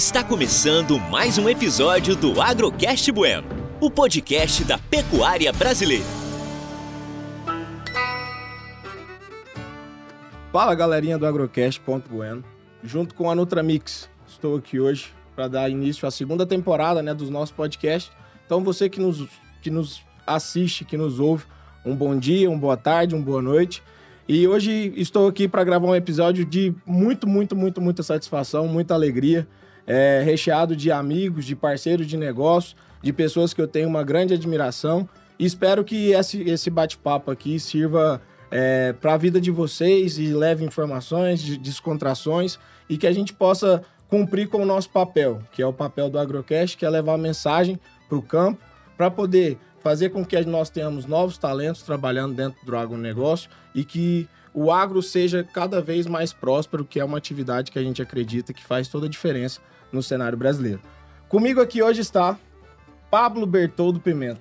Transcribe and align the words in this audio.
Está 0.00 0.24
começando 0.24 0.98
mais 0.98 1.36
um 1.36 1.46
episódio 1.46 2.16
do 2.16 2.40
Agrocast 2.40 3.12
Bueno, 3.12 3.46
o 3.82 3.90
podcast 3.90 4.64
da 4.64 4.78
pecuária 4.78 5.52
brasileira. 5.52 6.06
Fala 10.50 10.74
galerinha 10.74 11.18
do 11.18 11.26
Agrocast.bueno, 11.26 12.42
junto 12.82 13.14
com 13.14 13.30
a 13.30 13.34
Nutramix. 13.34 14.08
Estou 14.26 14.56
aqui 14.56 14.80
hoje 14.80 15.12
para 15.36 15.48
dar 15.48 15.68
início 15.68 16.08
à 16.08 16.10
segunda 16.10 16.46
temporada 16.46 17.02
né, 17.02 17.12
dos 17.12 17.28
nossos 17.28 17.54
podcasts. 17.54 18.10
Então 18.46 18.64
você 18.64 18.88
que 18.88 18.98
nos, 18.98 19.28
que 19.60 19.68
nos 19.68 20.02
assiste, 20.26 20.82
que 20.82 20.96
nos 20.96 21.20
ouve, 21.20 21.44
um 21.84 21.94
bom 21.94 22.18
dia, 22.18 22.48
uma 22.48 22.58
boa 22.58 22.76
tarde, 22.78 23.14
uma 23.14 23.22
boa 23.22 23.42
noite. 23.42 23.82
E 24.26 24.48
hoje 24.48 24.94
estou 24.96 25.28
aqui 25.28 25.46
para 25.46 25.62
gravar 25.62 25.88
um 25.88 25.94
episódio 25.94 26.42
de 26.46 26.74
muito, 26.86 27.28
muito, 27.28 27.54
muito, 27.54 27.82
muita 27.82 28.02
satisfação, 28.02 28.66
muita 28.66 28.94
alegria 28.94 29.46
é, 29.86 30.22
recheado 30.24 30.76
de 30.76 30.90
amigos, 30.90 31.44
de 31.44 31.56
parceiros 31.56 32.06
de 32.06 32.16
negócio, 32.16 32.76
de 33.02 33.12
pessoas 33.12 33.52
que 33.54 33.60
eu 33.60 33.68
tenho 33.68 33.88
uma 33.88 34.02
grande 34.02 34.34
admiração. 34.34 35.08
E 35.38 35.44
espero 35.44 35.84
que 35.84 36.12
esse, 36.12 36.42
esse 36.42 36.70
bate-papo 36.70 37.30
aqui 37.30 37.58
sirva 37.58 38.20
é, 38.50 38.92
para 38.92 39.14
a 39.14 39.16
vida 39.16 39.40
de 39.40 39.50
vocês 39.50 40.18
e 40.18 40.32
leve 40.32 40.64
informações, 40.64 41.40
de 41.40 41.56
descontrações 41.56 42.58
e 42.88 42.98
que 42.98 43.06
a 43.06 43.12
gente 43.12 43.32
possa 43.32 43.82
cumprir 44.08 44.48
com 44.48 44.58
o 44.62 44.66
nosso 44.66 44.90
papel, 44.90 45.40
que 45.52 45.62
é 45.62 45.66
o 45.66 45.72
papel 45.72 46.10
do 46.10 46.18
Agrocast, 46.18 46.76
que 46.76 46.84
é 46.84 46.90
levar 46.90 47.14
a 47.14 47.18
mensagem 47.18 47.78
para 48.08 48.18
o 48.18 48.22
campo, 48.22 48.60
para 48.96 49.10
poder 49.10 49.56
fazer 49.80 50.10
com 50.10 50.24
que 50.24 50.38
nós 50.42 50.68
tenhamos 50.68 51.06
novos 51.06 51.38
talentos 51.38 51.82
trabalhando 51.82 52.34
dentro 52.34 52.64
do 52.66 52.76
agronegócio 52.76 53.48
e 53.74 53.84
que 53.84 54.28
o 54.52 54.70
agro 54.72 55.02
seja 55.02 55.44
cada 55.44 55.80
vez 55.80 56.06
mais 56.06 56.32
próspero, 56.32 56.84
que 56.84 56.98
é 56.98 57.04
uma 57.04 57.18
atividade 57.18 57.70
que 57.70 57.78
a 57.78 57.82
gente 57.82 58.02
acredita 58.02 58.52
que 58.52 58.64
faz 58.64 58.88
toda 58.88 59.06
a 59.06 59.08
diferença 59.08 59.60
no 59.92 60.02
cenário 60.02 60.36
brasileiro. 60.36 60.80
Comigo 61.28 61.60
aqui 61.60 61.82
hoje 61.82 62.00
está 62.00 62.38
Pablo 63.10 63.46
Bertoldo 63.46 64.00
Pimenta, 64.00 64.40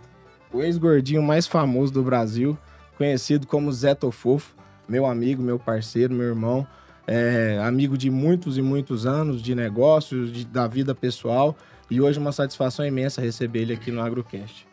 o 0.52 0.62
ex-gordinho 0.62 1.22
mais 1.22 1.46
famoso 1.46 1.94
do 1.94 2.04
Brasil, 2.04 2.58
conhecido 2.98 3.46
como 3.46 3.72
Zé 3.72 3.94
Tofofo, 3.94 4.56
meu 4.88 5.06
amigo, 5.06 5.42
meu 5.42 5.60
parceiro, 5.60 6.14
meu 6.14 6.28
irmão, 6.28 6.68
é, 7.06 7.60
amigo 7.64 7.98
de 7.98 8.10
muitos 8.10 8.58
e 8.58 8.62
muitos 8.62 9.06
anos 9.06 9.42
de 9.42 9.54
negócios, 9.54 10.32
de, 10.32 10.46
da 10.46 10.68
vida 10.68 10.94
pessoal, 10.96 11.56
e 11.90 12.02
hoje 12.02 12.20
uma 12.20 12.32
satisfação 12.32 12.86
imensa 12.86 13.22
receber 13.22 13.62
ele 13.62 13.74
aqui 13.74 13.92
no 13.92 14.02
AgroCast. 14.02 14.68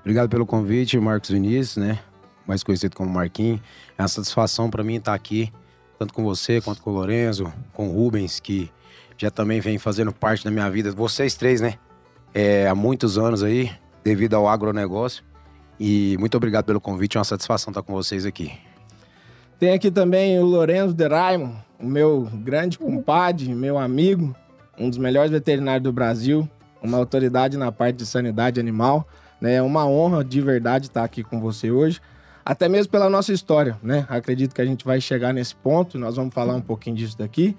Obrigado 0.00 0.28
pelo 0.28 0.46
convite, 0.46 0.98
Marcos 0.98 1.30
Vinícius, 1.30 1.76
né? 1.76 1.98
Mais 2.48 2.64
conhecido 2.64 2.96
como 2.96 3.08
Marquinhos. 3.08 3.60
É 3.96 4.02
uma 4.02 4.08
satisfação 4.08 4.68
para 4.68 4.82
mim 4.82 4.96
estar 4.96 5.14
aqui, 5.14 5.52
tanto 5.98 6.12
com 6.12 6.24
você 6.24 6.60
quanto 6.60 6.82
com 6.82 6.90
o 6.90 6.94
Lorenzo, 6.94 7.52
com 7.72 7.88
o 7.88 7.92
Rubens, 7.92 8.40
que 8.40 8.68
já 9.16 9.30
também 9.30 9.60
vem 9.60 9.78
fazendo 9.78 10.12
parte 10.12 10.44
da 10.44 10.50
minha 10.50 10.68
vida. 10.70 10.90
Vocês 10.90 11.36
três, 11.36 11.60
né? 11.60 11.74
É, 12.34 12.66
há 12.66 12.74
muitos 12.74 13.18
anos 13.18 13.42
aí, 13.42 13.70
devido 14.02 14.34
ao 14.34 14.48
agronegócio. 14.48 15.22
E 15.78 16.16
muito 16.18 16.36
obrigado 16.36 16.64
pelo 16.64 16.80
convite, 16.80 17.16
é 17.16 17.20
uma 17.20 17.24
satisfação 17.24 17.70
estar 17.70 17.82
com 17.82 17.92
vocês 17.92 18.26
aqui. 18.26 18.52
Tem 19.58 19.72
aqui 19.72 19.90
também 19.90 20.38
o 20.38 20.44
Lorenzo 20.44 20.94
Deraimon, 20.94 21.52
o 21.78 21.86
meu 21.86 22.28
grande 22.32 22.78
compadre, 22.78 23.54
meu 23.54 23.76
amigo, 23.78 24.34
um 24.78 24.88
dos 24.88 24.98
melhores 24.98 25.30
veterinários 25.30 25.82
do 25.82 25.92
Brasil, 25.92 26.48
uma 26.82 26.96
autoridade 26.96 27.56
na 27.56 27.70
parte 27.70 27.96
de 27.96 28.06
sanidade 28.06 28.60
animal. 28.60 29.06
Né? 29.40 29.54
É 29.54 29.62
uma 29.62 29.86
honra 29.86 30.24
de 30.24 30.40
verdade 30.40 30.86
estar 30.86 31.04
aqui 31.04 31.22
com 31.22 31.40
você 31.40 31.70
hoje, 31.70 32.00
até 32.48 32.66
mesmo 32.66 32.90
pela 32.90 33.10
nossa 33.10 33.30
história. 33.30 33.76
Né? 33.82 34.06
Acredito 34.08 34.54
que 34.54 34.62
a 34.62 34.64
gente 34.64 34.82
vai 34.82 35.02
chegar 35.02 35.34
nesse 35.34 35.54
ponto, 35.54 35.98
nós 35.98 36.16
vamos 36.16 36.32
falar 36.32 36.54
um 36.54 36.62
pouquinho 36.62 36.96
disso 36.96 37.18
daqui. 37.18 37.54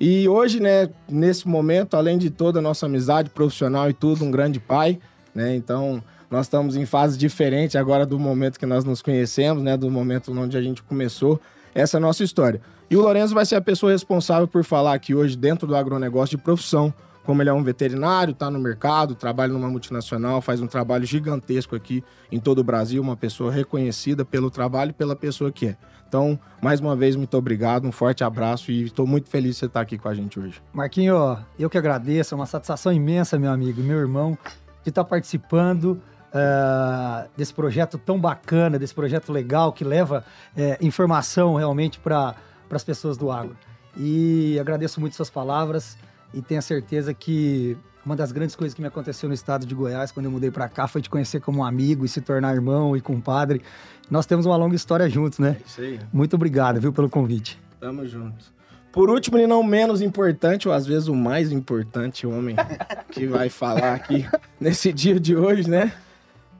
E 0.00 0.28
hoje, 0.28 0.58
né, 0.58 0.88
nesse 1.08 1.46
momento, 1.46 1.96
além 1.96 2.18
de 2.18 2.28
toda 2.28 2.58
a 2.58 2.62
nossa 2.62 2.86
amizade 2.86 3.30
profissional 3.30 3.88
e 3.88 3.92
tudo, 3.92 4.24
um 4.24 4.32
grande 4.32 4.58
pai, 4.58 4.98
né? 5.32 5.54
Então, 5.54 6.02
nós 6.28 6.46
estamos 6.46 6.74
em 6.74 6.84
fase 6.84 7.16
diferente 7.16 7.78
agora 7.78 8.04
do 8.04 8.18
momento 8.18 8.58
que 8.58 8.66
nós 8.66 8.82
nos 8.82 9.00
conhecemos, 9.00 9.62
né, 9.62 9.76
do 9.76 9.88
momento 9.88 10.36
onde 10.36 10.56
a 10.56 10.60
gente 10.60 10.82
começou 10.82 11.40
essa 11.72 12.00
nossa 12.00 12.24
história. 12.24 12.60
E 12.90 12.96
o 12.96 13.00
Lourenço 13.00 13.32
vai 13.34 13.46
ser 13.46 13.54
a 13.54 13.60
pessoa 13.60 13.92
responsável 13.92 14.48
por 14.48 14.64
falar 14.64 14.94
aqui 14.94 15.14
hoje 15.14 15.36
dentro 15.36 15.68
do 15.68 15.76
agronegócio 15.76 16.36
de 16.36 16.42
profissão, 16.42 16.92
como 17.24 17.42
ele 17.42 17.50
é 17.50 17.52
um 17.52 17.62
veterinário, 17.62 18.32
está 18.32 18.50
no 18.50 18.58
mercado, 18.58 19.14
trabalha 19.14 19.52
numa 19.52 19.68
multinacional, 19.68 20.40
faz 20.40 20.60
um 20.60 20.66
trabalho 20.66 21.04
gigantesco 21.04 21.76
aqui 21.76 22.02
em 22.30 22.40
todo 22.40 22.58
o 22.58 22.64
Brasil, 22.64 23.00
uma 23.00 23.16
pessoa 23.16 23.52
reconhecida 23.52 24.24
pelo 24.24 24.50
trabalho 24.50 24.90
e 24.90 24.92
pela 24.92 25.14
pessoa 25.14 25.52
que 25.52 25.68
é. 25.68 25.76
Então, 26.08 26.38
mais 26.60 26.78
uma 26.78 26.94
vez, 26.94 27.16
muito 27.16 27.34
obrigado, 27.38 27.86
um 27.86 27.92
forte 27.92 28.22
abraço 28.22 28.70
e 28.70 28.84
estou 28.84 29.06
muito 29.06 29.30
feliz 29.30 29.54
de 29.54 29.60
você 29.60 29.66
estar 29.66 29.80
aqui 29.80 29.96
com 29.96 30.08
a 30.08 30.14
gente 30.14 30.38
hoje. 30.38 30.60
Marquinho, 30.72 31.38
eu 31.58 31.70
que 31.70 31.78
agradeço, 31.78 32.34
é 32.34 32.36
uma 32.36 32.44
satisfação 32.44 32.92
imensa, 32.92 33.38
meu 33.38 33.50
amigo, 33.50 33.80
meu 33.80 33.98
irmão, 33.98 34.36
de 34.82 34.90
estar 34.90 35.04
participando 35.04 36.02
uh, 36.32 37.28
desse 37.36 37.54
projeto 37.54 37.96
tão 37.96 38.20
bacana, 38.20 38.78
desse 38.78 38.94
projeto 38.94 39.32
legal 39.32 39.72
que 39.72 39.84
leva 39.84 40.24
uh, 40.54 40.84
informação 40.84 41.54
realmente 41.54 41.98
para 41.98 42.34
as 42.70 42.84
pessoas 42.84 43.16
do 43.16 43.30
agro. 43.30 43.56
E 43.96 44.58
agradeço 44.60 45.00
muito 45.00 45.14
suas 45.14 45.30
palavras 45.30 45.96
e 46.34 46.40
tenho 46.40 46.58
a 46.58 46.62
certeza 46.62 47.12
que 47.12 47.76
uma 48.04 48.16
das 48.16 48.32
grandes 48.32 48.56
coisas 48.56 48.74
que 48.74 48.80
me 48.80 48.88
aconteceu 48.88 49.28
no 49.28 49.34
estado 49.34 49.64
de 49.64 49.74
Goiás, 49.74 50.10
quando 50.10 50.26
eu 50.26 50.32
mudei 50.32 50.50
para 50.50 50.68
cá, 50.68 50.88
foi 50.88 51.00
te 51.00 51.08
conhecer 51.08 51.40
como 51.40 51.60
um 51.60 51.64
amigo 51.64 52.04
e 52.04 52.08
se 52.08 52.20
tornar 52.20 52.54
irmão 52.54 52.96
e 52.96 53.00
compadre. 53.00 53.62
Nós 54.10 54.26
temos 54.26 54.44
uma 54.44 54.56
longa 54.56 54.74
história 54.74 55.08
juntos, 55.08 55.38
né? 55.38 55.56
É 55.60 55.66
isso 55.66 55.80
aí. 55.80 56.00
Muito 56.12 56.34
obrigado, 56.34 56.80
viu, 56.80 56.92
pelo 56.92 57.08
convite. 57.08 57.60
Tamo 57.78 58.06
junto. 58.06 58.52
Por 58.90 59.08
último 59.08 59.38
e 59.38 59.46
não 59.46 59.62
menos 59.62 60.02
importante, 60.02 60.68
ou 60.68 60.74
às 60.74 60.86
vezes 60.86 61.08
o 61.08 61.14
mais 61.14 61.52
importante 61.52 62.26
homem 62.26 62.56
que 63.10 63.26
vai 63.26 63.48
falar 63.48 63.94
aqui 63.94 64.26
nesse 64.60 64.92
dia 64.92 65.18
de 65.18 65.36
hoje, 65.36 65.70
né? 65.70 65.92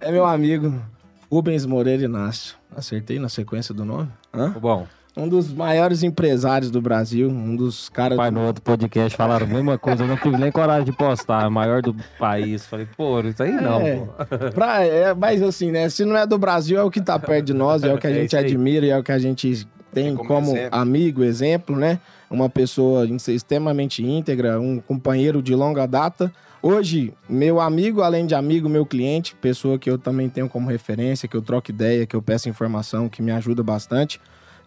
É 0.01 0.11
meu 0.11 0.25
amigo 0.25 0.81
Rubens 1.31 1.67
Moreira 1.67 2.05
Inácio. 2.05 2.57
Acertei 2.75 3.19
na 3.19 3.29
sequência 3.29 3.75
do 3.75 3.85
nome? 3.85 4.11
Hã? 4.33 4.51
Bom 4.51 4.87
um 5.17 5.29
dos 5.29 5.53
maiores 5.53 6.03
empresários 6.03 6.71
do 6.71 6.81
Brasil, 6.81 7.29
um 7.29 7.55
dos 7.55 7.89
caras. 7.89 8.17
Pai, 8.17 8.31
do... 8.31 8.35
no 8.35 8.47
outro 8.47 8.63
podcast 8.63 9.17
falaram 9.17 9.47
a 9.47 9.49
mesma 9.49 9.79
coisa, 9.79 10.05
eu 10.05 10.09
não 10.09 10.17
tive 10.17 10.37
nem 10.39 10.51
coragem 10.51 10.85
de 10.85 10.93
postar, 10.93 11.49
maior 11.51 11.83
do 11.83 11.95
país. 12.19 12.65
Falei, 12.67 12.87
pô, 12.97 13.21
isso 13.21 13.43
aí 13.43 13.53
não, 13.53 13.81
é, 13.81 13.97
pô. 13.97 14.07
Pra, 14.55 14.85
é, 14.85 15.13
mas 15.15 15.43
assim, 15.43 15.71
né? 15.71 15.89
Se 15.89 16.05
não 16.05 16.17
é 16.17 16.27
do 16.27 16.39
Brasil, 16.39 16.79
é 16.79 16.83
o 16.83 16.91
que 16.91 17.01
tá 17.01 17.19
perto 17.19 17.47
de 17.47 17.55
nós, 17.55 17.83
é 17.83 17.93
o 17.93 17.99
que 17.99 18.07
a 18.07 18.11
é 18.11 18.15
gente 18.15 18.37
é 18.37 18.39
admira 18.39 18.87
e 18.87 18.91
é 18.91 18.99
o 18.99 19.03
que 19.03 19.13
a 19.13 19.19
gente 19.19 19.67
tem 19.93 20.17
como, 20.17 20.29
como 20.29 20.57
exemplo. 20.57 20.79
amigo, 20.79 21.23
exemplo, 21.23 21.77
né? 21.77 22.01
Uma 22.31 22.49
pessoa 22.49 23.07
extremamente 23.29 24.03
íntegra, 24.03 24.59
um 24.59 24.81
companheiro 24.81 25.43
de 25.43 25.55
longa 25.55 25.87
data. 25.87 26.33
Hoje, 26.63 27.13
meu 27.29 27.61
amigo, 27.61 28.01
além 28.01 28.25
de 28.25 28.35
amigo, 28.35 28.69
meu 28.69 28.87
cliente, 28.87 29.35
pessoa 29.35 29.79
que 29.79 29.91
eu 29.91 29.99
também 29.99 30.31
tenho 30.31 30.49
como 30.49 30.71
referência, 30.71 31.29
que 31.29 31.37
eu 31.37 31.43
troco 31.43 31.71
ideia, 31.71 32.07
que 32.07 32.17
eu 32.17 32.23
peço 32.23 32.49
informação, 32.49 33.09
que 33.09 33.21
me 33.21 33.33
ajuda 33.33 33.63
bastante. 33.63 34.19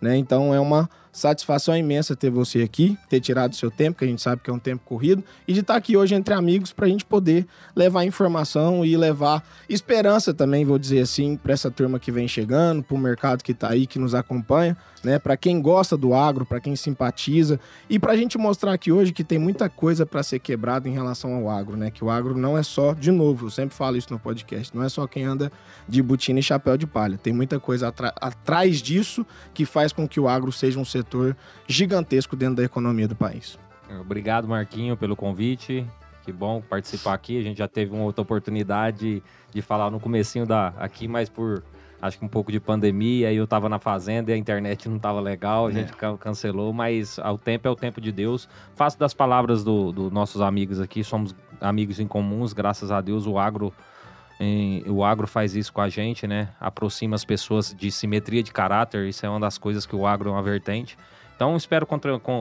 Né? 0.01 0.17
Então 0.17 0.53
é 0.53 0.59
uma 0.59 0.89
satisfação 1.16 1.78
imensa 1.78 2.14
ter 2.14 2.30
você 2.30 2.62
aqui, 2.62 2.98
ter 3.09 3.22
tirado 3.22 3.56
seu 3.56 3.72
tempo, 3.72 3.98
que 3.98 4.03
a 4.03 4.08
gente 4.08 4.22
sabe 4.22 4.42
que 4.42 4.50
é 4.50 4.53
um 4.53 4.59
tempo 4.59 4.84
corrido, 4.84 5.24
e 5.48 5.53
de 5.53 5.62
estar 5.62 5.78
aqui 5.78 5.96
hoje 5.96 6.14
entre 6.14 6.34
amigos 6.34 6.74
para 6.74 6.88
a 6.88 6.90
gente 6.90 7.06
poder 7.06 7.48
levar 7.74 8.03
informação 8.03 8.84
e 8.84 8.98
levar 8.98 9.42
esperança 9.70 10.34
também, 10.34 10.66
vou 10.66 10.78
dizer 10.78 11.00
assim, 11.00 11.38
para 11.38 11.54
essa 11.54 11.72
turma 11.72 12.00
que 12.00 12.12
vem 12.12 12.28
chegando, 12.28 12.84
para 12.84 12.96
o 12.96 13.00
mercado 13.00 13.44
que 13.44 13.54
está 13.54 13.70
aí, 13.70 13.88
que 13.88 13.98
nos 13.98 14.14
acompanha, 14.14 14.75
né? 15.06 15.18
Para 15.18 15.38
quem 15.38 15.62
gosta 15.62 15.96
do 15.96 16.14
agro, 16.14 16.46
para 16.46 16.59
quem 16.59 16.75
simpatiza 16.75 17.59
e 17.90 17.98
para 17.98 18.12
a 18.12 18.18
gente 18.18 18.38
mostrar 18.38 18.74
aqui 18.74 18.92
hoje 18.92 19.14
que 19.14 19.24
tem 19.24 19.38
muita 19.38 19.70
coisa 19.70 20.06
para 20.06 20.22
ser 20.22 20.40
quebrada 20.40 20.90
em 20.90 20.92
relação 20.92 21.34
ao 21.34 21.50
agro, 21.50 21.78
né? 21.78 21.92
Que 21.92 22.04
o 22.04 22.09
agro 22.09 22.36
não 22.36 22.58
é 22.58 22.64
só, 22.64 22.94
de 22.94 23.12
novo, 23.12 23.46
eu 23.46 23.50
sempre 23.52 23.75
falo 23.75 23.96
isso 23.96 24.12
no 24.12 24.20
podcast, 24.20 24.75
não 24.75 24.84
é 24.84 24.90
só 24.90 25.08
quem 25.08 25.24
anda 25.24 25.52
de 25.88 26.02
botina 26.02 26.40
e 26.40 26.44
chapéu 26.44 26.75
de 26.75 26.88
palha. 26.88 27.18
Tem 27.18 27.31
muita 27.31 27.59
coisa 27.59 27.94
atrás 28.20 28.81
disso 28.81 29.25
que 29.54 29.63
faz 29.63 29.94
com 29.94 30.07
que 30.07 30.19
o 30.19 30.28
agro 30.28 30.51
seja 30.51 30.80
um 30.80 30.86
setor 30.86 31.05
gigantesco 31.68 32.36
dentro 32.36 32.56
da 32.56 32.63
economia 32.63 33.07
do 33.07 33.16
país. 33.16 33.57
Obrigado, 34.02 34.48
Marquinho, 34.48 34.98
pelo 34.98 35.16
convite. 35.16 35.86
Que 36.24 36.31
bom 36.31 36.62
participar 36.62 37.13
aqui. 37.13 37.40
A 37.40 37.44
gente 37.44 37.57
já 37.57 37.68
teve 37.68 37.94
uma 37.94 38.04
outra 38.04 38.22
oportunidade 38.22 39.22
de 39.54 39.62
falar 39.62 39.92
no 39.92 40.00
comecinho 40.00 40.46
da 40.46 40.69
aqui, 40.78 41.07
mas 41.07 41.30
por 41.30 41.63
acho 42.02 42.19
que 42.19 42.25
um 42.25 42.28
pouco 42.28 42.52
de 42.52 42.60
pandemia, 42.60 43.30
aí 43.30 43.38
eu 43.38 43.48
tava 43.48 43.69
na 43.69 43.80
fazenda 43.80 44.31
e 44.31 44.34
a 44.34 44.38
internet 44.38 44.88
não 44.90 45.00
tava 45.00 45.19
legal, 45.19 45.68
a 45.68 45.72
gente 45.72 45.92
é. 45.94 46.18
cancelou, 46.18 46.74
mas 46.74 47.18
o 47.18 47.38
tempo 47.38 47.68
é 47.68 47.72
o 47.72 47.75
tempo 47.75 48.01
de 48.01 48.12
Deus. 48.12 48.48
Faço 48.75 48.98
das 49.00 49.13
palavras 49.13 49.63
dos 49.63 49.94
do 49.94 50.12
nossos 50.12 50.42
amigos 50.42 50.80
aqui, 50.80 51.04
somos 51.04 51.36
amigos 51.62 52.00
em 52.00 52.08
comuns, 52.08 52.54
graças 52.54 52.92
a 52.92 53.01
Deus 53.01 53.25
o 53.25 53.38
agro 53.38 53.74
em, 54.40 54.84
o 54.88 55.04
agro 55.04 55.28
faz 55.28 55.56
isso 55.56 55.72
com 55.72 55.82
a 55.82 55.90
gente, 55.90 56.28
né? 56.28 56.50
Aproxima 56.60 57.16
as 57.16 57.26
pessoas 57.26 57.74
de 57.74 57.92
simetria 57.92 58.44
de 58.44 58.52
caráter, 58.52 59.08
isso 59.08 59.26
é 59.26 59.30
uma 59.30 59.40
das 59.40 59.58
coisas 59.58 59.86
que 59.86 59.96
o 59.96 60.06
agro 60.06 60.30
é 60.30 60.32
uma 60.32 60.44
vertente. 60.44 60.98
Então, 61.36 61.56
espero 61.58 61.86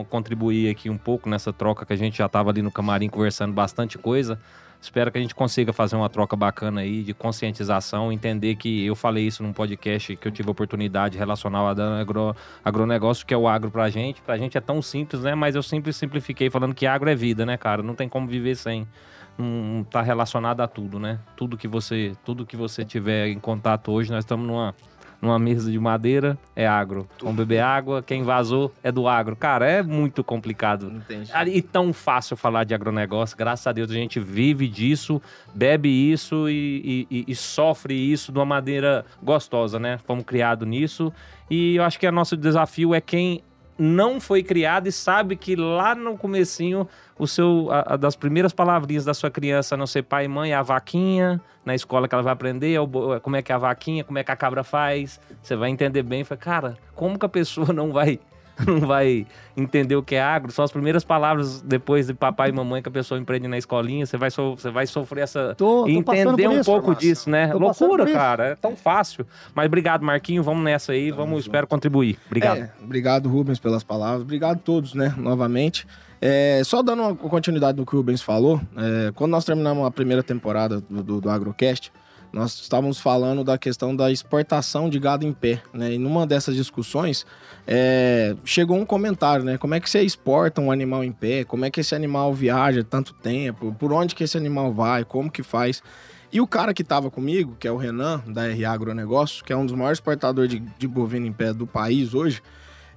contribuir 0.09 0.69
aqui 0.69 0.89
um 0.89 0.97
pouco 0.97 1.27
nessa 1.27 1.51
troca 1.51 1.85
que 1.85 1.91
a 1.91 1.97
gente 1.97 2.17
já 2.17 2.27
estava 2.27 2.49
ali 2.49 2.61
no 2.61 2.71
camarim 2.71 3.09
conversando 3.09 3.53
bastante 3.53 3.97
coisa 3.97 4.39
Espero 4.85 5.11
que 5.11 5.17
a 5.17 5.21
gente 5.21 5.33
consiga 5.33 5.73
fazer 5.73 5.95
uma 5.95 6.07
troca 6.09 6.35
bacana 6.35 6.81
aí 6.81 7.01
de 7.01 7.11
conscientização, 7.11 8.11
entender 8.11 8.55
que 8.55 8.85
eu 8.85 8.95
falei 8.95 9.25
isso 9.25 9.41
num 9.41 9.51
podcast 9.51 10.15
que 10.15 10.27
eu 10.27 10.31
tive 10.31 10.47
a 10.47 10.51
oportunidade 10.51 11.17
relacional 11.17 11.67
a 11.67 11.99
agro, 11.99 12.35
agronegócio, 12.63 13.25
que 13.25 13.33
é 13.33 13.37
o 13.37 13.47
agro 13.47 13.71
pra 13.71 13.89
gente. 13.89 14.21
Pra 14.21 14.37
gente 14.37 14.59
é 14.59 14.61
tão 14.61 14.83
simples, 14.83 15.23
né? 15.23 15.33
Mas 15.33 15.55
eu 15.55 15.63
sempre 15.63 15.91
simplifiquei 15.91 16.51
falando 16.51 16.75
que 16.75 16.85
agro 16.85 17.09
é 17.09 17.15
vida, 17.15 17.47
né, 17.47 17.57
cara? 17.57 17.81
Não 17.81 17.95
tem 17.95 18.07
como 18.07 18.27
viver 18.27 18.55
sem. 18.55 18.87
Não 19.37 19.83
tá 19.83 20.01
relacionado 20.01 20.61
a 20.61 20.67
tudo, 20.67 20.99
né? 20.99 21.19
Tudo 21.35 21.57
que 21.57 21.67
você, 21.67 22.15
tudo 22.23 22.45
que 22.45 22.55
você 22.55 22.85
tiver 22.85 23.27
em 23.27 23.39
contato 23.39 23.91
hoje, 23.91 24.11
nós 24.11 24.23
estamos 24.23 24.47
numa 24.47 24.73
numa 25.21 25.39
mesa 25.39 25.71
de 25.71 25.79
madeira 25.79 26.37
é 26.55 26.67
agro. 26.67 27.07
Vamos 27.19 27.35
beber 27.35 27.59
água, 27.59 28.03
quem 28.03 28.23
vazou 28.23 28.71
é 28.83 28.91
do 28.91 29.07
agro. 29.07 29.35
Cara, 29.35 29.69
é 29.69 29.81
muito 29.81 30.23
complicado. 30.23 30.91
Entendi. 30.91 31.31
E 31.47 31.61
tão 31.61 31.91
fácil 31.91 32.37
falar 32.37 32.63
de 32.63 32.73
agronegócio. 32.73 33.35
Graças 33.37 33.65
a 33.65 33.71
Deus 33.71 33.89
a 33.89 33.93
gente 33.93 34.19
vive 34.19 34.67
disso, 34.67 35.21
bebe 35.53 35.89
isso 35.89 36.49
e, 36.49 37.07
e, 37.09 37.25
e 37.27 37.35
sofre 37.35 37.93
isso 37.93 38.31
de 38.31 38.37
uma 38.37 38.45
maneira 38.45 39.05
gostosa, 39.21 39.79
né? 39.79 39.97
Fomos 40.05 40.23
criados 40.23 40.67
nisso. 40.67 41.11
E 41.49 41.75
eu 41.75 41.83
acho 41.83 41.99
que 41.99 42.07
o 42.07 42.11
nosso 42.11 42.37
desafio 42.37 42.93
é 42.93 43.01
quem 43.01 43.43
não 43.77 44.19
foi 44.19 44.41
criado 44.41 44.87
e 44.87 44.91
sabe 44.91 45.35
que 45.35 45.55
lá 45.55 45.93
no 45.93 46.17
comecinho 46.17 46.87
o 47.17 47.27
seu 47.27 47.67
a, 47.69 47.93
a 47.93 47.97
das 47.97 48.15
primeiras 48.15 48.53
palavrinhas 48.53 49.05
da 49.05 49.13
sua 49.13 49.29
criança 49.29 49.75
não 49.75 49.85
ser 49.85 50.03
pai 50.03 50.25
e 50.25 50.27
mãe 50.27 50.51
é 50.51 50.55
a 50.55 50.61
vaquinha 50.61 51.41
na 51.65 51.75
escola 51.75 52.07
que 52.07 52.15
ela 52.15 52.23
vai 52.23 52.33
aprender 52.33 52.73
é 52.73 52.79
é 53.15 53.19
como 53.19 53.35
é 53.35 53.41
que 53.41 53.51
é 53.51 53.55
a 53.55 53.57
vaquinha 53.57 54.03
como 54.03 54.17
é 54.17 54.23
que 54.23 54.31
a 54.31 54.35
cabra 54.35 54.63
faz. 54.63 55.19
Você 55.41 55.55
vai 55.55 55.69
entender 55.69 56.03
bem 56.03 56.23
foi 56.23 56.37
cara 56.37 56.77
como 56.95 57.19
que 57.19 57.25
a 57.25 57.29
pessoa 57.29 57.71
não 57.73 57.91
vai 57.91 58.19
não 58.65 58.79
vai 58.81 59.25
entender 59.55 59.95
o 59.95 60.03
que 60.03 60.15
é 60.15 60.21
agro. 60.21 60.51
São 60.51 60.63
as 60.63 60.71
primeiras 60.71 61.03
palavras 61.03 61.61
depois 61.61 62.07
de 62.07 62.13
papai 62.13 62.49
e 62.49 62.51
mamãe 62.51 62.81
que 62.81 62.89
a 62.89 62.91
pessoa 62.91 63.19
empreende 63.19 63.47
na 63.47 63.57
escolinha. 63.57 64.05
Você 64.05 64.17
vai, 64.17 64.31
so, 64.31 64.55
você 64.55 64.69
vai 64.69 64.87
sofrer 64.87 65.23
essa. 65.23 65.55
Tô, 65.55 65.83
tô 65.83 65.87
entender 65.87 66.47
um 66.47 66.59
isso, 66.59 66.65
pouco 66.65 66.89
massa. 66.89 66.99
disso, 66.99 67.29
né? 67.29 67.47
Tô 67.49 67.57
Loucura, 67.57 68.05
cara. 68.11 68.45
É 68.47 68.55
tão 68.55 68.75
fácil. 68.75 69.25
Mas 69.53 69.65
obrigado, 69.65 70.03
Marquinho. 70.03 70.43
Vamos 70.43 70.63
nessa 70.63 70.93
aí. 70.93 71.09
Tamo 71.09 71.17
Vamos, 71.17 71.37
junto. 71.37 71.47
espero 71.47 71.67
contribuir. 71.67 72.17
Obrigado. 72.27 72.57
É, 72.59 72.71
obrigado, 72.81 73.29
Rubens, 73.29 73.59
pelas 73.59 73.83
palavras. 73.83 74.21
Obrigado 74.21 74.57
a 74.57 74.59
todos, 74.59 74.93
né, 74.93 75.13
novamente. 75.17 75.85
É, 76.21 76.61
só 76.63 76.81
dando 76.81 77.03
uma 77.03 77.15
continuidade 77.15 77.77
no 77.77 77.85
que 77.85 77.93
o 77.93 77.97
Rubens 77.97 78.21
falou, 78.21 78.59
é, 78.77 79.11
quando 79.13 79.31
nós 79.31 79.45
terminamos 79.45 79.85
a 79.85 79.91
primeira 79.91 80.23
temporada 80.23 80.81
do, 80.81 81.03
do, 81.03 81.21
do 81.21 81.29
Agrocast, 81.29 81.91
nós 82.35 82.59
estávamos 82.59 82.99
falando 82.99 83.45
da 83.45 83.57
questão 83.57 83.95
da 83.95 84.11
exportação 84.11 84.89
de 84.89 84.99
gado 84.99 85.25
em 85.25 85.31
pé, 85.31 85.63
né? 85.73 85.93
E 85.93 85.97
numa 85.97 86.27
dessas 86.27 86.53
discussões, 86.53 87.25
é, 87.65 88.35
chegou 88.43 88.75
um 88.77 88.85
comentário, 88.85 89.45
né? 89.45 89.57
Como 89.57 89.73
é 89.73 89.79
que 89.79 89.89
você 89.89 90.01
exporta 90.01 90.59
um 90.59 90.69
animal 90.69 91.01
em 91.01 91.13
pé? 91.13 91.45
Como 91.45 91.63
é 91.63 91.71
que 91.71 91.79
esse 91.79 91.95
animal 91.95 92.33
viaja 92.33 92.83
tanto 92.83 93.13
tempo? 93.13 93.73
Por 93.79 93.93
onde 93.93 94.13
que 94.13 94.25
esse 94.25 94.35
animal 94.35 94.73
vai? 94.73 95.05
Como 95.05 95.31
que 95.31 95.41
faz? 95.41 95.81
E 96.29 96.41
o 96.41 96.45
cara 96.45 96.73
que 96.73 96.81
estava 96.81 97.09
comigo, 97.09 97.55
que 97.57 97.69
é 97.69 97.71
o 97.71 97.77
Renan, 97.77 98.21
da 98.27 98.41
RA 98.49 98.73
Agronegócio, 98.73 99.41
que 99.41 99.53
é 99.53 99.55
um 99.55 99.65
dos 99.65 99.73
maiores 99.73 99.99
exportadores 99.99 100.51
de, 100.51 100.59
de 100.59 100.87
bovino 100.89 101.25
em 101.25 101.31
pé 101.31 101.53
do 101.53 101.65
país 101.65 102.13
hoje, 102.13 102.43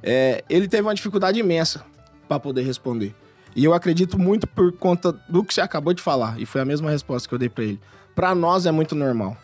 é, 0.02 0.42
ele 0.50 0.66
teve 0.66 0.82
uma 0.82 0.96
dificuldade 0.96 1.38
imensa 1.38 1.84
para 2.26 2.40
poder 2.40 2.62
responder. 2.62 3.14
E 3.54 3.64
eu 3.64 3.72
acredito 3.72 4.18
muito 4.18 4.48
por 4.48 4.72
conta 4.72 5.12
do 5.28 5.44
que 5.44 5.54
você 5.54 5.60
acabou 5.60 5.94
de 5.94 6.02
falar, 6.02 6.40
e 6.40 6.44
foi 6.44 6.60
a 6.60 6.64
mesma 6.64 6.90
resposta 6.90 7.28
que 7.28 7.34
eu 7.36 7.38
dei 7.38 7.48
para 7.48 7.62
ele. 7.62 7.80
Para 8.18 8.34
nós 8.34 8.66
é 8.66 8.72
muito 8.72 8.96
normal. 8.96 9.36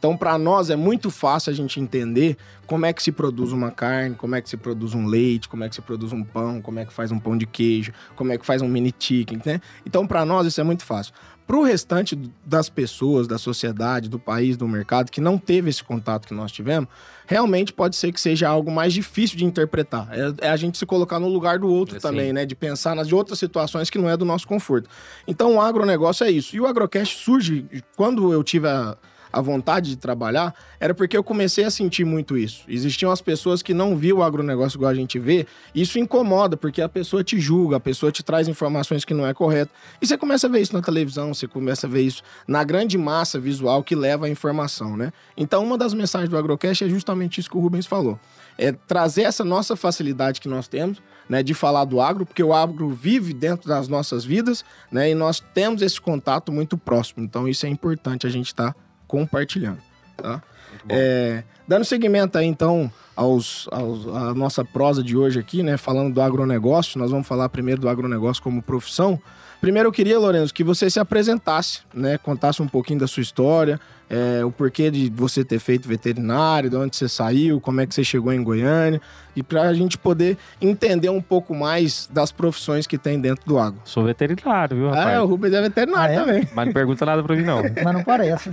Então, 0.00 0.16
para 0.16 0.38
nós 0.38 0.70
é 0.70 0.76
muito 0.76 1.10
fácil 1.10 1.52
a 1.52 1.54
gente 1.54 1.78
entender 1.78 2.38
como 2.66 2.86
é 2.86 2.92
que 2.92 3.02
se 3.02 3.12
produz 3.12 3.52
uma 3.52 3.70
carne, 3.70 4.14
como 4.14 4.34
é 4.34 4.40
que 4.40 4.48
se 4.48 4.56
produz 4.56 4.94
um 4.94 5.04
leite, 5.04 5.46
como 5.46 5.62
é 5.62 5.68
que 5.68 5.74
se 5.74 5.82
produz 5.82 6.10
um 6.10 6.24
pão, 6.24 6.62
como 6.62 6.78
é 6.78 6.86
que 6.86 6.92
faz 6.92 7.12
um 7.12 7.18
pão 7.18 7.36
de 7.36 7.44
queijo, 7.44 7.92
como 8.16 8.32
é 8.32 8.38
que 8.38 8.46
faz 8.46 8.62
um 8.62 8.68
mini 8.68 8.94
chicken, 8.98 9.42
né? 9.44 9.60
Então, 9.84 10.06
para 10.06 10.24
nós 10.24 10.46
isso 10.46 10.58
é 10.58 10.64
muito 10.64 10.86
fácil. 10.86 11.12
Para 11.46 11.58
o 11.58 11.62
restante 11.62 12.16
das 12.46 12.70
pessoas, 12.70 13.26
da 13.26 13.36
sociedade, 13.36 14.08
do 14.08 14.18
país, 14.18 14.56
do 14.56 14.66
mercado, 14.66 15.10
que 15.10 15.20
não 15.20 15.36
teve 15.36 15.68
esse 15.68 15.84
contato 15.84 16.26
que 16.26 16.32
nós 16.32 16.50
tivemos, 16.50 16.88
realmente 17.26 17.70
pode 17.70 17.94
ser 17.96 18.10
que 18.10 18.20
seja 18.20 18.48
algo 18.48 18.70
mais 18.70 18.94
difícil 18.94 19.36
de 19.36 19.44
interpretar. 19.44 20.08
É, 20.12 20.46
é 20.46 20.48
a 20.48 20.56
gente 20.56 20.78
se 20.78 20.86
colocar 20.86 21.18
no 21.18 21.28
lugar 21.28 21.58
do 21.58 21.68
outro 21.68 21.96
É, 21.96 22.00
também, 22.00 22.32
né? 22.32 22.46
De 22.46 22.54
pensar 22.54 22.94
nas 22.94 23.06
de 23.06 23.14
outras 23.14 23.38
situações 23.38 23.90
que 23.90 23.98
não 23.98 24.08
é 24.08 24.16
do 24.16 24.24
nosso 24.24 24.46
conforto. 24.46 24.88
Então, 25.26 25.56
o 25.56 25.60
agronegócio 25.60 26.24
é 26.24 26.30
isso. 26.30 26.56
E 26.56 26.60
o 26.60 26.66
agrocast 26.66 27.18
surge 27.18 27.66
quando 27.96 28.32
eu 28.32 28.42
tive 28.42 28.68
a, 28.68 28.96
a 29.32 29.40
vontade 29.40 29.90
de 29.90 29.96
trabalhar, 29.96 30.54
era 30.78 30.94
porque 30.94 31.16
eu 31.16 31.22
comecei 31.22 31.64
a 31.64 31.70
sentir 31.70 32.04
muito 32.04 32.36
isso. 32.36 32.64
Existiam 32.68 33.10
as 33.10 33.20
pessoas 33.20 33.62
que 33.62 33.72
não 33.72 33.96
viam 33.96 34.18
o 34.18 34.22
agronegócio 34.22 34.76
igual 34.76 34.90
a 34.90 34.94
gente 34.94 35.18
vê, 35.18 35.46
e 35.74 35.82
isso 35.82 35.98
incomoda, 35.98 36.56
porque 36.56 36.82
a 36.82 36.88
pessoa 36.88 37.22
te 37.22 37.38
julga, 37.38 37.76
a 37.76 37.80
pessoa 37.80 38.10
te 38.10 38.22
traz 38.22 38.48
informações 38.48 39.04
que 39.04 39.14
não 39.14 39.26
é 39.26 39.32
correto. 39.32 39.72
E 40.00 40.06
você 40.06 40.16
começa 40.16 40.46
a 40.46 40.50
ver 40.50 40.60
isso 40.60 40.74
na 40.74 40.82
televisão, 40.82 41.32
você 41.32 41.46
começa 41.46 41.86
a 41.86 41.90
ver 41.90 42.02
isso 42.02 42.22
na 42.46 42.64
grande 42.64 42.98
massa 42.98 43.38
visual 43.38 43.82
que 43.82 43.94
leva 43.94 44.26
a 44.26 44.28
informação, 44.28 44.96
né? 44.96 45.12
Então, 45.36 45.64
uma 45.64 45.78
das 45.78 45.94
mensagens 45.94 46.28
do 46.28 46.36
Agrocast 46.36 46.84
é 46.84 46.88
justamente 46.88 47.40
isso 47.40 47.50
que 47.50 47.56
o 47.56 47.60
Rubens 47.60 47.86
falou. 47.86 48.18
É 48.58 48.72
trazer 48.72 49.22
essa 49.22 49.44
nossa 49.44 49.76
facilidade 49.76 50.40
que 50.40 50.48
nós 50.48 50.68
temos, 50.68 51.00
né, 51.28 51.42
de 51.42 51.54
falar 51.54 51.84
do 51.84 52.00
agro, 52.00 52.26
porque 52.26 52.42
o 52.42 52.52
agro 52.52 52.90
vive 52.90 53.32
dentro 53.32 53.68
das 53.68 53.88
nossas 53.88 54.24
vidas, 54.24 54.64
né, 54.90 55.10
e 55.10 55.14
nós 55.14 55.40
temos 55.54 55.80
esse 55.80 56.00
contato 56.00 56.52
muito 56.52 56.76
próximo. 56.76 57.22
Então, 57.22 57.48
isso 57.48 57.64
é 57.64 57.68
importante 57.68 58.26
a 58.26 58.30
gente 58.30 58.48
estar 58.48 58.74
compartilhando, 59.10 59.80
tá? 60.16 60.40
É, 60.88 61.42
dando 61.66 61.84
seguimento 61.84 62.38
aí, 62.38 62.46
então, 62.46 62.90
aos, 63.16 63.66
aos, 63.72 64.06
à 64.06 64.32
nossa 64.32 64.64
prosa 64.64 65.02
de 65.02 65.16
hoje 65.16 65.40
aqui, 65.40 65.64
né? 65.64 65.76
Falando 65.76 66.14
do 66.14 66.22
agronegócio, 66.22 66.96
nós 66.96 67.10
vamos 67.10 67.26
falar 67.26 67.48
primeiro 67.48 67.80
do 67.80 67.88
agronegócio 67.88 68.40
como 68.40 68.62
profissão. 68.62 69.20
Primeiro 69.60 69.88
eu 69.88 69.92
queria, 69.92 70.16
Lourenço, 70.16 70.54
que 70.54 70.62
você 70.62 70.88
se 70.88 71.00
apresentasse, 71.00 71.80
né? 71.92 72.18
Contasse 72.18 72.62
um 72.62 72.68
pouquinho 72.68 73.00
da 73.00 73.08
sua 73.08 73.20
história, 73.20 73.80
é, 74.10 74.44
o 74.44 74.50
porquê 74.50 74.90
de 74.90 75.08
você 75.08 75.44
ter 75.44 75.60
feito 75.60 75.88
veterinário, 75.88 76.68
de 76.68 76.74
onde 76.76 76.96
você 76.96 77.08
saiu, 77.08 77.60
como 77.60 77.80
é 77.80 77.86
que 77.86 77.94
você 77.94 78.02
chegou 78.02 78.32
em 78.32 78.42
Goiânia, 78.42 79.00
e 79.36 79.42
para 79.42 79.62
a 79.62 79.72
gente 79.72 79.96
poder 79.96 80.36
entender 80.60 81.08
um 81.08 81.22
pouco 81.22 81.54
mais 81.54 82.10
das 82.12 82.32
profissões 82.32 82.86
que 82.88 82.98
tem 82.98 83.20
dentro 83.20 83.46
do 83.46 83.56
agro. 83.56 83.80
Sou 83.84 84.02
veterinário, 84.04 84.76
viu, 84.76 84.88
rapaz? 84.88 85.06
Ah, 85.06 85.10
é, 85.12 85.20
o 85.20 85.26
Rubens 85.26 85.54
é 85.54 85.62
veterinário 85.62 86.18
Ah, 86.18 86.22
é? 86.22 86.24
também. 86.24 86.48
Mas 86.52 86.66
não 86.66 86.72
pergunta 86.72 87.06
nada 87.06 87.22
pra 87.22 87.36
mim, 87.36 87.42
não. 87.44 87.62
Mas 87.84 87.94
não 87.94 88.02
parece. 88.02 88.50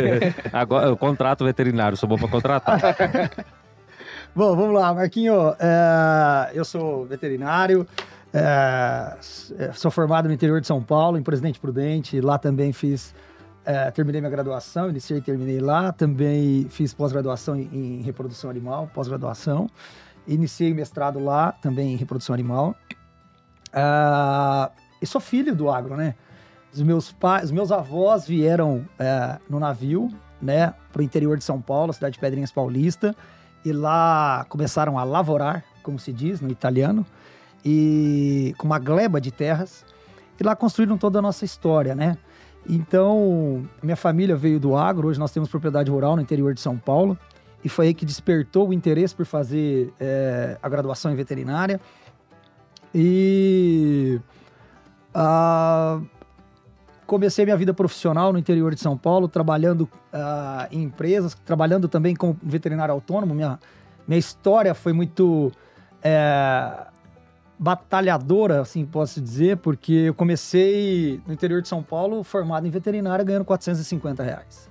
Agora, 0.50 0.86
eu 0.86 0.96
contrato 0.96 1.44
veterinário, 1.44 1.96
sou 1.98 2.08
bom 2.08 2.16
pra 2.16 2.28
contratar. 2.28 2.80
Bom, 4.34 4.56
vamos 4.56 4.74
lá, 4.74 4.92
Marquinho. 4.92 5.54
é, 5.60 6.50
eu 6.54 6.64
sou 6.64 7.04
veterinário, 7.04 7.86
é, 8.32 9.14
é, 9.58 9.72
sou 9.74 9.90
formado 9.92 10.26
no 10.26 10.34
interior 10.34 10.60
de 10.60 10.66
São 10.66 10.82
Paulo, 10.82 11.16
em 11.16 11.22
Presidente 11.22 11.60
Prudente. 11.60 12.20
Lá 12.20 12.36
também 12.36 12.72
fiz, 12.72 13.14
é, 13.64 13.90
terminei 13.90 14.20
minha 14.20 14.30
graduação, 14.30 14.90
iniciei 14.90 15.18
e 15.18 15.22
terminei 15.22 15.60
lá. 15.60 15.92
Também 15.92 16.68
fiz 16.68 16.92
pós-graduação 16.92 17.56
em, 17.56 17.68
em 17.72 18.02
reprodução 18.02 18.50
animal, 18.50 18.90
pós-graduação. 18.94 19.68
Iniciei 20.26 20.72
mestrado 20.72 21.18
lá, 21.18 21.52
também 21.52 21.92
em 21.92 21.96
reprodução 21.96 22.34
animal. 22.34 22.74
Ah, 23.72 24.70
e 25.00 25.06
sou 25.06 25.20
filho 25.20 25.54
do 25.54 25.70
agro, 25.70 25.96
né? 25.96 26.14
Os 26.72 26.82
meus 26.82 27.12
pais, 27.12 27.44
os 27.44 27.50
meus 27.50 27.70
avós 27.70 28.26
vieram 28.26 28.84
é, 28.98 29.38
no 29.48 29.60
navio, 29.60 30.08
né, 30.42 30.74
para 30.92 31.00
o 31.00 31.02
interior 31.02 31.38
de 31.38 31.44
São 31.44 31.60
Paulo, 31.60 31.92
cidade 31.92 32.14
de 32.14 32.18
Pedrinhas 32.18 32.50
Paulista, 32.50 33.14
e 33.64 33.72
lá 33.72 34.44
começaram 34.48 34.98
a 34.98 35.04
lavorar, 35.04 35.64
como 35.82 35.98
se 35.98 36.12
diz 36.12 36.40
no 36.40 36.50
italiano, 36.50 37.06
e 37.64 38.54
com 38.58 38.66
uma 38.66 38.78
gleba 38.78 39.20
de 39.20 39.30
terras, 39.30 39.86
e 40.38 40.42
lá 40.42 40.56
construíram 40.56 40.98
toda 40.98 41.20
a 41.20 41.22
nossa 41.22 41.44
história, 41.44 41.94
né? 41.94 42.18
Então, 42.68 43.62
minha 43.82 43.96
família 43.96 44.36
veio 44.36 44.58
do 44.58 44.76
agro, 44.76 45.08
hoje 45.08 45.18
nós 45.18 45.30
temos 45.30 45.48
propriedade 45.48 45.90
rural 45.90 46.16
no 46.16 46.22
interior 46.22 46.54
de 46.54 46.60
São 46.60 46.78
Paulo, 46.78 47.18
e 47.62 47.68
foi 47.68 47.88
aí 47.88 47.94
que 47.94 48.04
despertou 48.04 48.68
o 48.68 48.72
interesse 48.72 49.14
por 49.14 49.26
fazer 49.26 49.92
é, 50.00 50.58
a 50.62 50.68
graduação 50.68 51.12
em 51.12 51.14
veterinária. 51.14 51.80
E 52.94 54.20
ah, 55.14 56.00
comecei 57.06 57.44
minha 57.44 57.56
vida 57.56 57.72
profissional 57.72 58.32
no 58.32 58.38
interior 58.38 58.74
de 58.74 58.80
São 58.80 58.96
Paulo, 58.96 59.28
trabalhando 59.28 59.88
ah, 60.12 60.68
em 60.70 60.82
empresas, 60.82 61.34
trabalhando 61.44 61.88
também 61.88 62.14
como 62.14 62.36
veterinário 62.42 62.92
autônomo. 62.92 63.34
Minha, 63.34 63.58
minha 64.06 64.18
história 64.18 64.74
foi 64.74 64.92
muito 64.92 65.50
é, 66.02 66.86
batalhadora, 67.58 68.60
assim 68.60 68.84
posso 68.84 69.20
dizer, 69.20 69.58
porque 69.58 69.92
eu 69.92 70.14
comecei 70.14 71.20
no 71.26 71.32
interior 71.32 71.62
de 71.62 71.68
São 71.68 71.82
Paulo 71.82 72.22
formado 72.24 72.66
em 72.66 72.70
veterinária, 72.70 73.24
ganhando 73.24 73.44
450 73.44 74.22
reais, 74.22 74.70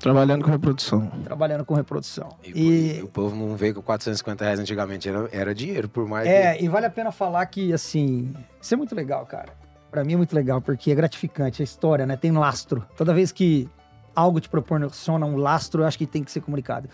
Trabalhando 0.00 0.44
com 0.44 0.50
reprodução. 0.50 1.06
trabalhando 1.22 1.64
com 1.64 1.72
reprodução. 1.72 2.28
E, 2.44 3.00
o 3.02 3.08
povo 3.08 3.34
não 3.34 3.56
veio 3.56 3.74
com 3.74 3.80
450 3.80 4.44
reais 4.44 4.60
antigamente, 4.60 5.08
era, 5.08 5.28
era 5.32 5.54
dinheiro, 5.54 5.88
por 5.88 6.06
mais 6.06 6.28
É, 6.28 6.60
e 6.60 6.68
vale 6.68 6.84
a 6.84 6.90
pena 6.90 7.10
falar 7.10 7.46
que, 7.46 7.72
assim, 7.72 8.34
isso 8.60 8.74
é 8.74 8.76
muito 8.76 8.94
legal, 8.94 9.24
cara. 9.24 9.54
Pra 9.90 10.04
mim 10.04 10.14
é 10.14 10.16
muito 10.16 10.34
legal, 10.34 10.60
porque 10.60 10.90
é 10.90 10.94
gratificante 10.94 11.62
a 11.62 11.64
história, 11.64 12.04
né? 12.04 12.16
Tem 12.16 12.32
lastro. 12.32 12.84
Toda 12.96 13.14
vez 13.14 13.32
que 13.32 13.68
algo 14.14 14.40
te 14.40 14.48
proporciona 14.48 15.24
um 15.24 15.36
lastro, 15.36 15.82
eu 15.82 15.86
acho 15.86 15.96
que 15.96 16.06
tem 16.06 16.22
que 16.22 16.30
ser 16.30 16.40
comunicado. 16.40 16.88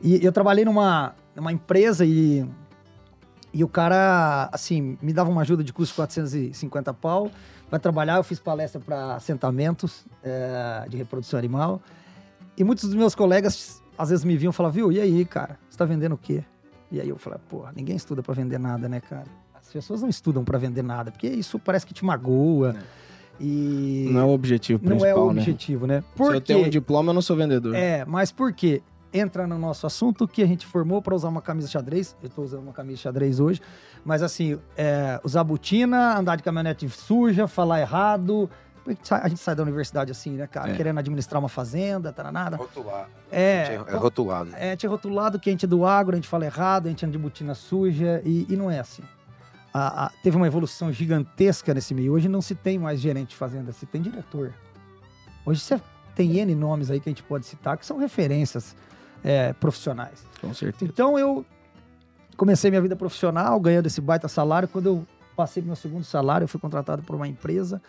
E 0.00 0.24
eu 0.24 0.30
trabalhei 0.30 0.64
numa, 0.64 1.14
numa 1.34 1.52
empresa 1.52 2.04
e 2.04 2.46
E 3.54 3.62
o 3.62 3.68
cara, 3.68 4.48
assim, 4.52 4.98
me 5.00 5.12
dava 5.12 5.30
uma 5.30 5.42
ajuda 5.42 5.62
de 5.62 5.72
custo 5.72 5.92
de 5.92 5.96
450 5.96 6.92
pau. 6.92 7.30
Vai 7.70 7.78
trabalhar, 7.78 8.16
eu 8.16 8.24
fiz 8.24 8.40
palestra 8.40 8.80
para 8.80 9.14
assentamentos 9.14 10.04
é, 10.24 10.84
de 10.88 10.96
reprodução 10.96 11.38
animal. 11.38 11.80
E 12.58 12.64
muitos 12.64 12.84
dos 12.84 12.96
meus 12.96 13.14
colegas, 13.14 13.80
às 13.96 14.10
vezes, 14.10 14.24
me 14.24 14.36
viam 14.36 14.50
e 14.50 14.52
falavam, 14.52 14.74
viu, 14.74 14.92
e 14.92 15.00
aí, 15.00 15.24
cara, 15.24 15.56
você 15.70 15.78
tá 15.78 15.84
vendendo 15.84 16.16
o 16.16 16.18
quê? 16.18 16.42
E 16.90 17.00
aí 17.00 17.08
eu 17.08 17.16
falei, 17.16 17.38
pô, 17.48 17.64
ninguém 17.76 17.94
estuda 17.94 18.24
para 18.24 18.34
vender 18.34 18.58
nada, 18.58 18.88
né, 18.88 19.00
cara? 19.00 19.26
As 19.54 19.72
pessoas 19.72 20.02
não 20.02 20.08
estudam 20.08 20.44
para 20.44 20.58
vender 20.58 20.82
nada, 20.82 21.12
porque 21.12 21.28
isso 21.28 21.56
parece 21.56 21.86
que 21.86 21.94
te 21.94 22.04
magoa. 22.04 22.74
E 23.40 24.08
Não 24.10 24.20
é 24.20 24.24
o 24.24 24.30
objetivo 24.30 24.80
não 24.82 24.90
principal, 24.90 25.10
é 25.10 25.14
o 25.14 25.32
né? 25.32 25.40
objetivo, 25.40 25.86
né? 25.86 26.04
Se 26.16 26.22
eu 26.22 26.40
tenho 26.40 26.66
um 26.66 26.68
diploma, 26.68 27.10
eu 27.10 27.14
não 27.14 27.22
sou 27.22 27.36
vendedor. 27.36 27.74
É, 27.74 28.04
mas 28.04 28.32
por 28.32 28.52
quê? 28.52 28.82
Entra 29.16 29.46
no 29.46 29.56
nosso 29.56 29.86
assunto 29.86 30.26
que 30.26 30.42
a 30.42 30.46
gente 30.46 30.66
formou 30.66 31.00
para 31.00 31.14
usar 31.14 31.28
uma 31.28 31.40
camisa 31.40 31.68
xadrez. 31.68 32.16
Eu 32.20 32.26
estou 32.26 32.44
usando 32.44 32.62
uma 32.64 32.72
camisa 32.72 32.98
xadrez 33.00 33.38
hoje. 33.38 33.60
Mas 34.04 34.22
assim, 34.24 34.58
é, 34.76 35.20
usar 35.22 35.44
botina, 35.44 36.18
andar 36.18 36.34
de 36.34 36.42
caminhonete 36.42 36.88
suja, 36.88 37.46
falar 37.46 37.80
errado. 37.80 38.50
A 38.84 38.90
gente 38.90 39.06
sai- 39.08 39.20
a 39.22 39.28
gente 39.28 39.40
sai 39.40 39.54
da 39.54 39.62
universidade 39.62 40.10
assim, 40.10 40.32
né, 40.32 40.48
cara? 40.48 40.72
É. 40.72 40.74
Querendo 40.76 40.98
administrar 40.98 41.40
uma 41.40 41.48
fazenda, 41.48 42.12
tá 42.12 42.30
nada. 42.32 42.56
Rotulado. 42.56 43.08
É, 43.30 43.80
É 43.86 43.96
rotulado. 43.96 44.50
é, 44.56 44.74
tinha 44.74 44.90
rotulado 44.90 45.38
que 45.38 45.48
a 45.48 45.52
gente 45.52 45.64
é 45.64 45.68
do 45.68 45.86
agro, 45.86 46.14
a 46.14 46.16
gente 46.16 46.28
fala 46.28 46.44
errado, 46.44 46.86
a 46.86 46.88
gente 46.90 47.04
anda 47.06 47.12
de 47.12 47.18
botina 47.18 47.54
suja, 47.54 48.20
e, 48.24 48.46
e 48.52 48.56
não 48.56 48.68
é 48.68 48.80
assim. 48.80 49.04
A- 49.72 50.06
a- 50.06 50.10
teve 50.24 50.36
uma 50.36 50.46
evolução 50.48 50.92
gigantesca 50.92 51.72
nesse 51.72 51.94
meio. 51.94 52.12
Hoje 52.12 52.28
não 52.28 52.42
se 52.42 52.54
tem 52.56 52.78
mais 52.80 52.98
gerente 53.00 53.28
de 53.30 53.36
fazenda, 53.36 53.70
se 53.72 53.86
tem 53.86 54.02
diretor. 54.02 54.52
Hoje 55.46 55.60
você 55.60 55.80
tem 56.16 56.38
N 56.40 56.54
nomes 56.54 56.90
aí 56.90 56.98
que 57.00 57.08
a 57.08 57.12
gente 57.12 57.22
pode 57.22 57.46
citar, 57.46 57.76
que 57.78 57.86
são 57.86 57.96
referências 57.98 58.76
é, 59.24 59.52
profissionais. 59.54 60.24
Com 60.40 60.52
certeza. 60.52 60.84
Então 60.92 61.18
eu 61.18 61.44
comecei 62.36 62.70
minha 62.70 62.82
vida 62.82 62.94
profissional, 62.94 63.58
ganhando 63.58 63.86
esse 63.86 64.00
baita 64.00 64.28
salário. 64.28 64.68
Quando 64.68 64.86
eu 64.86 65.06
passei 65.34 65.62
meu 65.62 65.74
segundo 65.74 66.04
salário, 66.04 66.44
eu 66.44 66.48
fui 66.48 66.60
contratado 66.60 67.02
por 67.02 67.16
uma 67.16 67.26
empresa 67.26 67.80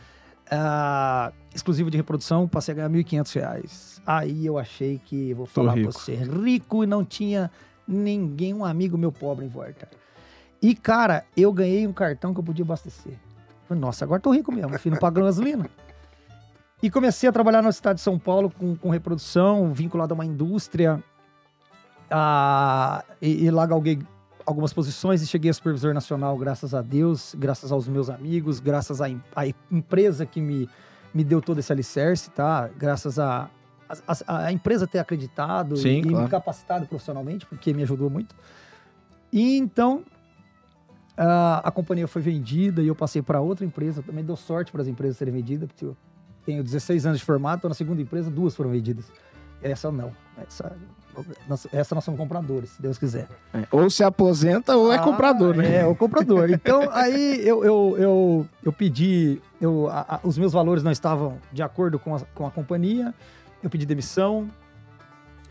ah, 0.50 1.32
exclusiva 1.54 1.90
de 1.90 1.98
reprodução, 1.98 2.48
passei 2.48 2.74
a 2.74 2.76
ganhar 2.76 2.90
1.500 2.90 3.36
reais. 3.36 4.02
Aí 4.06 4.46
eu 4.46 4.58
achei 4.58 5.00
que, 5.04 5.34
vou 5.34 5.46
falar 5.46 5.74
pra 5.74 5.86
você, 5.86 6.16
rico 6.16 6.84
e 6.84 6.88
não 6.88 7.04
tinha 7.04 7.52
ninguém, 7.88 8.54
um 8.54 8.64
amigo 8.64 8.98
meu 8.98 9.12
pobre 9.12 9.46
em 9.46 9.50
volta. 9.50 9.90
E, 10.62 10.76
cara, 10.76 11.26
eu 11.36 11.52
ganhei 11.52 11.86
um 11.86 11.94
cartão 11.94 12.34
que 12.34 12.40
eu 12.40 12.44
podia 12.44 12.64
abastecer. 12.64 13.14
Falei, 13.68 13.82
Nossa, 13.82 14.06
agora 14.06 14.22
tô 14.22 14.32
rico 14.32 14.52
mesmo, 14.52 14.78
fui 14.80 14.92
não 14.92 14.98
pago 14.98 15.22
gasolina. 15.22 15.70
E 16.82 16.90
comecei 16.90 17.28
a 17.28 17.32
trabalhar 17.32 17.62
no 17.62 17.70
estado 17.70 17.96
de 17.96 18.02
São 18.02 18.20
Paulo 18.20 18.52
com, 18.52 18.76
com 18.76 18.90
reprodução, 18.90 19.74
vinculado 19.74 20.14
a 20.14 20.16
uma 20.16 20.26
indústria. 20.26 21.04
Ah, 22.10 23.04
e, 23.22 23.46
e 23.46 23.52
lá 23.52 23.66
galguei 23.66 24.00
algumas 24.46 24.72
posições 24.74 25.22
e 25.22 25.28
cheguei 25.28 25.50
a 25.50 25.54
supervisor 25.54 25.94
nacional, 25.94 26.38
graças 26.38 26.74
a 26.76 26.82
Deus, 26.82 27.36
graças 27.38 27.72
aos 27.72 27.88
meus 27.88 28.10
amigos, 28.10 28.60
graças 28.60 29.02
à, 29.02 29.10
em- 29.10 29.22
à 29.36 29.48
empresa 29.72 30.26
que 30.26 30.40
me, 30.40 30.70
me 31.14 31.24
deu 31.24 31.42
todo 31.42 31.60
esse 31.60 31.72
alicerce, 31.74 32.30
tá? 32.30 32.70
Graças 32.78 33.18
a, 33.18 33.50
a, 34.08 34.46
a- 34.46 34.52
empresa 34.52 34.86
ter 34.86 35.00
acreditado 35.00 35.76
Sim, 35.78 35.88
e, 35.90 36.00
e 36.00 36.02
claro. 36.04 36.24
me 36.26 36.30
capacitado 36.30 36.86
profissionalmente, 36.86 37.46
porque 37.48 37.74
me 37.74 37.82
ajudou 37.84 38.08
muito. 38.10 38.36
E 39.34 39.58
então 39.58 40.04
a, 41.18 41.68
a 41.68 41.72
companhia 41.72 42.08
foi 42.08 42.22
vendida 42.22 42.84
e 42.84 42.88
eu 42.88 42.96
passei 42.96 43.22
para 43.24 43.42
outra 43.42 43.66
empresa. 43.66 44.04
Também 44.04 44.24
deu 44.24 44.36
sorte 44.36 44.72
para 44.72 44.82
as 44.84 44.88
empresas 44.88 45.18
serem 45.18 45.34
vendidas, 45.34 45.68
porque 45.70 45.86
eu 45.86 45.98
tenho 46.46 46.64
16 46.64 47.08
anos 47.08 47.18
de 47.20 47.26
formato, 47.26 47.56
estou 47.58 47.70
na 47.70 47.76
segunda 47.76 48.00
empresa, 48.02 48.30
duas 48.30 48.56
foram 48.56 48.70
vendidas. 48.70 49.12
Essa 49.64 49.92
não. 49.92 50.12
Essa, 50.38 50.76
nós- 51.48 51.68
essa 51.72 51.94
nós 51.96 52.04
somos 52.04 52.20
compradores, 52.20 52.72
se 52.72 52.82
Deus 52.82 52.98
quiser. 52.98 53.28
É, 53.54 53.66
Ou 53.72 53.90
se 53.90 54.04
aposenta 54.04 54.76
ou 54.76 54.92
é 54.92 54.96
Ah, 54.98 55.00
comprador, 55.00 55.56
né? 55.56 55.78
É, 55.78 55.86
o 55.86 55.96
comprador. 55.96 56.50
Então, 56.50 56.90
aí 56.92 57.40
eu, 57.48 57.64
eu, 57.64 57.96
eu, 57.98 58.48
eu 58.64 58.74
pedi, 58.74 59.42
eu, 59.60 59.88
a- 59.90 60.06
a- 60.16 60.20
os 60.24 60.38
meus 60.38 60.54
valores 60.54 60.84
não 60.84 60.92
estavam 60.92 61.38
de 61.52 61.62
acordo 61.64 61.98
com 62.00 62.16
a, 62.16 62.20
com 62.34 62.46
a 62.48 62.52
companhia, 62.52 63.14
eu 63.64 63.70
pedi 63.70 63.86
demissão, 63.86 64.50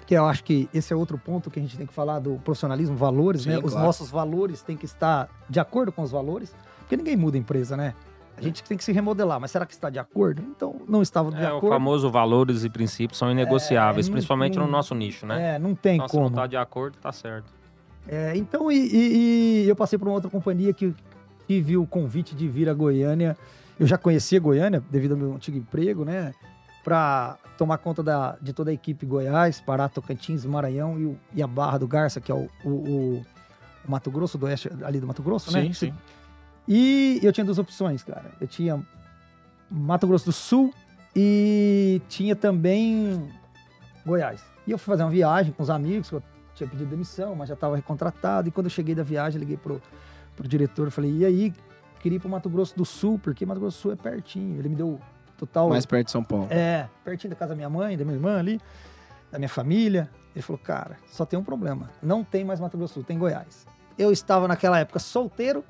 que 0.06 0.14
eu 0.14 0.26
acho 0.26 0.44
que 0.44 0.68
esse 0.75 0.92
é 0.92 0.97
outro 0.97 1.16
ponto 1.16 1.50
que 1.50 1.59
a 1.59 1.62
gente 1.62 1.76
tem 1.76 1.87
que 1.87 1.94
falar 1.94 2.18
do 2.18 2.37
profissionalismo, 2.44 2.94
valores, 2.97 3.42
Sim, 3.42 3.50
né? 3.50 3.56
Os 3.62 3.73
claro. 3.73 3.87
nossos 3.87 4.11
valores 4.11 4.61
têm 4.62 4.76
que 4.76 4.85
estar 4.85 5.28
de 5.49 5.59
acordo 5.59 5.90
com 5.90 6.02
os 6.02 6.11
valores, 6.11 6.54
porque 6.80 6.97
ninguém 6.97 7.16
muda 7.16 7.37
a 7.38 7.40
empresa, 7.40 7.76
né? 7.76 7.94
A 8.37 8.41
gente 8.43 8.62
tem 8.64 8.76
que 8.76 8.83
se 8.85 8.91
remodelar, 8.93 9.41
mas 9.41 9.50
será 9.50 9.64
que 9.64 9.73
está 9.73 9.88
de 9.88 9.99
acordo? 9.99 10.43
Então, 10.43 10.81
não 10.88 11.00
estava 11.03 11.31
de 11.31 11.37
É, 11.43 11.53
o 11.53 11.59
acordo. 11.59 11.69
famoso 11.75 12.11
valores 12.11 12.64
e 12.64 12.69
princípios 12.69 13.17
são 13.19 13.31
inegociáveis, 13.31 14.07
É, 14.07 14.09
não- 14.09 14.14
principalmente 14.14 14.59
não- 14.59 14.67
no 14.67 14.73
nosso 14.73 14.95
nicho, 14.95 15.25
né? 15.26 15.55
É, 15.55 15.59
não 15.59 15.75
tem 15.75 15.97
então, 15.97 16.09
se 16.09 16.17
não 16.17 16.25
como. 16.25 16.37
tá 16.37 16.47
de 16.47 16.57
acordo, 16.57 16.97
tá 16.99 17.12
certo. 17.12 17.53
É, 18.09 18.37
então, 18.37 18.71
e, 18.71 18.76
e- 18.76 19.64
e 19.64 19.69
eu 19.69 19.76
passei 19.76 19.99
por 19.99 20.09
uma 20.09 20.14
outra 20.14 20.29
companhia 20.29 20.73
que 20.75 20.95
tive 21.47 21.76
o 21.76 21.87
convite 21.87 22.35
de 22.35 22.49
vir 22.49 22.69
a 22.69 22.75
Goiânia. 22.75 23.37
Eu 23.79 23.87
já 23.87 23.97
conhecia 23.97 24.38
Goiânia 24.41 24.83
devido 24.91 25.12
ao 25.12 25.19
meu 25.19 25.33
antigo 25.35 25.57
emprego, 25.57 26.05
né? 26.05 26.35
Para 26.83 27.38
tomar 27.57 27.79
conta 27.79 28.03
da, 28.03 28.37
de 28.43 28.53
toda 28.53 28.71
a 28.71 28.75
equipe 28.75 29.07
Goiás, 29.07 29.61
Pará, 29.61 29.88
Tocantins, 29.88 30.45
Maranhão 30.45 30.99
e, 30.99 31.07
o- 31.07 31.17
e 31.35 31.43
a 31.43 31.47
Barra 31.47 31.79
do 31.79 31.87
Garça, 31.88 32.21
que 32.21 32.31
é 32.31 32.35
o, 32.35 32.49
o- 32.64 32.69
o- 32.69 33.26
o 33.87 33.91
Mato 33.91 34.11
Grosso 34.11 34.37
do 34.37 34.45
Oeste, 34.47 34.71
ali 34.85 35.00
do 35.00 35.07
Mato 35.07 35.23
Grosso, 35.23 35.50
né? 35.53 35.62
Sim, 35.62 35.73
sim. 35.73 35.95
E 36.66 37.21
eu 37.23 37.33
tinha 37.33 37.44
duas 37.44 37.59
opções, 37.59 38.02
cara. 38.02 38.30
Eu 38.40 38.47
tinha 38.47 38.83
Mato 39.71 40.06
Grosso 40.06 40.26
do 40.26 40.33
Sul 40.33 40.73
e 41.14 42.00
tinha 42.09 42.35
também 42.35 43.30
Goiás. 44.04 44.42
E 44.66 44.71
eu 44.71 44.78
fui 44.78 44.92
fazer 44.92 45.02
uma 45.02 45.11
viagem 45.11 45.52
com 45.52 45.62
os 45.62 45.71
amigos, 45.71 46.09
que 46.09 46.14
eu 46.14 46.23
tinha 46.54 46.68
pedido 46.68 46.88
demissão, 46.88 47.35
mas 47.35 47.49
já 47.49 47.54
estava 47.54 47.76
recontratado. 47.76 48.49
E 48.49 48.50
quando 48.50 48.66
eu 48.66 48.71
cheguei 48.71 48.94
da 48.94 49.02
viagem, 49.02 49.38
liguei 49.38 49.56
pro, 49.56 49.80
pro 50.35 50.49
diretor 50.49 50.88
e 50.88 50.90
falei, 50.90 51.11
e 51.11 51.25
aí, 51.25 51.52
queria 52.00 52.16
ir 52.16 52.21
pro 52.21 52.28
Mato 52.28 52.49
Grosso 52.49 52.76
do 52.76 52.85
Sul, 52.85 53.18
porque 53.18 53.44
Mato 53.44 53.61
Grosso 53.61 53.78
do 53.78 53.83
Sul 53.83 53.92
é 53.92 53.97
pertinho. 53.97 54.59
Ele 54.59 54.71
me 54.71 54.75
deu 54.76 54.99
total... 55.37 55.68
Mais 55.68 55.85
perto 55.85 56.06
de 56.06 56.12
São 56.12 56.25
Paulo. 56.25 56.47
É, 56.50 56.88
pertinho 57.04 57.30
da 57.30 57.37
casa 57.37 57.50
da 57.50 57.56
minha 57.56 57.68
mãe, 57.68 57.97
da 57.97 58.04
minha 58.04 58.16
irmã 58.16 58.38
ali, 58.38 58.61
da 59.30 59.38
minha 59.38 59.49
família. 59.49 60.09
Ele 60.35 60.42
falou, 60.42 60.59
cara, 60.59 60.97
só 61.06 61.26
tem 61.26 61.38
um 61.38 61.44
problema. 61.44 61.90
Não 62.02 62.25
tem 62.25 62.44
mais 62.44 62.59
Mato 62.59 62.78
Grosso 62.78 62.94
do 62.94 62.94
Sul, 62.94 63.04
tem 63.04 63.18
Goiás. 63.18 63.66
Eu 63.99 64.11
estava 64.11 64.49
naquela 64.49 64.78
época 64.78 64.99
solteiro 64.99 65.62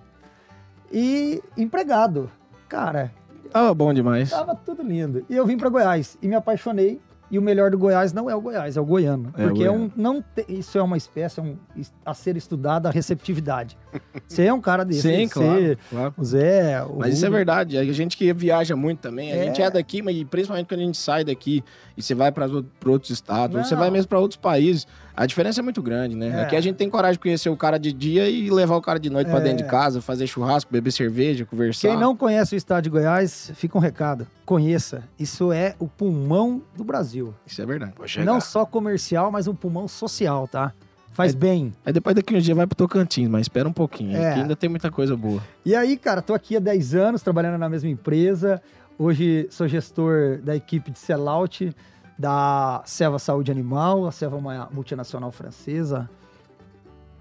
e 0.94 1.42
empregado. 1.56 2.30
Cara, 2.68 3.10
Tava 3.50 3.74
bom 3.74 3.92
demais. 3.92 4.30
tava 4.30 4.54
tudo 4.54 4.82
lindo. 4.82 5.24
E 5.28 5.36
eu 5.36 5.44
vim 5.46 5.56
para 5.58 5.68
Goiás 5.68 6.16
e 6.22 6.28
me 6.28 6.34
apaixonei. 6.34 7.00
E 7.30 7.38
o 7.38 7.42
melhor 7.42 7.70
do 7.70 7.78
Goiás 7.78 8.12
não 8.12 8.28
é 8.28 8.34
o 8.36 8.40
Goiás, 8.40 8.76
é 8.76 8.80
o 8.80 8.84
goiano. 8.84 9.32
É 9.36 9.44
o 9.44 9.48
porque 9.48 9.64
é 9.64 9.66
goiano. 9.66 9.86
um, 9.86 9.90
não 9.96 10.22
te- 10.22 10.44
isso 10.46 10.76
é 10.78 10.82
uma 10.82 10.96
espécie 10.96 11.40
é 11.40 11.42
um, 11.42 11.56
a 12.04 12.12
ser 12.14 12.36
estudada, 12.36 12.90
a 12.90 12.92
receptividade. 12.92 13.76
Você 14.28 14.44
é 14.44 14.52
um 14.52 14.60
cara 14.60 14.84
desse. 14.84 15.00
Sim, 15.02 15.26
você- 15.26 15.32
claro. 15.32 15.78
claro. 15.90 16.14
O 16.18 16.24
Zé, 16.24 16.82
o 16.84 16.98
Mas 16.98 17.14
isso 17.14 17.26
é 17.26 17.30
verdade. 17.30 17.78
A 17.78 17.84
gente 17.92 18.16
que 18.16 18.32
viaja 18.34 18.76
muito 18.76 19.00
também. 19.00 19.32
A 19.32 19.36
É. 19.36 19.44
gente 19.46 19.62
é 19.62 19.70
daqui, 19.70 20.02
mas 20.02 20.22
principalmente 20.24 20.66
quando 20.68 20.80
a 20.80 20.84
gente 20.84 20.98
sai 20.98 21.24
daqui 21.24 21.64
e 21.96 22.02
você 22.02 22.14
vai 22.14 22.30
para 22.30 22.46
outros 22.86 23.10
estados, 23.10 23.66
você 23.68 23.74
vai 23.74 23.90
mesmo 23.90 24.08
para 24.08 24.20
outros 24.20 24.38
países, 24.38 24.86
a 25.16 25.26
diferença 25.26 25.60
é 25.60 25.62
muito 25.62 25.80
grande, 25.82 26.16
né? 26.16 26.28
É. 26.28 26.42
Aqui 26.42 26.56
a 26.56 26.60
gente 26.60 26.76
tem 26.76 26.88
coragem 26.90 27.14
de 27.14 27.18
conhecer 27.20 27.48
o 27.48 27.56
cara 27.56 27.78
de 27.78 27.92
dia 27.92 28.28
e 28.28 28.50
levar 28.50 28.76
o 28.76 28.80
cara 28.82 28.98
de 28.98 29.08
noite 29.10 29.30
pra 29.30 29.38
É. 29.38 29.42
dentro 29.42 29.64
de 29.64 29.70
casa, 29.70 30.00
fazer 30.02 30.26
churrasco, 30.26 30.72
beber 30.72 30.90
cerveja, 30.92 31.44
conversar. 31.44 31.88
Quem 31.88 31.96
não 31.96 32.16
conhece 32.16 32.54
o 32.54 32.56
estado 32.56 32.84
de 32.84 32.90
Goiás, 32.90 33.52
fica 33.54 33.76
um 33.78 33.80
recado. 33.80 34.26
Conheça. 34.44 35.04
Isso 35.18 35.52
é 35.52 35.74
o 35.78 35.86
pulmão 35.86 36.62
do 36.76 36.82
Brasil. 36.84 37.34
Isso 37.46 37.60
é 37.62 37.66
verdade. 37.66 37.92
Não 38.24 38.40
só 38.40 38.64
comercial, 38.66 39.30
mas 39.30 39.46
um 39.46 39.54
pulmão 39.54 39.86
social, 39.88 40.46
tá? 40.48 40.72
Faz 41.12 41.32
É. 41.32 41.36
bem. 41.36 41.72
Aí 41.86 41.92
depois 41.92 42.16
daqui 42.16 42.34
uns 42.36 42.42
dias 42.42 42.56
vai 42.56 42.66
pro 42.66 42.74
Tocantins, 42.76 43.28
mas 43.28 43.42
espera 43.42 43.68
um 43.68 43.72
pouquinho. 43.72 44.16
É. 44.16 44.32
Aqui 44.32 44.40
ainda 44.40 44.56
tem 44.56 44.68
muita 44.68 44.90
coisa 44.90 45.16
boa. 45.16 45.40
E 45.64 45.74
aí, 45.74 45.96
cara, 45.96 46.20
tô 46.20 46.34
aqui 46.34 46.56
há 46.56 46.60
10 46.60 46.94
anos 46.96 47.22
trabalhando 47.22 47.56
na 47.56 47.68
mesma 47.68 47.88
empresa. 47.88 48.60
Hoje 48.98 49.46
sou 49.50 49.68
gestor 49.68 50.38
da 50.42 50.56
equipe 50.56 50.90
de 50.90 50.98
sellout 50.98 51.72
da 52.18 52.82
Seva 52.84 53.18
Saúde 53.18 53.50
Animal. 53.50 54.06
A 54.06 54.12
Seva 54.12 54.36
é 54.36 54.38
uma 54.38 54.68
multinacional 54.72 55.32
francesa 55.32 56.08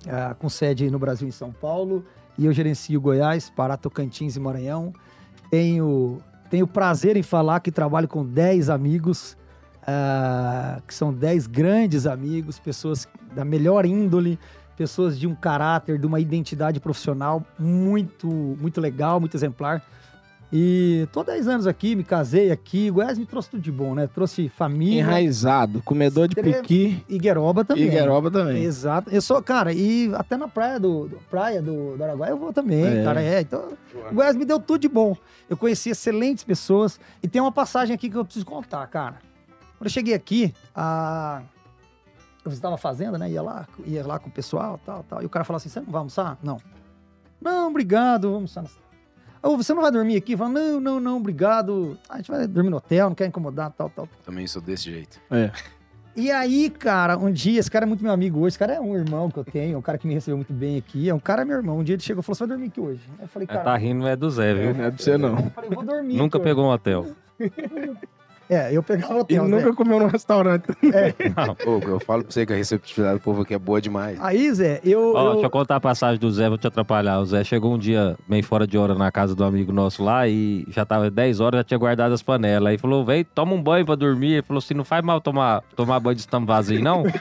ah, 0.07 0.35
com 0.37 0.49
sede 0.49 0.89
no 0.89 0.99
Brasil 0.99 1.27
em 1.27 1.31
São 1.31 1.51
Paulo. 1.51 2.05
E 2.37 2.45
eu 2.45 2.53
gerencio 2.53 2.99
Goiás, 2.99 3.49
Pará, 3.49 3.77
Tocantins 3.77 4.35
e 4.35 4.39
Maranhão. 4.39 4.93
Tenho, 5.49 6.19
tenho 6.49 6.65
prazer 6.65 7.15
em 7.15 7.23
falar 7.23 7.59
que 7.59 7.71
trabalho 7.71 8.07
com 8.07 8.25
10 8.25 8.69
amigos, 8.69 9.37
ah, 9.85 10.81
que 10.87 10.93
são 10.93 11.13
10 11.13 11.47
grandes 11.47 12.05
amigos, 12.07 12.59
pessoas 12.59 13.07
da 13.35 13.45
melhor 13.45 13.85
índole, 13.85 14.39
pessoas 14.75 15.19
de 15.19 15.27
um 15.27 15.35
caráter, 15.35 15.99
de 15.99 16.07
uma 16.07 16.19
identidade 16.19 16.79
profissional 16.79 17.45
muito, 17.59 18.27
muito 18.27 18.81
legal, 18.81 19.19
muito 19.19 19.35
exemplar. 19.35 19.83
E 20.55 21.07
tô 21.11 21.21
há 21.21 21.23
10 21.23 21.47
anos 21.47 21.65
aqui, 21.65 21.95
me 21.95 22.03
casei 22.03 22.51
aqui. 22.51 22.91
Goiás 22.91 23.17
me 23.17 23.25
trouxe 23.25 23.49
tudo 23.49 23.61
de 23.63 23.71
bom, 23.71 23.95
né? 23.95 24.05
Trouxe 24.05 24.49
família. 24.49 24.99
Enraizado, 24.99 25.81
comedor 25.81 26.27
de 26.27 26.35
piqui 26.35 27.03
E 27.09 27.17
Gueroba 27.17 27.65
também. 27.65 27.85
e 27.85 27.89
gueroba 27.89 28.29
também. 28.29 28.63
Exato. 28.63 29.09
Eu 29.09 29.19
sou, 29.19 29.41
cara, 29.41 29.73
e 29.73 30.11
até 30.13 30.37
na 30.37 30.47
praia 30.47 30.79
do, 30.79 31.07
do- 31.07 31.17
praia 31.27 31.59
do, 31.59 31.97
do 31.97 32.03
Araguaia 32.03 32.29
eu 32.33 32.37
vou 32.37 32.53
também, 32.53 32.85
É. 32.85 33.03
cara. 33.03 33.19
É, 33.23 33.41
então, 33.41 33.67
o 34.11 34.13
Goiás 34.13 34.35
me 34.35 34.45
deu 34.45 34.59
tudo 34.59 34.81
de 34.81 34.87
bom. 34.87 35.17
Eu 35.49 35.57
conheci 35.57 35.89
excelentes 35.89 36.43
pessoas 36.43 36.99
e 37.23 37.27
tem 37.27 37.41
uma 37.41 37.51
passagem 37.51 37.95
aqui 37.95 38.07
que 38.07 38.15
eu 38.15 38.23
preciso 38.23 38.45
contar, 38.45 38.85
cara. 38.87 39.15
Quando 39.79 39.87
eu 39.87 39.89
cheguei 39.91 40.13
aqui, 40.13 40.53
a... 40.75 41.41
eu 42.45 42.51
visitava 42.51 42.75
a 42.75 42.77
fazenda, 42.77 43.17
né? 43.17 43.27
Ia 43.27 43.41
lá, 43.41 43.67
ia 43.87 44.05
lá 44.05 44.19
com 44.19 44.29
o 44.29 44.31
pessoal, 44.31 44.79
tal, 44.85 45.03
tal. 45.09 45.23
E 45.23 45.25
o 45.25 45.29
cara 45.29 45.43
falou 45.43 45.57
assim: 45.57 45.69
você 45.69 45.79
não 45.79 45.87
vai 45.87 45.97
almoçar? 45.97 46.37
Não. 46.43 46.57
Não, 47.41 47.69
obrigado, 47.69 48.31
vamos 48.31 48.55
almoçar. 48.55 48.82
Ô, 49.43 49.57
você 49.57 49.73
não 49.73 49.81
vai 49.81 49.91
dormir 49.91 50.15
aqui? 50.15 50.37
Fala, 50.37 50.49
não, 50.49 50.79
não, 50.79 50.99
não, 51.01 51.17
obrigado. 51.17 51.99
A 52.07 52.15
gente 52.17 52.31
vai 52.31 52.47
dormir 52.47 52.69
no 52.69 52.77
hotel, 52.77 53.09
não 53.09 53.15
quer 53.15 53.25
incomodar, 53.25 53.71
tal, 53.71 53.89
tal. 53.89 54.07
Também 54.25 54.47
sou 54.47 54.61
desse 54.61 54.85
jeito. 54.89 55.19
É. 55.29 55.51
E 56.15 56.31
aí, 56.31 56.69
cara, 56.69 57.17
um 57.17 57.29
dia, 57.31 57.59
esse 57.59 57.69
cara 57.69 57.85
é 57.85 57.87
muito 57.87 58.03
meu 58.03 58.13
amigo 58.13 58.39
hoje, 58.39 58.49
esse 58.49 58.59
cara 58.59 58.73
é 58.75 58.79
um 58.79 58.95
irmão 58.95 59.29
que 59.29 59.37
eu 59.37 59.43
tenho, 59.43 59.79
um 59.79 59.81
cara 59.81 59.97
que 59.97 60.07
me 60.07 60.13
recebeu 60.13 60.37
muito 60.37 60.53
bem 60.53 60.77
aqui, 60.77 61.09
é 61.09 61.13
um 61.13 61.19
cara 61.19 61.43
meu 61.43 61.57
irmão. 61.57 61.79
Um 61.79 61.83
dia 61.83 61.95
ele 61.95 62.03
chegou 62.03 62.21
e 62.21 62.23
falou, 62.23 62.35
você 62.35 62.43
vai 62.45 62.49
dormir 62.49 62.67
aqui 62.67 62.79
hoje? 62.79 63.01
Eu 63.19 63.27
falei, 63.27 63.47
É, 63.49 63.51
cara... 63.51 63.63
tá 63.63 63.75
rindo 63.75 64.07
é 64.07 64.15
do 64.15 64.29
Zé, 64.29 64.53
viu? 64.53 64.73
Não 64.75 64.85
é 64.85 64.91
pra 64.91 64.97
você, 64.97 65.17
não. 65.17 65.39
Eu 65.39 65.49
falei, 65.49 65.69
vou 65.71 65.83
dormir. 65.83 66.15
Nunca 66.15 66.37
aqui 66.37 66.45
pegou 66.45 66.65
um 66.65 66.69
hotel. 66.69 67.07
É, 68.53 68.69
eu 68.71 68.83
pegava 68.83 69.13
o 69.13 69.17
E 69.17 69.21
hotel, 69.21 69.47
né? 69.47 69.57
nunca 69.57 69.73
comeu 69.73 69.99
num 69.99 70.07
restaurante. 70.07 70.65
Ô, 71.65 71.79
eu 71.87 71.99
falo 71.99 72.23
pra 72.23 72.31
você 72.31 72.45
que 72.45 72.53
a 72.53 72.55
receptividade 72.55 73.15
do 73.19 73.21
povo 73.21 73.41
aqui 73.41 73.53
é 73.53 73.59
boa 73.59 73.81
demais. 73.81 74.17
Aí, 74.21 74.51
Zé, 74.53 74.79
eu... 74.83 75.13
Ó, 75.15 75.25
eu- 75.27 75.31
deixa 75.33 75.45
eu 75.47 75.49
contar 75.49 75.75
a 75.77 75.79
passagem 75.79 76.19
do 76.19 76.29
Zé, 76.31 76.47
vou 76.49 76.57
te 76.57 76.67
atrapalhar. 76.67 77.19
O 77.19 77.25
Zé 77.25 77.43
chegou 77.43 77.73
um 77.73 77.77
dia 77.77 78.15
meio 78.27 78.43
fora 78.43 78.65
de 78.67 78.77
hora 78.77 78.93
na 78.95 79.11
casa 79.11 79.35
do 79.35 79.43
amigo 79.43 79.71
nosso 79.71 80.03
lá 80.03 80.27
e 80.27 80.65
já 80.69 80.85
tava 80.85 81.09
10 81.09 81.39
horas, 81.39 81.59
já 81.59 81.63
tinha 81.63 81.77
guardado 81.77 82.13
as 82.13 82.21
panelas. 82.21 82.69
Aí 82.71 82.77
falou, 82.77 83.03
vem, 83.05 83.23
toma 83.23 83.53
um 83.53 83.61
banho 83.61 83.85
pra 83.85 83.95
dormir. 83.95 84.33
Ele 84.33 84.41
falou 84.41 84.59
assim, 84.59 84.73
não 84.73 84.83
faz 84.85 85.03
mal 85.03 85.19
tomar, 85.19 85.61
tomar 85.75 85.99
banho 85.99 86.15
de 86.15 86.21
estampo 86.21 86.47
vazio, 86.47 86.81
não? 86.81 87.03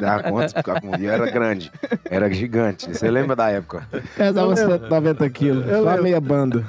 Dá 0.00 0.22
conta, 0.22 0.48
porque 0.62 0.70
a 0.70 0.80
mulher 0.82 1.14
era 1.20 1.30
grande. 1.30 1.70
Era 2.10 2.32
gigante. 2.32 2.88
Você 2.92 3.10
lembra 3.10 3.36
da 3.36 3.50
época? 3.50 3.86
Pesava 4.16 4.56
190 4.56 5.30
quilos. 5.30 5.64
Só 5.66 6.02
meia 6.02 6.20
banda. 6.20 6.64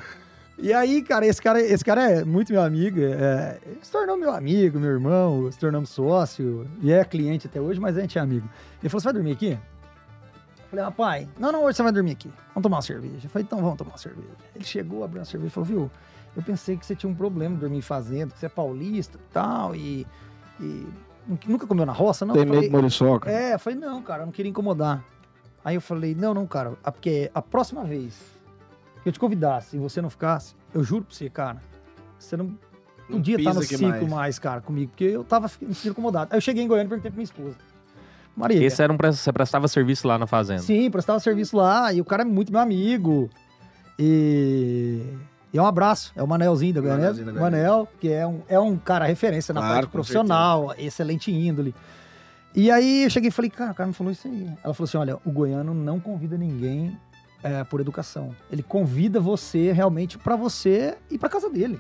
E 0.58 0.72
aí, 0.72 1.02
cara, 1.02 1.26
esse 1.26 1.42
cara, 1.42 1.60
esse 1.60 1.84
cara 1.84 2.12
é 2.12 2.24
muito 2.24 2.54
meu 2.54 2.62
amigo. 2.62 3.00
É, 3.00 3.60
ele 3.66 3.80
se 3.82 3.92
tornou 3.92 4.16
meu 4.16 4.32
amigo, 4.32 4.80
meu 4.80 4.92
irmão, 4.92 5.52
se 5.52 5.58
tornamos 5.58 5.90
sócio. 5.90 6.68
E 6.82 6.92
é 6.92 7.04
cliente 7.04 7.48
até 7.48 7.60
hoje, 7.60 7.80
mas 7.80 7.98
a 7.98 8.02
gente 8.02 8.18
é 8.18 8.22
amigo. 8.22 8.48
Ele 8.82 8.90
falou: 8.90 9.02
Você 9.02 9.06
vai 9.06 9.14
dormir 9.14 9.32
aqui? 9.32 9.52
Eu 9.52 10.70
falei: 10.70 10.86
Rapaz, 10.86 11.28
não, 11.40 11.52
não, 11.52 11.64
hoje 11.64 11.78
você 11.78 11.84
vai 11.84 11.92
dormir 11.92 12.12
aqui. 12.12 12.32
Vamos 12.54 12.64
tomar 12.64 12.78
uma 12.78 12.82
cerveja. 12.84 13.26
Eu 13.26 13.30
falei: 13.30 13.46
Então 13.46 13.60
vamos 13.62 13.78
tomar 13.78 13.92
uma 13.92 13.98
cerveja. 13.98 14.30
Ele 14.56 14.64
chegou, 14.64 15.04
abriu 15.04 15.20
uma 15.20 15.26
cerveja 15.26 15.50
e 15.50 15.54
falou: 15.54 15.68
Viu, 15.68 15.92
eu 16.38 16.44
pensei 16.44 16.78
que 16.78 16.86
você 16.86 16.96
tinha 16.96 17.12
um 17.12 17.16
problema 17.16 17.56
de 17.56 17.62
dormir 17.62 17.78
em 17.78 17.82
fazenda, 17.82 18.34
que 18.34 18.40
você 18.40 18.46
é 18.46 18.50
paulista 18.50 19.18
e 19.18 19.34
tal, 19.34 19.76
e. 19.76 20.06
e 20.60 20.88
nunca 21.48 21.66
comeu 21.66 21.86
na 21.86 21.94
roça, 21.94 22.26
não? 22.26 22.36
Tem 22.36 22.46
medo 22.46 22.62
de 22.62 22.70
muriçoca. 22.70 23.30
é, 23.30 23.56
eu 23.56 23.60
falei, 23.60 23.80
não, 23.80 24.02
cara, 24.02 24.22
eu 24.22 24.26
não 24.28 24.34
queria 24.34 24.50
incomodar. 24.50 25.04
Aí 25.66 25.76
eu 25.76 25.82
falei, 25.82 26.14
não, 26.14 26.34
não, 26.34 26.46
cara, 26.46 26.74
porque 26.84 27.32
a 27.34 27.42
próxima 27.42 27.84
vez 27.86 28.14
eu 29.06 29.12
te 29.12 29.20
convidasse 29.20 29.76
e 29.76 29.80
você 29.80 30.02
não 30.02 30.10
ficasse, 30.10 30.56
eu 30.74 30.84
juro 30.84 31.04
pra 31.06 31.16
você, 31.16 31.30
cara, 31.30 31.62
você 32.18 32.36
não 32.38 32.46
Não 33.10 33.18
podia 33.18 33.38
estar 33.38 33.50
pisa 33.52 33.60
no 33.62 33.66
ciclo 33.66 33.88
mais. 33.90 34.10
mais. 34.10 34.40
cara, 34.40 34.62
comigo, 34.62 34.92
porque 34.92 35.04
eu 35.06 35.24
tava 35.24 35.48
fi- 35.48 35.66
me 35.66 35.74
sentindo 35.74 35.92
incomodado. 35.92 36.30
Aí 36.32 36.38
eu 36.38 36.42
cheguei 36.42 36.64
em 36.64 36.68
Goiânia 36.68 36.86
e 36.88 36.90
perguntei 36.90 37.12
pra 37.12 37.18
minha 37.18 37.24
esposa. 37.26 37.56
Maria, 38.36 38.64
Esse 38.66 38.82
era 38.82 38.92
um, 38.92 38.98
pre- 38.98 39.12
você 39.12 39.32
prestava 39.32 39.68
serviço 39.68 40.08
lá 40.08 40.18
na 40.18 40.26
fazenda. 40.26 40.62
sim, 40.62 40.90
prestava 40.90 41.20
serviço 41.20 41.56
lá 41.58 41.94
e 41.94 42.02
o 42.02 42.06
cara 42.06 42.24
é 42.24 42.26
muito 42.26 42.52
meu 42.52 42.62
amigo. 42.62 43.30
E... 44.00 45.02
E 45.52 45.58
é 45.58 45.62
um 45.62 45.68
abraço, 45.68 46.12
é 46.16 46.24
o 46.24 46.28
Manelzinho 46.28 46.74
da 46.74 46.82
Goiânia. 46.82 47.02
Manelzinho 47.02 47.26
da 47.28 47.32
Goiânia. 47.34 47.58
Manel, 47.62 47.88
que 48.00 48.12
é 48.12 48.26
um, 48.26 48.42
é 48.50 48.60
um 48.60 48.76
cara 48.76 49.06
referência 49.06 49.54
na 49.54 49.62
Claro, 49.62 49.76
parte 49.76 49.92
profissional, 49.92 50.74
excelente 50.80 51.32
índole. 51.32 51.76
E 52.56 52.72
aí 52.72 53.04
eu 53.04 53.10
cheguei 53.12 53.28
e 53.28 53.32
falei, 53.32 53.52
cara, 53.52 53.72
o 53.72 53.76
cara 53.76 53.86
me 53.88 53.94
falou 53.94 54.12
isso 54.12 54.28
aí. 54.28 54.50
Ela 54.64 54.74
falou 54.74 54.86
assim: 54.86 54.98
olha, 54.98 55.18
o 55.24 55.30
goiano 55.32 55.72
não 55.76 56.00
convida 56.00 56.36
ninguém 56.40 56.98
é, 57.44 57.64
por 57.64 57.80
educação. 57.82 58.36
Ele 58.52 58.64
convida 58.64 59.20
você 59.20 59.72
realmente 59.72 60.18
pra 60.18 60.36
você 60.36 60.98
e 61.12 61.18
pra 61.18 61.30
casa 61.30 61.50
dele. 61.50 61.80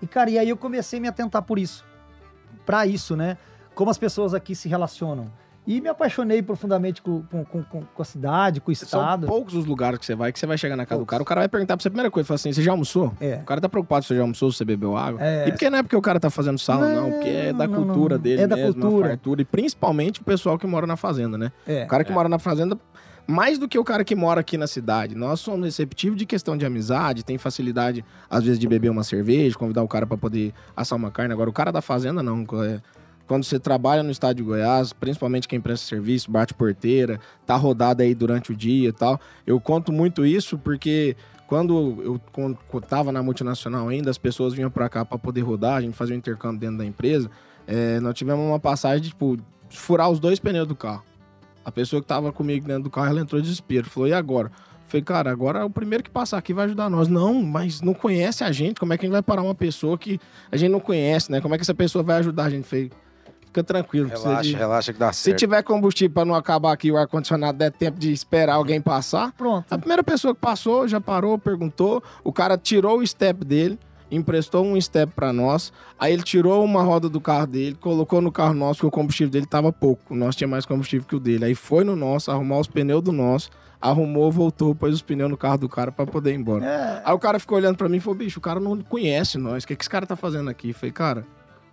E, 0.00 0.06
cara, 0.06 0.30
e 0.30 0.38
aí 0.38 0.48
eu 0.48 0.56
comecei 0.56 0.98
a 0.98 1.02
me 1.02 1.08
atentar 1.08 1.42
por 1.42 1.58
isso. 1.58 1.84
Pra 2.64 2.86
isso, 2.86 3.16
né? 3.16 3.36
Como 3.74 3.90
as 3.90 3.98
pessoas 3.98 4.34
aqui 4.34 4.54
se 4.54 4.68
relacionam. 4.68 5.30
E 5.66 5.80
me 5.80 5.88
apaixonei 5.88 6.40
profundamente 6.42 7.02
com, 7.02 7.22
com, 7.22 7.44
com, 7.44 7.62
com- 7.64 8.02
a 8.02 8.04
cidade, 8.04 8.60
com 8.60 8.70
o 8.70 8.76
São 8.76 8.86
estado. 8.86 9.26
poucos 9.26 9.52
os 9.54 9.64
lugares 9.66 9.98
que 9.98 10.06
você 10.06 10.14
vai, 10.14 10.32
que 10.32 10.38
você 10.38 10.46
vai 10.46 10.56
chegar 10.56 10.76
na 10.76 10.86
casa 10.86 10.98
do 11.00 11.00
Poucos. 11.00 11.10
cara, 11.10 11.22
o 11.24 11.26
cara 11.26 11.40
vai 11.40 11.48
perguntar 11.48 11.76
pra 11.76 11.82
você 11.82 11.88
a 11.88 11.90
primeira 11.90 12.08
coisa, 12.08 12.24
fala 12.24 12.36
assim, 12.36 12.52
você 12.52 12.62
já 12.62 12.70
almoçou? 12.70 13.12
É. 13.20 13.38
O 13.42 13.44
cara 13.44 13.60
tá 13.60 13.68
preocupado 13.68 14.04
se 14.04 14.08
você 14.08 14.14
já 14.14 14.20
almoçou, 14.22 14.52
se 14.52 14.58
você 14.58 14.64
bebeu 14.64 14.96
água. 14.96 15.20
É. 15.20 15.48
E 15.48 15.50
porque 15.50 15.68
não 15.68 15.78
é 15.78 15.82
porque 15.82 15.96
o 15.96 16.00
cara 16.00 16.20
tá 16.20 16.30
fazendo 16.30 16.56
sal, 16.56 16.78
não, 16.80 16.94
Não, 16.94 17.10
porque 17.14 17.28
é 17.28 17.52
da 17.52 17.66
não, 17.66 17.82
cultura 17.84 18.14
não. 18.14 18.22
dele 18.22 18.42
É 18.42 18.46
da 18.46 18.54
mesmo, 18.54 18.80
cultura. 18.80 19.08
fartura. 19.08 19.42
E 19.42 19.44
principalmente 19.44 20.20
o 20.20 20.24
pessoal 20.24 20.56
que 20.56 20.68
mora 20.68 20.86
na 20.86 20.96
fazenda, 20.96 21.36
né? 21.36 21.50
É. 21.66 21.82
O 21.82 21.88
cara 21.88 22.04
que 22.04 22.12
É. 22.12 22.14
mora 22.14 22.28
na 22.28 22.38
fazenda, 22.38 22.78
mais 23.26 23.58
do 23.58 23.66
que 23.68 23.78
o 23.78 23.84
cara 23.84 24.04
que 24.04 24.14
mora 24.14 24.40
aqui 24.40 24.56
na 24.56 24.66
cidade. 24.66 25.14
Nós 25.14 25.40
somos 25.40 25.64
receptivos 25.64 26.16
de 26.18 26.24
questão 26.24 26.56
de 26.56 26.64
amizade, 26.64 27.24
tem 27.24 27.36
facilidade, 27.38 28.04
às 28.30 28.44
vezes, 28.44 28.58
de 28.58 28.68
beber 28.68 28.90
uma 28.90 29.02
cerveja, 29.02 29.56
convidar 29.56 29.82
o 29.82 29.88
cara 29.88 30.06
pra 30.06 30.16
poder 30.16 30.54
assar 30.76 30.96
uma 30.96 31.10
carne. 31.10 31.32
Agora, 31.32 31.50
o 31.50 31.52
cara 31.52 31.72
da 31.72 31.82
fazenda, 31.82 32.22
não. 32.22 32.44
É, 32.64 32.80
Quando 33.26 33.44
você 33.44 33.58
trabalha 33.58 34.02
no 34.02 34.10
estado 34.10 34.36
de 34.36 34.42
Goiás, 34.44 34.92
principalmente 34.92 35.48
quem 35.48 35.60
presta 35.60 35.86
serviço, 35.86 36.30
bate 36.30 36.54
porteira, 36.54 37.18
tá 37.44 37.56
rodado 37.56 38.02
aí 38.02 38.14
durante 38.14 38.52
o 38.52 38.56
dia 38.56 38.90
e 38.90 38.92
tal. 38.92 39.20
Eu 39.44 39.60
conto 39.60 39.92
muito 39.92 40.24
isso 40.24 40.56
porque 40.56 41.16
quando 41.48 42.02
eu 42.02 42.20
quando 42.32 42.58
eu 42.72 42.80
tava 42.80 43.10
na 43.10 43.22
multinacional 43.22 43.88
ainda, 43.88 44.10
as 44.10 44.18
pessoas 44.18 44.54
vinham 44.54 44.70
pra 44.70 44.88
cá 44.88 45.04
pra 45.04 45.18
poder 45.18 45.40
rodar, 45.40 45.76
a 45.76 45.80
gente 45.80 45.94
fazia 45.96 46.14
um 46.14 46.18
intercâmbio 46.18 46.60
dentro 46.60 46.78
da 46.78 46.84
empresa. 46.84 47.28
É, 47.66 47.98
nós 47.98 48.14
tivemos 48.14 48.44
uma 48.44 48.60
passagem 48.60 49.02
de, 49.02 49.08
tipo, 49.08 49.36
furar 49.68 50.08
os 50.08 50.20
dois 50.20 50.38
pneus 50.38 50.68
do 50.68 50.76
carro. 50.76 51.02
A 51.66 51.72
pessoa 51.72 52.00
que 52.00 52.06
tava 52.06 52.32
comigo 52.32 52.64
dentro 52.64 52.84
do 52.84 52.90
carro, 52.90 53.08
ela 53.08 53.20
entrou 53.20 53.40
em 53.40 53.42
desespero. 53.42 53.90
Falou, 53.90 54.08
e 54.08 54.12
agora? 54.12 54.52
Falei, 54.86 55.02
cara, 55.02 55.32
agora 55.32 55.66
o 55.66 55.70
primeiro 55.70 56.04
que 56.04 56.08
passar 56.10 56.38
aqui 56.38 56.54
vai 56.54 56.66
ajudar 56.66 56.88
nós. 56.88 57.08
Não, 57.08 57.42
mas 57.42 57.80
não 57.82 57.92
conhece 57.92 58.44
a 58.44 58.52
gente. 58.52 58.78
Como 58.78 58.92
é 58.92 58.96
que 58.96 59.04
a 59.04 59.06
gente 59.08 59.12
vai 59.14 59.22
parar 59.22 59.42
uma 59.42 59.52
pessoa 59.54 59.98
que 59.98 60.20
a 60.52 60.56
gente 60.56 60.70
não 60.70 60.78
conhece, 60.78 61.28
né? 61.32 61.40
Como 61.40 61.52
é 61.54 61.58
que 61.58 61.62
essa 61.62 61.74
pessoa 61.74 62.04
vai 62.04 62.18
ajudar 62.18 62.44
a 62.44 62.50
gente? 62.50 62.62
Falei, 62.68 62.92
fica 63.44 63.64
tranquilo. 63.64 64.08
Relaxa, 64.08 64.42
de- 64.42 64.54
relaxa 64.54 64.92
que 64.92 64.98
dá 65.00 65.12
Se 65.12 65.22
certo. 65.24 65.38
tiver 65.40 65.60
combustível 65.64 66.14
pra 66.14 66.24
não 66.24 66.36
acabar 66.36 66.70
aqui 66.72 66.92
o 66.92 66.96
ar-condicionado, 66.96 67.58
der 67.58 67.72
tempo 67.72 67.98
de 67.98 68.12
esperar 68.12 68.54
alguém 68.54 68.80
passar. 68.80 69.32
Pronto. 69.32 69.66
A 69.68 69.76
primeira 69.76 70.04
pessoa 70.04 70.32
que 70.36 70.40
passou 70.40 70.86
já 70.86 71.00
parou, 71.00 71.36
perguntou. 71.36 72.00
O 72.22 72.32
cara 72.32 72.56
tirou 72.56 73.00
o 73.00 73.04
step 73.06 73.44
dele, 73.44 73.76
emprestou 74.10 74.64
um 74.64 74.80
step 74.80 75.12
pra 75.12 75.32
nós. 75.32 75.72
Aí 75.98 76.12
ele 76.12 76.22
tirou 76.22 76.64
uma 76.64 76.82
roda 76.82 77.08
do 77.08 77.20
carro 77.20 77.46
dele, 77.46 77.76
colocou 77.80 78.20
no 78.20 78.30
carro 78.30 78.54
nosso, 78.54 78.80
que 78.80 78.86
o 78.86 78.90
combustível 78.90 79.30
dele 79.30 79.46
tava 79.46 79.72
pouco. 79.72 80.14
O 80.14 80.16
nosso 80.16 80.38
tinha 80.38 80.48
mais 80.48 80.64
combustível 80.66 81.06
que 81.06 81.16
o 81.16 81.20
dele. 81.20 81.44
Aí 81.46 81.54
foi 81.54 81.84
no 81.84 81.96
nosso, 81.96 82.30
arrumou 82.30 82.60
os 82.60 82.68
pneus 82.68 83.02
do 83.02 83.12
nosso, 83.12 83.50
arrumou, 83.80 84.30
voltou, 84.30 84.74
pôs 84.74 84.94
os 84.94 85.02
pneus 85.02 85.30
no 85.30 85.36
carro 85.36 85.58
do 85.58 85.68
cara 85.68 85.90
pra 85.90 86.06
poder 86.06 86.32
ir 86.32 86.36
embora. 86.36 86.64
É, 86.64 87.02
Aí 87.04 87.14
o 87.14 87.18
cara 87.18 87.38
ficou 87.38 87.58
olhando 87.58 87.76
pra 87.76 87.88
mim 87.88 87.96
e 87.96 88.00
falou: 88.00 88.18
bicho, 88.18 88.38
o 88.38 88.42
cara 88.42 88.60
não 88.60 88.80
conhece 88.80 89.38
nós. 89.38 89.64
O 89.64 89.66
que, 89.66 89.76
que 89.76 89.82
esse 89.82 89.90
cara 89.90 90.06
tá 90.06 90.16
fazendo 90.16 90.48
aqui? 90.50 90.70
Eu 90.70 90.74
falei, 90.74 90.92
cara, 90.92 91.26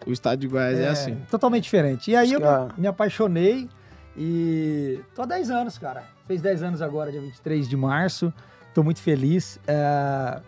o 0.05 0.11
estado 0.11 0.39
de 0.39 0.47
Goiás 0.47 0.77
é, 0.79 0.83
é, 0.83 0.89
assim. 0.89 1.15
Totalmente 1.29 1.63
diferente. 1.63 2.11
E 2.11 2.15
aí 2.15 2.33
eu 2.33 2.41
Cara. 2.41 2.65
me, 2.75 2.81
me 2.81 2.87
apaixonei 2.87 3.69
e 4.17 4.99
tô 5.15 5.21
há 5.21 5.25
10 5.25 5.49
anos, 5.49 5.77
cara. 5.77 6.03
Fez 6.27 6.41
10 6.41 6.63
anos 6.63 6.81
agora, 6.81 7.11
dia 7.11 7.21
23 7.21 7.67
de 7.67 7.75
março. 7.77 8.33
Tô 8.73 8.83
muito 8.83 9.01
feliz. 9.01 9.59
É, 9.67 10.41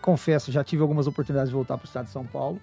confesso, 0.00 0.50
já 0.52 0.62
tive 0.64 0.82
algumas 0.82 1.06
oportunidades 1.06 1.50
de 1.50 1.54
voltar 1.54 1.76
pro 1.78 1.86
estado 1.86 2.06
de 2.06 2.10
São 2.12 2.24
Paulo, 2.24 2.60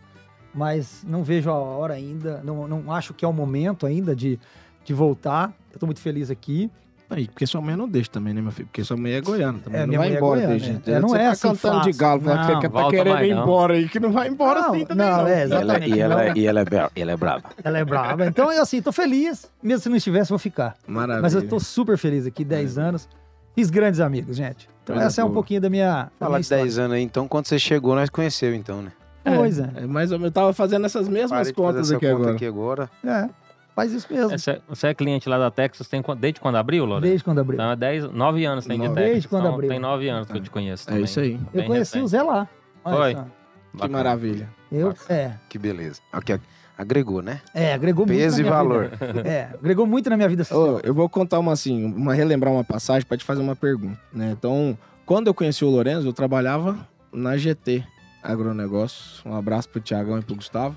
mas 0.53 1.03
não 1.07 1.23
vejo 1.23 1.49
a 1.49 1.53
hora 1.55 1.93
ainda. 1.93 2.41
Não, 2.43 2.67
não 2.67 2.91
acho 2.91 3.13
que 3.13 3.23
é 3.25 3.27
o 3.27 3.33
momento 3.33 3.85
ainda 3.85 4.15
de, 4.15 4.39
de 4.83 4.93
voltar. 4.93 5.53
Eu 5.73 5.79
tô 5.79 5.85
muito 5.85 5.99
feliz 5.99 6.29
aqui. 6.31 6.69
Aí, 7.07 7.27
porque 7.27 7.45
sua 7.45 7.61
mãe 7.61 7.75
não 7.75 7.87
deixa 7.87 8.09
também, 8.09 8.33
né, 8.33 8.41
meu 8.41 8.51
filho? 8.51 8.67
Porque 8.67 8.83
sua 8.83 8.97
mãe 8.97 9.11
é 9.13 9.21
goiana 9.21 9.59
também. 9.59 9.79
É, 9.79 9.83
não 9.83 9.89
minha 9.89 9.99
vai 9.99 10.07
mãe 10.07 10.15
é 10.15 10.17
embora, 10.17 10.41
goiana, 10.41 10.57
deixa. 10.59 10.81
é. 10.91 10.93
É, 10.95 10.99
não 10.99 11.09
Você 11.09 11.17
é 11.17 11.23
tá 11.25 11.29
assim 11.31 11.47
cantando 11.49 11.75
de 11.75 11.93
fácil. 11.93 11.97
galo, 11.99 12.21
falar 12.21 12.45
que 12.47 12.53
Não, 12.53 12.61
você 12.61 12.69
tá 12.69 12.89
querendo 12.89 13.23
ir 13.25 13.35
não. 13.35 13.43
embora 13.43 13.73
aí, 13.75 13.89
que 13.89 13.99
não 13.99 14.11
vai 14.11 14.27
embora 14.27 14.61
Não, 14.61 14.69
assim 14.73 14.85
também, 14.85 15.05
não, 15.07 15.17
não. 15.17 15.27
é, 15.27 15.29
E 15.29 15.33
ela, 15.33 15.43
exatamente. 15.61 15.89
e, 15.95 15.99
ela, 15.99 16.15
Não. 16.25 16.35
e 16.37 16.47
ela 16.47 16.59
é 16.61 16.65
brava. 16.65 16.91
E 16.95 17.01
ela 17.01 17.11
é 17.11 17.15
brava. 17.15 17.43
Ela 17.63 17.77
é 17.77 17.85
brava. 17.85 18.25
Então, 18.25 18.51
eu 18.51 18.59
assim, 18.63 18.81
tô 18.81 18.91
feliz. 18.91 19.51
Mesmo 19.61 19.83
se 19.83 19.89
não 19.89 19.97
estivesse, 19.97 20.29
vou 20.29 20.39
ficar. 20.39 20.75
Maravilha. 20.87 21.21
Mas 21.21 21.35
eu 21.35 21.47
tô 21.47 21.59
super 21.59 21.95
feliz 21.95 22.25
aqui, 22.25 22.43
10 22.43 22.79
anos. 22.79 23.07
Fiz 23.53 23.69
grandes 23.69 23.99
amigos, 23.99 24.35
gente. 24.35 24.67
Então 24.85 24.95
Coisa 24.95 25.07
essa 25.07 25.21
é 25.21 25.25
um 25.25 25.31
pouquinho 25.33 25.59
da 25.61 25.69
minha, 25.69 26.11
Falar 26.19 26.29
minha 26.29 26.39
de 26.39 26.43
história. 26.45 26.63
10 26.63 26.77
anos 26.77 26.95
aí, 26.95 27.01
então, 27.01 27.27
quando 27.27 27.47
você 27.47 27.57
chegou, 27.57 27.95
nós 27.95 28.07
conheceu, 28.09 28.53
então, 28.53 28.83
né? 28.83 28.91
Pois 29.23 29.57
é. 29.57 29.67
É, 29.77 29.87
mais 29.87 30.11
ou 30.11 30.19
menos, 30.19 30.29
eu 30.29 30.31
tava 30.31 30.53
fazendo 30.53 30.85
essas 30.85 31.07
mesmas 31.09 31.31
Parei 31.31 31.43
de 31.45 31.49
fazer 31.49 31.53
contas 31.55 31.87
essa 31.87 31.95
aqui 31.97 32.05
conta 32.05 32.17
agora. 32.21 32.35
aqui 32.35 32.45
agora. 32.45 32.89
É, 33.03 33.29
faz 33.75 33.91
isso 33.91 34.07
mesmo. 34.13 34.29
Você, 34.37 34.61
você 34.69 34.87
é 34.89 34.93
cliente 34.93 35.27
lá 35.27 35.39
da 35.39 35.49
Texas 35.49 35.87
tem, 35.87 36.03
desde 36.19 36.39
quando 36.39 36.57
abriu, 36.57 36.85
Lorena? 36.85 37.07
Desde 37.07 37.23
quando 37.23 37.39
abriu. 37.39 37.55
Então 37.55 37.71
é 37.71 37.75
10, 37.75 38.11
9 38.11 38.45
anos 38.45 38.65
tem 38.67 38.79
de 38.79 38.87
Nove. 38.87 38.95
Texas. 38.95 39.11
Desde 39.13 39.27
quando 39.27 39.41
então, 39.45 39.53
abriu. 39.55 39.69
Tem 39.71 39.79
9 39.79 40.07
anos 40.09 40.27
que 40.29 40.37
eu 40.37 40.41
te 40.43 40.49
conheço 40.51 40.83
É 40.83 40.91
também. 40.91 41.03
isso 41.05 41.19
aí. 41.19 41.39
Eu 41.51 41.63
conheci 41.65 41.97
o 41.97 42.01
recente. 42.03 42.07
Zé 42.11 42.21
lá. 42.21 42.47
Olha 42.83 42.95
Foi? 42.97 43.13
só. 43.15 43.21
Que 43.23 43.77
Bacana. 43.77 43.97
maravilha. 43.97 44.49
Eu, 44.71 44.87
Massa. 44.89 45.11
é, 45.13 45.33
Que 45.49 45.57
beleza. 45.57 45.99
Aqui, 46.13 46.39
agregou, 46.77 47.21
né? 47.21 47.41
é, 47.53 47.73
agregou 47.73 48.05
Peso 48.05 48.37
muito 48.37 48.47
e 48.47 48.49
na 48.49 48.63
minha 48.63 48.63
valor. 48.63 48.89
vida. 48.89 49.29
É, 49.29 49.49
agregou 49.53 49.85
muito 49.87 50.09
na 50.09 50.17
minha 50.17 50.29
vida 50.29 50.43
social. 50.43 50.79
eu 50.83 50.93
vou 50.93 51.07
contar 51.09 51.39
uma 51.39 51.53
assim, 51.53 51.85
uma 51.85 52.13
relembrar 52.13 52.53
uma 52.53 52.63
passagem 52.63 53.07
pra 53.07 53.17
te 53.17 53.23
fazer 53.23 53.41
uma 53.41 53.55
pergunta, 53.55 53.99
né? 54.13 54.31
Então, 54.37 54.77
quando 55.05 55.27
eu 55.27 55.33
conheci 55.33 55.63
o 55.63 55.69
Lourenço, 55.69 56.07
eu 56.07 56.13
trabalhava 56.13 56.77
na 57.11 57.37
GT 57.37 57.83
Agronegócios. 58.21 59.21
Um 59.25 59.35
abraço 59.35 59.69
pro 59.69 59.79
Tiagão 59.79 60.17
e 60.17 60.21
pro 60.21 60.35
Gustavo. 60.35 60.75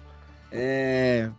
É, 0.53 1.31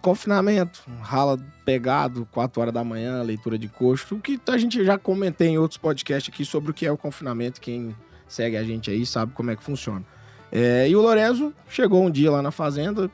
confinamento, 0.00 0.82
rala 1.00 1.38
pegado, 1.64 2.26
4 2.32 2.60
horas 2.60 2.74
da 2.74 2.82
manhã, 2.82 3.22
leitura 3.22 3.56
de 3.58 3.68
coxo, 3.68 4.16
o 4.16 4.20
que 4.20 4.40
a 4.48 4.58
gente 4.58 4.84
já 4.84 4.98
comentei 4.98 5.48
em 5.48 5.58
outros 5.58 5.78
podcasts 5.78 6.32
aqui 6.32 6.44
sobre 6.44 6.70
o 6.70 6.74
que 6.74 6.84
é 6.84 6.90
o 6.90 6.96
confinamento, 6.96 7.60
quem 7.60 7.94
segue 8.26 8.56
a 8.56 8.64
gente 8.64 8.90
aí 8.90 9.06
sabe 9.06 9.32
como 9.32 9.50
é 9.50 9.56
que 9.56 9.62
funciona. 9.62 10.04
É, 10.50 10.88
e 10.88 10.94
o 10.96 11.00
Lorenzo 11.00 11.54
chegou 11.68 12.04
um 12.04 12.10
dia 12.10 12.30
lá 12.30 12.42
na 12.42 12.50
fazenda, 12.50 13.10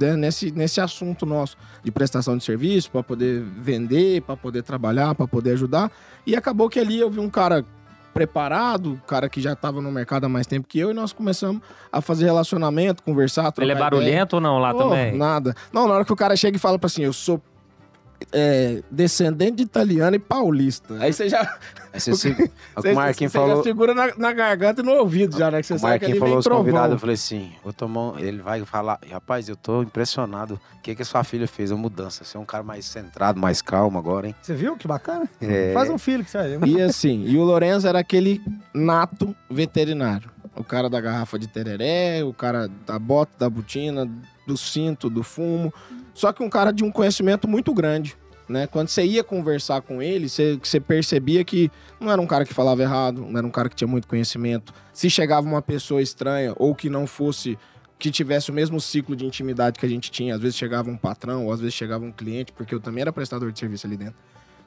né, 0.00 0.16
nesse, 0.16 0.50
nesse 0.50 0.80
assunto 0.80 1.24
nosso 1.24 1.56
de 1.82 1.90
prestação 1.90 2.36
de 2.36 2.44
serviço, 2.44 2.90
para 2.90 3.02
poder 3.02 3.42
vender, 3.42 4.22
para 4.22 4.36
poder 4.36 4.62
trabalhar, 4.62 5.14
para 5.14 5.26
poder 5.28 5.52
ajudar. 5.52 5.90
E 6.26 6.34
acabou 6.36 6.68
que 6.68 6.78
ali 6.78 6.98
eu 6.98 7.10
vi 7.10 7.20
um 7.20 7.30
cara 7.30 7.64
preparado, 8.12 9.00
cara 9.06 9.28
que 9.28 9.40
já 9.40 9.54
tava 9.54 9.80
no 9.80 9.92
mercado 9.92 10.24
há 10.24 10.28
mais 10.28 10.46
tempo 10.46 10.66
que 10.66 10.78
eu, 10.78 10.90
e 10.90 10.94
nós 10.94 11.12
começamos 11.12 11.62
a 11.92 12.00
fazer 12.00 12.24
relacionamento, 12.24 13.02
conversar, 13.02 13.52
trocar 13.52 13.62
Ele 13.62 13.72
é 13.72 13.74
ideia. 13.76 13.90
barulhento 13.90 14.36
ou 14.36 14.40
não 14.40 14.58
lá 14.58 14.74
Oh, 14.74 14.78
também? 14.78 15.16
Nada. 15.16 15.54
Não, 15.72 15.86
na 15.86 15.94
hora 15.94 16.04
que 16.04 16.12
o 16.12 16.16
cara 16.16 16.34
chega 16.34 16.56
e 16.56 16.60
fala 16.60 16.78
pra 16.78 16.86
assim, 16.86 17.02
eu 17.04 17.12
sou 17.12 17.40
é, 18.32 18.82
descendente 18.90 19.56
de 19.56 19.62
italiano 19.62 20.16
e 20.16 20.18
paulista. 20.18 20.96
Aí 21.00 21.12
você 21.12 21.28
já, 21.28 21.40
Aí 21.92 22.00
você, 22.00 22.14
se- 22.14 22.28
o 22.76 22.82
você, 22.82 22.92
Marquinhos 22.92 23.32
você 23.32 23.38
falou, 23.38 23.56
já 23.56 23.62
segura 23.62 23.94
na, 23.94 24.14
na 24.16 24.32
garganta 24.32 24.80
e 24.82 24.84
no 24.84 24.92
ouvido 24.92 25.38
já, 25.38 25.50
né? 25.50 25.60
Que 25.60 25.66
você 25.68 25.74
o 25.74 25.78
sabe 25.78 25.98
que 25.98 26.06
Marquinhos 26.06 26.10
ali 26.12 26.18
falou 26.20 26.30
vem 26.34 26.38
os 26.38 26.46
convidados, 26.58 26.92
eu 26.92 26.98
falei 26.98 27.14
assim, 27.14 27.52
vou 27.64 27.72
tomar 27.72 28.00
um- 28.12 28.18
ele 28.18 28.38
vai 28.42 28.64
falar, 28.64 28.98
rapaz, 29.10 29.48
eu 29.48 29.56
tô 29.56 29.82
impressionado. 29.82 30.60
O 30.78 30.80
que 30.82 30.94
que 30.94 31.04
sua 31.04 31.24
filha 31.24 31.46
fez? 31.48 31.72
A 31.72 31.76
mudança. 31.76 32.24
Você 32.24 32.36
é 32.36 32.40
um 32.40 32.44
cara 32.44 32.62
mais 32.62 32.84
centrado, 32.86 33.40
mais 33.40 33.60
calmo 33.62 33.98
agora, 33.98 34.26
hein? 34.28 34.34
Você 34.42 34.54
viu 34.54 34.76
que 34.76 34.86
bacana? 34.88 35.28
É. 35.40 35.72
Faz 35.74 35.88
um 35.90 35.98
filho 35.98 36.24
que 36.24 36.30
você 36.30 36.38
vai 36.38 36.58
ver. 36.58 36.66
E 36.66 36.80
assim, 36.82 37.24
e 37.26 37.36
o 37.36 37.42
Lorenzo 37.44 37.86
era 37.88 37.98
aquele 37.98 38.40
nato 38.74 39.34
veterinário. 39.50 40.30
O 40.56 40.64
cara 40.64 40.88
da 40.90 41.00
garrafa 41.00 41.38
de 41.38 41.46
tereré, 41.46 42.24
o 42.24 42.32
cara 42.32 42.68
da 42.86 42.98
bota, 42.98 43.30
da 43.38 43.48
botina, 43.50 44.08
do 44.46 44.56
cinto, 44.56 45.08
do 45.08 45.22
fumo. 45.22 45.72
Só 46.18 46.32
que 46.32 46.42
um 46.42 46.50
cara 46.50 46.72
de 46.72 46.82
um 46.82 46.90
conhecimento 46.90 47.46
muito 47.46 47.72
grande. 47.72 48.16
Né? 48.48 48.66
Quando 48.66 48.88
você 48.88 49.04
ia 49.04 49.22
conversar 49.22 49.82
com 49.82 50.02
ele, 50.02 50.28
você, 50.28 50.58
você 50.60 50.80
percebia 50.80 51.44
que 51.44 51.70
não 52.00 52.10
era 52.10 52.20
um 52.20 52.26
cara 52.26 52.44
que 52.44 52.52
falava 52.52 52.82
errado, 52.82 53.20
não 53.20 53.38
era 53.38 53.46
um 53.46 53.50
cara 53.52 53.68
que 53.68 53.76
tinha 53.76 53.86
muito 53.86 54.08
conhecimento. 54.08 54.74
Se 54.92 55.08
chegava 55.08 55.46
uma 55.46 55.62
pessoa 55.62 56.02
estranha 56.02 56.54
ou 56.56 56.74
que 56.74 56.90
não 56.90 57.06
fosse, 57.06 57.56
que 58.00 58.10
tivesse 58.10 58.50
o 58.50 58.52
mesmo 58.52 58.80
ciclo 58.80 59.14
de 59.14 59.24
intimidade 59.24 59.78
que 59.78 59.86
a 59.86 59.88
gente 59.88 60.10
tinha, 60.10 60.34
às 60.34 60.40
vezes 60.40 60.56
chegava 60.56 60.90
um 60.90 60.96
patrão, 60.96 61.46
ou 61.46 61.52
às 61.52 61.60
vezes 61.60 61.74
chegava 61.74 62.04
um 62.04 62.10
cliente, 62.10 62.52
porque 62.52 62.74
eu 62.74 62.80
também 62.80 63.02
era 63.02 63.12
prestador 63.12 63.52
de 63.52 63.58
serviço 63.60 63.86
ali 63.86 63.96
dentro. 63.96 64.16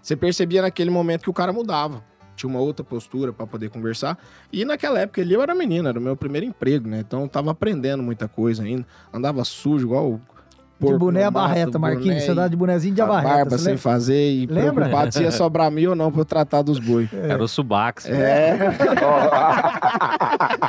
Você 0.02 0.16
percebia 0.16 0.62
naquele 0.62 0.90
momento 0.90 1.24
que 1.24 1.30
o 1.30 1.34
cara 1.34 1.52
mudava. 1.52 2.02
Tinha 2.34 2.50
uma 2.50 2.62
outra 2.62 2.84
postura 2.84 3.34
para 3.34 3.46
poder 3.46 3.70
conversar. 3.70 4.18
E 4.54 4.64
naquela 4.64 5.02
época 5.02 5.22
ali 5.22 5.34
eu 5.34 5.42
era 5.42 5.54
menino, 5.54 5.90
era 5.90 6.00
o 6.00 6.02
meu 6.02 6.16
primeiro 6.16 6.48
emprego, 6.48 6.88
né? 6.88 7.02
Então 7.02 7.24
eu 7.24 7.28
tava 7.28 7.52
aprendendo 7.52 8.02
muita 8.02 8.28
coisa 8.30 8.64
ainda. 8.64 8.88
Andava 9.14 9.44
sujo, 9.44 9.86
igual 9.86 10.22
o 10.82 10.86
De 10.88 10.92
porco 10.94 11.06
boné 11.06 11.24
a 11.24 11.32
barreta, 11.32 11.78
Marquinhos. 11.78 12.24
Você 12.24 12.34
dá 12.34 12.48
de 12.48 12.56
bonezinho 12.56 12.96
de 12.96 13.02
abarreta. 13.02 13.34
barba 13.36 13.58
sem 13.58 13.68
lembra? 13.68 13.82
fazer 13.82 14.32
e 14.32 14.46
Lembra? 14.48 14.74
preocupado 14.86 15.14
se 15.14 15.22
ia 15.24 15.32
sobrar 15.32 15.70
mil 15.72 15.92
ou 15.92 15.96
não 15.96 16.12
pra 16.12 16.22
eu 16.22 16.26
tratar 16.26 16.62
dos 16.62 16.80
boi. 16.80 17.08
Era 17.14 17.44
o 17.44 17.48
Subax. 17.48 18.06
É, 18.10 18.58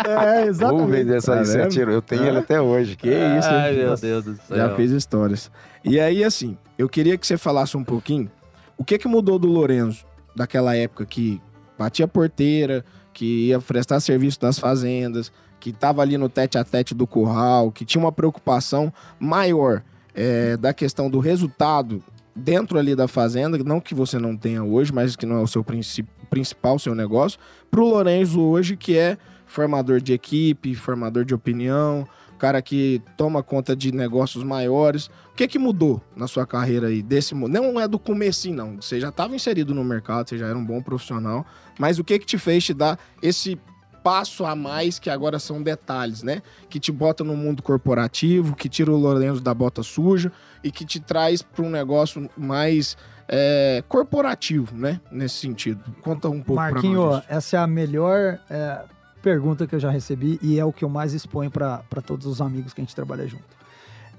É, 0.07 0.41
Vou 0.41 0.49
exatamente. 0.49 0.91
vender 0.91 1.17
essa 1.17 1.33
Tá 1.33 1.39
aí, 1.41 1.47
você 1.47 1.61
atirou. 1.63 1.95
Eu 1.95 2.03
tenho 2.03 2.25
ele 2.27 2.39
até 2.39 2.61
hoje. 2.61 2.97
que 2.97 3.09
isso, 3.09 3.49
hein? 3.49 3.55
Ai, 3.55 3.73
meu 3.77 3.97
Deus 3.97 4.25
do 4.25 4.35
céu. 4.37 4.57
Já 4.57 4.75
fiz 4.77 4.91
histórias. 4.91 5.51
E 5.85 5.99
aí, 6.01 6.23
assim, 6.25 6.57
eu 6.79 6.89
queria 6.89 7.17
que 7.17 7.27
você 7.27 7.37
falasse 7.37 7.77
um 7.77 7.85
pouquinho 7.85 8.31
o 8.77 8.85
que 8.85 8.99
que 8.99 9.09
mudou 9.09 9.39
do 9.39 9.49
Lorenzo 9.49 10.05
daquela 10.35 10.75
época 10.77 11.05
que 11.07 11.41
batia 11.79 12.07
porteira, 12.09 12.85
que 13.13 13.49
ia 13.49 13.61
prestar 13.61 14.01
serviço 14.01 14.39
nas 14.43 14.59
fazendas, 14.59 15.33
que 15.61 15.73
tava 15.73 16.03
ali 16.03 16.17
no 16.17 16.29
tete 16.29 16.59
a 16.59 16.65
tete 16.65 16.95
do 16.95 17.07
curral, 17.07 17.71
que 17.71 17.85
tinha 17.85 18.03
uma 18.03 18.13
preocupação 18.13 18.93
maior 19.19 19.83
é, 20.15 20.57
da 20.57 20.73
questão 20.73 21.11
do 21.11 21.19
resultado 21.19 22.03
dentro 22.35 22.79
ali 22.79 22.95
da 22.95 23.07
fazenda, 23.07 23.59
não 23.59 23.81
que 23.81 23.95
você 23.95 24.19
não 24.19 24.37
tenha 24.37 24.63
hoje, 24.65 24.93
mas 24.93 25.17
que 25.17 25.27
não 25.27 25.37
é 25.37 25.41
o 25.43 25.47
seu 25.47 25.63
princi- 25.63 26.05
principal, 26.31 26.79
seu 26.79 26.95
negócio, 26.95 27.39
pro 27.71 27.85
Lorenzo 27.87 28.41
hoje, 28.41 28.77
que 28.77 28.97
é 28.97 29.19
formador 29.47 30.01
de 30.01 30.15
equipe, 30.15 30.75
formador 30.75 31.25
de 31.27 31.35
opinião, 31.35 32.09
cara 32.39 32.63
que 32.63 33.03
toma 33.17 33.43
conta 33.43 33.77
de 33.77 33.93
negócios 33.93 34.43
maiores. 34.43 35.07
O 35.07 35.37
que 35.37 35.47
que 35.47 35.59
mudou 35.59 36.03
na 36.17 36.27
sua 36.27 36.47
carreira 36.47 36.89
aí? 36.89 37.03
Desse, 37.03 37.35
não 37.35 37.79
é 37.79 37.87
do 37.87 37.99
comecinho, 37.99 38.57
não. 38.57 38.77
Você 38.81 38.99
já 38.99 39.11
estava 39.11 39.37
inserido 39.37 39.75
no 39.75 39.85
mercado, 39.85 40.29
você 40.29 40.39
já 40.39 40.47
era 40.47 40.59
um 40.59 40.65
bom 40.65 40.83
profissional, 40.83 41.47
mas 41.79 41.99
o 41.99 42.05
que 42.05 42.19
que 42.19 42.27
te 42.27 42.39
fez 42.39 42.65
te 42.65 42.73
dar 42.75 42.99
esse 43.23 43.59
passo 44.03 44.45
a 44.45 44.57
mais 44.57 44.99
que 44.99 45.09
agora 45.09 45.39
são 45.39 45.63
detalhes, 45.63 46.23
né? 46.23 46.43
Que 46.69 46.81
te 46.81 46.91
bota 46.91 47.23
no 47.23 47.37
mundo 47.37 47.63
corporativo, 47.63 48.55
que 48.57 48.69
tira 48.69 48.91
o 48.91 48.97
Lorenzo 48.97 49.41
da 49.41 49.55
bota 49.55 49.83
suja 49.83 50.33
e 50.63 50.71
que 50.71 50.85
te 50.85 51.01
traz 51.01 51.43
para 51.43 51.65
um 51.65 51.71
negócio 51.71 52.29
mais 52.37 52.97
é, 53.29 53.83
corporativo, 53.89 54.77
né? 54.77 55.01
Nesse 55.11 55.37
sentido. 55.37 55.83
Conta 56.03 56.29
um 56.29 56.43
pouco 56.43 56.61
Marquinho, 56.61 57.07
nós. 57.07 57.25
essa 57.29 57.57
é 57.57 57.61
a 57.61 57.67
melhor 57.67 58.39
é, 58.51 58.85
pergunta 59.23 59.67
que 59.67 59.75
eu 59.75 59.81
já 59.81 59.91
recebi 59.91 60.39
e 60.43 60.59
é 60.59 60.65
o 60.65 60.73
que 60.73 60.85
eu 60.85 60.89
mais 60.89 61.15
exponho 61.15 61.51
para 61.51 62.03
todos 62.05 62.27
os 62.27 62.41
amigos 62.41 62.75
que 62.75 62.81
a 62.81 62.85
gente 62.85 62.95
trabalha 62.95 63.27
junto. 63.27 63.57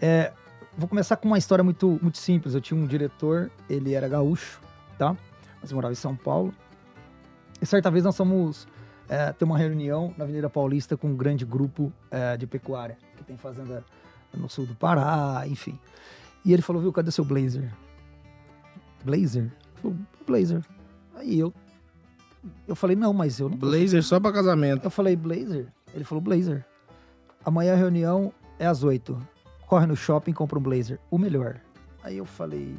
É, 0.01 0.31
vou 0.77 0.87
começar 0.87 1.17
com 1.17 1.27
uma 1.27 1.37
história 1.37 1.63
muito, 1.63 1.99
muito 2.01 2.17
simples. 2.17 2.55
Eu 2.55 2.61
tinha 2.61 2.79
um 2.79 2.87
diretor, 2.87 3.51
ele 3.69 3.93
era 3.93 4.07
gaúcho, 4.07 4.59
tá? 4.97 5.15
Mas 5.61 5.71
morava 5.71 5.91
em 5.91 5.95
São 5.95 6.15
Paulo. 6.15 6.53
E 7.61 7.65
certa 7.65 7.91
vez 7.91 8.03
nós 8.03 8.17
fomos 8.17 8.67
é, 9.09 9.31
ter 9.33 9.45
uma 9.45 9.57
reunião 9.57 10.13
na 10.17 10.23
Avenida 10.23 10.49
Paulista 10.49 10.95
com 10.97 11.07
um 11.09 11.15
grande 11.15 11.45
grupo 11.45 11.91
é, 12.11 12.35
de 12.37 12.47
pecuária, 12.47 12.97
que 13.17 13.23
tem 13.23 13.37
fazenda 13.37 13.83
no 14.33 14.49
sul 14.49 14.65
do 14.65 14.75
Pará, 14.75 15.43
enfim. 15.47 15.77
E 16.45 16.51
ele 16.53 16.61
falou, 16.61 16.81
viu, 16.81 16.91
cadê 16.91 17.11
seu 17.11 17.23
blazer? 17.23 17.71
Blazer? 19.03 19.51
Blazer. 20.25 20.61
Aí 21.15 21.39
eu 21.39 21.53
eu 22.67 22.75
falei, 22.75 22.95
não, 22.95 23.13
mas 23.13 23.39
eu 23.39 23.47
não. 23.49 23.57
posso- 23.57 23.71
Blazer 23.71 24.03
só 24.03 24.19
para 24.19 24.33
casamento. 24.33 24.83
Eu 24.85 24.89
falei, 24.91 25.15
blazer? 25.15 25.67
Ele 25.93 26.03
falou, 26.03 26.21
blazer. 26.21 26.65
Amanhã 27.45 27.73
a 27.73 27.77
reunião 27.77 28.33
é 28.59 28.65
às 28.65 28.83
oito. 28.83 29.17
Corre 29.67 29.85
no 29.85 29.95
shopping 29.95 30.31
e 30.31 30.33
compra 30.33 30.59
um 30.59 30.61
blazer. 30.61 30.99
O 31.09 31.17
melhor. 31.17 31.59
Aí 32.03 32.17
eu 32.17 32.25
falei, 32.25 32.75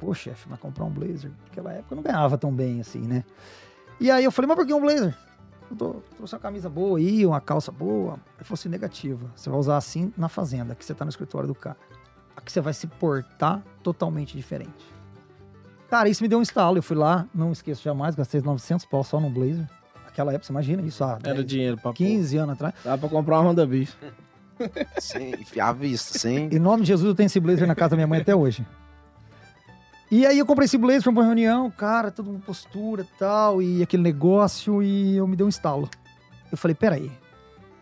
pô, 0.00 0.12
chefe, 0.14 0.48
mas 0.48 0.58
comprar 0.58 0.84
um 0.84 0.90
blazer? 0.90 1.30
Naquela 1.44 1.72
época 1.74 1.92
eu 1.94 1.96
não 1.96 2.02
ganhava 2.02 2.36
tão 2.36 2.52
bem 2.52 2.80
assim, 2.80 3.00
né? 3.00 3.24
E 4.00 4.10
aí 4.10 4.24
eu 4.24 4.30
falei, 4.30 4.48
mas 4.48 4.56
por 4.56 4.66
que 4.66 4.74
um 4.74 4.80
blazer? 4.80 5.14
Eu 5.70 5.76
tô, 5.76 5.94
trouxe 6.16 6.34
uma 6.34 6.40
camisa 6.40 6.68
boa 6.68 6.98
aí, 6.98 7.26
uma 7.26 7.40
calça 7.40 7.72
boa. 7.72 8.14
Ele 8.36 8.44
falou 8.44 8.54
assim, 8.54 8.68
negativa. 8.68 9.26
Você 9.34 9.50
vai 9.50 9.58
usar 9.58 9.76
assim 9.76 10.12
na 10.16 10.28
fazenda, 10.28 10.74
que 10.74 10.84
você 10.84 10.94
tá 10.94 11.04
no 11.04 11.08
escritório 11.08 11.48
do 11.48 11.54
cara. 11.54 11.76
Aqui 12.36 12.52
você 12.52 12.60
vai 12.60 12.72
se 12.72 12.86
portar 12.86 13.62
totalmente 13.82 14.36
diferente. 14.36 14.94
Cara, 15.88 16.08
isso 16.08 16.22
me 16.22 16.28
deu 16.28 16.38
um 16.38 16.42
estalo. 16.42 16.78
Eu 16.78 16.82
fui 16.82 16.96
lá, 16.96 17.26
não 17.34 17.52
esqueço 17.52 17.82
jamais, 17.82 18.14
gastei 18.14 18.40
900 18.40 18.84
pau 18.86 19.02
só 19.02 19.18
num 19.18 19.32
blazer. 19.32 19.66
Naquela 20.04 20.32
época, 20.32 20.46
você 20.46 20.52
imagina 20.52 20.82
isso, 20.82 21.02
há 21.02 21.18
Era 21.22 21.34
10, 21.34 21.46
dinheiro 21.46 21.76
pra 21.78 21.92
15 21.92 22.36
anos 22.36 22.54
atrás. 22.54 22.74
Dá 22.84 22.96
pra 22.98 23.08
comprar 23.08 23.40
uma 23.40 23.50
Honda. 23.50 23.68
Sem 24.98 25.34
enfiar 25.34 25.68
a 25.68 25.72
vista, 25.72 26.18
sem... 26.18 26.48
Em 26.54 26.58
nome 26.58 26.82
de 26.82 26.88
Jesus, 26.88 27.08
eu 27.08 27.14
tenho 27.14 27.26
esse 27.26 27.38
blazer 27.40 27.66
na 27.66 27.74
casa 27.74 27.90
da 27.90 27.96
minha 27.96 28.06
mãe 28.06 28.20
até 28.20 28.34
hoje. 28.34 28.66
E 30.10 30.24
aí 30.24 30.38
eu 30.38 30.46
comprei 30.46 30.66
esse 30.66 30.78
blazer 30.78 31.02
pra 31.02 31.10
uma 31.10 31.24
reunião, 31.24 31.70
cara, 31.70 32.10
toda 32.10 32.30
uma 32.30 32.38
postura 32.38 33.02
e 33.02 33.18
tal, 33.18 33.60
e 33.60 33.82
aquele 33.82 34.02
negócio, 34.02 34.82
e 34.82 35.16
eu 35.16 35.26
me 35.26 35.34
dei 35.34 35.44
um 35.44 35.48
estalo. 35.48 35.88
Eu 36.50 36.56
falei, 36.56 36.74
peraí, 36.74 37.10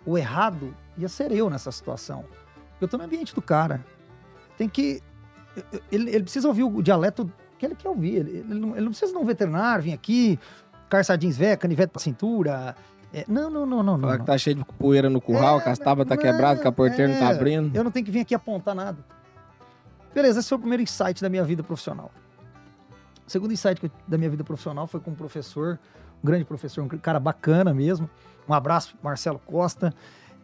o 0.07 0.17
errado 0.17 0.75
ia 0.97 1.09
ser 1.09 1.33
eu 1.33 1.51
nessa 1.51 1.71
situação. 1.71 2.25
Eu 2.81 2.89
tô 2.89 2.97
no 2.97 3.05
ambiente 3.05 3.35
do 3.35 3.43
cara. 3.43 3.85
Tem 4.57 4.69
que. 4.69 5.03
Ele, 5.93 6.11
ele 6.11 6.23
precisa 6.23 6.49
ouvir 6.49 6.65
o 6.65 6.83
dialeto 6.83 7.31
que 7.59 7.67
ele 7.67 7.75
quer 7.75 7.89
ouvir. 7.89 8.17
Ele, 8.17 8.39
ele 8.39 8.55
não, 8.55 8.71
ele 8.71 8.81
não 8.81 8.91
precisa 8.91 9.13
de 9.13 9.19
um 9.19 9.25
veterinário 9.25 9.85
vir 9.85 9.93
aqui, 9.93 10.39
calçar 10.89 11.17
jeans 11.17 11.37
velho, 11.37 11.59
canivete 11.59 11.91
pra 11.91 12.01
cintura. 12.01 12.75
É, 13.13 13.25
não, 13.29 13.49
não, 13.49 13.65
não, 13.65 13.83
não. 13.83 14.01
Falar 14.01 14.19
que 14.19 14.27
tá 14.27 14.37
cheio 14.39 14.57
de 14.57 14.65
poeira 14.65 15.09
no 15.09 15.21
curral, 15.21 15.59
É, 15.59 15.63
que 15.63 15.69
as 15.69 15.79
tábuas 15.79 16.09
tá 16.09 16.17
não, 16.17 16.23
quebradas, 16.23 16.61
que 16.61 16.67
a 16.67 16.73
porteira 16.73 17.13
não 17.13 17.19
tá 17.21 17.31
é. 17.31 17.35
abrindo. 17.35 17.77
Eu 17.77 17.85
não 17.85 17.91
tenho 17.91 18.05
que 18.05 18.11
vir 18.11 18.21
aqui 18.21 18.35
apontar 18.35 18.75
nada. 18.75 18.99
Beleza, 20.15 20.39
esse 20.41 20.49
foi 20.49 20.57
o 20.57 20.61
primeiro 20.61 20.83
insight 20.83 21.21
da 21.21 21.29
minha 21.29 21.43
vida 21.45 21.63
profissional. 21.63 22.11
O 23.27 23.31
segundo 23.31 23.53
insight 23.53 23.83
eu- 23.83 23.91
da 24.07 24.17
minha 24.17 24.31
vida 24.31 24.45
profissional 24.45 24.87
foi 24.87 25.01
com 25.01 25.11
um 25.11 25.15
professor, 25.15 25.79
um 26.23 26.27
grande 26.27 26.45
professor, 26.45 26.83
um 26.85 26.89
cara 26.89 27.19
bacana 27.19 27.75
mesmo. 27.75 28.09
Um 28.49 28.55
abraço 28.55 28.97
Marcelo 29.03 29.39
Costa. 29.41 29.93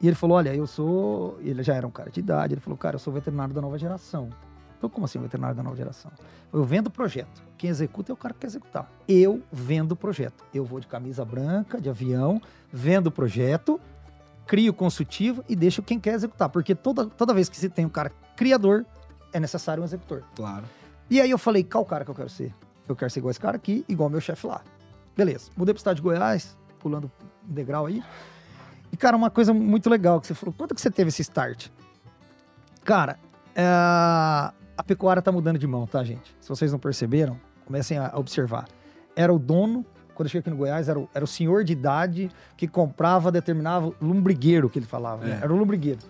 E 0.02 0.06
ele 0.08 0.16
falou: 0.16 0.36
Olha, 0.38 0.54
eu 0.54 0.66
sou. 0.66 1.38
Ele 1.40 1.62
já 1.62 1.74
era 1.74 1.86
um 1.86 1.90
cara 1.90 2.10
de 2.10 2.18
idade. 2.20 2.54
Ele 2.54 2.60
falou: 2.60 2.76
Cara, 2.76 2.96
eu 2.96 2.98
sou 2.98 3.12
veterinário 3.12 3.54
da 3.54 3.60
nova 3.60 3.78
geração. 3.78 4.30
Eu, 4.82 4.88
como 4.88 5.04
assim, 5.04 5.18
veterinário 5.18 5.54
da 5.54 5.62
nova 5.62 5.76
geração? 5.76 6.10
Eu 6.50 6.64
vendo 6.64 6.90
projeto. 6.90 7.42
Quem 7.58 7.68
executa 7.68 8.10
é 8.10 8.14
o 8.14 8.16
cara 8.16 8.32
que 8.32 8.40
quer 8.40 8.46
executar. 8.46 8.90
Eu 9.06 9.42
vendo 9.52 9.94
projeto. 9.94 10.42
Eu 10.54 10.64
vou 10.64 10.80
de 10.80 10.86
camisa 10.86 11.22
branca, 11.22 11.78
de 11.78 11.90
avião, 11.90 12.40
vendo 12.72 13.08
o 13.08 13.10
projeto, 13.10 13.78
crio 14.46 14.72
consultivo 14.72 15.44
e 15.46 15.54
deixo 15.54 15.82
quem 15.82 16.00
quer 16.00 16.14
executar. 16.14 16.48
Porque 16.48 16.74
toda, 16.74 17.04
toda 17.06 17.34
vez 17.34 17.50
que 17.50 17.58
se 17.58 17.68
tem 17.68 17.84
um 17.84 17.90
cara 17.90 18.10
criador, 18.34 18.86
é 19.32 19.40
necessário 19.40 19.82
um 19.82 19.86
executor. 19.86 20.22
Claro. 20.34 20.64
E 21.08 21.20
aí 21.20 21.30
eu 21.30 21.38
falei, 21.38 21.64
qual 21.64 21.84
cara 21.84 22.04
que 22.04 22.10
eu 22.10 22.14
quero 22.14 22.28
ser? 22.28 22.54
Eu 22.88 22.96
quero 22.96 23.10
ser 23.10 23.20
igual 23.20 23.30
esse 23.30 23.40
cara 23.40 23.56
aqui, 23.56 23.84
igual 23.88 24.08
meu 24.08 24.20
chefe 24.20 24.46
lá. 24.46 24.62
Beleza, 25.16 25.50
mudei 25.56 25.74
pro 25.74 25.80
estado 25.80 25.96
de 25.96 26.02
Goiás, 26.02 26.56
pulando 26.78 27.10
um 27.48 27.52
degrau 27.52 27.86
aí. 27.86 28.02
E, 28.92 28.96
cara, 28.96 29.16
uma 29.16 29.30
coisa 29.30 29.52
muito 29.52 29.88
legal 29.88 30.20
que 30.20 30.26
você 30.26 30.34
falou, 30.34 30.54
quanto 30.56 30.74
que 30.74 30.80
você 30.80 30.90
teve 30.90 31.08
esse 31.08 31.22
start? 31.22 31.68
Cara, 32.84 33.18
é, 33.54 33.62
a 33.64 34.82
pecuária 34.86 35.22
tá 35.22 35.30
mudando 35.30 35.58
de 35.58 35.66
mão, 35.66 35.86
tá, 35.86 36.02
gente? 36.02 36.34
Se 36.40 36.48
vocês 36.48 36.72
não 36.72 36.78
perceberam, 36.78 37.38
comecem 37.66 37.98
a 37.98 38.12
observar. 38.16 38.66
Era 39.14 39.32
o 39.32 39.38
dono, 39.38 39.84
quando 40.14 40.26
eu 40.26 40.30
cheguei 40.30 40.40
aqui 40.40 40.50
no 40.50 40.56
Goiás, 40.56 40.88
era 40.88 40.98
o, 40.98 41.08
era 41.14 41.24
o 41.24 41.28
senhor 41.28 41.64
de 41.64 41.72
idade 41.72 42.30
que 42.56 42.66
comprava, 42.66 43.30
determinava, 43.30 43.92
lumbrigueiro 44.00 44.68
que 44.68 44.78
ele 44.78 44.86
falava, 44.86 45.24
né? 45.24 45.38
É. 45.40 45.44
Era 45.44 45.52
o 45.52 45.56
lumbrigueiro. 45.56 46.00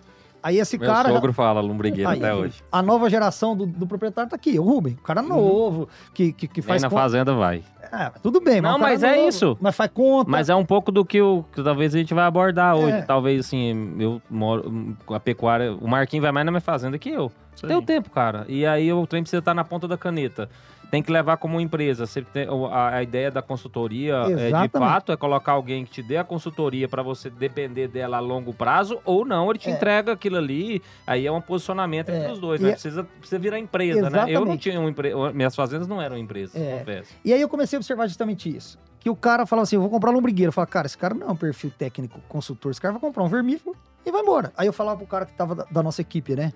Aí 0.43 0.57
esse 0.57 0.77
Meu 0.77 0.87
cara. 0.89 1.09
sogro 1.09 1.31
fala 1.33 1.61
lombrigueiro 1.61 2.09
Aí, 2.09 2.17
até 2.17 2.33
hoje. 2.33 2.63
A 2.71 2.81
nova 2.81 3.09
geração 3.09 3.55
do, 3.55 3.65
do 3.65 3.85
proprietário 3.85 4.29
tá 4.29 4.35
aqui, 4.35 4.57
o 4.57 4.63
Rubem. 4.63 4.93
O 4.93 5.03
cara 5.03 5.21
novo, 5.21 5.87
que, 6.13 6.33
que, 6.33 6.47
que 6.47 6.61
Nem 6.61 6.67
faz 6.67 6.81
na 6.81 6.89
conta. 6.89 7.01
fazenda 7.01 7.33
vai. 7.33 7.63
É, 7.91 8.09
tudo 8.23 8.39
bem, 8.41 8.61
Não, 8.61 8.77
um 8.77 8.79
cara 8.79 8.91
mas 8.91 9.03
é 9.03 9.15
novo, 9.15 9.27
isso. 9.27 9.57
Mas 9.59 9.75
faz 9.75 9.91
conta. 9.93 10.31
Mas 10.31 10.49
é 10.49 10.55
um 10.55 10.65
pouco 10.65 10.91
do 10.91 11.03
que, 11.05 11.21
o, 11.21 11.43
que 11.53 11.61
talvez 11.63 11.93
a 11.93 11.97
gente 11.97 12.13
vai 12.13 12.25
abordar 12.25 12.75
hoje. 12.75 12.97
É. 12.97 13.01
Talvez, 13.01 13.45
assim, 13.45 13.95
eu 13.99 14.21
moro 14.29 14.95
com 15.05 15.13
a 15.13 15.19
pecuária. 15.19 15.73
O 15.73 15.87
Marquinhos 15.87 16.23
vai 16.23 16.31
mais 16.31 16.45
na 16.45 16.51
minha 16.51 16.61
fazenda 16.61 16.97
que 16.97 17.09
eu. 17.09 17.31
Isso 17.55 17.67
Tem 17.67 17.75
o 17.75 17.81
tempo, 17.81 18.09
cara. 18.09 18.45
E 18.47 18.65
aí 18.65 18.91
o 18.91 19.05
trem 19.05 19.21
precisa 19.21 19.39
estar 19.39 19.53
na 19.53 19.63
ponta 19.63 19.87
da 19.87 19.97
caneta. 19.97 20.49
Tem 20.91 21.01
que 21.01 21.09
levar 21.09 21.37
como 21.37 21.59
empresa. 21.61 22.05
Você 22.05 22.21
tem, 22.21 22.45
a, 22.69 22.89
a 22.97 23.01
ideia 23.01 23.31
da 23.31 23.41
consultoria, 23.41 24.15
é, 24.15 24.25
de 24.25 24.33
Exatamente. 24.47 24.71
fato, 24.73 25.11
é 25.13 25.17
colocar 25.17 25.53
alguém 25.53 25.85
que 25.85 25.91
te 25.91 26.03
dê 26.03 26.17
a 26.17 26.23
consultoria 26.23 26.87
para 26.89 27.01
você 27.01 27.29
depender 27.29 27.87
dela 27.87 28.17
a 28.17 28.19
longo 28.19 28.53
prazo, 28.53 28.99
ou 29.05 29.23
não, 29.25 29.49
ele 29.49 29.57
te 29.57 29.69
É. 29.69 29.73
entrega 29.73 30.11
aquilo 30.11 30.35
ali. 30.35 30.81
Aí 31.07 31.25
é 31.25 31.31
um 31.31 31.39
posicionamento 31.39 32.09
É. 32.09 32.17
entre 32.19 32.31
os 32.33 32.39
dois, 32.39 32.59
E 32.59 32.63
né? 32.65 32.69
é- 32.71 32.73
Precisa, 32.73 33.03
precisa 33.05 33.39
virar 33.39 33.57
empresa, 33.57 34.09
né? 34.09 34.19
Eu 34.23 34.25
não 34.25 34.29
Exatamente. 34.29 34.59
tinha 34.61 34.79
uma 34.79 34.89
empresa. 34.89 35.31
Minhas 35.31 35.55
fazendas 35.55 35.87
não 35.87 36.01
eram 36.01 36.17
empresas, 36.17 36.53
É. 36.61 36.79
confesso. 36.79 37.13
E 37.23 37.31
aí 37.31 37.39
eu 37.41 37.47
comecei 37.47 37.77
a 37.77 37.79
observar 37.79 38.05
justamente 38.07 38.53
isso. 38.53 38.77
Que 38.99 39.09
o 39.09 39.15
cara 39.15 39.45
falava 39.45 39.63
assim, 39.63 39.77
eu 39.77 39.81
vou 39.81 39.89
comprar 39.89 40.11
lombrigueiro. 40.11 40.49
Eu 40.49 40.53
falava, 40.53 40.69
cara, 40.71 40.85
esse 40.87 40.97
cara 40.97 41.13
não 41.15 41.27
é 41.29 41.31
um 41.31 41.35
perfil 41.37 41.71
técnico 41.71 42.19
consultor. 42.27 42.69
Esse 42.69 42.81
cara 42.81 42.91
vai 42.91 42.99
comprar 43.01 43.23
um 43.23 43.29
vermífugo 43.29 43.75
e 44.05 44.11
vai 44.11 44.21
embora. 44.21 44.51
Aí 44.57 44.67
eu 44.67 44.73
falava 44.73 44.97
pro 44.97 45.07
cara 45.07 45.25
que 45.25 45.31
tava 45.33 45.55
da, 45.55 45.63
da 45.71 45.81
nossa 45.81 46.01
equipe, 46.01 46.35
né? 46.35 46.51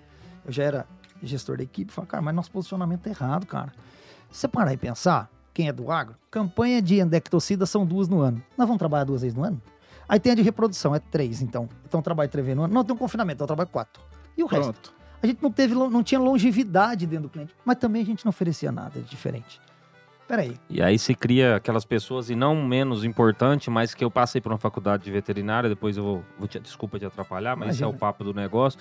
Eu 0.46 0.52
já 0.52 0.64
era 0.66 0.86
gestor 1.24 1.56
da 1.58 1.64
equipe. 1.64 1.92
Falava, 1.92 2.12
cara, 2.12 2.22
mas 2.22 2.36
nosso 2.36 2.52
posicionamento 2.52 3.00
tá 3.02 3.10
errado, 3.10 3.48
cara. 3.48 3.72
Você 4.36 4.50
parar 4.50 4.74
e 4.74 4.78
pensar, 4.78 5.32
quem 5.54 5.70
é 5.70 5.72
do 5.72 5.90
agro, 5.90 6.14
campanha 6.30 6.82
de 6.82 7.00
endectocida 7.00 7.66
são 7.66 7.86
duas 7.86 8.10
no 8.10 8.20
ano. 8.20 8.44
Nós 8.58 8.68
vamos 8.68 8.80
trabalhar 8.80 9.06
duas 9.06 9.22
vezes 9.22 9.34
no 9.34 9.46
ano? 9.46 9.62
Aí 10.10 10.20
tem 10.20 10.34
a 10.34 10.36
de 10.36 10.42
reprodução, 10.42 10.94
é 10.94 11.00
três, 11.00 11.42
então. 11.42 11.70
Então 11.88 12.02
trabalho 12.02 12.30
três 12.30 12.46
vezes 12.46 12.58
no 12.58 12.66
ano. 12.66 12.74
Não, 12.74 12.84
tem 12.84 12.94
um 12.94 12.98
confinamento, 12.98 13.36
então 13.38 13.46
eu 13.46 13.48
trabalho 13.48 13.70
quatro. 13.70 14.04
E 14.38 14.44
o 14.44 14.46
resto? 14.46 14.74
Pronto. 14.74 14.94
A 15.24 15.26
gente 15.26 15.42
não 15.42 15.50
teve, 15.50 15.74
não 15.74 16.04
tinha 16.04 16.20
longevidade 16.20 17.08
dentro 17.08 17.24
do 17.24 17.30
cliente, 17.30 17.56
mas 17.64 17.78
também 17.78 18.02
a 18.02 18.06
gente 18.06 18.26
não 18.26 18.30
oferecia 18.30 18.74
nada 18.74 19.00
de 19.00 19.10
diferente. 19.10 19.62
Peraí, 20.28 20.60
E 20.70 20.82
aí 20.82 21.00
se 21.00 21.16
cria 21.16 21.56
aquelas 21.56 21.86
pessoas, 21.86 22.30
e 22.30 22.36
não 22.36 22.62
menos 22.62 23.06
importante, 23.06 23.70
mas 23.70 23.94
que 23.94 24.04
eu 24.04 24.12
passei 24.12 24.42
por 24.42 24.52
uma 24.52 24.58
faculdade 24.58 25.06
de 25.06 25.12
veterinária, 25.12 25.70
depois 25.70 25.96
eu 25.96 26.04
vou, 26.04 26.24
vou 26.38 26.48
te, 26.48 26.60
desculpa 26.60 27.00
te 27.00 27.06
atrapalhar, 27.06 27.56
mas 27.56 27.70
esse 27.70 27.84
é 27.84 27.86
o 27.86 27.90
Imagina. 27.90 28.00
papo 28.00 28.24
do 28.26 28.34
negócio. 28.34 28.78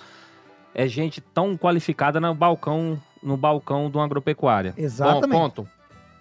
É 0.75 0.87
gente 0.87 1.21
tão 1.21 1.57
qualificada 1.57 2.19
no 2.19 2.35
balcão, 2.35 3.01
no 3.23 3.37
balcão 3.37 3.89
de 3.89 3.97
uma 3.97 4.03
agropecuária. 4.03 4.73
Exatamente. 4.77 5.31
Bom, 5.31 5.39
ponto. 5.39 5.69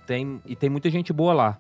Tem, 0.07 0.41
e 0.47 0.55
tem 0.55 0.71
muita 0.71 0.89
gente 0.89 1.13
boa 1.13 1.35
lá. 1.35 1.59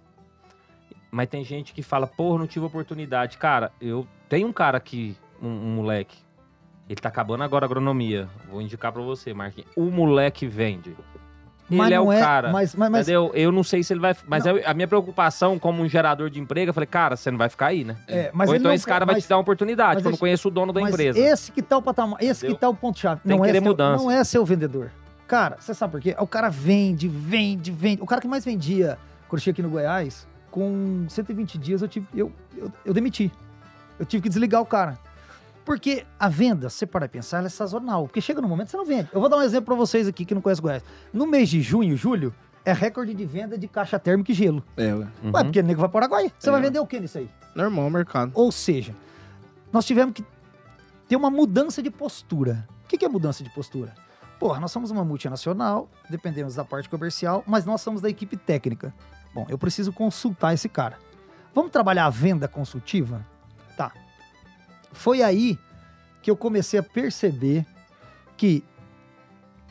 Mas 1.11 1.29
tem 1.29 1.45
gente 1.45 1.75
que 1.75 1.83
fala, 1.83 2.07
porra, 2.07 2.39
não 2.39 2.47
tive 2.47 2.65
oportunidade. 2.67 3.37
Cara, 3.37 3.73
eu 3.81 4.07
tenho 4.29 4.49
um 4.49 4.53
cara 4.53 4.79
aqui, 4.79 5.17
um, 5.43 5.49
um 5.49 5.75
moleque. 5.75 6.17
Ele 6.89 7.01
tá 7.01 7.09
acabando 7.09 7.43
agora 7.43 7.65
a 7.65 7.67
agronomia. 7.67 8.29
Vou 8.49 8.61
indicar 8.63 8.93
pra 8.93 9.03
você, 9.03 9.35
Marquinhos. 9.35 9.71
O 9.77 9.91
moleque 9.91 10.47
vende. 10.47 10.97
Mas 11.69 11.87
ele 11.87 11.95
é 11.95 11.99
não 11.99 12.09
o 12.09 12.11
cara. 12.11 12.53
Mas, 12.53 12.75
mas, 12.75 12.91
mas 12.91 13.09
Entendeu? 13.09 13.31
Eu 13.35 13.51
não 13.53 13.63
sei 13.65 13.83
se 13.83 13.93
ele 13.93 14.01
vai. 14.01 14.15
Mas 14.27 14.45
é 14.47 14.65
a 14.67 14.75
minha 14.75 14.87
preocupação 14.89 15.59
como 15.59 15.83
um 15.83 15.89
gerador 15.89 16.29
de 16.31 16.41
emprego, 16.41 16.71
eu 16.71 16.75
falei, 16.75 16.87
cara, 16.87 17.17
você 17.17 17.31
não 17.31 17.39
vai 17.39 17.49
ficar 17.49 17.67
aí, 17.67 17.85
né? 17.85 17.97
É, 18.07 18.31
mas 18.33 18.49
Ou 18.51 18.57
então 18.57 18.69
não 18.69 18.75
esse 18.75 18.87
cara 18.87 19.05
vai 19.05 19.15
mas- 19.17 19.25
te 19.25 19.29
dar 19.29 19.37
uma 19.37 19.43
oportunidade, 19.43 19.95
mas 19.95 20.03
porque 20.03 20.09
eu 20.09 20.13
não 20.13 20.19
conheço 20.19 20.49
o 20.49 20.51
dono 20.51 20.73
da 20.73 20.81
mas 20.81 20.91
empresa. 20.93 21.19
esse 21.19 21.53
que 21.53 21.63
tá 21.63 21.77
o 21.79 21.83
patamar, 21.83 22.23
esse 22.23 22.41
Entendeu? 22.41 22.57
que 22.57 22.61
tá 22.61 22.69
o 22.69 22.75
ponto-chave. 22.75 23.21
Tem 23.23 23.31
Não 23.31 23.39
que 23.39 23.45
é 23.45 23.47
querer 23.47 23.63
seu, 23.63 23.71
mudança. 23.71 24.03
Não 24.05 24.11
é 24.11 24.23
ser 24.25 24.39
o 24.39 24.45
vendedor. 24.45 24.91
Cara, 25.27 25.57
você 25.59 25.73
sabe 25.73 25.93
por 25.93 26.01
quê? 26.01 26.15
O 26.19 26.27
cara 26.27 26.49
vende, 26.51 27.09
vende, 27.09 27.71
vende. 27.73 28.03
O 28.03 28.07
cara 28.07 28.21
que 28.21 28.29
mais 28.29 28.45
vendia 28.45 28.99
eu 29.33 29.39
cheguei 29.39 29.51
aqui 29.53 29.63
no 29.63 29.69
Goiás, 29.71 30.29
com 30.49 31.07
120 31.09 31.59
dias 31.59 31.83
eu 31.83 31.89
tive. 31.89 32.07
Eu, 32.15 32.31
eu, 32.57 32.71
eu 32.85 32.95
demiti. 32.95 33.33
Eu 33.99 34.07
tive 34.07 34.23
que 34.23 34.29
desligar 34.29 34.61
o 34.63 34.67
cara. 34.67 34.97
Porque 35.65 36.05
a 36.21 36.29
venda, 36.29 36.69
se 36.69 36.77
você 36.79 36.87
parar 36.87 37.07
e 37.07 37.09
pensar, 37.09 37.39
ela 37.39 37.47
é 37.47 37.51
sazonal. 37.51 38.07
Porque 38.07 38.21
chega 38.21 38.41
no 38.41 38.49
momento 38.49 38.67
que 38.67 38.71
você 38.73 38.77
não 38.77 38.85
vende. 38.85 39.09
Eu 39.13 39.21
vou 39.21 39.29
dar 39.29 39.37
um 39.39 39.43
exemplo 39.43 39.67
pra 39.67 39.75
vocês 39.75 40.07
aqui 40.07 40.25
que 40.25 40.35
não 40.35 40.43
conhecem 40.43 40.63
Goiás. 40.63 40.83
No 41.13 41.27
mês 41.27 41.49
de 41.49 41.63
junho, 41.63 41.97
julho, 41.97 42.35
é 42.65 42.73
recorde 42.73 43.15
de 43.15 43.25
venda 43.25 43.57
de 43.57 43.67
caixa 43.67 43.99
térmica 43.99 44.31
e 44.31 44.35
gelo. 44.35 44.63
É, 44.77 44.93
ué. 44.95 45.07
Uhum. 45.23 45.31
Ué, 45.33 45.45
porque 45.45 45.61
o 45.61 45.63
nego 45.63 45.81
vai 45.81 45.89
para 45.89 46.09
Paraguai. 46.09 46.33
Você 46.39 46.49
É. 46.49 46.53
vai 46.53 46.61
vender 46.61 46.79
o 46.79 46.87
que 46.87 47.01
nisso 47.01 47.19
aí? 47.19 47.29
normal 47.55 47.87
o 47.87 47.91
mercado. 47.91 48.33
Ou 48.35 48.51
seja, 48.51 48.93
nós 49.73 49.85
tivemos 49.87 50.13
que 50.15 50.25
ter 51.09 51.15
uma 51.17 51.31
mudança 51.31 51.81
de 51.83 51.91
postura. 51.91 52.67
O 52.85 52.89
que 52.89 52.99
que 52.99 53.05
é 53.05 53.09
mudança 53.09 53.45
de 53.45 53.51
postura? 53.51 53.95
Porra, 54.41 54.59
nós 54.61 54.73
somos 54.73 54.91
uma 54.91 55.05
multinacional, 55.05 55.89
dependemos 56.11 56.57
da 56.57 56.65
parte 56.65 56.89
comercial, 56.89 57.45
mas 57.47 57.65
nós 57.65 57.81
somos 57.81 58.01
da 58.03 58.11
equipe 58.11 58.37
técnica. 58.37 58.93
Bom, 59.33 59.47
eu 59.49 59.57
preciso 59.57 59.93
consultar 59.93 60.53
esse 60.53 60.69
cara. 60.69 60.99
Vamos 61.55 61.71
trabalhar 61.71 62.07
a 62.07 62.11
venda 62.11 62.49
consultiva? 62.49 63.25
Foi 64.95 65.23
aí 65.23 65.59
que 66.23 66.31
eu 66.31 66.37
comecei 66.37 66.81
a 66.81 66.83
perceber 66.83 67.67
que 68.37 68.65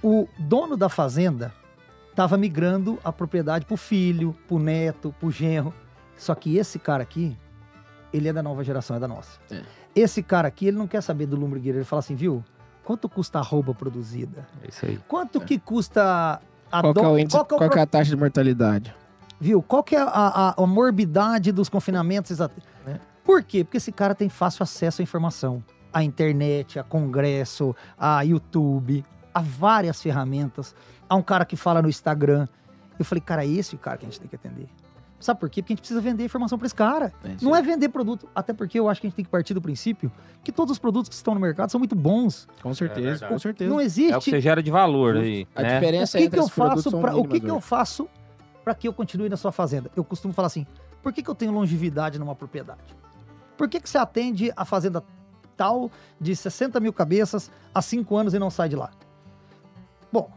o 0.03 0.27
dono 0.37 0.77
da 0.77 0.89
fazenda 0.89 1.51
estava 2.09 2.37
migrando 2.37 2.99
a 3.03 3.11
propriedade 3.11 3.65
pro 3.65 3.77
filho, 3.77 4.35
pro 4.47 4.59
neto, 4.59 5.13
pro 5.19 5.31
genro. 5.31 5.73
Só 6.17 6.35
que 6.35 6.57
esse 6.57 6.77
cara 6.77 7.01
aqui, 7.01 7.35
ele 8.13 8.27
é 8.27 8.33
da 8.33 8.43
nova 8.43 8.63
geração, 8.63 8.95
é 8.95 8.99
da 8.99 9.07
nossa. 9.07 9.39
É. 9.49 9.61
Esse 9.95 10.21
cara 10.21 10.47
aqui, 10.47 10.67
ele 10.67 10.77
não 10.77 10.87
quer 10.87 11.01
saber 11.01 11.25
do 11.25 11.35
lumbrigueiro. 11.35 11.79
Ele 11.79 11.85
fala 11.85 12.01
assim, 12.01 12.15
viu? 12.15 12.43
Quanto 12.83 13.07
custa 13.09 13.39
a 13.39 13.41
roupa 13.41 13.73
produzida? 13.73 14.45
É 14.61 14.67
isso 14.69 14.85
aí. 14.85 14.99
Quanto 15.07 15.39
que 15.41 15.57
custa 15.57 16.39
a 16.71 16.81
Qual, 16.81 16.93
que 16.93 16.99
é, 16.99 17.03
do- 17.03 17.09
o 17.11 17.19
índice, 17.19 17.35
qual 17.37 17.45
que 17.45 17.53
é 17.53 17.55
o 17.55 17.59
qual 17.59 17.69
pro- 17.69 17.79
é 17.79 17.81
a 17.81 17.87
taxa 17.87 18.09
de 18.09 18.15
mortalidade? 18.17 18.93
Viu? 19.39 19.61
Qual 19.61 19.83
que 19.83 19.95
é 19.95 19.99
a, 20.01 20.05
a- 20.05 20.53
a 20.61 20.67
morbidade 20.67 21.51
dos 21.51 21.69
confinamentos? 21.69 22.39
É. 22.41 22.99
Por 23.23 23.43
quê? 23.43 23.63
Porque 23.63 23.77
esse 23.77 23.91
cara 23.91 24.13
tem 24.13 24.29
fácil 24.29 24.63
acesso 24.63 25.01
à 25.01 25.03
informação. 25.03 25.63
À 25.91 26.03
internet, 26.03 26.79
a 26.79 26.83
congresso, 26.83 27.75
a 27.97 28.21
YouTube, 28.21 29.05
a 29.33 29.41
várias 29.41 30.01
ferramentas. 30.01 30.75
Há 31.07 31.15
um 31.15 31.21
cara 31.21 31.45
que 31.45 31.55
fala 31.55 31.81
no 31.81 31.89
Instagram. 31.89 32.47
Eu 32.97 33.05
falei, 33.05 33.21
cara, 33.21 33.45
é 33.45 33.47
esse 33.47 33.75
o 33.75 33.77
cara 33.77 33.97
que 33.97 34.05
a 34.05 34.09
gente 34.09 34.19
tem 34.19 34.27
que 34.27 34.35
atender. 34.35 34.67
Sabe 35.23 35.39
por 35.39 35.49
quê? 35.49 35.61
Porque 35.61 35.71
a 35.71 35.75
gente 35.75 35.81
precisa 35.81 36.01
vender 36.01 36.25
informação 36.25 36.57
para 36.57 36.65
esse 36.65 36.75
cara. 36.75 37.13
Não 37.41 37.55
é 37.55 37.61
vender 37.61 37.87
produto. 37.87 38.27
Até 38.35 38.51
porque 38.51 38.77
eu 38.77 38.89
acho 38.89 38.99
que 38.99 39.07
a 39.07 39.09
gente 39.09 39.15
tem 39.15 39.23
que 39.23 39.31
partir 39.31 39.53
do 39.53 39.61
princípio 39.61 40.11
que 40.43 40.51
todos 40.51 40.73
os 40.73 40.79
produtos 40.79 41.07
que 41.07 41.15
estão 41.15 41.33
no 41.33 41.39
mercado 41.39 41.69
são 41.69 41.79
muito 41.79 41.95
bons. 41.95 42.45
Com 42.61 42.73
certeza, 42.73 43.09
verdade. 43.11 43.31
com 43.31 43.39
certeza. 43.39 43.69
Não 43.69 43.79
É 43.79 43.83
o 43.83 43.83
que 43.83 43.85
existe 43.85 44.31
você 44.31 44.41
gera 44.41 44.61
de 44.61 44.69
valor 44.69 45.15
aí. 45.15 45.47
A 45.55 45.61
né? 45.61 45.69
o 45.69 45.73
diferença 45.79 46.17
que, 46.17 46.25
entre 46.25 46.37
que 46.37 46.43
eu 46.43 46.49
faço 46.49 46.91
para 46.99 47.15
o 47.15 47.25
que, 47.25 47.39
que 47.39 47.49
eu 47.49 47.55
hoje. 47.55 47.65
faço 47.65 48.09
para 48.65 48.75
que 48.75 48.85
eu 48.85 48.91
continue 48.91 49.29
na 49.29 49.37
sua 49.37 49.53
fazenda? 49.53 49.89
Eu 49.95 50.03
costumo 50.03 50.33
falar 50.33 50.47
assim: 50.47 50.67
por 51.01 51.13
que, 51.13 51.23
que 51.23 51.29
eu 51.29 51.35
tenho 51.35 51.53
longevidade 51.53 52.19
numa 52.19 52.35
propriedade? 52.35 52.81
Por 53.63 53.69
que, 53.69 53.79
que 53.79 53.89
você 53.89 53.97
atende 53.97 54.51
a 54.57 54.65
fazenda 54.65 55.01
tal 55.55 55.89
de 56.19 56.35
60 56.35 56.81
mil 56.81 56.91
cabeças 56.91 57.49
há 57.73 57.81
5 57.81 58.13
anos 58.13 58.33
e 58.33 58.39
não 58.39 58.49
sai 58.49 58.67
de 58.67 58.75
lá? 58.75 58.91
Bom, 60.11 60.29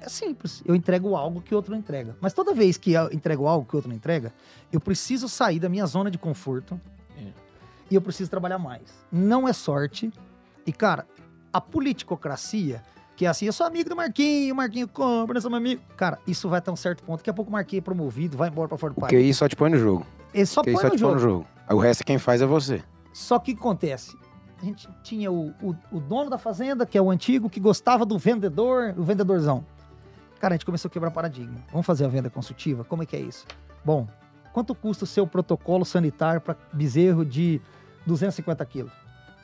é 0.00 0.08
simples. 0.08 0.62
Eu 0.64 0.74
entrego 0.74 1.14
algo 1.14 1.42
que 1.42 1.54
outro 1.54 1.72
não 1.72 1.78
entrega. 1.78 2.16
Mas 2.22 2.32
toda 2.32 2.54
vez 2.54 2.78
que 2.78 2.92
eu 2.94 3.12
entrego 3.12 3.46
algo 3.46 3.68
que 3.68 3.76
outro 3.76 3.90
não 3.90 3.96
entrega, 3.98 4.32
eu 4.72 4.80
preciso 4.80 5.28
sair 5.28 5.58
da 5.58 5.68
minha 5.68 5.84
zona 5.84 6.10
de 6.10 6.16
conforto 6.16 6.80
É. 7.18 7.26
e 7.90 7.94
eu 7.96 8.00
preciso 8.00 8.30
trabalhar 8.30 8.58
mais. 8.58 8.80
Não 9.12 9.46
é 9.46 9.52
sorte. 9.52 10.10
E, 10.66 10.72
cara, 10.72 11.06
a 11.52 11.60
politicocracia, 11.60 12.82
que 13.14 13.26
é 13.26 13.28
assim, 13.28 13.44
eu 13.44 13.52
sou 13.52 13.66
amigo 13.66 13.90
do 13.90 13.96
Marquinho, 13.96 14.54
o 14.54 14.56
Marquinho 14.56 14.88
compra, 14.88 15.34
nós 15.34 15.42
somos 15.42 15.58
amigos. 15.58 15.84
Cara, 15.98 16.18
isso 16.26 16.48
vai 16.48 16.60
até 16.60 16.72
um 16.72 16.76
certo 16.76 17.02
ponto. 17.02 17.18
Daqui 17.18 17.28
a 17.28 17.34
pouco 17.34 17.50
o 17.50 17.52
Marquinho 17.52 17.80
é 17.80 17.82
promovido, 17.82 18.38
vai 18.38 18.48
embora 18.48 18.68
pra 18.68 18.78
fora 18.78 18.94
do 18.94 19.00
país. 19.02 19.10
QI 19.10 19.34
só 19.34 19.46
te 19.46 19.54
põe 19.54 19.68
no 19.68 19.76
jogo. 19.78 20.06
Ele 20.32 20.46
só 20.46 20.62
põe 20.62 20.76
só 20.76 20.84
no 20.84 20.88
põe 20.90 20.98
jogo. 20.98 21.14
no 21.14 21.20
jogo. 21.20 21.46
O 21.70 21.78
resto 21.78 22.04
quem 22.04 22.18
faz 22.18 22.42
é 22.42 22.46
você. 22.46 22.82
Só 23.12 23.38
que 23.38 23.52
o 23.52 23.54
que 23.54 23.60
acontece? 23.60 24.16
A 24.60 24.64
gente 24.64 24.88
tinha 25.02 25.30
o, 25.30 25.50
o, 25.62 25.74
o 25.90 26.00
dono 26.00 26.28
da 26.28 26.38
fazenda, 26.38 26.84
que 26.84 26.98
é 26.98 27.02
o 27.02 27.10
antigo, 27.10 27.48
que 27.48 27.58
gostava 27.58 28.04
do 28.04 28.18
vendedor, 28.18 28.94
o 28.96 29.02
vendedorzão. 29.02 29.64
Cara, 30.38 30.54
a 30.54 30.56
gente 30.56 30.66
começou 30.66 30.88
a 30.88 30.92
quebrar 30.92 31.10
paradigma. 31.10 31.60
Vamos 31.70 31.86
fazer 31.86 32.04
a 32.04 32.08
venda 32.08 32.28
consultiva? 32.30 32.84
Como 32.84 33.02
é 33.02 33.06
que 33.06 33.16
é 33.16 33.20
isso? 33.20 33.46
Bom, 33.84 34.06
quanto 34.52 34.74
custa 34.74 35.04
o 35.04 35.06
seu 35.06 35.26
protocolo 35.26 35.84
sanitário 35.84 36.40
para 36.40 36.56
bezerro 36.72 37.24
de 37.24 37.60
250 38.06 38.64
quilos? 38.66 38.92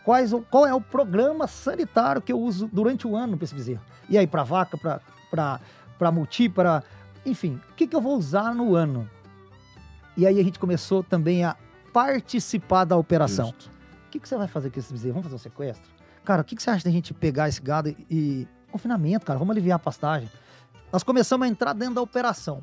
Quais, 0.04 0.32
qual 0.50 0.66
é 0.66 0.74
o 0.74 0.80
programa 0.80 1.46
sanitário 1.46 2.22
que 2.22 2.32
eu 2.32 2.40
uso 2.40 2.68
durante 2.72 3.06
o 3.06 3.16
ano 3.16 3.36
para 3.36 3.44
esse 3.44 3.54
bezerro? 3.54 3.82
E 4.08 4.16
aí, 4.16 4.26
para 4.26 4.44
vaca, 4.44 4.78
para 4.78 6.12
multi, 6.12 6.48
para. 6.48 6.82
Enfim, 7.24 7.60
o 7.72 7.74
que, 7.74 7.86
que 7.86 7.96
eu 7.96 8.00
vou 8.00 8.16
usar 8.16 8.54
no 8.54 8.76
ano? 8.76 9.10
E 10.16 10.26
aí 10.26 10.40
a 10.40 10.42
gente 10.44 10.58
começou 10.58 11.02
também 11.02 11.44
a 11.44 11.56
participar 11.92 12.84
da 12.84 12.96
operação. 12.96 13.50
O 14.06 14.10
que, 14.10 14.18
que 14.20 14.28
você 14.28 14.36
vai 14.36 14.48
fazer 14.48 14.70
com 14.70 14.78
esse 14.78 14.92
bezerro? 14.92 15.14
Vamos 15.14 15.24
fazer 15.24 15.36
um 15.36 15.38
sequestro? 15.38 15.90
Cara, 16.24 16.42
o 16.42 16.44
que, 16.44 16.56
que 16.56 16.62
você 16.62 16.70
acha 16.70 16.84
da 16.84 16.90
gente 16.90 17.12
pegar 17.14 17.48
esse 17.48 17.60
gado 17.60 17.94
e- 18.10 18.46
Confinamento, 18.70 19.24
cara, 19.24 19.38
vamos 19.38 19.52
aliviar 19.52 19.76
a 19.76 19.78
pastagem. 19.78 20.28
Nós 20.92 21.02
começamos 21.02 21.46
a 21.46 21.48
entrar 21.48 21.72
dentro 21.72 21.94
da 21.94 22.02
operação. 22.02 22.62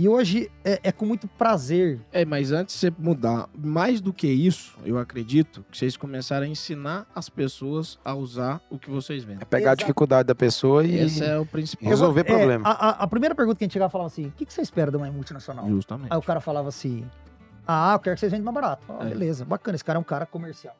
E 0.00 0.08
hoje 0.08 0.48
é, 0.64 0.78
é 0.84 0.92
com 0.92 1.04
muito 1.04 1.26
prazer. 1.26 2.00
É, 2.12 2.24
mas 2.24 2.52
antes 2.52 2.72
de 2.74 2.80
você 2.80 2.92
mudar, 2.96 3.48
mais 3.52 4.00
do 4.00 4.12
que 4.12 4.28
isso, 4.28 4.78
eu 4.84 4.96
acredito 4.96 5.64
que 5.70 5.76
vocês 5.76 5.96
começaram 5.96 6.46
a 6.46 6.48
ensinar 6.48 7.04
as 7.12 7.28
pessoas 7.28 7.98
a 8.04 8.14
usar 8.14 8.60
o 8.70 8.78
que 8.78 8.88
vocês 8.88 9.24
vendem. 9.24 9.42
É 9.42 9.44
pegar 9.44 9.70
Exato. 9.70 9.72
a 9.72 9.84
dificuldade 9.84 10.28
da 10.28 10.36
pessoa 10.36 10.84
e 10.84 10.94
Esse 11.00 11.24
é 11.24 11.36
o 11.36 11.44
principal. 11.44 11.88
resolver 11.88 12.20
É, 12.20 12.24
problema. 12.24 12.68
a, 12.68 12.90
a- 12.90 13.02
a 13.02 13.06
primeira 13.08 13.34
pergunta 13.34 13.58
que 13.58 13.64
a 13.64 13.66
gente 13.66 13.72
chegava 13.72 13.90
falava 13.90 14.06
assim: 14.06 14.26
o 14.26 14.30
que, 14.30 14.46
que 14.46 14.52
você 14.52 14.62
espera 14.62 14.88
de 14.88 14.96
uma 14.96 15.10
multinacional? 15.10 15.68
Justamente. 15.68 16.12
Aí 16.12 16.18
o 16.18 16.22
cara 16.22 16.40
falava 16.40 16.68
assim: 16.68 17.04
Ah, 17.66 17.94
eu 17.94 17.98
quero 17.98 18.14
que 18.14 18.20
vocês 18.20 18.30
vendam 18.30 18.52
mais 18.52 18.54
barato. 18.54 18.84
Ah, 18.88 19.04
É. 19.04 19.08
Beleza, 19.08 19.44
bacana, 19.44 19.74
esse 19.74 19.84
cara 19.84 19.98
é 19.98 20.00
um 20.00 20.04
cara 20.04 20.24
comercial. 20.26 20.76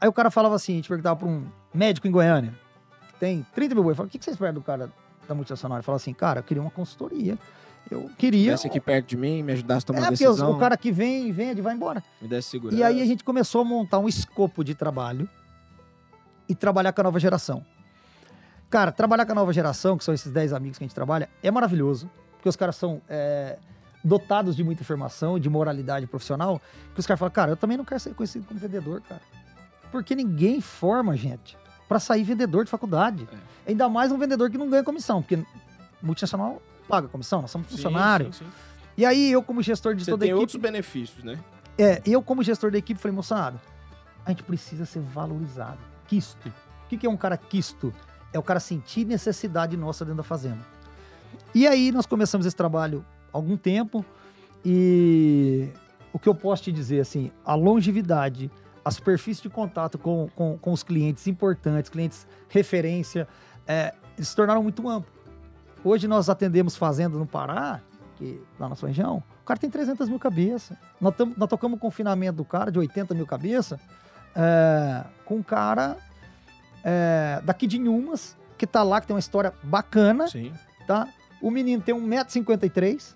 Aí 0.00 0.08
o 0.08 0.12
cara 0.12 0.28
falava 0.30 0.54
assim, 0.56 0.72
a 0.72 0.76
gente 0.76 0.88
perguntava 0.88 1.16
pra 1.20 1.28
um 1.28 1.44
médico 1.74 2.06
em 2.06 2.10
Goiânia, 2.10 2.52
que 3.12 3.18
tem 3.20 3.44
30 3.54 3.74
mil 3.74 3.82
boi, 3.84 3.94
falava, 3.94 4.08
o 4.08 4.10
que, 4.10 4.18
que 4.18 4.24
você 4.24 4.30
espera 4.32 4.52
do 4.52 4.60
cara 4.60 4.90
da 5.28 5.34
multinacional? 5.34 5.78
Ele 5.78 5.82
falava 5.84 6.00
assim, 6.02 6.12
cara, 6.14 6.38
eu 6.40 6.42
queria 6.44 6.60
uma 6.62 6.70
consultoria. 6.70 7.36
Eu 7.90 8.10
queria. 8.18 8.44
Tivesse 8.44 8.66
aqui 8.66 8.80
perto 8.80 9.06
de 9.06 9.16
mim, 9.16 9.42
me 9.42 9.52
ajudasse 9.52 9.84
a 9.84 9.86
tomar 9.86 9.98
é, 9.98 10.02
uma 10.02 10.08
porque 10.08 10.24
decisão, 10.24 10.52
o 10.52 10.58
cara 10.58 10.76
que 10.76 10.92
vem, 10.92 11.32
vende, 11.32 11.60
vai 11.60 11.74
embora. 11.74 12.02
me 12.20 12.28
desse 12.28 12.50
segurança. 12.50 12.78
E 12.78 12.82
aí 12.82 13.00
a 13.00 13.06
gente 13.06 13.24
começou 13.24 13.60
a 13.62 13.64
montar 13.64 13.98
um 13.98 14.08
escopo 14.08 14.62
de 14.62 14.74
trabalho 14.74 15.28
e 16.48 16.54
trabalhar 16.54 16.92
com 16.92 17.00
a 17.00 17.04
nova 17.04 17.18
geração. 17.18 17.64
Cara, 18.70 18.92
trabalhar 18.92 19.24
com 19.24 19.32
a 19.32 19.34
nova 19.34 19.52
geração, 19.52 19.96
que 19.96 20.04
são 20.04 20.12
esses 20.12 20.30
10 20.30 20.52
amigos 20.52 20.76
que 20.76 20.84
a 20.84 20.86
gente 20.86 20.94
trabalha, 20.94 21.28
é 21.42 21.50
maravilhoso, 21.50 22.10
porque 22.32 22.48
os 22.48 22.56
caras 22.56 22.76
são 22.76 23.00
é, 23.08 23.58
dotados 24.04 24.54
de 24.54 24.62
muita 24.62 24.82
informação, 24.82 25.38
de 25.38 25.48
moralidade 25.48 26.06
profissional, 26.06 26.60
que 26.92 27.00
os 27.00 27.06
caras 27.06 27.18
falam, 27.18 27.32
cara, 27.32 27.52
eu 27.52 27.56
também 27.56 27.76
não 27.76 27.84
quero 27.84 28.00
ser 28.00 28.14
conhecido 28.14 28.46
como 28.46 28.60
vendedor, 28.60 29.00
cara. 29.02 29.22
Porque 29.90 30.14
ninguém 30.14 30.60
forma 30.60 31.16
gente 31.16 31.56
pra 31.88 31.98
sair 31.98 32.22
vendedor 32.22 32.64
de 32.64 32.70
faculdade. 32.70 33.26
Ainda 33.66 33.88
mais 33.88 34.12
um 34.12 34.18
vendedor 34.18 34.50
que 34.50 34.58
não 34.58 34.68
ganha 34.68 34.84
comissão, 34.84 35.22
porque 35.22 35.42
multinacional 36.02 36.60
paga 36.88 37.06
comissão, 37.08 37.42
nós 37.42 37.50
somos 37.50 37.68
Sim, 37.68 37.76
funcionários. 37.76 38.36
sim, 38.36 38.44
sim. 38.44 38.50
E 38.96 39.04
aí 39.04 39.30
eu, 39.30 39.42
como 39.42 39.62
gestor 39.62 39.94
de 39.94 40.04
Você 40.04 40.10
toda 40.10 40.24
a 40.24 40.26
tem 40.26 40.30
equipe... 40.30 40.40
outros 40.40 40.60
benefícios, 40.60 41.22
né? 41.22 41.38
É, 41.78 42.02
eu 42.04 42.20
como 42.20 42.42
gestor 42.42 42.72
da 42.72 42.78
equipe 42.78 42.98
falei, 43.00 43.14
moçada, 43.14 43.60
a 44.26 44.30
gente 44.30 44.42
precisa 44.42 44.84
ser 44.84 45.00
valorizado. 45.00 45.78
Quisto. 46.08 46.48
O 46.84 46.88
que, 46.88 46.96
que 46.96 47.06
é 47.06 47.10
um 47.10 47.16
cara 47.16 47.36
quisto? 47.36 47.94
É 48.32 48.38
o 48.38 48.42
cara 48.42 48.58
sentir 48.58 49.04
necessidade 49.04 49.76
nossa 49.76 50.04
dentro 50.04 50.16
da 50.16 50.22
fazenda. 50.24 50.58
E 51.54 51.66
aí 51.68 51.92
nós 51.92 52.06
começamos 52.06 52.46
esse 52.46 52.56
trabalho 52.56 53.04
há 53.32 53.36
algum 53.36 53.56
tempo 53.56 54.04
e 54.64 55.68
o 56.12 56.18
que 56.18 56.28
eu 56.28 56.34
posso 56.34 56.64
te 56.64 56.72
dizer, 56.72 57.00
assim, 57.00 57.30
a 57.44 57.54
longevidade, 57.54 58.50
a 58.84 58.90
superfície 58.90 59.42
de 59.42 59.48
contato 59.48 59.98
com, 59.98 60.28
com, 60.34 60.58
com 60.58 60.72
os 60.72 60.82
clientes 60.82 61.26
importantes, 61.26 61.88
clientes 61.90 62.26
referência, 62.48 63.28
é, 63.66 63.94
eles 64.16 64.28
se 64.28 64.34
tornaram 64.36 64.62
muito 64.62 64.88
amplos. 64.88 65.17
Hoje 65.84 66.08
nós 66.08 66.28
atendemos 66.28 66.76
fazendas 66.76 67.18
no 67.18 67.26
Pará, 67.26 67.80
que 68.16 68.40
lá 68.58 68.68
na 68.68 68.74
sua 68.74 68.88
região, 68.88 69.22
o 69.42 69.44
cara 69.44 69.58
tem 69.58 69.70
300 69.70 70.08
mil 70.08 70.18
cabeças. 70.18 70.76
Nós, 71.00 71.14
tamo, 71.14 71.34
nós 71.36 71.48
tocamos 71.48 71.76
o 71.76 71.80
confinamento 71.80 72.36
do 72.36 72.44
cara 72.44 72.70
de 72.70 72.78
80 72.78 73.14
mil 73.14 73.26
cabeças 73.26 73.78
é, 74.34 75.04
com 75.24 75.36
um 75.36 75.42
cara 75.42 75.96
é, 76.84 77.40
daqui 77.44 77.66
de 77.66 77.76
Inhumas, 77.76 78.36
que 78.56 78.66
tá 78.66 78.82
lá, 78.82 79.00
que 79.00 79.06
tem 79.06 79.14
uma 79.14 79.20
história 79.20 79.52
bacana, 79.62 80.26
Sim. 80.26 80.52
tá? 80.86 81.08
O 81.40 81.50
menino 81.50 81.82
tem 81.82 81.94
1,53m, 81.94 83.14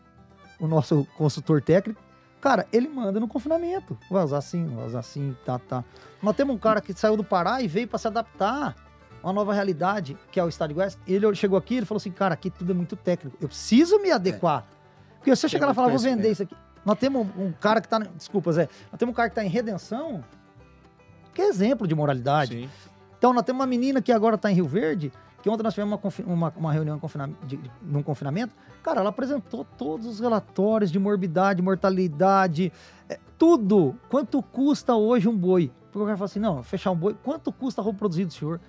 o 0.60 0.68
nosso 0.68 1.06
consultor 1.16 1.60
técnico. 1.60 2.00
Cara, 2.40 2.66
ele 2.72 2.88
manda 2.88 3.20
no 3.20 3.28
confinamento. 3.28 3.96
Vai 4.10 4.24
usar 4.24 4.38
assim, 4.38 4.66
vai 4.74 4.86
usar 4.86 5.00
assim, 5.00 5.36
tá, 5.44 5.58
tá. 5.58 5.84
Nós 6.22 6.34
temos 6.36 6.54
um 6.54 6.58
cara 6.58 6.80
que 6.80 6.92
saiu 6.92 7.16
do 7.16 7.24
Pará 7.24 7.62
e 7.62 7.68
veio 7.68 7.88
para 7.88 7.98
se 7.98 8.06
adaptar 8.08 8.74
uma 9.22 9.32
nova 9.32 9.52
realidade, 9.54 10.16
que 10.30 10.40
é 10.40 10.44
o 10.44 10.48
Estado 10.48 10.68
de 10.70 10.74
Goiás. 10.74 10.98
Ele 11.06 11.34
chegou 11.34 11.58
aqui 11.58 11.78
e 11.78 11.84
falou 11.84 11.98
assim, 11.98 12.10
cara, 12.10 12.34
aqui 12.34 12.50
tudo 12.50 12.72
é 12.72 12.74
muito 12.74 12.96
técnico. 12.96 13.36
Eu 13.40 13.48
preciso 13.48 13.98
me 14.00 14.10
adequar. 14.10 14.66
Porque 15.18 15.34
se 15.36 15.46
eu 15.46 15.50
chegar 15.50 15.66
lá 15.66 15.72
e 15.72 15.76
muito 15.76 15.76
falar, 15.76 15.88
vou 15.88 15.98
vender 15.98 16.30
isso 16.32 16.42
aqui. 16.42 16.56
Nós 16.84 16.98
temos 16.98 17.26
um, 17.38 17.52
cara 17.52 17.80
que 17.80 17.88
tá... 17.88 17.98
Desculpa, 17.98 18.50
Zé. 18.52 18.68
Nós 18.90 18.98
temos 18.98 19.12
um 19.12 19.16
cara 19.16 19.28
que 19.28 19.36
tá 19.36 19.44
em 19.44 19.48
redenção, 19.48 20.24
que 21.32 21.40
é 21.40 21.48
exemplo 21.48 21.86
de 21.86 21.94
moralidade. 21.94 22.62
Sim. 22.62 22.70
Então, 23.16 23.32
nós 23.32 23.44
temos 23.44 23.60
uma 23.60 23.66
menina 23.66 24.02
que 24.02 24.10
agora 24.10 24.34
está 24.34 24.50
em 24.50 24.54
Rio 24.54 24.66
Verde, 24.66 25.12
que 25.40 25.48
ontem 25.48 25.62
nós 25.62 25.74
tivemos 25.74 25.98
uma, 26.02 26.34
uma, 26.34 26.52
uma 26.56 26.72
reunião 26.72 27.00
de, 27.46 27.56
de- 27.56 27.70
num 27.80 28.02
confinamento. 28.02 28.52
Cara, 28.82 29.00
ela 29.00 29.10
apresentou 29.10 29.64
todos 29.78 30.06
os 30.06 30.18
relatórios 30.18 30.90
de 30.90 30.98
morbidade, 30.98 31.62
mortalidade, 31.62 32.72
é, 33.08 33.18
tudo. 33.38 33.96
Quanto 34.08 34.42
custa 34.42 34.94
hoje 34.96 35.28
um 35.28 35.36
boi? 35.36 35.70
Porque 35.92 35.98
o 35.98 36.04
cara 36.04 36.16
fala 36.16 36.26
assim: 36.26 36.40
não, 36.40 36.62
fechar 36.62 36.90
um 36.90 36.96
boi, 36.96 37.14
quanto 37.22 37.52
custa 37.52 37.80
a 37.80 37.84
roupa 37.84 38.00
produzida 38.00 38.26
do 38.28 38.32
senhor? 38.32 38.60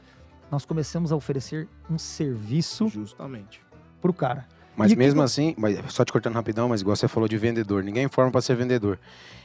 Nós 0.54 0.66
começamos 0.66 1.12
a 1.12 1.16
oferecer 1.16 1.68
um 1.90 1.98
serviço 1.98 2.88
Justamente. 2.88 3.60
pro 4.00 4.14
cara. 4.14 4.46
Mas 4.78 4.92
E 4.92 4.96
o 4.96 4.98
mesmo 5.00 5.20
que- 5.22 5.26
assim, 5.26 5.56
mas 5.58 5.80
só 5.92 6.06
te 6.06 6.12
cortando 6.12 6.36
rapidão, 6.36 6.70
mas 6.70 6.82
igual 6.82 6.96
você 6.96 7.08
falou 7.08 7.28
de 7.28 7.36
vendedor, 7.40 7.84
ninguém 7.84 8.08
forma 8.08 8.30
para 8.32 8.40
ser 8.40 8.56
vendedor. 8.56 9.00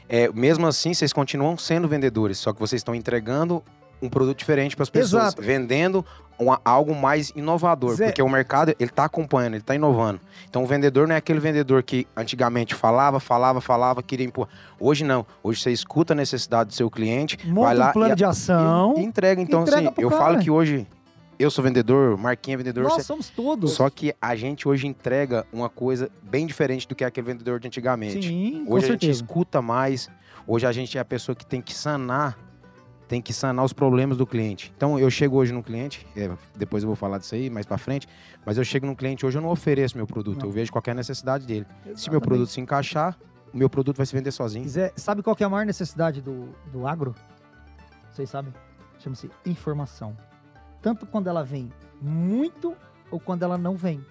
É, 0.07 0.31
mesmo 0.31 0.67
assim, 0.67 0.93
vocês 0.93 1.11
continuam 1.11 1.57
sendo 1.57 1.87
vendedores, 1.87 2.37
só 2.37 2.53
que 2.53 2.59
vocês 2.59 2.79
estão 2.79 2.93
entregando 2.93 3.63
um 4.01 4.07
produto 4.07 4.37
diferente 4.37 4.75
para 4.75 4.83
as 4.83 4.89
pessoas, 4.89 5.23
Exato. 5.33 5.41
vendendo 5.41 6.05
uma- 6.37 6.61
algo 6.63 6.95
mais 6.95 7.31
inovador, 7.35 7.95
Zé- 7.95 8.05
porque 8.05 8.21
o 8.21 8.29
mercado 8.29 8.73
ele 8.79 8.89
tá 8.89 9.03
acompanhando, 9.05 9.55
ele 9.55 9.63
tá 9.63 9.75
inovando. 9.75 10.21
Então 10.49 10.63
o 10.63 10.65
vendedor 10.67 11.05
não 11.07 11.13
é 11.15 11.17
aquele 11.17 11.39
vendedor 11.39 11.83
que 11.83 12.07
antigamente 12.15 12.73
falava, 12.73 13.19
falava, 13.19 13.59
falava, 13.59 14.01
queria 14.01 14.25
impor. 14.25 14.47
Hoje 14.79 15.03
não. 15.03 15.25
Hoje 15.43 15.61
você 15.61 15.71
escuta 15.71 16.13
a 16.13 16.15
necessidade 16.15 16.69
do 16.69 16.73
seu 16.75 16.89
cliente, 16.89 17.35
vai 17.43 17.51
Monta 17.51 17.73
lá 17.73 17.89
um 17.89 17.93
plano 17.93 18.13
e, 18.13 18.15
de 18.15 18.23
ação. 18.25 18.93
e 18.97 19.01
entrega. 19.03 19.41
Então 19.41 19.63
entrega 19.63 19.89
assim, 19.89 20.01
eu 20.01 20.09
cara. 20.09 20.21
falo 20.21 20.39
que 20.39 20.49
hoje 20.49 20.87
eu 21.39 21.49
sou 21.49 21.63
vendedor, 21.63 22.17
Marquinhos 22.17 22.55
é 22.59 22.63
vendedor, 22.63 22.83
Nós 22.83 22.93
você- 22.95 23.03
somos 23.03 23.29
todos. 23.29 23.71
só 23.73 23.89
que 23.89 24.13
a 24.21 24.35
gente 24.35 24.67
hoje 24.67 24.85
entrega 24.87 25.45
uma 25.53 25.69
coisa 25.69 26.09
bem 26.21 26.45
diferente 26.45 26.87
do 26.87 26.93
que 26.95 27.03
aquele 27.03 27.27
vendedor 27.27 27.59
de 27.59 27.67
antigamente. 27.67 28.27
Sim, 28.27 28.65
com 28.65 28.73
hoje 28.73 28.85
a 28.85 28.91
gente 28.91 29.05
certeza. 29.05 29.23
escuta 29.23 29.61
mais. 29.61 30.09
Hoje 30.45 30.65
a 30.65 30.71
gente 30.71 30.97
é 30.97 31.01
a 31.01 31.05
pessoa 31.05 31.35
que 31.35 31.45
tem 31.45 31.61
que 31.61 31.73
sanar, 31.73 32.37
tem 33.07 33.21
que 33.21 33.31
sanar 33.33 33.63
os 33.63 33.71
problemas 33.73 34.17
do 34.17 34.27
cliente. 34.27 34.71
Então 34.75 34.99
eu 34.99 35.09
chego 35.09 35.37
hoje 35.37 35.53
no 35.53 35.63
cliente, 35.63 36.05
é, 36.15 36.29
depois 36.55 36.83
eu 36.83 36.87
vou 36.87 36.95
falar 36.95 37.17
disso 37.19 37.35
aí 37.35 37.49
mais 37.49 37.65
pra 37.65 37.77
frente, 37.77 38.07
mas 38.45 38.57
eu 38.57 38.63
chego 38.63 38.85
no 38.85 38.95
cliente 38.95 39.25
hoje 39.25 39.37
eu 39.37 39.41
não 39.41 39.49
ofereço 39.49 39.95
meu 39.95 40.05
produto, 40.05 40.39
Não. 40.39 40.47
eu 40.47 40.51
vejo 40.51 40.71
qualquer 40.71 40.93
necessidade 40.93 41.45
dele. 41.45 41.65
Se 41.69 41.85
meu 41.85 41.93
Exatamente. 41.93 42.21
produto 42.23 42.49
se 42.49 42.59
encaixar, 42.61 43.17
o 43.53 43.57
meu 43.57 43.69
produto 43.69 43.95
vai 43.97 44.05
se 44.05 44.13
vender 44.13 44.31
sozinho. 44.31 44.63
quiser, 44.63 44.91
sabe 44.95 45.23
qual 45.23 45.35
que 45.35 45.43
é 45.43 45.45
a 45.45 45.49
maior 45.49 45.65
necessidade 45.65 46.21
do, 46.21 46.49
do 46.71 46.85
agro? 46.85 47.15
Vocês 48.11 48.29
sabem? 48.29 48.53
Chama-se 48.99 49.29
informação. 49.45 50.15
Tanto 50.81 51.05
quando 51.05 51.27
ela 51.27 51.43
vem 51.43 51.71
muito 52.01 52.75
ou 53.11 53.19
quando 53.19 53.43
ela 53.43 53.57
não 53.57 53.75
vem. 53.75 54.03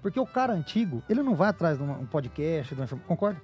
Porque 0.00 0.18
o 0.18 0.26
cara 0.26 0.52
antigo, 0.52 1.02
ele 1.08 1.22
não 1.22 1.34
vai 1.34 1.48
atrás 1.50 1.76
de 1.76 1.82
um 1.84 2.06
podcast, 2.06 2.74
de 2.74 2.80
uma 2.80 2.86
concorda? 3.06 3.40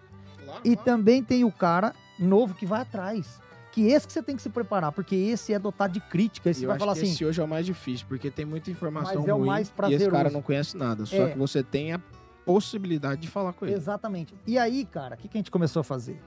E 0.63 0.77
também 0.77 1.23
tem 1.23 1.45
o 1.45 1.51
cara 1.53 1.95
novo 2.19 2.55
que 2.55 2.65
vai 2.65 2.83
atrás. 2.83 3.41
Que 3.73 3.89
esse 3.89 4.07
que 4.07 4.13
você 4.13 4.23
tem 4.23 4.37
que 4.37 4.43
se 4.43 4.49
preparar, 4.51 4.93
porque 4.93 5.17
esse 5.17 5.53
é 5.53 5.59
dotado 5.59 5.93
de 5.93 6.01
crítica. 6.01 6.49
Esse 6.49 6.61
E 6.63 6.65
eu 6.65 6.69
vai 6.69 6.79
falar 6.79 6.93
assim, 6.93 7.11
esse 7.11 7.25
hoje 7.25 7.41
é 7.41 7.45
o 7.45 7.49
mais 7.49 7.67
difícil, 7.67 8.07
porque 8.09 8.31
tem 8.31 8.45
muita 8.45 8.71
informação 8.71 9.17
Mas 9.21 9.29
é 9.29 9.35
o 9.35 9.39
ruim 9.39 9.47
mais 9.49 9.61
e 9.61 9.63
esse 9.63 9.73
prazeroso. 9.73 10.11
cara 10.11 10.31
não 10.31 10.41
conhece 10.43 10.77
nada. 10.77 11.05
Só 11.05 11.17
É. 11.17 11.31
que 11.33 11.39
você 11.39 11.61
tem 11.61 11.93
a 11.93 12.01
possibilidade 12.47 13.23
de 13.23 13.29
falar 13.29 13.53
com 13.53 13.65
ele. 13.67 13.75
Exatamente. 13.75 14.33
E 14.47 14.57
aí, 14.59 14.85
cara, 14.85 15.17
o 15.17 15.19
que, 15.19 15.27
que 15.27 15.37
a 15.37 15.41
gente 15.41 15.51
começou 15.51 15.81
a 15.81 15.85
fazer? 15.85 16.21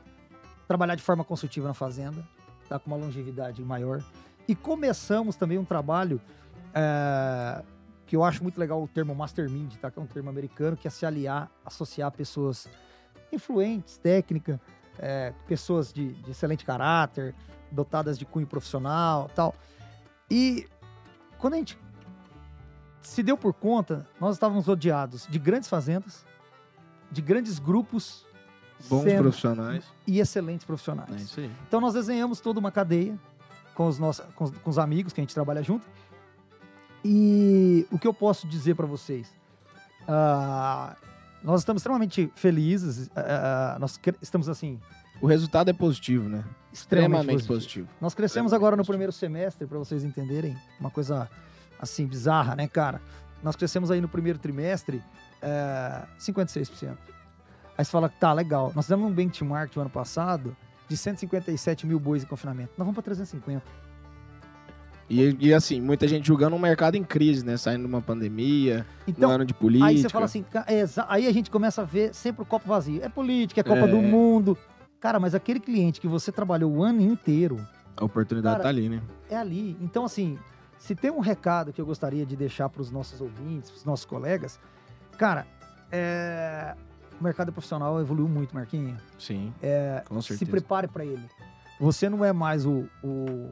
Trabalhar 0.67 0.95
de 0.95 1.01
forma 1.03 1.23
consultiva 1.23 1.67
na 1.69 1.73
fazenda, 1.73 2.21
tá 2.67 2.77
com 2.77 2.91
uma 2.91 2.97
longevidade 2.97 3.61
maior. 3.63 4.03
E 4.47 4.55
começamos 4.55 5.35
também 5.35 5.57
um 5.57 5.65
trabalho 5.65 6.21
é, 6.73 7.63
que 8.05 8.15
eu 8.15 8.23
acho 8.23 8.41
muito 8.41 8.57
legal 8.57 8.81
o 8.81 8.87
termo 8.87 9.13
mastermind, 9.13 9.75
tá? 9.75 9.91
Que 9.91 9.99
é 9.99 10.01
um 10.01 10.07
termo 10.07 10.29
americano 10.29 10.77
que 10.77 10.87
é 10.87 10.91
se 10.91 11.05
aliar, 11.05 11.51
associar 11.65 12.11
pessoas 12.11 12.67
influentes, 13.31 13.97
técnica, 13.97 14.59
é, 14.97 15.33
pessoas 15.47 15.91
de, 15.91 16.13
de 16.13 16.31
excelente 16.31 16.63
caráter, 16.63 17.35
dotadas 17.71 18.17
de 18.17 18.25
cunho 18.25 18.47
profissional, 18.47 19.29
tal. 19.35 19.53
E 20.31 20.65
quando 21.37 21.55
a 21.55 21.57
gente 21.57 21.77
se 23.01 23.21
deu 23.21 23.37
por 23.37 23.53
conta, 23.53 24.07
nós 24.19 24.35
estávamos 24.35 24.65
rodeados 24.65 25.27
de 25.27 25.37
grandes 25.37 25.69
fazendas, 25.69 26.25
de 27.11 27.21
grandes 27.21 27.59
grupos 27.59 28.25
Bons 28.89 29.13
profissionais. 29.13 29.85
e 30.05 30.19
excelentes 30.19 30.65
profissionais. 30.65 31.37
É. 31.37 31.49
Então 31.67 31.81
nós 31.81 31.93
desenhamos 31.93 32.39
toda 32.39 32.59
uma 32.59 32.71
cadeia 32.71 33.17
com 33.77 33.85
os 33.87 33.99
nossos 33.99 34.25
com 34.33 34.45
os, 34.45 34.51
com 34.51 34.69
os 34.71 34.79
amigos 34.79 35.13
que 35.13 35.21
a 35.21 35.23
gente 35.23 35.35
trabalha 35.35 35.61
junto. 35.61 35.85
E 37.05 37.85
o 37.91 37.99
que 37.99 38.07
eu 38.07 38.13
posso 38.13 38.47
dizer 38.47 38.73
para 38.75 38.87
vocês? 38.87 39.31
Ah, 40.07 40.95
nós 41.43 41.61
estamos 41.61 41.81
extremamente 41.81 42.31
felizes. 42.35 43.07
ah, 43.15 43.77
nós 43.79 43.99
estamos 44.19 44.49
assim 44.49 44.79
O 45.21 45.27
resultado 45.27 45.69
é 45.69 45.73
positivo, 45.73 46.27
né? 46.27 46.43
extremamente, 46.73 46.73
Extremamente 46.73 47.27
positivo. 47.47 47.53
positivo. 47.53 47.89
Nós 48.01 48.15
crescemos 48.15 48.51
agora 48.51 48.75
no 48.75 48.77
positivo. 48.81 48.93
primeiro 48.93 49.11
semestre, 49.11 49.67
para 49.67 49.77
vocês 49.77 50.03
entenderem, 50.03 50.57
uma 50.79 50.89
coisa 50.89 51.29
assim 51.79 52.07
bizarra, 52.07 52.55
né, 52.55 52.67
cara? 52.67 52.99
Nós 53.43 53.55
crescemos 53.55 53.91
aí 53.91 54.01
no 54.01 54.07
primeiro 54.09 54.39
trimestre 54.39 55.03
é, 55.41 56.03
56%. 56.19 56.97
Aí 57.77 57.85
você 57.85 57.91
fala, 57.91 58.09
tá, 58.09 58.33
legal. 58.33 58.71
Nós 58.75 58.85
fizemos 58.85 59.07
um 59.09 59.13
benchmark 59.13 59.75
no 59.75 59.81
ano 59.83 59.91
passado 59.91 60.55
de 60.87 60.95
157 60.97 61.85
mil 61.85 61.99
bois 61.99 62.23
em 62.23 62.27
confinamento. 62.27 62.69
Nós 62.77 62.85
vamos 62.85 62.93
para 62.95 63.03
350. 63.03 63.63
E, 65.09 65.37
e, 65.39 65.53
assim, 65.53 65.79
muita 65.79 66.05
gente 66.05 66.27
julgando 66.27 66.55
um 66.55 66.59
mercado 66.59 66.95
em 66.95 67.03
crise, 67.03 67.45
né? 67.45 67.55
Saindo 67.55 67.81
de 67.83 67.87
uma 67.87 68.01
pandemia, 68.01 68.85
Então, 69.07 69.29
um 69.29 69.33
ano 69.33 69.45
de 69.45 69.53
política. 69.53 69.87
aí 69.87 69.97
você 70.01 70.09
fala 70.09 70.25
assim, 70.25 70.43
é 70.67 70.83
aí 71.07 71.27
a 71.27 71.31
gente 71.31 71.49
começa 71.49 71.81
a 71.81 71.85
ver 71.85 72.13
sempre 72.13 72.41
o 72.41 72.45
copo 72.45 72.67
vazio. 72.67 73.01
É 73.01 73.07
política, 73.07 73.61
é 73.61 73.63
Copa 73.63 73.81
É. 73.81 73.87
do 73.87 74.01
Mundo. 74.01 74.57
Cara, 74.99 75.17
mas 75.19 75.33
aquele 75.33 75.61
cliente 75.61 76.01
que 76.01 76.07
você 76.07 76.29
trabalhou 76.31 76.71
o 76.73 76.83
ano 76.83 77.01
inteiro, 77.01 77.57
A 77.95 78.03
oportunidade 78.03 78.55
Cara, 78.55 78.63
tá 78.63 78.69
ali, 78.69 78.89
né? 78.89 79.01
é 79.29 79.37
ali. 79.37 79.77
Então, 79.79 80.03
assim, 80.03 80.37
se 80.77 80.93
tem 80.93 81.09
um 81.09 81.19
recado 81.19 81.71
que 81.71 81.79
eu 81.79 81.85
gostaria 81.85 82.25
de 82.25 82.35
deixar 82.35 82.67
para 82.67 82.81
os 82.81 82.91
nossos 82.91 83.21
ouvintes, 83.21 83.69
para 83.69 83.77
os 83.77 83.85
nossos 83.85 84.05
colegas, 84.05 84.59
cara, 85.17 85.47
é, 85.89 86.75
o 87.19 87.23
mercado 87.23 87.51
profissional 87.51 87.99
evoluiu 87.99 88.27
muito, 88.27 88.53
Marquinhos. 88.53 89.01
Sim. 89.17 89.53
É, 89.61 90.03
com 90.07 90.21
se 90.21 90.29
certeza. 90.29 90.51
prepare 90.51 90.87
para 90.87 91.05
ele. 91.05 91.27
Você 91.79 92.09
não 92.09 92.23
é 92.23 92.33
mais 92.33 92.65
o, 92.65 92.87
o, 93.03 93.51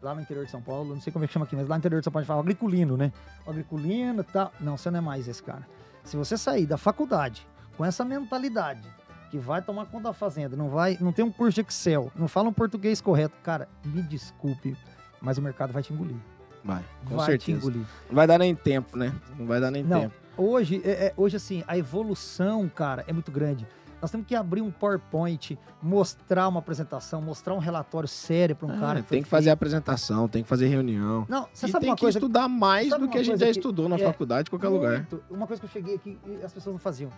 lá 0.00 0.14
no 0.14 0.20
interior 0.20 0.44
de 0.44 0.50
São 0.50 0.60
Paulo, 0.60 0.94
não 0.94 1.00
sei 1.00 1.12
como 1.12 1.24
é 1.24 1.28
que 1.28 1.32
chama 1.32 1.44
aqui, 1.44 1.56
mas 1.56 1.68
lá 1.68 1.76
no 1.76 1.80
interior 1.80 2.00
de 2.00 2.04
São 2.04 2.12
Paulo 2.12 2.20
a 2.20 2.24
gente 2.24 2.28
fala 2.28 2.40
agriculino, 2.40 2.96
né? 2.96 3.12
O 3.46 3.50
agriculino, 3.50 4.22
tá. 4.24 4.50
Não, 4.60 4.76
você 4.76 4.90
não 4.90 4.98
é 4.98 5.02
mais 5.02 5.28
esse 5.28 5.42
cara. 5.42 5.66
Se 6.04 6.16
você 6.16 6.36
sair 6.36 6.66
da 6.66 6.76
faculdade 6.76 7.46
com 7.76 7.84
essa 7.84 8.04
mentalidade 8.04 8.82
que 9.30 9.38
vai 9.38 9.62
tomar 9.62 9.86
conta 9.86 10.04
da 10.04 10.12
fazenda, 10.12 10.56
não 10.56 10.68
vai, 10.68 10.98
não 11.00 11.12
tem 11.12 11.24
um 11.24 11.32
curso 11.32 11.54
de 11.54 11.66
Excel, 11.66 12.12
não 12.14 12.28
fala 12.28 12.48
um 12.48 12.52
português 12.52 13.00
correto, 13.00 13.34
cara, 13.42 13.68
me 13.84 14.02
desculpe, 14.02 14.76
mas 15.20 15.38
o 15.38 15.42
mercado 15.42 15.72
vai 15.72 15.82
te 15.82 15.92
engolir. 15.92 16.16
Vai, 16.64 16.84
com 17.06 17.16
vai 17.16 17.26
certeza. 17.26 17.44
te 17.44 17.52
engolir. 17.52 17.86
Não 18.08 18.14
vai 18.14 18.26
dar 18.26 18.38
nem 18.38 18.54
tempo, 18.54 18.96
né? 18.96 19.12
Não 19.38 19.46
vai 19.46 19.60
dar 19.60 19.70
nem 19.70 19.82
Não. 19.82 20.00
tempo. 20.02 20.14
Hoje, 20.36 20.80
é- 20.84 21.06
é- 21.06 21.14
hoje, 21.16 21.36
assim, 21.36 21.62
a 21.66 21.76
evolução, 21.76 22.68
cara, 22.68 23.04
é 23.06 23.12
muito 23.12 23.30
grande. 23.30 23.66
Nós 24.00 24.10
temos 24.10 24.26
que 24.26 24.34
abrir 24.34 24.60
um 24.62 24.70
PowerPoint, 24.70 25.56
mostrar 25.80 26.48
uma 26.48 26.58
apresentação, 26.58 27.22
mostrar 27.22 27.54
um 27.54 27.58
relatório 27.58 28.08
sério 28.08 28.56
para 28.56 28.66
um 28.66 28.72
Ah, 28.72 28.78
cara. 28.80 29.02
foi 29.02 29.16
tem 29.18 29.22
que 29.22 29.28
fazer 29.28 29.44
feito. 29.44 29.54
apresentação, 29.54 30.26
tem 30.28 30.42
que 30.42 30.48
fazer 30.48 30.66
reunião. 30.66 31.24
Não, 31.28 31.46
você 31.52 31.66
e 31.66 31.70
sabe 31.70 31.82
tem 31.82 31.90
uma 31.90 31.96
que 31.96 32.00
coisa? 32.00 32.18
estudar 32.18 32.48
mais 32.48 32.88
do 32.90 33.08
que 33.08 33.18
a 33.18 33.22
gente 33.22 33.38
já 33.38 33.44
que- 33.46 33.52
estudou 33.52 33.88
na 33.88 33.94
é, 33.96 33.98
faculdade, 34.00 34.48
em 34.48 34.50
qualquer 34.50 34.68
lugar. 34.68 34.96
Muito. 34.96 35.22
Uma 35.30 35.46
coisa 35.46 35.60
que 35.60 35.66
eu 35.66 35.70
cheguei 35.70 35.94
aqui 35.94 36.18
e 36.26 36.44
as 36.44 36.52
pessoas 36.52 36.74
não 36.74 36.80
faziam. 36.80 37.10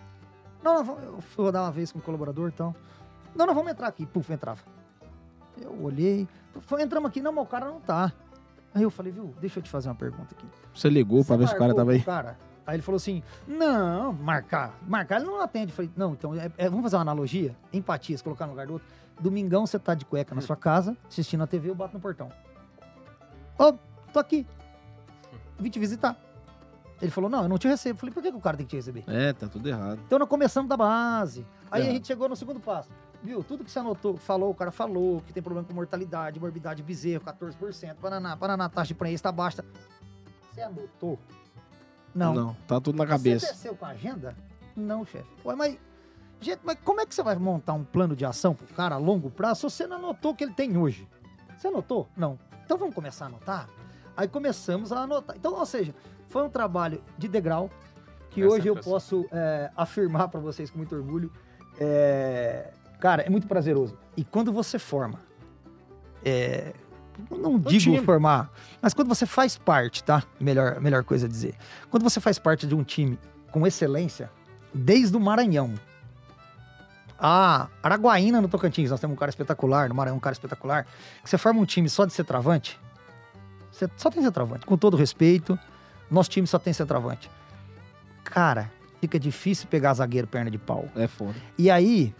Não, 0.63 0.83
não, 0.83 0.99
eu 0.99 1.21
fui 1.21 1.45
rodar 1.45 1.63
uma 1.63 1.71
vez 1.71 1.91
com 1.91 1.97
um 1.97 2.01
colaborador 2.01 2.49
e 2.49 2.51
tal. 2.51 2.75
Não, 3.35 3.47
não, 3.47 3.55
vamos 3.55 3.71
entrar 3.71 3.87
aqui. 3.87 4.05
Puf, 4.05 4.31
entrava. 4.31 4.61
Eu 5.59 5.75
olhei, 5.83 6.27
foi, 6.61 6.83
entramos 6.83 7.09
aqui, 7.09 7.19
não, 7.21 7.31
mas 7.31 7.45
o 7.45 7.47
cara 7.47 7.65
não 7.65 7.79
tá. 7.79 8.11
Aí 8.75 8.83
eu 8.83 8.91
falei, 8.91 9.11
viu, 9.11 9.33
deixa 9.41 9.57
eu 9.59 9.63
te 9.63 9.69
fazer 9.71 9.89
uma 9.89 9.95
pergunta 9.95 10.35
aqui. 10.37 10.45
Você 10.73 10.87
ligou 10.89 11.23
Você 11.23 11.35
ver 11.35 11.47
se 11.47 11.55
o 11.55 11.57
cara 11.57 11.73
tava 11.73 11.91
aí? 11.91 12.01
Cara? 12.01 12.37
Aí 12.65 12.75
ele 12.75 12.81
falou 12.83 12.97
assim: 12.97 13.21
não, 13.47 14.11
marcar. 14.13 14.73
Marcar 14.87 15.17
ele 15.17 15.25
não 15.25 15.41
atende. 15.41 15.71
Eu 15.71 15.75
falei, 15.75 15.91
não, 15.95 16.13
então 16.13 16.33
é- 16.35 16.51
é- 16.57 16.69
vamos 16.69 16.83
fazer 16.83 16.95
uma 16.95 17.01
analogia? 17.03 17.55
Empatia, 17.71 18.17
se 18.17 18.23
colocar 18.23 18.45
no 18.45 18.51
lugar 18.53 18.67
do 18.67 18.73
outro. 18.73 18.87
Domingão 19.19 19.65
você 19.65 19.79
tá 19.79 19.93
de 19.93 20.03
cueca 20.03 20.35
na 20.35 20.41
sua 20.41 20.55
casa, 20.57 20.97
assistindo 21.07 21.41
a 21.43 21.47
TV, 21.47 21.69
eu 21.69 21.75
bato 21.75 21.93
no 21.93 21.99
portão. 22.01 22.29
Ô, 23.57 23.73
tô 24.11 24.19
aqui. 24.19 24.45
Vim 25.57 25.69
te 25.69 25.79
visitar. 25.79 26.17
Ele 27.01 27.11
falou, 27.11 27.29
não, 27.29 27.43
eu 27.43 27.49
não 27.49 27.57
te 27.57 27.67
recebo. 27.67 27.95
Eu 27.95 27.99
falei, 27.99 28.13
por 28.13 28.21
que, 28.23 28.31
que 28.31 28.37
o 28.37 28.41
cara 28.41 28.57
tem 28.57 28.65
que 28.65 28.71
te 28.71 28.75
receber? 28.75 29.03
É, 29.07 29.31
tá 29.31 29.47
tudo 29.47 29.67
errado. 29.69 29.99
Então 30.05 30.17
nós 30.19 30.27
começamos 30.27 30.67
da 30.67 30.75
base. 30.75 31.45
Aí 31.71 31.85
É. 31.85 31.89
a 31.89 31.93
gente 31.93 32.07
chegou 32.07 32.27
no 32.27 32.35
segundo 32.35 32.59
passo. 32.59 32.89
Viu? 33.23 33.43
Tudo 33.43 33.63
que 33.63 33.71
você 33.71 33.79
anotou, 33.79 34.17
falou, 34.17 34.51
o 34.51 34.55
cara 34.55 34.71
falou 34.71 35.21
que 35.21 35.31
tem 35.33 35.41
problema 35.41 35.65
com 35.67 35.73
mortalidade, 35.73 36.39
morbidade 36.39 36.83
bezerro, 36.83 37.23
14%, 37.23 37.95
paraná, 37.95 38.35
paraná, 38.37 38.67
taxa 38.69 38.89
de 38.89 38.95
prenhez 38.95 39.21
tá 39.21 39.31
baixa. 39.31 39.63
Você 40.53 40.61
anotou? 40.61 41.17
Não. 42.15 42.33
Não, 42.33 42.53
tá 42.67 42.79
tudo 42.79 42.97
na 42.97 43.03
Você 43.03 43.09
cabeça. 43.11 43.47
desceu 43.47 43.75
com 43.75 43.85
a 43.85 43.89
agenda? 43.89 44.35
Não, 44.75 45.05
chefe. 45.05 45.27
Ué, 45.45 45.53
mas, 45.55 45.77
gente, 46.39 46.61
mas 46.63 46.77
como 46.83 47.01
é 47.01 47.05
que 47.05 47.13
você 47.13 47.21
vai 47.21 47.35
montar 47.35 47.73
um 47.73 47.83
plano 47.83 48.15
de 48.15 48.23
ação 48.25 48.55
pro 48.55 48.65
cara 48.73 48.95
a 48.95 48.97
longo 48.97 49.29
prazo 49.29 49.69
se 49.69 49.75
você 49.77 49.85
não 49.87 49.97
anotou 49.97 50.31
o 50.31 50.35
que 50.35 50.43
ele 50.45 50.53
tem 50.53 50.77
hoje? 50.77 51.07
Você 51.57 51.67
anotou? 51.67 52.07
Não. 52.15 52.39
Então 52.65 52.77
vamos 52.77 52.95
começar 52.95 53.25
a 53.25 53.27
anotar? 53.27 53.69
Aí 54.15 54.27
começamos 54.29 54.91
a 54.93 54.99
anotar. 55.01 55.35
Então, 55.35 55.53
ou 55.53 55.65
seja, 55.65 55.93
foi 56.29 56.43
um 56.43 56.49
trabalho 56.49 57.01
de 57.17 57.27
degrau 57.27 57.69
que 58.31 58.41
É 58.41 58.45
hoje 58.45 58.67
eu 58.67 58.77
assim. 58.77 58.89
posso 58.89 59.25
é, 59.31 59.69
afirmar 59.75 60.29
para 60.29 60.39
vocês 60.39 60.69
com 60.69 60.77
muito 60.77 60.95
orgulho. 60.95 61.31
É, 61.79 62.71
cara, 62.99 63.23
é 63.23 63.29
muito 63.29 63.45
prazeroso. 63.47 63.97
E 64.15 64.23
quando 64.23 64.51
você 64.53 64.79
forma, 64.79 65.19
é, 66.23 66.73
não 67.31 67.59
digo 67.59 67.79
time. 67.79 68.01
formar, 68.01 68.51
mas 68.81 68.93
quando 68.93 69.07
você 69.07 69.25
faz 69.25 69.57
parte, 69.57 70.03
tá? 70.03 70.23
Melhor, 70.39 70.79
melhor 70.79 71.03
coisa 71.03 71.25
a 71.25 71.29
dizer. 71.29 71.55
Quando 71.89 72.03
você 72.03 72.19
faz 72.19 72.37
parte 72.39 72.67
de 72.67 72.75
um 72.75 72.83
time 72.83 73.17
com 73.51 73.65
excelência, 73.65 74.29
desde 74.73 75.15
o 75.15 75.19
Maranhão. 75.19 75.73
A 77.17 77.69
Araguaína 77.81 78.41
no 78.41 78.49
Tocantins, 78.49 78.91
nós 78.91 78.99
temos 78.99 79.15
um 79.15 79.17
cara 79.17 79.29
espetacular, 79.29 79.87
no 79.87 79.95
Maranhão 79.95 80.17
um 80.17 80.19
cara 80.19 80.33
espetacular. 80.33 80.85
Que 81.23 81.29
você 81.29 81.37
forma 81.37 81.61
um 81.61 81.65
time 81.65 81.87
só 81.87 82.05
de 82.05 82.11
centroavante, 82.11 82.77
você 83.75 83.89
só 83.97 84.09
tem 84.09 84.23
centroavante, 84.23 84.65
com 84.65 84.77
todo 84.77 84.95
respeito. 84.95 85.59
Nosso 86.09 86.29
time 86.29 86.47
só 86.47 86.57
tem 86.57 86.71
centroavante. 86.71 87.29
Cara, 88.23 88.71
fica 89.01 89.19
difícil 89.19 89.67
pegar 89.67 89.93
zagueiro 89.93 90.27
perna 90.27 90.49
de 90.49 90.57
pau. 90.57 90.87
É 90.95 91.07
foda. 91.07 91.35
E 91.57 91.69
aí, 91.69 92.15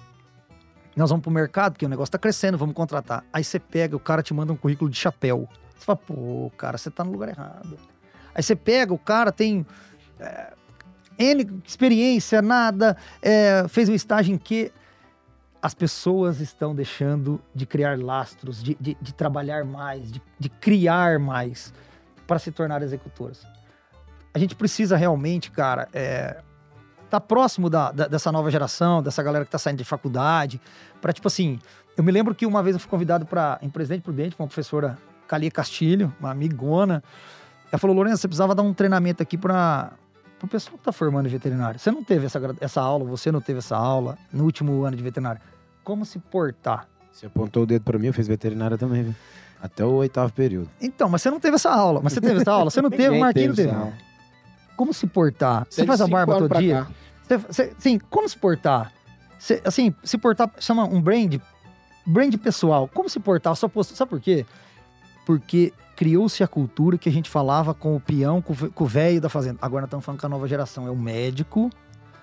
nós 0.95 1.09
vamos 1.09 1.23
pro 1.23 1.31
mercado, 1.31 1.73
porque 1.73 1.85
o 1.85 1.89
negócio 1.89 2.11
tá 2.11 2.17
crescendo, 2.17 2.57
vamos 2.57 2.73
contratar. 2.75 3.23
Aí 3.33 3.43
você 3.43 3.59
pega, 3.59 3.95
o 3.95 3.99
cara 3.99 4.23
te 4.23 4.33
manda 4.33 4.53
um 4.53 4.55
currículo 4.55 4.89
de 4.89 4.97
chapéu. 4.97 5.47
Você 5.77 5.85
fala, 5.85 5.97
pô, 5.97 6.51
cara, 6.57 6.77
você 6.77 6.89
tá 6.89 7.03
no 7.03 7.11
lugar 7.11 7.29
errado. 7.29 7.77
Aí 8.33 8.41
você 8.41 8.55
pega, 8.55 8.93
o 8.93 8.97
cara 8.97 9.31
tem 9.31 9.65
é, 10.19 10.53
N 11.17 11.61
experiência, 11.65 12.41
nada, 12.41 12.95
é, 13.21 13.65
fez 13.67 13.89
um 13.89 13.93
estágio 13.93 14.33
em 14.33 14.37
que 14.37 14.71
as 15.61 15.73
pessoas 15.73 16.39
estão 16.39 16.75
deixando 16.75 17.41
de 17.53 17.65
criar 17.65 17.97
lastros, 17.97 18.61
de, 18.61 18.75
de- 18.79 18.97
de 19.01 19.13
trabalhar 19.13 19.65
mais, 19.65 20.11
de, 20.11 20.21
de 20.39 20.47
criar 20.49 21.17
mais 21.19 21.73
para 22.27 22.37
se 22.37 22.51
tornar 22.51 22.81
executoras. 22.83 23.45
A 24.33 24.37
gente 24.37 24.55
precisa 24.55 24.95
realmente, 24.95 25.49
cara, 25.49 25.87
é, 25.93 26.37
tá 27.19 27.19
próximo 27.21 27.69
da, 27.69 27.91
da- 27.91 28.07
dessa 28.07 28.31
nova 28.31 28.49
geração, 28.51 29.01
dessa 29.01 29.21
galera 29.23 29.45
que 29.45 29.51
tá 29.51 29.57
saindo 29.57 29.77
de 29.77 29.83
faculdade, 29.85 30.59
para 31.01 31.11
tipo 31.13 31.27
assim, 31.27 31.59
eu 31.97 32.03
me 32.03 32.11
lembro 32.11 32.33
que 32.35 32.45
uma 32.45 32.61
vez 32.63 32.75
eu 32.75 32.79
fui 32.79 32.89
convidado 32.89 33.25
para 33.25 33.57
em 33.61 33.69
Presidente 33.69 34.01
Prudente, 34.01 34.35
com 34.35 34.43
uma 34.43 34.47
professora 34.47 34.97
Calia 35.27 35.49
Castilho, 35.51 36.13
uma 36.19 36.31
amigona. 36.31 37.03
Ela 37.71 37.79
falou: 37.79 37.95
Lourenço, 37.95 38.17
você 38.21 38.27
precisava 38.27 38.53
dar 38.53 38.63
um 38.63 38.73
treinamento 38.73 39.23
aqui 39.23 39.37
para 39.37 39.91
o 40.41 40.47
pessoal 40.47 40.77
que 40.77 40.83
tá 40.83 40.91
formando 40.91 41.25
em 41.27 41.29
veterinário. 41.29 41.79
Você 41.79 41.89
não 41.91 42.03
teve 42.03 42.25
essa, 42.25 42.39
essa 42.59 42.81
aula, 42.81 43.05
você 43.05 43.31
não 43.31 43.41
teve 43.41 43.59
essa 43.59 43.75
aula 43.75 44.17
no 44.31 44.43
último 44.43 44.83
ano 44.83 44.95
de 44.95 45.01
veterinário. 45.03 45.41
Como 45.83 46.05
se 46.05 46.19
portar? 46.19 46.87
Você 47.11 47.25
apontou 47.27 47.63
o 47.63 47.65
dedo 47.65 47.83
pra 47.83 47.97
mim, 47.97 48.07
eu 48.07 48.13
fiz 48.13 48.27
veterinária 48.27 48.77
também, 48.77 49.03
viu? 49.03 49.15
Até 49.61 49.83
o 49.85 49.91
oitavo 49.93 50.31
período. 50.33 50.69
Então, 50.81 51.07
mas 51.09 51.21
você 51.21 51.31
não 51.31 51.39
teve 51.39 51.55
essa 51.55 51.71
aula. 51.71 52.01
Mas 52.03 52.13
você 52.13 52.21
teve 52.21 52.41
essa 52.41 52.51
aula? 52.51 52.69
Você 52.69 52.81
não 52.81 52.89
teve, 52.91 53.09
o 53.15 53.19
Marquinhos 53.19 53.55
teve 53.55 53.71
teve. 53.71 53.93
Como 54.75 54.93
se 54.93 55.07
portar? 55.07 55.65
Você 55.69 55.81
faz 55.85 56.01
a 56.01 56.07
barba 56.07 56.33
todo 56.39 56.49
dia? 56.61 56.87
Você, 57.27 57.37
você- 57.37 57.73
sim, 57.79 57.99
como 58.09 58.27
se 58.29 58.37
portar? 58.37 58.91
Você, 59.39 59.61
assim, 59.65 59.93
se 60.03 60.17
portar, 60.17 60.51
chama 60.59 60.83
um 60.85 61.01
brand, 61.01 61.35
brand 62.05 62.35
pessoal. 62.37 62.87
Como 62.93 63.09
se 63.09 63.19
portar? 63.19 63.55
Só 63.55 63.67
posto, 63.67 63.95
sabe 63.95 64.09
por 64.09 64.19
quê? 64.19 64.45
Porque 65.25 65.73
criou-se 65.95 66.43
a 66.43 66.47
cultura 66.47 66.97
que 66.97 67.07
a 67.07 67.11
gente 67.11 67.29
falava 67.29 67.73
com 67.73 67.95
o 67.95 67.99
peão, 67.99 68.41
com 68.41 68.53
o 68.53 68.55
ve- 68.55 68.69
com 68.69 68.83
o 68.83 68.87
velho 68.87 69.21
da 69.21 69.29
fazenda. 69.29 69.57
Agora 69.61 69.81
nós 69.81 69.87
estamos 69.87 70.05
falando 70.05 70.19
com 70.19 70.25
a 70.25 70.29
nova 70.29 70.47
geração. 70.47 70.87
É 70.87 70.91
o 70.91 70.95
médico, 70.95 71.69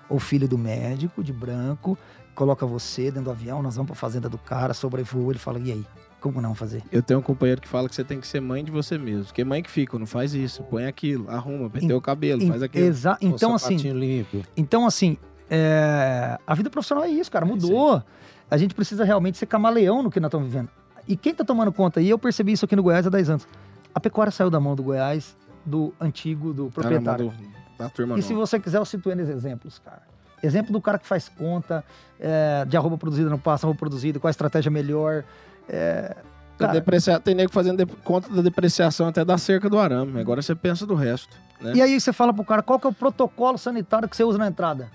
ou 0.09 0.19
filho 0.19 0.47
do 0.47 0.57
médico, 0.57 1.23
de 1.23 1.33
branco, 1.33 1.97
coloca 2.35 2.65
você 2.65 3.03
dentro 3.05 3.23
do 3.23 3.31
avião, 3.31 3.61
nós 3.63 3.75
vamos 3.75 3.87
pra 3.87 3.95
fazenda 3.95 4.29
do 4.29 4.37
cara, 4.37 4.73
sobrevoa, 4.73 5.31
ele 5.31 5.39
fala, 5.39 5.59
e 5.59 5.71
aí? 5.71 5.85
Como 6.23 6.39
não 6.41 6.55
fazer? 6.55 6.81
Eu 6.89 7.03
tenho 7.03 7.19
um 7.19 7.21
companheiro 7.21 7.59
que 7.59 7.67
fala 7.67 7.89
que 7.89 7.93
você 7.95 8.01
tem 8.03 8.17
que 8.17 8.25
ser 8.25 8.39
mãe 8.39 8.63
de 8.63 8.71
você 8.71 8.97
mesmo. 8.97 9.25
Porque 9.25 9.43
mãe 9.43 9.61
que 9.61 9.69
fica, 9.69 9.99
não 9.99 10.05
faz 10.05 10.33
isso. 10.33 10.63
Põe 10.63 10.85
aquilo, 10.85 11.29
arruma, 11.29 11.69
penteu 11.69 11.97
o 11.97 12.01
cabelo, 12.01 12.47
faz 12.47 12.63
aquilo. 12.63 12.85
Exa 12.85 13.17
então, 13.19 13.53
assim, 13.53 13.75
limpo. 13.75 14.41
Então, 14.55 14.85
assim, 14.87 15.17
é, 15.49 16.39
a 16.47 16.55
vida 16.55 16.69
profissional 16.69 17.03
é 17.03 17.09
isso, 17.09 17.29
cara, 17.29 17.45
mudou. 17.45 18.01
A 18.49 18.55
gente 18.55 18.73
precisa 18.73 19.03
realmente 19.03 19.37
ser 19.37 19.47
camaleão 19.47 20.01
no 20.01 20.09
que 20.09 20.17
nós 20.17 20.29
estamos 20.29 20.47
vivendo. 20.47 20.69
E 21.05 21.17
quem 21.17 21.35
tá 21.35 21.43
tomando 21.43 21.73
conta, 21.73 21.99
e 21.99 22.09
eu 22.09 22.17
percebi 22.17 22.53
isso 22.53 22.63
aqui 22.63 22.75
no 22.77 22.83
Goiás 22.83 23.05
há 23.05 23.09
10 23.09 23.29
anos, 23.29 23.47
a 23.93 23.99
pecuária 23.99 24.31
saiu 24.31 24.49
da 24.49 24.61
mão 24.61 24.77
do 24.77 24.81
Goiás, 24.83 25.35
do 25.65 25.93
antigo, 25.99 26.53
do 26.53 26.67
Tá 26.67 26.71
proprietário. 26.83 27.33
do- 27.77 27.89
turma 27.89 28.17
E 28.17 28.21
se 28.21 28.31
nova. 28.31 28.45
você 28.45 28.59
quiser, 28.61 28.77
eu 28.77 28.85
cito 28.85 29.11
N 29.11 29.21
exemplos, 29.23 29.77
cara. 29.79 30.03
Exemplo 30.41 30.71
do 30.71 30.79
cara 30.79 30.97
que 30.97 31.05
faz 31.05 31.27
conta 31.27 31.83
é, 32.17 32.63
de 32.65 32.77
arroba 32.77 32.97
produzida 32.97 33.29
não 33.29 33.37
passa, 33.39 33.65
arroba 33.65 33.77
produzida, 33.77 34.19
qual 34.19 34.29
a 34.29 34.31
estratégia 34.31 34.71
melhor. 34.71 35.25
É, 35.69 36.15
Tem, 36.57 36.67
cara, 36.67 36.73
deprecia... 36.73 37.19
Tem 37.19 37.33
nego 37.35 37.51
fazendo 37.51 37.85
de- 37.85 37.93
conta 38.03 38.29
da 38.29 38.41
depreciação 38.41 39.07
até 39.07 39.23
da 39.25 39.37
cerca 39.37 39.69
do 39.69 39.79
arame. 39.79 40.19
Agora 40.19 40.41
você 40.41 40.53
pensa 40.55 40.85
do 40.85 40.95
resto. 40.95 41.35
Né? 41.61 41.73
e 41.75 41.81
aí 41.81 41.99
você 41.99 42.11
fala 42.11 42.33
pro 42.33 42.43
cara, 42.43 42.61
qual 42.61 42.77
que 42.77 42.85
é 42.85 42.89
o 42.89 42.93
protocolo 42.93 43.57
sanitário 43.57 44.09
que 44.09 44.17
você 44.17 44.23
usa 44.23 44.37
na 44.37 44.47
entrada? 44.47 44.89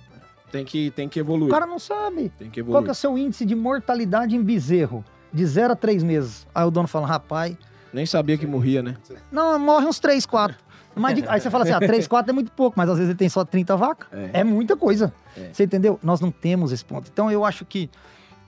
Tem, 0.53 0.65
que, 0.65 0.91
tem 0.91 1.09
que 1.09 1.19
O 1.19 1.23
evoluir. 1.23 1.51
cara 1.51 1.67
não 1.67 1.79
sabe. 1.79 2.31
Tem 2.39 2.51
que 2.51 2.61
Qual 2.63 2.69
evoluir. 2.69 2.85
que 2.85 2.89
é 2.91 2.93
o 2.93 2.95
seu 2.95 3.17
índice 3.19 3.45
de 3.47 3.55
mortalidade 3.55 4.37
em 4.37 4.43
bezerro? 4.43 5.05
De 5.33 5.45
0 5.47 5.73
a 5.73 5.77
3 5.77 6.03
meses. 6.03 6.47
Aí 6.55 6.65
o 6.65 6.71
dono 6.71 6.89
fala, 6.89 7.07
rapaz, 7.07 7.55
Nem 7.93 8.05
sabia 8.07 8.37
que 8.39 8.47
morria, 8.47 8.83
né? 8.83 8.97
não, 9.33 9.59
morre 9.59 9.87
uns 9.87 9.99
3, 9.99 10.25
4. 10.27 10.57
Mas 10.95 11.15
de- 11.17 11.29
aí 11.29 11.41
você 11.41 11.49
fala 11.51 11.65
assim, 11.65 11.73
ah, 11.73 11.79
3, 11.79 12.07
4 12.09 12.29
é 12.33 12.35
muito 12.35 12.51
pouco, 12.53 12.79
mas 12.79 12.89
às 12.89 12.97
vezes 12.97 13.11
ele 13.11 13.19
tem 13.19 13.29
só 13.29 13.45
30 13.45 13.77
vacas. 13.77 14.09
É. 14.13 14.41
É, 14.41 14.45
muita 14.45 14.75
coisa. 14.77 15.13
É. 15.37 15.51
Você 15.53 15.65
entendeu? 15.65 15.99
Nós 16.03 16.21
não 16.21 16.31
temos 16.31 16.73
esse 16.73 16.85
ponto. 16.85 17.09
Então 17.13 17.31
eu 17.31 17.45
acho 17.45 17.65
que 17.65 17.89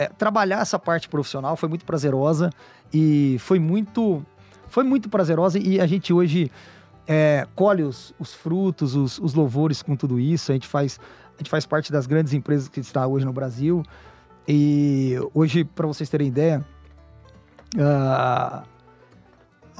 é, 0.01 0.09
trabalhar 0.09 0.63
essa 0.63 0.79
parte 0.79 1.11
profissional 1.11 1.57
foi 1.57 1.69
muito 1.69 1.85
prazerosa 1.85 2.51
e 2.91 3.37
foi 3.39 3.59
muito, 3.59 4.25
foi 4.67 4.83
muito 4.83 5.11
prazerosa 5.11 5.59
e 5.59 5.79
a 5.79 5.87
gente 5.87 6.11
hoje 6.11 6.51
é, 7.07 7.47
colhe 7.55 7.83
os, 7.83 8.15
os 8.19 8.33
frutos, 8.33 8.95
os, 8.95 9.19
os 9.19 9.35
louvores 9.35 9.83
com 9.83 9.95
tudo 9.95 10.19
isso. 10.19 10.53
A 10.53 10.55
gente 10.55 10.67
faz, 10.67 10.99
a 11.35 11.39
gente 11.39 11.51
faz 11.51 11.67
parte 11.67 11.93
das 11.93 12.07
grandes 12.07 12.33
empresas 12.33 12.67
que 12.67 12.81
está 12.81 13.07
hoje 13.07 13.27
no 13.27 13.33
Brasil. 13.33 13.83
E 14.49 15.17
hoje, 15.35 15.65
para 15.65 15.87
vocês 15.87 16.09
terem 16.09 16.29
ideia, 16.29 16.65
a, 17.79 18.65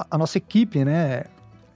a 0.07 0.17
nossa 0.19 0.37
equipe, 0.37 0.85
né, 0.85 1.23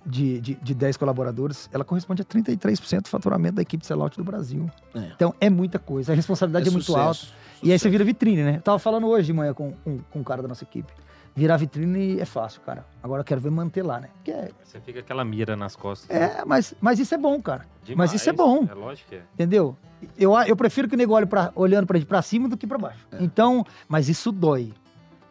de, 0.05 0.39
de, 0.39 0.55
de 0.55 0.73
10 0.75 0.97
colaboradores, 0.97 1.67
ela 1.73 1.83
corresponde 1.83 2.21
a 2.21 2.25
33% 2.25 3.01
do 3.01 3.09
faturamento 3.09 3.55
da 3.55 3.63
equipe 3.63 3.83
sellout 3.83 4.15
do 4.15 4.23
Brasil. 4.23 4.69
É. 4.93 5.11
Então, 5.15 5.33
é 5.41 5.49
muita 5.49 5.79
coisa. 5.79 6.11
A 6.11 6.15
responsabilidade 6.15 6.69
é, 6.69 6.71
muito 6.71 6.85
sucesso, 6.85 7.25
alta. 7.25 7.44
E 7.65 7.71
aí 7.71 7.79
você 7.79 7.89
vira 7.89 8.03
vitrine, 8.03 8.43
né? 8.43 8.55
Eu 8.57 8.61
tava 8.61 8.79
falando 8.79 9.07
hoje 9.07 9.25
de 9.27 9.33
manhã 9.33 9.53
com, 9.53 9.71
com, 9.71 9.97
com 9.97 10.19
um 10.19 10.23
cara 10.23 10.41
da 10.41 10.47
nossa 10.47 10.63
equipe. 10.63 10.93
Virar 11.35 11.57
vitrine 11.57 12.19
é 12.19 12.25
fácil, 12.25 12.61
cara. 12.61 12.85
Agora 13.03 13.21
eu 13.21 13.25
quero 13.25 13.41
ver 13.41 13.49
manter 13.49 13.83
lá, 13.83 13.99
né? 13.99 14.09
Porque 14.15 14.31
é, 14.31 14.51
Você 14.63 14.79
fica 14.79 14.99
aquela 14.99 15.25
mira 15.25 15.55
nas 15.55 15.75
costas. 15.75 16.09
é, 16.09 16.45
mas, 16.45 16.73
mas 16.79 16.99
isso 16.99 17.13
é 17.13 17.17
bom, 17.17 17.41
cara. 17.41 17.65
Demais. 17.83 18.11
mas 18.11 18.21
isso 18.21 18.29
é 18.29 18.33
bom. 18.33 18.65
É 18.69 18.73
lógico 18.73 19.09
que 19.09 19.15
é. 19.15 19.23
Entendeu? 19.33 19.75
Eu, 20.17 20.37
eu 20.41 20.55
prefiro 20.55 20.87
que 20.87 20.95
o 20.95 20.97
nego 20.97 21.13
olhe 21.13 21.25
pra, 21.25 21.51
olhando 21.55 21.87
pra, 21.87 21.99
pra 22.01 22.21
cima 22.21 22.47
do 22.47 22.55
que 22.55 22.65
pra 22.65 22.77
baixo. 22.77 23.05
É. 23.11 23.17
Então, 23.21 23.65
mas 23.89 24.07
isso 24.07 24.31
dói. 24.31 24.71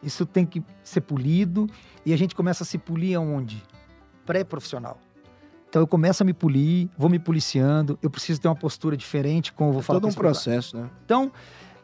Isso 0.03 0.27
tem 0.27 0.45
que 0.45 0.63
ser 0.83 1.01
polido. 1.01 1.71
E 2.05 2.13
a 2.13 2.19
gente 2.19 2.35
começa 2.35 2.65
a 2.65 2.67
se 2.67 2.77
polir 2.77 3.17
aonde? 3.17 3.63
Pré-profissional. 4.27 4.99
Então 5.69 5.81
eu 5.83 5.87
começo 5.87 6.23
a 6.23 6.27
me 6.27 6.33
polir, 6.33 6.89
vou 6.97 7.09
me 7.09 7.19
policiando. 7.19 7.99
Eu 8.03 8.11
preciso 8.11 8.41
ter 8.41 8.47
uma 8.47 8.55
postura 8.55 8.97
diferente, 8.97 9.53
como 9.53 9.71
eu 9.71 9.75
vou 9.75 9.83
falar 9.83 10.01
Todo 10.01 10.11
com 10.11 10.15
um 10.15 10.23
processo, 10.23 10.77
né? 10.77 10.89
Então, 11.05 11.33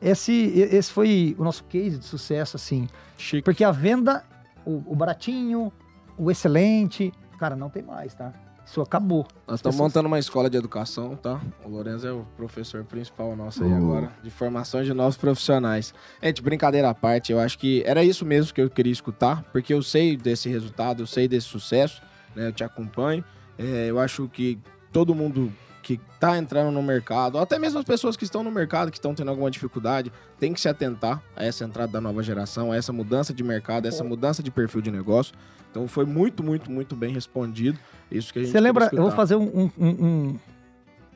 esse, 0.01 0.32
esse 0.32 0.90
foi 0.92 1.34
o 1.38 1.44
nosso 1.44 1.64
case 1.64 1.98
de 1.98 2.05
sucesso, 2.05 2.57
assim. 2.57 2.88
Chique. 3.18 3.42
Porque 3.42 3.64
a 3.64 3.70
venda, 3.72 4.24
o, 4.64 4.82
o 4.86 4.94
baratinho, 4.96 5.72
o 6.16 6.30
excelente, 6.30 7.12
cara, 7.38 7.55
não 7.57 7.68
tem 7.70 7.82
mais, 7.82 8.14
tá? 8.14 8.32
Isso 8.64 8.80
acabou. 8.80 9.26
Nós 9.48 9.59
estamos 9.59 9.74
pessoas- 9.74 9.76
montando 9.78 10.07
uma 10.07 10.18
escola 10.18 10.48
de 10.48 10.57
educação, 10.57 11.16
tá? 11.16 11.40
O 11.64 11.68
Lourenço 11.68 12.07
é 12.07 12.12
o 12.12 12.24
professor 12.36 12.84
principal 12.84 13.34
nosso 13.34 13.64
aí 13.64 13.72
Oh. 13.72 13.76
agora, 13.76 14.12
de 14.22 14.30
formação 14.30 14.82
de 14.84 14.94
novos 14.94 15.16
profissionais. 15.16 15.92
Gente, 16.22 16.40
brincadeira 16.40 16.88
à 16.90 16.94
parte, 16.94 17.32
eu 17.32 17.40
acho 17.40 17.59
que 17.59 17.82
era 17.84 18.05
isso 18.05 18.24
mesmo 18.24 18.55
que 18.55 18.61
eu 18.61 18.70
queria 18.70 18.92
escutar, 18.92 19.42
porque 19.53 19.74
eu 19.74 19.82
sei 19.82 20.16
desse 20.16 20.48
resultado, 20.48 21.03
eu 21.03 21.07
sei 21.07 21.26
desse 21.26 21.48
sucesso, 21.48 22.01
né? 22.36 22.48
Eu 22.48 22.53
te 22.53 22.62
acompanho. 22.62 23.24
É, 23.59 23.86
eu 23.90 23.98
acho 23.98 24.28
que 24.28 24.57
todo 24.92 25.14
mundo 25.16 25.53
que 25.83 25.99
tá 26.18 26.37
entrando 26.37 26.70
no 26.70 26.83
mercado, 26.83 27.37
ou 27.37 27.41
até 27.43 27.59
mesmo 27.59 27.78
as 27.78 27.85
pessoas 27.85 28.16
que 28.16 28.24
estão 28.24 28.43
no 28.45 28.51
mercado, 28.51 28.91
que 28.91 28.99
estão 28.99 29.14
tendo 29.14 29.31
alguma 29.31 29.51
dificuldade, 29.51 30.12
tem 30.39 30.53
que 30.53 30.61
se 30.61 30.68
atentar 30.68 31.22
a 31.35 31.45
essa 31.45 31.64
entrada 31.64 31.93
da 31.93 32.01
nova 32.01 32.22
geração, 32.22 32.70
a 32.72 32.76
essa 32.76 32.93
mudança 32.93 33.33
de 33.33 33.43
mercado, 33.43 33.87
a 33.87 33.89
essa 33.89 34.05
mudança 34.05 34.43
de 34.43 34.51
perfil 34.51 34.81
de 34.83 34.91
negócio. 34.91 35.35
Então 35.70 35.87
foi 35.89 36.05
muito, 36.05 36.43
muito, 36.43 36.70
muito 36.70 36.95
bem 36.97 37.12
respondido. 37.12 37.78
Isso 38.11 38.33
que 38.33 38.41
a 38.41 38.43
gente 38.43 38.53
Você 38.53 38.61
lembra? 38.61 38.91
Eu 38.93 39.03
vou 39.03 39.11
fazer 39.12 39.37
um, 39.37 39.45
um, 39.45 39.70
um, 39.78 40.39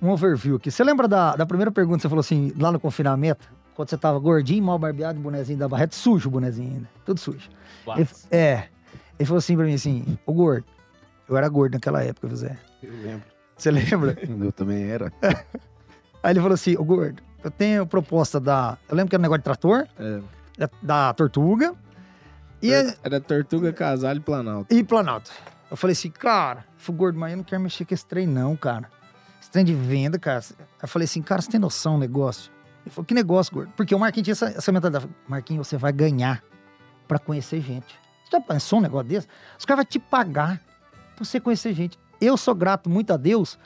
um- 0.02 0.10
overview 0.10 0.56
aqui. 0.56 0.70
Você 0.70 0.84
lembra 0.84 1.08
da, 1.08 1.34
da 1.36 1.44
primeira 1.44 1.70
pergunta 1.72 1.98
que 1.98 2.02
você 2.02 2.08
falou 2.08 2.20
assim, 2.20 2.52
lá 2.58 2.70
no 2.70 2.78
confinamento? 2.78 3.46
Quando 3.74 3.90
você 3.90 3.98
tava 3.98 4.18
gordinho, 4.20 4.62
mal 4.62 4.78
barbeado, 4.78 5.18
bonezinho 5.18 5.58
da 5.58 5.68
barreta, 5.68 5.94
sujo 5.96 6.28
o 6.28 6.32
bonezinho 6.32 6.70
ainda. 6.74 6.88
Tudo 7.04 7.18
sujo. 7.18 7.50
Ele, 7.96 8.08
é. 8.30 8.68
Ele 9.18 9.26
falou 9.26 9.38
assim 9.38 9.56
pra 9.56 9.66
mim 9.66 9.74
assim, 9.74 10.16
ô 10.24 10.32
gordo. 10.32 10.64
Eu 11.28 11.36
era 11.36 11.48
gordo 11.48 11.74
naquela 11.74 12.02
época, 12.04 12.28
José. 12.28 12.56
Eu 12.82 12.92
lembro. 13.02 13.33
Você 13.56 13.70
lembra? 13.70 14.16
Eu 14.40 14.52
também 14.52 14.84
era. 14.84 15.12
Aí 16.22 16.32
ele 16.32 16.40
falou 16.40 16.54
assim, 16.54 16.76
ô 16.76 16.84
gordo, 16.84 17.22
eu 17.42 17.50
tenho 17.50 17.86
proposta 17.86 18.40
da. 18.40 18.78
Eu 18.88 18.96
lembro 18.96 19.10
que 19.10 19.16
era 19.16 19.20
um 19.20 19.22
negócio 19.22 19.40
de 19.40 19.44
trator, 19.44 19.86
É. 19.98 20.20
da, 20.58 20.70
da 20.82 21.14
tortuga. 21.14 21.74
E, 22.62 22.72
é- 22.72 22.96
Era 23.02 23.20
Tortuga, 23.20 23.72
Casal 23.74 24.16
e 24.16 24.20
Planalto. 24.20 24.74
e 24.74 24.82
Planalto. 24.82 25.30
Eu 25.70 25.76
falei 25.76 25.92
assim, 25.92 26.10
cara, 26.10 26.60
eu 26.60 26.80
falei, 26.80 26.98
gordo, 26.98 27.18
mas 27.18 27.30
eu 27.32 27.36
não 27.38 27.44
quero 27.44 27.60
mexer 27.60 27.84
com 27.84 27.92
esse 27.92 28.06
trem, 28.06 28.26
não, 28.26 28.56
cara. 28.56 28.90
Esse 29.40 29.50
trem 29.50 29.64
de 29.64 29.74
venda, 29.74 30.18
cara. 30.18 30.42
Eu 30.80 30.88
falei 30.88 31.04
assim, 31.04 31.20
cara, 31.20 31.42
você 31.42 31.50
tem 31.50 31.60
noção 31.60 31.94
do 31.94 32.00
negócio? 32.00 32.50
Ele 32.86 32.90
falou, 32.94 33.04
que 33.04 33.12
negócio, 33.14 33.52
gordo? 33.52 33.72
Porque 33.76 33.94
o 33.94 33.98
Marquinhos 33.98 34.24
tinha 34.24 34.32
essa, 34.32 34.46
essa 34.58 34.72
mentalidade. 34.72 35.06
Marquinhos, 35.28 35.66
você 35.68 35.76
vai 35.76 35.92
ganhar 35.92 36.42
pra 37.06 37.18
conhecer 37.18 37.60
gente. 37.60 37.98
Você 38.24 38.30
já 38.36 38.40
pensou 38.40 38.78
um 38.78 38.82
negócio 38.82 39.08
desse? 39.08 39.28
Os 39.58 39.64
caras 39.66 39.84
vão 39.84 39.90
te 39.90 39.98
pagar 39.98 40.58
pra 41.16 41.24
você 41.24 41.38
conhecer 41.38 41.74
gente. 41.74 41.98
Eu 42.20 42.36
sou 42.36 42.54
grato 42.54 42.88
muito 42.88 43.12
a 43.12 43.16
Deus 43.16 43.58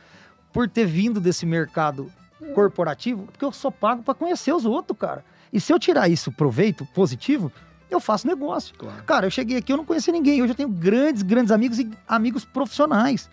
por 0.53 0.69
ter 0.69 0.87
vindo 0.87 1.21
desse 1.21 1.47
mercado 1.47 2.11
corporativo, 2.55 3.25
porque 3.27 3.45
eu 3.45 3.53
sou 3.53 3.71
pago 3.71 4.03
pra 4.03 4.15
conhecer 4.15 4.53
os 4.53 4.65
outros, 4.65 4.99
cara. 4.99 5.25
E 5.53 5.61
se 5.61 5.73
eu 5.73 5.79
tirar 5.79 6.09
isso 6.09 6.31
proveito 6.33 6.87
positivo, 6.87 7.53
eu 7.91 8.01
faço 8.01 8.27
negócio. 8.27 8.75
Claro. 8.77 9.03
Cara, 9.05 9.27
eu 9.27 9.31
cheguei 9.31 9.57
aqui, 9.59 9.73
eu 9.73 9.77
não 9.77 9.85
conhecia 9.85 10.13
ninguém. 10.13 10.43
Hoje 10.43 10.53
eu 10.53 10.57
tenho 10.57 10.69
grandes, 10.69 11.23
grandes 11.23 11.51
amigos 11.51 11.79
e 11.79 11.91
amigos 12.07 12.45
profissionais. 12.45 13.31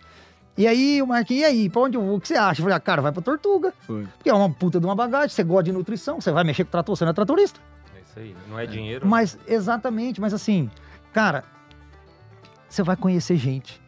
E 0.56 0.66
aí, 0.66 1.02
o 1.02 1.06
Marquinhos, 1.06 1.42
e 1.42 1.44
aí, 1.44 1.68
pra 1.68 1.82
onde 1.82 1.98
eu 1.98 2.02
vou? 2.02 2.16
O 2.16 2.20
que 2.20 2.28
você 2.28 2.34
acha? 2.34 2.60
Eu 2.60 2.64
falei, 2.64 2.76
ah, 2.76 2.80
cara, 2.80 3.02
vai 3.02 3.12
pra 3.12 3.20
Tortuga. 3.20 3.74
Foi. 3.80 4.06
Porque 4.16 4.30
é 4.30 4.34
uma 4.34 4.48
puta 4.48 4.80
de 4.80 4.86
uma 4.86 4.94
bagagem, 4.94 5.28
você 5.28 5.44
gosta 5.44 5.64
de 5.64 5.72
nutrição, 5.72 6.18
você 6.18 6.32
vai 6.32 6.44
mexer 6.44 6.64
com 6.64 6.70
trator, 6.70 6.96
você 6.96 7.04
não 7.04 7.10
é 7.10 7.14
tratorista. 7.14 7.60
É 7.94 8.00
isso 8.00 8.18
aí. 8.18 8.36
Não 8.48 8.58
é 8.58 8.64
dinheiro. 8.64 9.06
Mas, 9.06 9.38
exatamente, 9.46 10.18
mas 10.18 10.32
assim, 10.32 10.70
cara, 11.12 11.44
você 12.66 12.82
vai 12.82 12.96
conhecer 12.96 13.36
gente. 13.36 13.82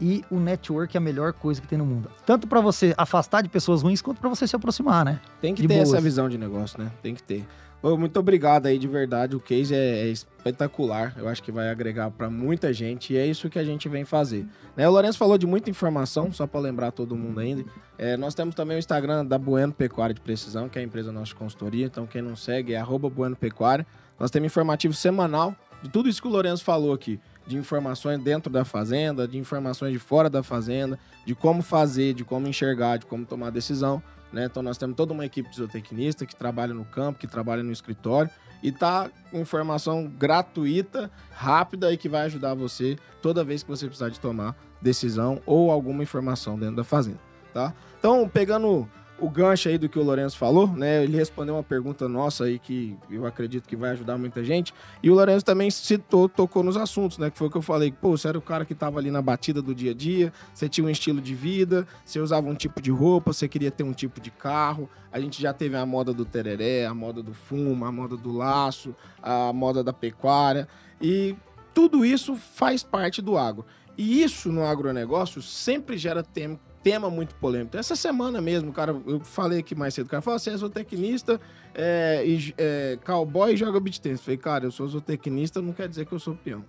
E 0.00 0.24
o 0.30 0.38
network 0.38 0.96
é 0.96 0.98
a 0.98 1.00
melhor 1.00 1.32
coisa 1.32 1.60
que 1.60 1.68
tem 1.68 1.76
no 1.78 1.84
mundo. 1.84 2.10
Tanto 2.24 2.46
pra 2.46 2.60
você 2.60 2.94
afastar 2.96 3.42
de 3.42 3.48
pessoas 3.48 3.82
ruins, 3.82 4.00
quanto 4.00 4.18
pra 4.20 4.30
você 4.30 4.46
se 4.46 4.56
aproximar, 4.56 5.04
né? 5.04 5.20
Tem 5.40 5.54
que 5.54 5.62
De 5.62 5.68
ter 5.68 5.74
boas. 5.74 5.88
essa 5.92 6.00
visão 6.00 6.28
de 6.28 6.38
negócio, 6.38 6.82
né? 6.82 6.90
Tem 7.02 7.14
que 7.14 7.22
ter. 7.22 7.46
Muito 7.82 8.18
obrigado 8.20 8.66
aí, 8.66 8.78
de 8.78 8.86
verdade. 8.86 9.34
O 9.34 9.40
case 9.40 9.74
é, 9.74 10.06
é 10.06 10.08
espetacular. 10.08 11.14
Eu 11.16 11.26
acho 11.28 11.42
que 11.42 11.50
vai 11.50 11.70
agregar 11.70 12.10
pra 12.10 12.28
muita 12.28 12.72
gente 12.74 13.14
e 13.14 13.16
é 13.16 13.26
isso 13.26 13.48
que 13.48 13.58
a 13.58 13.64
gente 13.64 13.88
vem 13.88 14.04
fazer. 14.04 14.46
Né? 14.76 14.86
O 14.86 14.92
Lourenço 14.92 15.16
falou 15.18 15.38
de 15.38 15.46
muita 15.46 15.70
informação, 15.70 16.30
só 16.30 16.46
pra 16.46 16.60
lembrar 16.60 16.90
todo 16.92 17.16
mundo 17.16 17.40
ainda. 17.40 17.64
É, 17.96 18.16
nós 18.18 18.34
temos 18.34 18.54
também 18.54 18.76
o 18.76 18.78
Instagram 18.78 19.24
da 19.24 19.38
Bueno 19.38 19.72
Pecuária 19.72 20.14
de 20.14 20.20
Precisão, 20.20 20.68
que 20.68 20.78
é 20.78 20.82
a 20.82 20.84
empresa 20.84 21.10
nossa 21.10 21.26
de 21.26 21.36
consultoria. 21.36 21.86
Então, 21.86 22.06
quem 22.06 22.20
não 22.20 22.36
segue 22.36 22.74
é 22.74 22.78
arroba 22.78 23.08
Bueno 23.08 23.34
Pecuária. 23.36 23.86
Nós 24.18 24.30
temos 24.30 24.46
informativo 24.46 24.92
semanal 24.92 25.54
de 25.82 25.88
tudo 25.88 26.08
isso 26.08 26.20
que 26.20 26.28
o 26.28 26.30
Lourenço 26.30 26.62
falou 26.62 26.92
aqui. 26.92 27.18
De 27.50 27.56
informações 27.56 28.22
dentro 28.22 28.48
da 28.48 28.64
fazenda, 28.64 29.26
de 29.26 29.36
informações 29.36 29.92
de 29.92 29.98
fora 29.98 30.30
da 30.30 30.40
fazenda, 30.40 30.96
de 31.26 31.34
como 31.34 31.62
fazer, 31.62 32.14
de 32.14 32.24
como 32.24 32.46
enxergar, 32.46 32.98
de 32.98 33.06
como 33.06 33.26
tomar 33.26 33.50
decisão. 33.50 34.00
Né? 34.32 34.44
Então 34.44 34.62
nós 34.62 34.78
temos 34.78 34.94
toda 34.94 35.12
uma 35.12 35.26
equipe 35.26 35.50
de 35.50 35.56
zootecnista 35.56 36.24
que 36.24 36.36
trabalha 36.36 36.72
no 36.72 36.84
campo, 36.84 37.18
que 37.18 37.26
trabalha 37.26 37.60
no 37.60 37.72
escritório 37.72 38.30
e 38.62 38.70
tá 38.70 39.10
com 39.32 39.40
informação 39.40 40.06
gratuita, 40.06 41.10
rápida 41.32 41.92
e 41.92 41.96
que 41.96 42.08
vai 42.08 42.26
ajudar 42.26 42.54
você 42.54 42.96
toda 43.20 43.42
vez 43.42 43.64
que 43.64 43.68
você 43.68 43.86
precisar 43.86 44.10
de 44.10 44.20
tomar 44.20 44.54
decisão 44.80 45.42
ou 45.44 45.72
alguma 45.72 46.04
informação 46.04 46.56
dentro 46.56 46.76
da 46.76 46.84
fazenda, 46.84 47.18
tá? 47.52 47.74
Então, 47.98 48.28
pegando 48.28 48.88
o 49.20 49.28
gancho 49.28 49.68
aí 49.68 49.78
do 49.78 49.88
que 49.88 49.98
o 49.98 50.02
Lourenço 50.02 50.36
falou, 50.36 50.66
né? 50.66 51.04
Ele 51.04 51.16
respondeu 51.16 51.54
uma 51.54 51.62
pergunta 51.62 52.08
nossa 52.08 52.44
aí 52.44 52.58
que 52.58 52.96
eu 53.10 53.26
acredito 53.26 53.68
que 53.68 53.76
vai 53.76 53.90
ajudar 53.90 54.16
muita 54.18 54.42
gente. 54.42 54.72
E 55.02 55.10
o 55.10 55.14
Lourenço 55.14 55.44
também 55.44 55.70
citou, 55.70 56.28
tocou 56.28 56.62
nos 56.62 56.76
assuntos, 56.76 57.18
né? 57.18 57.30
Que 57.30 57.38
foi 57.38 57.48
o 57.48 57.50
que 57.50 57.56
eu 57.56 57.62
falei. 57.62 57.92
Pô, 57.92 58.16
você 58.16 58.28
era 58.28 58.38
o 58.38 58.42
cara 58.42 58.64
que 58.64 58.74
tava 58.74 58.98
ali 58.98 59.10
na 59.10 59.22
batida 59.22 59.60
do 59.60 59.74
dia 59.74 59.92
a 59.92 59.94
dia, 59.94 60.32
você 60.52 60.68
tinha 60.68 60.86
um 60.86 60.90
estilo 60.90 61.20
de 61.20 61.34
vida, 61.34 61.86
você 62.04 62.18
usava 62.18 62.48
um 62.48 62.54
tipo 62.54 62.80
de 62.80 62.90
roupa, 62.90 63.32
você 63.32 63.46
queria 63.46 63.70
ter 63.70 63.84
um 63.84 63.92
tipo 63.92 64.20
de 64.20 64.30
carro. 64.30 64.88
A 65.12 65.20
gente 65.20 65.40
já 65.40 65.52
teve 65.52 65.76
a 65.76 65.84
moda 65.84 66.12
do 66.12 66.24
tereré, 66.24 66.86
a 66.86 66.94
moda 66.94 67.22
do 67.22 67.34
fumo, 67.34 67.84
a 67.84 67.92
moda 67.92 68.16
do 68.16 68.32
laço, 68.32 68.94
a 69.22 69.52
moda 69.52 69.84
da 69.84 69.92
pecuária. 69.92 70.66
E 71.00 71.36
tudo 71.74 72.04
isso 72.04 72.34
faz 72.36 72.82
parte 72.82 73.20
do 73.20 73.36
agro. 73.36 73.64
E 73.96 74.22
isso 74.22 74.50
no 74.50 74.64
agronegócio 74.64 75.42
sempre 75.42 75.98
gera 75.98 76.22
tema, 76.22 76.58
tema 76.82 77.10
muito 77.10 77.34
polêmico. 77.34 77.76
Essa 77.76 77.94
semana 77.96 78.40
mesmo, 78.40 78.72
cara, 78.72 78.96
eu 79.06 79.20
falei 79.20 79.60
aqui 79.60 79.74
mais 79.74 79.94
cedo, 79.94 80.06
o 80.06 80.08
cara 80.10 80.22
falou, 80.22 80.38
você 80.38 80.50
é 80.50 80.56
zootecnista, 80.56 81.40
é, 81.74 82.22
e, 82.26 82.54
é, 82.56 82.98
cowboy 83.04 83.52
e 83.52 83.56
joga 83.56 83.78
beat 83.80 83.98
tennis. 83.98 84.20
Falei, 84.20 84.38
cara, 84.38 84.64
eu 84.64 84.70
sou 84.70 84.86
zootecnista, 84.88 85.60
não 85.60 85.72
quer 85.72 85.88
dizer 85.88 86.06
que 86.06 86.12
eu 86.12 86.18
sou 86.18 86.34
peão. 86.34 86.64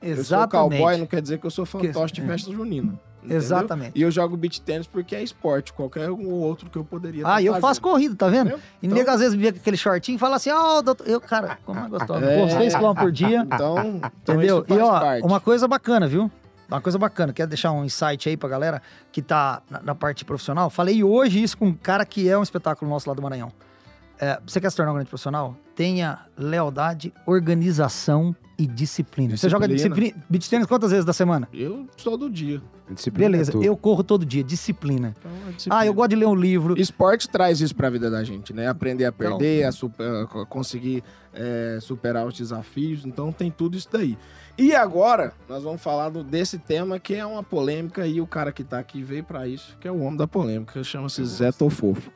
Eu 0.00 0.22
sou 0.22 0.46
cowboy, 0.48 0.96
não 0.96 1.06
quer 1.06 1.20
dizer 1.20 1.38
que 1.38 1.46
eu 1.46 1.50
sou 1.50 1.66
fantoche 1.66 2.14
de 2.14 2.20
é. 2.20 2.26
festa 2.26 2.52
junina. 2.52 2.98
entendeu? 3.18 3.36
Exatamente. 3.36 3.92
E 3.98 4.02
eu 4.02 4.10
jogo 4.12 4.36
beat 4.36 4.60
tênis 4.60 4.86
porque 4.86 5.16
é 5.16 5.22
esporte, 5.24 5.72
qualquer 5.72 6.08
um 6.10 6.28
ou 6.28 6.40
outro 6.40 6.70
que 6.70 6.78
eu 6.78 6.84
poderia 6.84 7.24
Ah, 7.26 7.42
eu 7.42 7.52
fazendo. 7.54 7.60
faço 7.62 7.82
corrida, 7.82 8.14
tá 8.14 8.28
vendo? 8.28 8.46
Entendeu? 8.50 8.60
E 8.80 8.86
Então- 8.86 8.96
nego 8.98 9.10
às 9.10 9.18
vezes 9.18 9.34
me 9.34 9.42
vê 9.42 9.50
com 9.52 9.58
aquele 9.58 9.76
shortinho 9.76 10.14
e 10.14 10.18
fala 10.18 10.36
assim, 10.36 10.50
ó, 10.50 10.80
doutor, 10.82 11.08
eu, 11.08 11.20
cara, 11.20 11.58
como 11.66 11.80
é 11.80 11.88
gostoso. 11.88 12.24
É. 12.24 12.40
Pô, 12.40 12.48
6 12.48 12.74
km 12.76 12.94
por 12.94 13.10
dia, 13.10 13.40
Então, 13.40 13.78
então 14.22 14.36
entendeu? 14.36 14.58
isso 14.58 14.66
faz 14.68 14.80
E 14.80 14.82
ó, 14.84 15.00
parte. 15.00 15.24
uma 15.26 15.40
coisa 15.40 15.66
bacana, 15.66 16.06
viu? 16.06 16.30
Uma 16.68 16.82
coisa 16.82 16.98
bacana, 16.98 17.32
quer 17.32 17.46
deixar 17.46 17.72
um 17.72 17.82
insight 17.82 18.28
aí 18.28 18.36
pra 18.36 18.46
galera 18.46 18.82
que 19.10 19.22
tá 19.22 19.62
na, 19.70 19.80
na 19.82 19.94
parte 19.94 20.22
profissional? 20.22 20.68
Falei 20.68 21.02
hoje 21.02 21.42
isso 21.42 21.56
com 21.56 21.68
um 21.68 21.74
cara 21.74 22.04
que 22.04 22.28
é 22.28 22.36
um 22.36 22.42
espetáculo 22.42 22.90
nosso 22.90 23.08
lá 23.08 23.14
do 23.14 23.22
Maranhão. 23.22 23.50
É, 24.20 24.38
você 24.46 24.60
quer 24.60 24.68
se 24.68 24.76
tornar 24.76 24.92
um 24.92 24.94
grande 24.96 25.08
profissional? 25.08 25.56
Tenha 25.74 26.26
lealdade, 26.36 27.14
organização 27.24 28.36
e 28.58 28.66
disciplina. 28.66 29.36
Você 29.36 29.48
joga 29.48 29.68
Disciplina. 29.68 29.94
disciplina, 30.06 30.26
beat 30.28 30.48
tênis 30.48 30.66
quantas 30.66 30.90
vezes 30.90 31.04
da 31.04 31.12
semana? 31.12 31.48
Eu 31.52 31.86
sou 31.96 32.16
do 32.18 32.28
dia. 32.28 32.60
Disciplina 32.90 33.30
Beleza, 33.30 33.52
é 33.56 33.68
eu 33.68 33.76
corro 33.76 34.02
todo 34.02 34.26
dia, 34.26 34.42
disciplina. 34.42 35.14
Então, 35.18 35.30
é 35.48 35.52
disciplina. 35.52 35.76
Ah, 35.82 35.86
eu 35.86 35.94
gosto 35.94 36.10
de 36.10 36.16
ler 36.16 36.26
um 36.26 36.34
livro. 36.34 36.78
Esporte 36.80 37.28
traz 37.28 37.60
isso 37.60 37.74
pra 37.76 37.88
vida 37.88 38.10
da 38.10 38.24
gente, 38.24 38.52
né? 38.52 38.66
Aprender 38.66 39.04
a 39.04 39.12
perder, 39.12 39.64
a 39.64 39.72
super- 39.72 40.22
a 40.24 40.26
conseguir 40.46 41.04
é, 41.32 41.78
superar 41.80 42.26
os 42.26 42.34
desafios. 42.34 43.04
Então 43.06 43.30
tem 43.30 43.48
tudo 43.50 43.76
isso 43.76 43.88
daí. 43.92 44.18
E 44.56 44.74
agora 44.74 45.32
nós 45.48 45.62
vamos 45.62 45.80
falar 45.80 46.08
do- 46.08 46.24
desse 46.24 46.58
tema 46.58 46.98
que 46.98 47.14
é 47.14 47.24
uma 47.24 47.44
polêmica 47.44 48.04
e 48.08 48.20
o 48.20 48.26
cara 48.26 48.50
que 48.50 48.64
tá 48.64 48.78
aqui 48.80 49.02
veio 49.04 49.22
pra 49.22 49.46
isso, 49.46 49.76
que 49.78 49.86
é 49.86 49.92
o 49.92 50.00
homem 50.00 50.16
da 50.16 50.26
polêmica, 50.26 50.82
chama-se 50.82 51.24
Zé 51.24 51.52
Tofofo. 51.52 52.10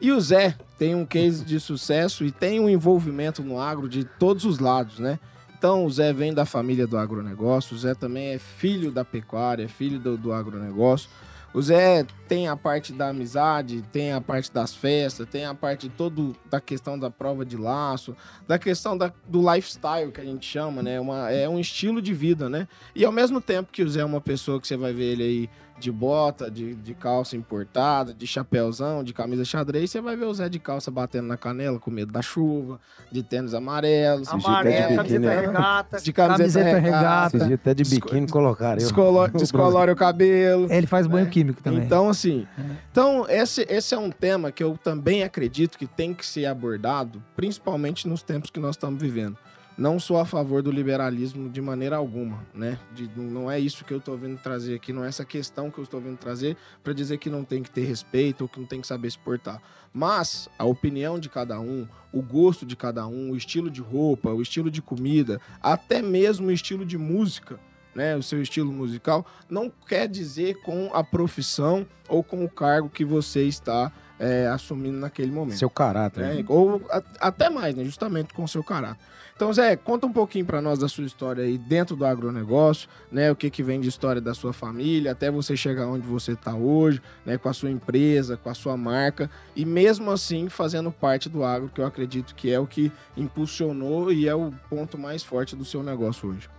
E 0.00 0.12
o 0.12 0.20
Zé 0.20 0.54
tem 0.78 0.94
um 0.94 1.06
case 1.06 1.44
de 1.44 1.58
sucesso 1.58 2.24
e 2.26 2.30
tem 2.30 2.60
um 2.60 2.68
envolvimento 2.68 3.42
no 3.42 3.58
agro 3.58 3.88
de 3.88 4.04
todos 4.04 4.44
os 4.44 4.58
lados, 4.58 4.98
né? 4.98 5.18
Então 5.58 5.84
o 5.84 5.90
Zé 5.90 6.12
vem 6.12 6.32
da 6.32 6.46
família 6.46 6.86
do 6.86 6.96
agronegócio, 6.96 7.74
o 7.74 7.78
Zé 7.78 7.92
também 7.92 8.28
é 8.28 8.38
filho 8.38 8.92
da 8.92 9.04
pecuária, 9.04 9.64
é 9.64 9.68
filho 9.68 9.98
do, 9.98 10.16
do 10.16 10.32
agronegócio. 10.32 11.10
O 11.52 11.60
Zé 11.60 12.06
tem 12.28 12.46
a 12.46 12.56
parte 12.56 12.92
da 12.92 13.08
amizade, 13.08 13.82
tem 13.90 14.12
a 14.12 14.20
parte 14.20 14.52
das 14.52 14.72
festas, 14.72 15.26
tem 15.28 15.46
a 15.46 15.54
parte 15.54 15.88
todo 15.88 16.36
da 16.48 16.60
questão 16.60 16.96
da 16.96 17.10
prova 17.10 17.44
de 17.44 17.56
laço, 17.56 18.14
da 18.46 18.58
questão 18.58 18.96
da, 18.96 19.12
do 19.26 19.40
lifestyle 19.40 20.12
que 20.12 20.20
a 20.20 20.24
gente 20.24 20.46
chama, 20.46 20.82
né? 20.82 21.00
Uma, 21.00 21.30
é 21.30 21.48
um 21.48 21.58
estilo 21.58 22.00
de 22.00 22.14
vida, 22.14 22.48
né? 22.48 22.68
E 22.94 23.04
ao 23.04 23.10
mesmo 23.10 23.40
tempo 23.40 23.72
que 23.72 23.82
o 23.82 23.88
Zé 23.88 24.00
é 24.00 24.04
uma 24.04 24.20
pessoa 24.20 24.60
que 24.60 24.68
você 24.68 24.76
vai 24.76 24.92
ver 24.92 25.12
ele 25.12 25.22
aí 25.24 25.50
de 25.78 25.92
bota, 25.92 26.50
de, 26.50 26.74
de 26.74 26.94
calça 26.94 27.36
importada, 27.36 28.12
de 28.12 28.26
chapéuzão, 28.26 29.04
de 29.04 29.12
camisa 29.14 29.44
xadrez, 29.44 29.90
você 29.90 30.00
vai 30.00 30.16
ver 30.16 30.24
o 30.26 30.34
Zé 30.34 30.48
de 30.48 30.58
calça 30.58 30.90
batendo 30.90 31.28
na 31.28 31.36
canela 31.36 31.78
com 31.78 31.90
medo 31.90 32.12
da 32.12 32.20
chuva, 32.20 32.80
de 33.12 33.22
tênis 33.22 33.54
amarelos, 33.54 34.28
Amarelo, 34.28 34.88
de 34.88 34.96
camiseta 34.96 35.40
regata, 35.40 36.00
de 36.00 36.12
camiseta 36.12 36.78
regata. 36.78 37.36
Esses 37.36 37.46
dias 37.48 37.60
até 37.60 37.74
de 37.74 37.82
Desco- 37.84 38.06
biquíni 38.08 38.26
colocaram. 38.28 38.72
eu. 38.74 38.78
descolo- 38.78 39.28
descolore 39.28 39.90
o 39.92 39.96
cabelo. 39.96 40.66
Ele 40.70 40.86
faz 40.86 41.06
banho 41.06 41.28
químico 41.28 41.62
também. 41.62 41.84
Então, 41.84 42.08
assim, 42.08 42.46
então 42.90 43.24
esse, 43.28 43.64
esse 43.68 43.94
é 43.94 43.98
um 43.98 44.10
tema 44.10 44.50
que 44.50 44.62
eu 44.62 44.76
também 44.82 45.22
acredito 45.22 45.78
que 45.78 45.86
tem 45.86 46.12
que 46.12 46.26
ser 46.26 46.46
abordado, 46.46 47.22
principalmente 47.36 48.06
nos 48.08 48.22
tempos 48.22 48.50
que 48.50 48.58
nós 48.60 48.70
estamos 48.76 49.00
vivendo. 49.00 49.36
Não 49.78 50.00
sou 50.00 50.18
a 50.18 50.24
favor 50.24 50.60
do 50.60 50.72
liberalismo 50.72 51.48
de 51.48 51.62
maneira 51.62 51.94
alguma, 51.96 52.44
né? 52.52 52.80
De- 52.92 53.08
não 53.16 53.48
é 53.48 53.60
isso 53.60 53.84
que 53.84 53.94
eu 53.94 53.98
estou 53.98 54.18
vindo 54.18 54.36
trazer 54.42 54.74
aqui, 54.74 54.92
não 54.92 55.04
é 55.04 55.08
essa 55.08 55.24
questão 55.24 55.70
que 55.70 55.78
eu 55.78 55.84
estou 55.84 56.00
vindo 56.00 56.16
trazer 56.16 56.56
para 56.82 56.92
dizer 56.92 57.18
que 57.18 57.30
não 57.30 57.44
tem 57.44 57.62
que 57.62 57.70
ter 57.70 57.84
respeito 57.84 58.40
ou 58.42 58.48
que 58.48 58.58
não 58.58 58.66
tem 58.66 58.80
que 58.80 58.88
saber 58.88 59.08
se 59.08 59.16
portar. 59.16 59.62
Mas 59.94 60.48
a 60.58 60.64
opinião 60.64 61.16
de 61.16 61.28
cada 61.28 61.60
um, 61.60 61.86
o 62.12 62.20
gosto 62.20 62.66
de 62.66 62.74
cada 62.74 63.06
um, 63.06 63.30
o 63.30 63.36
estilo 63.36 63.70
de 63.70 63.80
roupa, 63.80 64.32
o 64.32 64.42
estilo 64.42 64.68
de 64.68 64.82
comida, 64.82 65.40
até 65.62 66.02
mesmo 66.02 66.48
o 66.48 66.52
estilo 66.52 66.84
de 66.84 66.98
música, 66.98 67.60
né, 67.94 68.16
o 68.16 68.22
seu 68.22 68.42
estilo 68.42 68.72
musical, 68.72 69.24
não 69.48 69.70
quer 69.86 70.08
dizer 70.08 70.60
com 70.62 70.90
a 70.92 71.04
profissão 71.04 71.86
ou 72.08 72.24
com 72.24 72.44
o 72.44 72.48
cargo 72.48 72.90
que 72.90 73.04
você 73.04 73.44
está 73.44 73.92
é, 74.18 74.46
assumindo 74.48 74.98
naquele 74.98 75.30
momento. 75.30 75.58
Seu 75.58 75.70
caráter. 75.70 76.20
né? 76.24 76.44
Ou 76.48 76.82
a- 76.90 77.02
até 77.20 77.48
mais, 77.50 77.74
né, 77.74 77.84
justamente 77.84 78.32
com 78.34 78.44
o 78.44 78.48
seu 78.48 78.62
caráter. 78.64 78.98
Então, 79.36 79.52
Zé, 79.52 79.76
conta 79.76 80.04
um 80.04 80.12
pouquinho 80.12 80.44
para 80.44 80.60
nós 80.60 80.80
da 80.80 80.88
sua 80.88 81.04
história 81.04 81.44
aí 81.44 81.56
dentro 81.56 81.94
do 81.94 82.04
agronegócio, 82.04 82.88
né? 83.12 83.30
O 83.30 83.36
que, 83.36 83.48
que 83.48 83.62
vem 83.62 83.80
de 83.80 83.88
história 83.88 84.20
da 84.20 84.34
sua 84.34 84.52
família, 84.52 85.12
até 85.12 85.30
você 85.30 85.56
chegar 85.56 85.86
onde 85.86 86.04
você 86.04 86.32
está 86.32 86.56
hoje, 86.56 87.00
né? 87.24 87.38
Com 87.38 87.48
a 87.48 87.52
sua 87.52 87.70
empresa, 87.70 88.36
com 88.36 88.50
a 88.50 88.54
sua 88.54 88.76
marca, 88.76 89.30
e 89.54 89.64
mesmo 89.64 90.10
assim 90.10 90.48
fazendo 90.48 90.90
parte 90.90 91.28
do 91.28 91.44
agro, 91.44 91.70
que 91.72 91.80
eu 91.80 91.86
acredito 91.86 92.34
que 92.34 92.52
é 92.52 92.58
o 92.58 92.66
que 92.66 92.90
impulsionou 93.16 94.10
e 94.12 94.26
é 94.26 94.34
o 94.34 94.52
ponto 94.68 94.98
mais 94.98 95.22
forte 95.22 95.54
do 95.54 95.64
seu 95.64 95.84
negócio 95.84 96.30
hoje. 96.30 96.50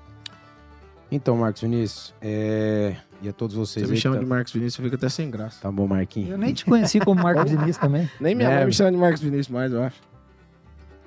Então, 1.11 1.35
Marcos 1.35 1.61
Vinícius, 1.63 2.13
é... 2.21 2.95
e 3.21 3.29
a 3.29 3.33
todos 3.33 3.55
vocês 3.55 3.85
Você 3.85 3.91
me 3.91 3.95
aí 3.97 4.01
chama 4.01 4.17
que 4.17 4.23
de 4.23 4.29
Marcos 4.29 4.53
Vinícius, 4.53 4.83
fica 4.83 4.95
até 4.95 5.09
sem 5.09 5.29
graça. 5.29 5.59
Tá 5.61 5.71
bom, 5.71 5.87
Marquinhos. 5.87 6.29
Eu 6.31 6.37
nem 6.37 6.53
te 6.53 6.63
conheci 6.65 6.99
como 6.99 7.21
Marcos 7.21 7.45
Diniz 7.49 7.77
também. 7.77 8.09
Nem 8.19 8.33
minha 8.35 8.49
É. 8.49 8.55
mãe 8.57 8.65
me 8.65 8.73
chama 8.73 8.91
de 8.91 8.97
Marcos 8.97 9.21
Vinícius 9.21 9.49
mais, 9.49 9.71
eu 9.71 9.83
acho. 9.83 9.97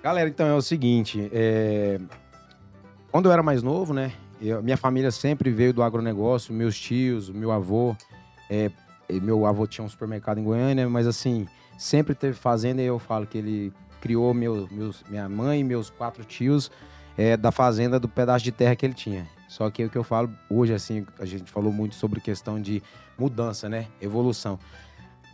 Galera, 0.03 0.29
então 0.29 0.47
é 0.47 0.55
o 0.55 0.61
seguinte, 0.63 1.31
é, 1.33 2.01
quando 3.11 3.27
eu 3.27 3.33
era 3.33 3.43
mais 3.43 3.63
novo, 3.63 3.95
né, 3.95 4.13
eu- 4.41 4.63
minha 4.63 4.77
família 4.77 5.11
sempre 5.13 5.51
veio 5.51 5.73
do 5.73 5.83
agronegócio, 5.83 6.53
meus 6.53 6.79
tios, 6.79 7.31
meu 7.31 7.53
avô, 7.53 7.95
é, 8.51 8.71
meu 9.09 9.47
avô 9.47 9.67
tinha 9.67 9.85
um 9.85 9.89
supermercado 9.89 10.39
em 10.39 10.45
Goiânia, 10.45 10.89
mas 10.89 11.07
assim, 11.07 11.47
sempre 11.79 12.15
teve 12.15 12.35
fazenda 12.35 12.83
e 12.83 12.87
eu 12.87 12.99
falo 12.99 13.27
que 13.27 13.39
ele 13.39 13.73
criou 14.01 14.35
meu, 14.35 14.67
meus, 14.73 15.05
minha 15.09 15.29
mãe 15.29 15.61
e 15.61 15.65
meus 15.65 15.89
quatro 15.89 16.25
tios 16.25 16.71
é, 17.17 17.37
da 17.37 17.53
fazenda 17.53 18.01
do 18.01 18.09
pedaço 18.09 18.43
de 18.45 18.51
terra 18.51 18.75
que 18.75 18.85
ele 18.85 18.95
tinha. 18.95 19.27
Só 19.53 19.69
que 19.71 19.85
o 19.85 19.91
que 19.91 19.99
eu 19.99 20.03
falo 20.03 20.31
hoje, 20.49 20.73
assim, 20.73 21.05
a 21.21 21.27
gente 21.27 21.51
falou 21.51 21.71
muito 21.71 21.95
sobre 21.95 22.21
questão 22.23 22.59
de 22.59 22.83
mudança, 23.19 23.69
né, 23.69 23.87
evolução. 24.01 24.59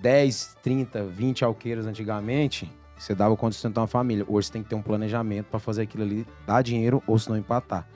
10, 0.02 0.56
30, 0.60 1.04
20 1.04 1.44
alqueiros 1.44 1.86
antigamente, 1.86 2.68
você 2.96 3.14
dava 3.14 3.36
conta 3.36 3.50
de 3.50 3.54
sustentar 3.54 3.80
uma 3.80 3.86
família. 3.86 4.24
Hoje 4.28 4.48
você 4.48 4.54
tem 4.54 4.62
que 4.64 4.68
ter 4.68 4.74
um 4.74 4.82
planejamento 4.82 5.46
para 5.46 5.60
fazer 5.60 5.82
aquilo 5.82 6.02
ali, 6.02 6.26
dar 6.44 6.62
dinheiro 6.62 7.00
ou 7.06 7.16
senão 7.16 7.38
empatar. 7.38 7.86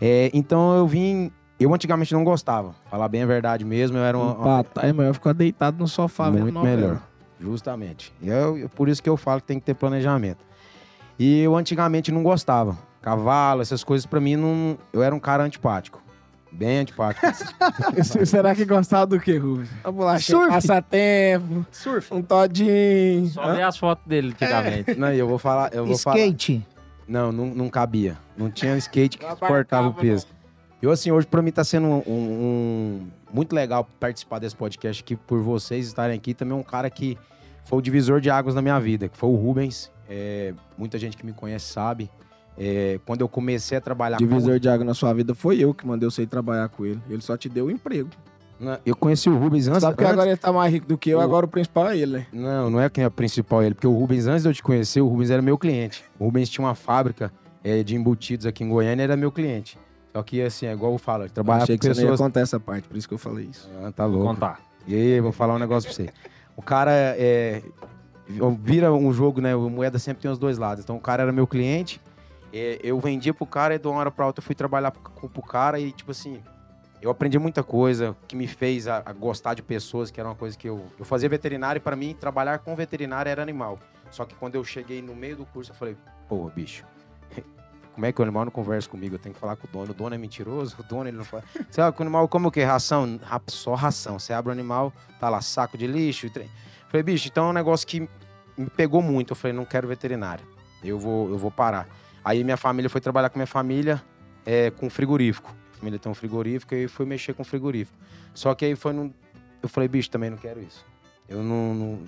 É, 0.00 0.30
então 0.32 0.74
eu 0.74 0.86
vim. 0.86 1.30
Eu 1.60 1.74
antigamente 1.74 2.14
não 2.14 2.24
gostava, 2.24 2.74
falar 2.88 3.08
bem 3.08 3.22
a 3.22 3.26
verdade 3.26 3.62
mesmo. 3.62 3.98
Eu 3.98 4.04
era 4.04 4.16
uma- 4.16 4.32
Empatar 4.40 4.86
é 4.86 4.92
melhor 4.92 5.12
ficar 5.12 5.34
deitado 5.34 5.76
no 5.76 5.86
sofá 5.86 6.30
muito 6.30 6.54
novela. 6.54 6.76
melhor. 6.76 7.02
Justamente. 7.38 8.10
E 8.22 8.28
eu, 8.30 8.56
eu- 8.56 8.68
por 8.70 8.88
isso 8.88 9.02
que 9.02 9.08
eu 9.10 9.18
falo 9.18 9.42
que 9.42 9.48
tem 9.48 9.60
que 9.60 9.66
ter 9.66 9.74
planejamento. 9.74 10.38
E 11.18 11.40
eu 11.40 11.54
antigamente 11.54 12.10
não 12.10 12.22
gostava. 12.22 12.78
Cavalo, 13.02 13.62
essas 13.62 13.82
coisas 13.84 14.06
pra 14.06 14.20
mim 14.20 14.36
não. 14.36 14.78
Eu 14.92 15.02
era 15.02 15.14
um 15.14 15.20
cara 15.20 15.42
antipático. 15.44 16.02
Bem 16.50 16.78
antipático. 16.78 17.26
Será 18.26 18.54
que 18.54 18.64
gostava 18.64 19.06
do 19.06 19.20
que, 19.20 19.36
Rubens? 19.36 19.68
Uma 19.84 19.92
bolachinha, 19.92 20.38
Surf. 20.38 20.50
passatempo, 20.52 21.66
Surf. 21.70 22.12
um 22.14 22.22
todinho. 22.22 23.26
Só 23.28 23.52
ver 23.54 23.62
as 23.62 23.76
fotos 23.76 24.04
dele 24.06 24.28
antigamente. 24.32 24.94
não, 24.96 25.12
e 25.12 25.18
eu 25.18 25.28
vou 25.28 25.38
falar. 25.38 25.72
Eu 25.74 25.86
vou 25.86 25.98
falar. 25.98 26.16
Skate. 26.18 26.66
Não, 27.06 27.30
não, 27.32 27.46
não 27.46 27.68
cabia. 27.68 28.18
Não 28.36 28.50
tinha 28.50 28.72
um 28.74 28.76
skate 28.76 29.16
que 29.18 29.24
Não 29.24 29.32
suportava 29.32 29.88
o 29.88 29.94
peso. 29.94 30.26
Eu, 30.80 30.90
assim, 30.90 31.10
hoje 31.10 31.26
pra 31.26 31.42
mim 31.42 31.50
tá 31.50 31.64
sendo 31.64 31.86
um, 31.86 32.02
um- 32.06 33.08
muito 33.32 33.52
legal 33.54 33.86
participar 33.98 34.38
desse 34.38 34.54
podcast 34.54 35.02
aqui, 35.02 35.16
por 35.16 35.40
vocês 35.42 35.86
estarem 35.86 36.16
aqui. 36.16 36.34
Também 36.34 36.56
um 36.56 36.62
cara 36.62 36.88
que 36.90 37.16
foi 37.64 37.78
o 37.78 37.82
divisor 37.82 38.20
de 38.20 38.30
águas 38.30 38.54
na 38.54 38.62
minha 38.62 38.78
vida, 38.78 39.08
que 39.08 39.16
foi 39.16 39.28
o 39.28 39.34
Rubens. 39.34 39.90
É, 40.08 40.54
muita 40.76 40.98
gente 40.98 41.16
que 41.16 41.24
me 41.26 41.32
conhece 41.32 41.66
sabe. 41.72 42.10
É, 42.58 42.98
quando 43.06 43.20
eu 43.20 43.28
comecei 43.28 43.78
a 43.78 43.80
trabalhar 43.80 44.16
Divisor 44.16 44.58
de 44.58 44.68
água 44.68 44.84
na 44.84 44.92
sua 44.94 45.12
vida 45.12 45.32
foi 45.34 45.58
eu 45.62 45.72
que 45.72 45.86
mandei 45.86 46.10
você 46.10 46.22
ir 46.22 46.26
trabalhar 46.26 46.68
com 46.68 46.84
ele. 46.84 47.00
Ele 47.08 47.22
só 47.22 47.36
te 47.36 47.48
deu 47.48 47.66
o 47.66 47.70
emprego. 47.70 48.08
com... 48.58 48.64
Na- 48.64 48.80
Eu 48.84 48.96
conheci 48.96 49.30
o 49.30 49.38
Rubens 49.38 49.68
antes... 49.68 49.82
Sabe 49.82 49.96
que 49.96 50.02
antes- 50.02 50.12
agora 50.14 50.28
ele 50.30 50.36
tá 50.36 50.52
mais 50.52 50.72
rico 50.72 50.86
do 50.88 50.98
que 50.98 51.10
eu, 51.10 51.18
O- 51.18 51.20
agora 51.20 51.46
o 51.46 51.48
principal 51.48 51.88
é 51.90 51.96
ele, 51.96 52.12
né? 52.18 52.26
Não, 52.32 52.68
não 52.70 52.80
é 52.80 52.90
quem 52.90 53.04
é 53.04 53.06
o 53.06 53.10
principal 53.12 53.62
ele, 53.62 53.74
porque 53.74 53.86
o 53.86 53.92
Rubens, 53.96 54.26
antes 54.26 54.42
de 54.42 54.48
eu 54.48 54.52
te 54.54 54.62
conhecer, 54.62 55.00
o 55.00 55.06
Rubens 55.06 55.30
era 55.30 55.40
meu 55.40 55.56
cliente. 55.56 56.04
O 56.18 56.24
Rubens 56.24 56.48
tinha 56.48 56.64
uma 56.66 56.74
fábrica 56.74 57.32
é, 57.62 57.84
de 57.84 57.94
embutidos 57.94 58.44
aqui 58.46 58.64
em 58.64 58.68
Goiânia 58.68 59.02
e 59.02 59.04
era 59.04 59.16
meu 59.16 59.30
cliente. 59.30 59.78
Só 60.12 60.20
que, 60.24 60.42
assim, 60.42 60.66
é 60.66 60.72
igual 60.72 60.90
eu 60.92 60.98
falo, 60.98 61.22
ele 61.22 61.30
trabalha 61.30 61.62
Achei 61.62 61.76
com 61.76 61.82
que 61.82 61.86
você 61.86 62.00
não 62.00 62.08
ia 62.08 62.10
pessoas... 62.12 62.26
contar 62.26 62.40
essa 62.40 62.58
parte, 62.58 62.88
por 62.88 62.96
isso 62.96 63.06
que 63.06 63.14
eu 63.14 63.18
falei 63.18 63.46
isso. 63.52 63.70
Ah, 63.84 63.92
tá 63.92 64.04
Vou 64.04 64.16
louco. 64.16 64.34
contar. 64.34 64.60
E 64.84 64.94
aí, 64.96 65.20
vou 65.20 65.30
falar 65.30 65.54
um 65.54 65.58
negócio 65.60 65.88
pra 65.88 65.94
você. 65.94 66.10
O 66.56 66.62
cara 66.62 66.90
é. 66.92 67.62
Vira 68.60 68.92
um 68.92 69.12
jogo, 69.12 69.40
né? 69.40 69.54
Moeda 69.56 69.98
sempre 69.98 70.22
tem 70.22 70.30
os 70.30 70.38
dois 70.38 70.58
lados. 70.58 70.82
Então 70.84 70.96
o 70.96 71.00
cara 71.00 71.22
era 71.22 71.32
meu 71.32 71.46
cliente, 71.46 72.00
é, 72.52 72.78
eu 72.82 72.98
vendia 73.00 73.32
pro 73.34 73.46
cara 73.46 73.74
e 73.74 73.78
de 73.78 73.86
uma 73.86 73.98
hora 74.00 74.10
pra 74.10 74.26
outra 74.26 74.40
eu 74.40 74.46
fui 74.46 74.54
trabalhar 74.54 74.90
pro, 74.90 75.28
pro 75.28 75.42
cara 75.42 75.78
e, 75.78 75.92
tipo 75.92 76.10
assim, 76.10 76.42
eu 77.00 77.10
aprendi 77.10 77.38
muita 77.38 77.62
coisa 77.62 78.16
que 78.26 78.34
me 78.34 78.46
fez 78.46 78.88
a, 78.88 79.02
a 79.04 79.12
gostar 79.12 79.54
de 79.54 79.62
pessoas, 79.62 80.10
que 80.10 80.18
era 80.18 80.28
uma 80.28 80.34
coisa 80.34 80.56
que 80.56 80.68
eu. 80.68 80.84
Eu 80.98 81.04
fazia 81.04 81.28
veterinário 81.28 81.78
e 81.78 81.80
pra 81.80 81.94
mim 81.94 82.14
trabalhar 82.18 82.58
com 82.58 82.74
veterinário 82.74 83.30
era 83.30 83.40
animal. 83.42 83.78
Só 84.10 84.24
que 84.24 84.34
quando 84.34 84.54
eu 84.54 84.64
cheguei 84.64 85.02
no 85.02 85.14
meio 85.14 85.36
do 85.36 85.46
curso, 85.46 85.70
eu 85.70 85.76
falei, 85.76 85.96
pô, 86.28 86.48
bicho. 86.48 86.84
Como 87.94 88.06
é 88.06 88.12
que 88.12 88.20
o 88.20 88.22
animal 88.24 88.44
não 88.44 88.52
conversa 88.52 88.88
comigo? 88.88 89.16
Eu 89.16 89.18
tenho 89.18 89.34
que 89.34 89.40
falar 89.40 89.56
com 89.56 89.66
o 89.66 89.70
dono. 89.70 89.90
O 89.90 89.94
dono 89.94 90.14
é 90.14 90.18
mentiroso? 90.18 90.76
O 90.80 90.82
dono 90.82 91.08
ele 91.08 91.16
não 91.16 91.24
fala. 91.24 91.42
Você 91.70 91.80
o 91.80 91.94
animal 92.00 92.26
como 92.28 92.48
o 92.48 92.50
quê? 92.50 92.62
Ração? 92.64 93.18
Ra- 93.22 93.40
Só 93.48 93.74
ração. 93.74 94.18
Você 94.18 94.32
abre 94.32 94.50
o 94.50 94.52
animal, 94.52 94.92
tá 95.20 95.28
lá, 95.28 95.40
saco 95.40 95.76
de 95.76 95.86
lixo. 95.86 96.26
e 96.26 96.30
trem. 96.30 96.48
Falei, 96.88 97.02
bicho, 97.02 97.28
então 97.28 97.46
é 97.46 97.50
um 97.50 97.52
negócio 97.52 97.86
que 97.86 98.08
me 98.56 98.70
pegou 98.70 99.02
muito. 99.02 99.32
Eu 99.32 99.36
falei, 99.36 99.54
não 99.56 99.64
quero 99.64 99.86
veterinário. 99.86 100.44
Eu 100.82 100.98
vou, 100.98 101.28
eu 101.28 101.36
vou 101.36 101.50
parar. 101.50 101.86
Aí 102.24 102.42
minha 102.44 102.56
família 102.56 102.88
foi 102.90 103.00
trabalhar 103.00 103.30
com 103.30 103.38
minha 103.38 103.46
família 103.46 104.02
é, 104.44 104.70
com 104.70 104.88
frigorífico. 104.90 105.54
A 105.74 105.78
família 105.78 105.98
tem 105.98 106.10
um 106.10 106.14
frigorífico 106.14 106.74
e 106.74 106.88
fui 106.88 107.06
mexer 107.06 107.32
com 107.34 107.44
frigorífico. 107.44 107.96
Só 108.34 108.54
que 108.54 108.64
aí 108.64 108.74
foi 108.76 108.92
num. 108.92 109.12
Eu 109.62 109.68
falei, 109.68 109.88
bicho, 109.88 110.10
também 110.10 110.30
não 110.30 110.36
quero 110.38 110.60
isso. 110.60 110.84
Eu 111.28 111.42
não. 111.42 111.74
não- 111.74 111.98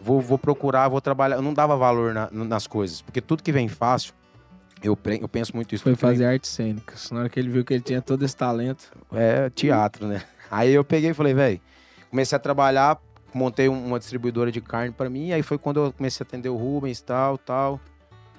vou, 0.00 0.20
vou 0.20 0.36
procurar, 0.38 0.88
vou 0.88 1.00
trabalhar. 1.00 1.36
Eu 1.36 1.42
não 1.42 1.54
dava 1.54 1.76
valor 1.76 2.12
na- 2.12 2.28
nas 2.30 2.66
coisas. 2.66 3.00
Porque 3.02 3.20
tudo 3.20 3.42
que 3.42 3.52
vem 3.52 3.68
fácil, 3.68 4.12
eu, 4.82 4.98
eu 5.20 5.28
penso 5.28 5.54
muito 5.54 5.74
isso. 5.74 5.84
Foi 5.84 5.94
que 5.94 6.00
vem 6.00 6.10
fazer 6.10 6.26
artes 6.26 6.50
cênicas. 6.50 7.10
Na 7.10 7.20
hora 7.20 7.28
que 7.28 7.38
ele 7.40 7.48
viu 7.48 7.64
que 7.64 7.72
ele 7.74 7.82
tinha 7.82 8.02
todo 8.02 8.24
esse 8.24 8.36
talento. 8.36 8.90
é 9.12 9.48
teatro, 9.50 10.06
né? 10.06 10.22
Aí 10.50 10.72
eu 10.74 10.84
peguei 10.84 11.10
e 11.10 11.14
falei, 11.14 11.32
velho, 11.34 11.60
comecei 12.10 12.36
a 12.36 12.38
trabalhar, 12.38 13.00
montei 13.32 13.68
um- 13.68 13.86
uma 13.86 13.98
distribuidora 13.98 14.52
de 14.52 14.60
carne 14.60 14.92
pra 14.92 15.08
mim, 15.08 15.32
aí 15.32 15.42
foi 15.42 15.58
quando 15.58 15.80
eu 15.84 15.92
comecei 15.92 16.22
a 16.24 16.26
atender 16.26 16.48
o 16.48 16.56
Rubens, 16.56 17.00
tal, 17.00 17.38
tal. 17.38 17.80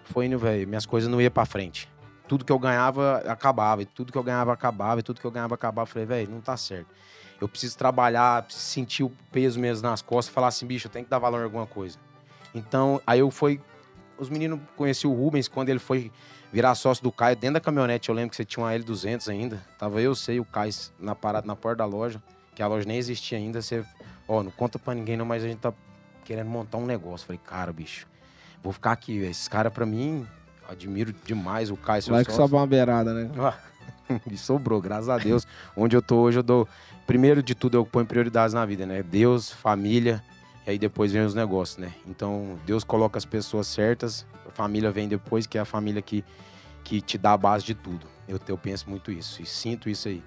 Foi 0.05 0.25
indo, 0.25 0.39
velho, 0.39 0.67
minhas 0.67 0.85
coisas 0.85 1.09
não 1.09 1.21
iam 1.21 1.31
pra 1.31 1.45
frente. 1.45 1.89
Tudo 2.27 2.43
que 2.43 2.51
eu 2.51 2.57
ganhava, 2.57 3.17
acabava, 3.27 3.81
e 3.81 3.85
tudo 3.85 4.11
que 4.11 4.17
eu 4.17 4.23
ganhava, 4.23 4.53
acabava, 4.53 4.99
e 4.99 5.03
tudo 5.03 5.19
que 5.19 5.25
eu 5.25 5.31
ganhava, 5.31 5.55
acabava. 5.55 5.85
Falei, 5.85 6.05
velho, 6.05 6.31
não 6.31 6.41
tá 6.41 6.55
certo. 6.57 6.87
Eu 7.39 7.47
preciso 7.47 7.77
trabalhar, 7.77 8.43
preciso 8.43 8.65
sentir 8.65 9.03
o 9.03 9.11
peso 9.31 9.59
mesmo 9.59 9.87
nas 9.87 10.01
costas, 10.01 10.33
falar 10.33 10.47
assim, 10.47 10.65
bicho, 10.65 10.87
eu 10.87 10.91
tenho 10.91 11.05
que 11.05 11.11
dar 11.11 11.19
valor 11.19 11.41
em 11.41 11.43
alguma 11.43 11.67
coisa. 11.67 11.97
Então, 12.53 13.01
aí 13.05 13.19
eu 13.19 13.29
fui, 13.29 13.59
os 14.17 14.29
meninos 14.29 14.59
conheci 14.77 15.05
o 15.05 15.13
Rubens 15.13 15.47
quando 15.47 15.69
ele 15.69 15.79
foi 15.79 16.11
virar 16.51 16.73
sócio 16.73 17.03
do 17.03 17.11
Caio 17.11 17.35
dentro 17.35 17.55
da 17.55 17.59
caminhonete. 17.59 18.07
Eu 18.07 18.15
lembro 18.15 18.29
que 18.29 18.37
você 18.37 18.45
tinha 18.45 18.63
uma 18.63 18.71
L200 18.71 19.27
ainda. 19.29 19.61
Tava 19.77 20.01
eu, 20.01 20.15
sei, 20.15 20.39
o 20.39 20.45
Caio 20.45 20.71
na 20.97 21.13
parada 21.13 21.45
na 21.45 21.55
porta 21.55 21.79
da 21.79 21.85
loja, 21.85 22.23
que 22.55 22.63
a 22.63 22.67
loja 22.67 22.87
nem 22.87 22.97
existia 22.97 23.37
ainda. 23.37 23.61
Você, 23.61 23.83
ó, 24.25 24.41
não 24.41 24.51
conta 24.51 24.79
pra 24.79 24.95
ninguém 24.95 25.17
não, 25.17 25.25
mas 25.25 25.43
a 25.43 25.47
gente 25.47 25.59
tá 25.59 25.73
querendo 26.23 26.49
montar 26.49 26.77
um 26.77 26.85
negócio. 26.85 27.27
Falei, 27.27 27.41
cara, 27.43 27.73
bicho, 27.73 28.07
vou 28.65 28.73
ficar 28.73 28.91
aqui, 28.91 29.19
velho. 29.19 29.31
Esses 29.31 29.47
caras 29.47 29.71
pra 29.71 29.85
mim, 29.85 30.25
admiro 30.67 31.13
demais 31.23 31.69
o 31.69 31.77
Caio, 31.77 32.01
seu 32.01 32.13
Vai 32.13 32.25
que 32.25 32.33
sobe 32.33 32.55
uma 32.55 32.65
beirada, 32.65 33.13
né? 33.13 33.29
Ó, 33.37 33.53
e 34.29 34.35
sobrou, 34.35 34.81
graças 34.81 35.07
a 35.07 35.17
Deus. 35.17 35.45
Onde 35.77 35.95
eu 35.95 36.01
tô 36.01 36.17
hoje, 36.17 36.39
eu 36.39 36.43
dou. 36.43 36.67
Primeiro 37.05 37.43
de 37.43 37.53
tudo, 37.53 37.77
eu 37.77 37.85
ponho 37.85 38.07
prioridades 38.07 38.55
na 38.55 38.65
vida, 38.65 38.85
né? 38.85 39.03
Deus, 39.03 39.51
família, 39.51 40.23
e 40.65 40.71
aí 40.71 40.79
depois 40.79 41.11
vem 41.11 41.23
os 41.23 41.35
negócios, 41.35 41.77
né? 41.77 41.93
Então, 42.07 42.57
Deus 42.65 42.83
coloca 42.83 43.19
as 43.19 43.25
pessoas 43.25 43.67
certas, 43.67 44.25
a 44.47 44.51
família 44.51 44.91
vem 44.91 45.07
depois, 45.07 45.45
que 45.45 45.59
é 45.59 45.61
a 45.61 45.65
família 45.65 46.01
que, 46.01 46.25
que 46.83 47.01
te 47.01 47.19
dá 47.19 47.33
a 47.33 47.37
base 47.37 47.63
de 47.63 47.75
tudo. 47.75 48.07
Eu, 48.27 48.39
eu 48.47 48.57
penso 48.57 48.89
muito 48.89 49.11
isso 49.11 49.43
e 49.43 49.45
sinto 49.45 49.87
isso 49.87 50.07
aí. 50.07 50.23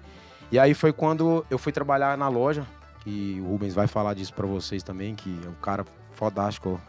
E 0.49 0.57
aí 0.57 0.73
foi 0.73 0.93
quando 0.93 1.45
eu 1.49 1.57
fui 1.57 1.73
trabalhar 1.73 2.17
na 2.17 2.29
loja, 2.29 2.65
que 3.01 3.41
o 3.41 3.49
Rubens 3.49 3.73
vai 3.73 3.87
falar 3.87 4.13
disso 4.13 4.33
para 4.33 4.47
vocês 4.47 4.81
também, 4.81 5.13
que 5.15 5.37
é 5.45 5.49
um 5.49 5.61
cara 5.61 5.85
fodástico, 6.13 6.79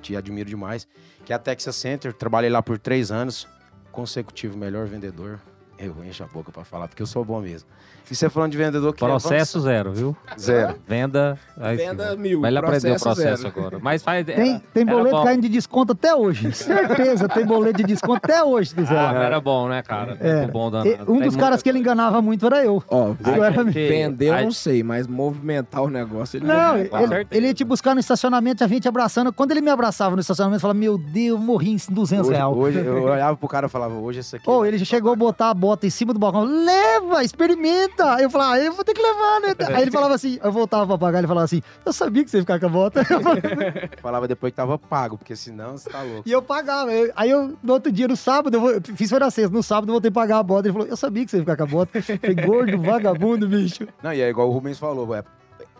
te 0.00 0.16
admiro 0.16 0.48
demais, 0.48 0.86
que 1.24 1.32
é 1.32 1.36
a 1.36 1.38
Texas 1.38 1.76
Center. 1.76 2.12
Trabalhei 2.12 2.50
lá 2.50 2.62
por 2.62 2.78
três 2.78 3.10
anos, 3.10 3.46
consecutivo 3.92 4.56
melhor 4.56 4.86
vendedor. 4.86 5.40
Eu 5.78 5.94
encho 6.04 6.24
a 6.24 6.26
boca 6.26 6.50
para 6.50 6.64
falar, 6.64 6.88
porque 6.88 7.02
eu 7.02 7.06
sou 7.06 7.24
bom 7.24 7.40
mesmo. 7.40 7.68
E 8.10 8.14
você 8.16 8.30
falando 8.30 8.50
de 8.52 8.56
vendedor 8.56 8.94
que 8.94 9.00
Processo 9.04 9.60
zero, 9.60 9.92
viu? 9.92 10.16
zero. 10.38 10.76
Venda. 10.88 11.38
aí, 11.60 11.76
Venda 11.76 12.16
mil. 12.16 12.40
Vai 12.40 12.50
ele 12.50 12.58
aprender 12.58 12.96
o 12.96 13.00
processo 13.00 13.42
zero. 13.42 13.54
agora. 13.54 13.78
Mas 13.82 14.02
faz. 14.02 14.24
Tem, 14.24 14.34
era- 14.52 14.62
tem 14.72 14.82
era 14.82 14.92
boleto 14.96 15.16
bom. 15.16 15.24
caindo 15.24 15.42
de 15.42 15.48
desconto 15.50 15.92
até 15.92 16.14
hoje. 16.14 16.50
Certeza, 16.56 17.28
tem 17.28 17.44
boleto 17.44 17.76
de 17.76 17.84
desconto 17.84 18.20
até 18.24 18.42
hoje, 18.42 18.70
se 18.70 18.74
quiser. 18.76 18.96
Ah, 18.98 19.12
era 19.24 19.38
bom, 19.40 19.68
né, 19.68 19.82
cara? 19.82 20.16
É. 20.20 20.36
Muito 20.38 20.52
bom 20.52 20.70
danado. 20.70 21.12
Um 21.12 21.20
dos 21.20 21.36
caras 21.36 21.62
que 21.62 21.68
ele 21.68 21.80
enganava 21.80 22.22
muito 22.22 22.46
era 22.46 22.64
eu. 22.64 22.82
Ó, 22.88 23.14
Eu 23.26 23.44
era- 23.44 23.62
vender 23.62 24.28
eu 24.28 24.42
não 24.42 24.52
sei, 24.52 24.82
mas 24.82 25.06
movimentar 25.06 25.82
o 25.82 25.90
negócio 25.90 26.38
ele 26.38 26.46
Não, 26.46 26.78
não 26.78 26.78
ele, 26.78 27.26
ele 27.30 27.46
ia 27.48 27.54
te 27.54 27.62
buscar 27.64 27.92
no 27.92 28.00
estacionamento, 28.00 28.64
a 28.64 28.66
gente 28.66 28.88
abraçando. 28.88 29.32
Quando 29.34 29.50
ele 29.50 29.60
me 29.60 29.70
abraçava 29.70 30.14
no 30.16 30.20
estacionamento, 30.22 30.56
eu 30.56 30.60
falava, 30.62 30.78
meu 30.78 30.96
Deus, 30.96 31.28
eu 31.28 31.38
morri 31.38 31.72
em 31.72 31.76
200 31.90 32.28
Hoje, 32.28 32.36
reais. 32.38 32.56
hoje 32.56 32.78
eu 32.78 33.02
olhava 33.02 33.36
pro 33.36 33.46
cara 33.48 33.66
e 33.66 33.68
falava, 33.68 33.92
hoje 33.94 34.20
esse 34.20 34.36
aqui. 34.36 34.48
Ou 34.48 34.64
ele 34.64 34.78
já 34.78 34.86
chegou 34.86 35.12
a 35.12 35.16
botar 35.16 35.50
a 35.50 35.54
bota 35.68 35.86
em 35.86 35.90
cima 35.90 36.12
do 36.14 36.18
balcão. 36.18 36.44
Leva, 36.44 37.22
experimenta. 37.22 38.16
Eu 38.20 38.30
falava, 38.30 38.54
ah, 38.54 38.58
eu 38.60 38.72
vou 38.72 38.84
ter 38.84 38.94
que 38.94 39.02
levar, 39.02 39.40
né? 39.40 39.54
Aí 39.76 39.82
ele 39.82 39.90
falava 39.90 40.14
assim, 40.14 40.38
eu 40.42 40.50
voltava 40.50 40.86
pra 40.86 40.98
pagar, 40.98 41.18
ele 41.18 41.28
falava 41.28 41.44
assim, 41.44 41.62
eu 41.84 41.92
sabia 41.92 42.24
que 42.24 42.30
você 42.30 42.38
ia 42.38 42.42
ficar 42.42 42.58
com 42.58 42.66
a 42.66 42.68
bota. 42.68 43.02
falava 44.00 44.26
depois 44.26 44.50
que 44.52 44.56
tava 44.56 44.78
pago, 44.78 45.18
porque 45.18 45.36
senão 45.36 45.76
você 45.76 45.90
tá 45.90 46.02
louco. 46.02 46.28
e 46.28 46.32
eu 46.32 46.40
pagava. 46.42 46.90
Aí 47.14 47.30
eu, 47.30 47.56
no 47.62 47.72
outro 47.74 47.92
dia, 47.92 48.08
no 48.08 48.16
sábado, 48.16 48.54
eu, 48.56 48.60
vou- 48.60 48.70
eu 48.72 48.80
fiz 48.82 49.10
foi 49.10 49.18
na 49.18 49.30
sexta, 49.30 49.54
no 49.54 49.62
sábado 49.62 49.88
eu 49.90 49.94
voltei 49.94 50.10
pagar 50.10 50.38
a 50.38 50.42
bota. 50.42 50.68
Ele 50.68 50.72
falou, 50.72 50.88
eu 50.88 50.96
sabia 50.96 51.24
que 51.24 51.30
você 51.30 51.36
ia 51.36 51.42
ficar 51.42 51.56
com 51.56 51.64
a 51.64 51.66
bota. 51.66 52.02
Falei, 52.02 52.34
gordo, 52.46 52.80
vagabundo, 52.82 53.48
bicho. 53.48 53.86
Não, 54.02 54.12
e 54.12 54.20
é 54.20 54.28
igual 54.28 54.48
o 54.48 54.52
Rubens 54.52 54.78
falou, 54.78 55.14
é, 55.14 55.22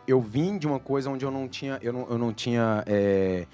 eu 0.06 0.20
vim 0.20 0.58
de 0.58 0.66
uma 0.66 0.78
coisa 0.78 1.10
onde 1.10 1.24
eu 1.24 1.30
não 1.30 1.48
tinha, 1.48 1.78
eu 1.82 1.92
não, 1.92 2.06
eu 2.10 2.18
não 2.18 2.32
tinha 2.32 2.82
é, 2.86 3.46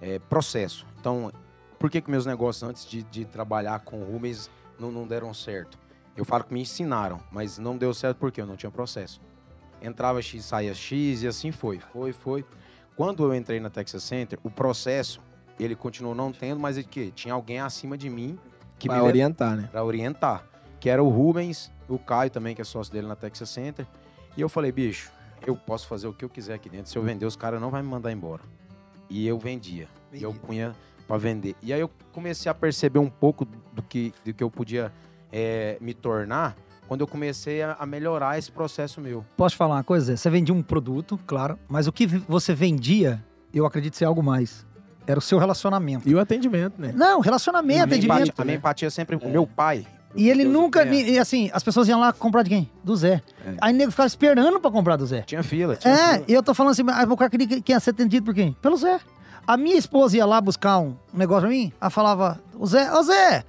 é, 0.00 0.18
processo. 0.18 0.86
Então, 1.00 1.30
por 1.78 1.90
que 1.90 2.00
que 2.00 2.10
meus 2.10 2.26
negócios 2.26 2.62
antes 2.62 2.86
de, 2.86 3.02
de 3.02 3.24
trabalhar 3.24 3.80
com 3.80 4.00
o 4.00 4.04
Rubens 4.04 4.50
não, 4.78 4.92
não 4.92 5.06
deram 5.06 5.32
certo? 5.34 5.78
Eu 6.16 6.24
falo 6.24 6.44
que 6.44 6.52
me 6.52 6.60
ensinaram, 6.60 7.20
mas 7.30 7.58
não 7.58 7.76
deu 7.76 7.92
certo 7.94 8.18
porque 8.18 8.40
eu 8.40 8.46
não 8.46 8.56
tinha 8.56 8.70
processo. 8.70 9.20
Entrava 9.80 10.20
X, 10.20 10.44
saía 10.44 10.74
X 10.74 11.22
e 11.22 11.26
assim 11.26 11.50
foi, 11.50 11.80
foi, 11.92 12.12
foi. 12.12 12.44
Quando 12.94 13.24
eu 13.24 13.34
entrei 13.34 13.58
na 13.58 13.70
Texas 13.70 14.02
Center, 14.02 14.38
o 14.42 14.50
processo, 14.50 15.20
ele 15.58 15.74
continuou 15.74 16.14
não 16.14 16.30
tendo, 16.30 16.60
mas 16.60 16.76
é 16.76 16.82
que 16.82 17.10
tinha 17.10 17.34
alguém 17.34 17.58
acima 17.58 17.96
de 17.96 18.10
mim 18.10 18.38
que 18.78 18.88
vai 18.88 19.00
me 19.00 19.06
orientar, 19.06 19.56
né? 19.56 19.68
para 19.70 19.82
orientar. 19.82 20.46
Que 20.78 20.90
era 20.90 21.02
o 21.02 21.08
Rubens, 21.08 21.72
o 21.88 21.98
Caio 21.98 22.30
também, 22.30 22.54
que 22.54 22.60
é 22.60 22.64
sócio 22.64 22.92
dele 22.92 23.06
na 23.06 23.16
Texas 23.16 23.48
Center. 23.48 23.86
E 24.36 24.40
eu 24.40 24.48
falei, 24.48 24.72
bicho, 24.72 25.10
eu 25.46 25.56
posso 25.56 25.86
fazer 25.86 26.06
o 26.06 26.12
que 26.12 26.24
eu 26.24 26.28
quiser 26.28 26.54
aqui 26.54 26.68
dentro. 26.68 26.90
Se 26.90 26.98
eu 26.98 27.02
vender, 27.02 27.24
os 27.24 27.36
caras 27.36 27.60
não 27.60 27.70
vão 27.70 27.82
me 27.82 27.88
mandar 27.88 28.12
embora. 28.12 28.42
E 29.08 29.26
eu 29.26 29.38
vendia. 29.38 29.88
E 30.12 30.22
eu 30.22 30.32
punha 30.34 30.74
para 31.06 31.16
vender. 31.16 31.54
E 31.62 31.72
aí 31.72 31.80
eu 31.80 31.90
comecei 32.12 32.50
a 32.50 32.54
perceber 32.54 32.98
um 32.98 33.10
pouco 33.10 33.46
do 33.72 33.82
que, 33.82 34.12
do 34.24 34.34
que 34.34 34.42
eu 34.42 34.50
podia 34.50 34.92
eh, 35.32 35.76
me 35.80 35.94
tornar 35.94 36.54
quando 36.86 37.00
eu 37.00 37.06
comecei 37.06 37.62
a, 37.62 37.86
melhorar 37.86 38.38
esse 38.38 38.50
processo 38.52 39.00
meu. 39.00 39.24
Posso 39.36 39.54
te 39.54 39.58
falar 39.58 39.76
uma 39.76 39.84
coisa? 39.84 40.06
Zé? 40.06 40.16
Você 40.16 40.28
vendia 40.28 40.54
um 40.54 40.62
produto, 40.62 41.18
claro, 41.26 41.58
mas 41.68 41.86
o 41.86 41.92
que 41.92 42.06
você 42.06 42.54
vendia, 42.54 43.22
eu 43.54 43.64
acredito 43.64 43.96
ser 43.96 44.04
algo 44.04 44.22
mais. 44.22 44.66
Era 45.06 45.18
o 45.18 45.22
seu 45.22 45.38
relacionamento. 45.38 46.08
E 46.08 46.14
o 46.14 46.20
atendimento, 46.20 46.80
né? 46.80 46.92
Não, 46.94 47.20
relacionamento, 47.20 47.82
a, 47.82 47.86
minha 47.86 47.96
atendimento. 47.96 48.22
empatia, 48.28 48.34
a 48.36 48.44
minha 48.44 48.56
empatia 48.56 48.90
sempre... 48.90 49.16
O 49.16 49.28
meu 49.28 49.46
pai... 49.46 49.86
E 50.14 50.28
ele 50.28 50.42
Deus 50.42 50.52
nunca. 50.52 50.84
E 50.84 51.18
assim, 51.18 51.48
as 51.54 51.62
pessoas 51.64 51.88
iam 51.88 51.98
lá 51.98 52.12
comprar 52.12 52.42
de 52.42 52.50
quem? 52.50 52.70
Do 52.84 52.94
Zé. 52.94 53.22
É. 53.46 53.54
Aí 53.62 53.72
o 53.72 53.76
nego 53.78 53.90
ficava 53.90 54.06
esperando 54.06 54.60
pra 54.60 54.70
comprar 54.70 54.96
do 54.96 55.06
Zé. 55.06 55.22
Tinha 55.22 55.42
fila, 55.42 55.74
tinha 55.74 55.90
É, 55.94 56.12
fila. 56.12 56.24
e 56.28 56.32
eu 56.34 56.42
tô 56.42 56.52
falando 56.52 56.72
assim, 56.72 56.82
mas 56.82 57.08
o 57.10 57.16
cara 57.16 57.30
queria 57.30 57.46
que- 57.48 57.62
que 57.62 57.72
ia 57.72 57.80
ser 57.80 57.90
atendido 57.92 58.26
por 58.26 58.34
quem? 58.34 58.52
Pelo 58.60 58.76
Zé. 58.76 59.00
A 59.46 59.56
minha 59.56 59.74
esposa 59.74 60.18
ia 60.18 60.26
lá 60.26 60.38
buscar 60.38 60.78
um 60.80 60.94
negócio 61.14 61.40
pra 61.44 61.48
mim, 61.50 61.72
ela 61.80 61.88
falava, 61.88 62.38
o 62.54 62.66
Zé, 62.66 62.92
ô 62.92 63.02
Zé! 63.02 63.42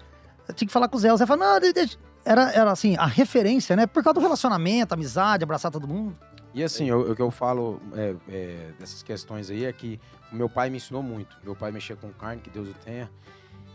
Eu 0.47 0.53
tinha 0.53 0.67
que 0.67 0.73
falar 0.73 0.87
com 0.87 0.97
o 0.97 0.99
Zé. 0.99 1.11
O 1.13 1.17
Zé 1.17 1.25
falava, 1.25 1.53
não, 1.53 1.59
de- 1.59 1.73
deixa. 1.73 1.97
Era, 2.25 2.51
era 2.51 2.71
assim, 2.71 2.95
a 2.97 3.05
referência, 3.05 3.75
né? 3.75 3.85
Por 3.85 4.01
causa 4.03 4.15
do 4.15 4.21
relacionamento, 4.21 4.93
amizade, 4.93 5.43
abraçar 5.43 5.71
todo 5.71 5.87
mundo. 5.87 6.17
E 6.53 6.63
assim, 6.63 6.87
eu- 6.89 7.11
o 7.11 7.15
que 7.15 7.21
eu 7.21 7.31
falo 7.31 7.81
é, 7.95 8.15
é, 8.29 8.71
dessas 8.79 9.01
questões 9.03 9.49
aí 9.49 9.65
é 9.65 9.73
que 9.73 9.99
meu 10.31 10.47
pai 10.49 10.69
me 10.69 10.77
ensinou 10.77 11.01
muito. 11.03 11.35
Meu 11.43 11.55
pai 11.55 11.71
mexia 11.71 11.95
com 11.95 12.11
carne, 12.13 12.41
que 12.41 12.49
Deus 12.49 12.69
o 12.69 12.73
tenha. 12.85 13.09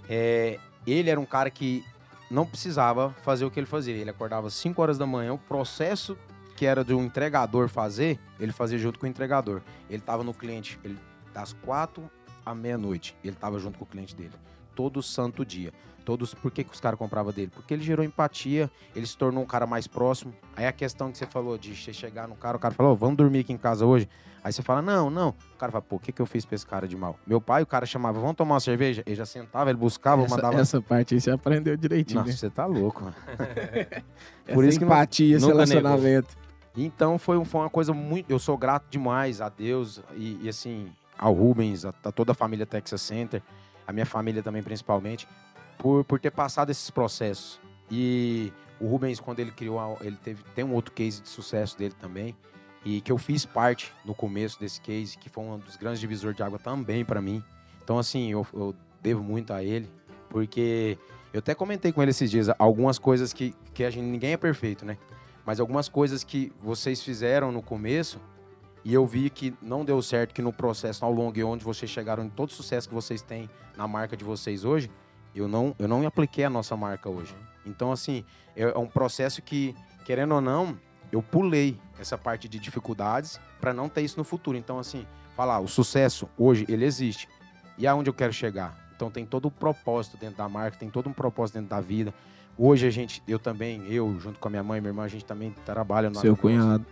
É, 0.08 0.58
ele 0.86 1.10
era 1.10 1.20
um 1.20 1.26
cara 1.26 1.50
que 1.50 1.84
não 2.30 2.46
precisava 2.46 3.14
fazer 3.22 3.44
o 3.44 3.50
que 3.50 3.58
ele 3.58 3.66
fazia. 3.66 3.94
Ele 3.94 4.10
acordava 4.10 4.46
às 4.46 4.54
5 4.54 4.80
horas 4.80 4.96
da 4.98 5.06
manhã, 5.06 5.32
o 5.34 5.38
processo 5.38 6.16
que 6.56 6.66
era 6.66 6.84
de 6.84 6.92
um 6.92 7.04
entregador 7.04 7.68
fazer, 7.68 8.18
ele 8.40 8.50
fazia 8.52 8.78
junto 8.78 8.98
com 8.98 9.06
o 9.06 9.08
entregador. 9.08 9.60
Ele 9.88 9.98
estava 10.00 10.24
no 10.24 10.34
cliente 10.34 10.78
ele, 10.82 10.98
das 11.32 11.52
4 11.52 12.10
à 12.44 12.52
meia-noite. 12.54 13.16
Ele 13.22 13.34
estava 13.34 13.58
junto 13.58 13.78
com 13.78 13.84
o 13.84 13.88
cliente 13.88 14.14
dele. 14.16 14.32
Todo 14.78 15.02
santo 15.02 15.44
dia. 15.44 15.72
Todos, 16.04 16.34
por 16.34 16.52
que, 16.52 16.62
que 16.62 16.72
os 16.72 16.78
caras 16.80 16.96
compravam 16.96 17.32
dele? 17.32 17.50
Porque 17.52 17.74
ele 17.74 17.82
gerou 17.82 18.04
empatia, 18.04 18.70
ele 18.94 19.04
se 19.04 19.18
tornou 19.18 19.42
um 19.42 19.46
cara 19.46 19.66
mais 19.66 19.88
próximo. 19.88 20.32
Aí 20.56 20.66
a 20.66 20.72
questão 20.72 21.10
que 21.10 21.18
você 21.18 21.26
falou 21.26 21.58
de 21.58 21.74
você 21.74 21.92
chegar 21.92 22.28
no 22.28 22.36
cara, 22.36 22.56
o 22.56 22.60
cara 22.60 22.72
falou, 22.72 22.92
"Ô, 22.92 22.96
vamos 22.96 23.16
dormir 23.16 23.40
aqui 23.40 23.52
em 23.52 23.58
casa 23.58 23.84
hoje. 23.84 24.08
Aí 24.42 24.52
você 24.52 24.62
fala, 24.62 24.80
não, 24.80 25.10
não. 25.10 25.30
O 25.30 25.58
cara 25.58 25.72
fala, 25.72 25.82
pô, 25.82 25.96
o 25.96 25.98
que, 25.98 26.12
que 26.12 26.22
eu 26.22 26.26
fiz 26.26 26.44
pra 26.46 26.54
esse 26.54 26.64
cara 26.64 26.86
de 26.86 26.96
mal? 26.96 27.18
Meu 27.26 27.40
pai, 27.40 27.64
o 27.64 27.66
cara 27.66 27.84
chamava, 27.86 28.20
vamos 28.20 28.36
tomar 28.36 28.54
uma 28.54 28.60
cerveja? 28.60 29.02
Ele 29.04 29.16
já 29.16 29.26
sentava, 29.26 29.68
ele 29.68 29.78
buscava, 29.80 30.22
essa, 30.22 30.36
mandava. 30.36 30.60
essa 30.60 30.80
parte 30.80 31.14
aí 31.14 31.20
você 31.20 31.32
aprendeu 31.32 31.76
direitinho, 31.76 32.20
Nossa, 32.20 32.30
né? 32.30 32.36
você 32.36 32.48
tá 32.48 32.64
louco, 32.64 33.02
mano. 33.02 33.16
Essa 34.46 34.54
por 34.54 34.64
isso 34.64 34.78
que 34.78 34.84
empatia, 34.84 35.36
esse 35.36 35.46
relacionamento. 35.46 36.36
Então 36.76 37.18
foi, 37.18 37.36
um- 37.36 37.44
foi 37.44 37.60
uma 37.62 37.70
coisa 37.70 37.92
muito. 37.92 38.30
Eu 38.30 38.38
sou 38.38 38.56
grato 38.56 38.86
demais 38.88 39.40
a 39.40 39.48
Deus 39.48 40.00
e, 40.16 40.38
e, 40.44 40.48
assim, 40.48 40.90
ao 41.18 41.34
Rubens, 41.34 41.84
a, 41.84 41.92
a 42.04 42.12
toda 42.12 42.30
a 42.32 42.34
família 42.34 42.64
Texas 42.64 43.02
Center, 43.02 43.42
a 43.88 43.92
minha 43.92 44.06
família 44.06 44.42
também 44.42 44.62
principalmente, 44.62 45.26
por, 45.78 46.04
por 46.04 46.20
ter 46.20 46.30
passado 46.30 46.70
esses 46.70 46.90
processos. 46.90 47.58
E 47.90 48.52
o 48.78 48.86
Rubens, 48.86 49.18
quando 49.18 49.40
ele 49.40 49.50
criou, 49.50 49.80
a- 49.80 49.96
ele 50.02 50.16
teve, 50.22 50.44
tem 50.54 50.62
um 50.62 50.74
outro 50.74 50.92
case 50.92 51.22
de 51.22 51.28
sucesso 51.28 51.76
dele 51.78 51.94
também, 51.98 52.36
e 52.84 53.00
que 53.00 53.10
eu 53.10 53.16
fiz 53.18 53.46
parte 53.46 53.92
no 54.04 54.14
começo 54.14 54.60
desse 54.60 54.80
case, 54.80 55.16
que 55.16 55.30
foi 55.30 55.42
um 55.42 55.58
dos 55.58 55.76
grandes 55.76 55.98
divisores 56.00 56.36
de 56.36 56.42
água 56.42 56.58
também 56.58 57.04
para 57.04 57.20
mim. 57.20 57.42
Então, 57.82 57.98
assim, 57.98 58.30
eu, 58.30 58.46
eu 58.52 58.74
devo 59.02 59.22
muito 59.22 59.52
a 59.54 59.64
ele, 59.64 59.90
porque 60.28 60.98
eu 61.32 61.38
até 61.38 61.54
comentei 61.54 61.90
com 61.90 62.02
ele 62.02 62.10
esses 62.10 62.30
dias 62.30 62.48
algumas 62.58 62.98
coisas 62.98 63.32
que, 63.32 63.54
que 63.72 63.84
a 63.84 63.90
gente, 63.90 64.04
ninguém 64.04 64.32
é 64.32 64.36
perfeito, 64.36 64.84
né? 64.84 64.98
Mas 65.46 65.60
algumas 65.60 65.88
coisas 65.88 66.22
que 66.22 66.52
vocês 66.60 67.02
fizeram 67.02 67.50
no 67.50 67.62
começo 67.62 68.20
e 68.88 68.94
eu 68.94 69.06
vi 69.06 69.28
que 69.28 69.52
não 69.60 69.84
deu 69.84 70.00
certo, 70.00 70.32
que 70.32 70.40
no 70.40 70.50
processo 70.50 71.04
ao 71.04 71.12
longo 71.12 71.38
e 71.38 71.44
onde 71.44 71.62
vocês 71.62 71.90
chegaram 71.90 72.24
em 72.24 72.30
todo 72.30 72.48
o 72.48 72.52
sucesso 72.52 72.88
que 72.88 72.94
vocês 72.94 73.20
têm 73.20 73.46
na 73.76 73.86
marca 73.86 74.16
de 74.16 74.24
vocês 74.24 74.64
hoje, 74.64 74.90
eu 75.34 75.46
não, 75.46 75.76
eu 75.78 75.86
não 75.86 76.06
apliquei 76.06 76.42
a 76.42 76.48
nossa 76.48 76.74
marca 76.74 77.06
hoje. 77.06 77.36
Então, 77.66 77.92
assim, 77.92 78.24
é, 78.56 78.62
é 78.62 78.78
um 78.78 78.86
processo 78.86 79.42
que, 79.42 79.76
querendo 80.06 80.34
ou 80.34 80.40
não, 80.40 80.74
eu 81.12 81.22
pulei 81.22 81.78
essa 82.00 82.16
parte 82.16 82.48
de 82.48 82.58
dificuldades 82.58 83.38
para 83.60 83.74
não 83.74 83.90
ter 83.90 84.00
isso 84.00 84.16
no 84.16 84.24
futuro. 84.24 84.56
Então, 84.56 84.78
assim, 84.78 85.06
falar, 85.36 85.60
o 85.60 85.68
sucesso 85.68 86.26
hoje, 86.38 86.64
ele 86.66 86.86
existe. 86.86 87.28
E 87.76 87.86
aonde 87.86 88.08
eu 88.08 88.14
quero 88.14 88.32
chegar? 88.32 88.74
Então, 88.96 89.10
tem 89.10 89.26
todo 89.26 89.48
o 89.48 89.50
propósito 89.50 90.16
dentro 90.16 90.38
da 90.38 90.48
marca, 90.48 90.78
tem 90.78 90.88
todo 90.88 91.10
um 91.10 91.12
propósito 91.12 91.56
dentro 91.56 91.68
da 91.68 91.80
vida. 91.82 92.14
Hoje 92.56 92.86
a 92.86 92.90
gente, 92.90 93.22
eu 93.28 93.38
também, 93.38 93.86
eu 93.86 94.18
junto 94.18 94.40
com 94.40 94.48
a 94.48 94.50
minha 94.50 94.62
mãe 94.62 94.78
e 94.78 94.80
minha 94.80 94.90
irmã, 94.90 95.04
a 95.04 95.08
gente 95.08 95.26
também 95.26 95.54
trabalha 95.66 96.08
no 96.08 96.18
Seu 96.18 96.34
cunhado. 96.34 96.86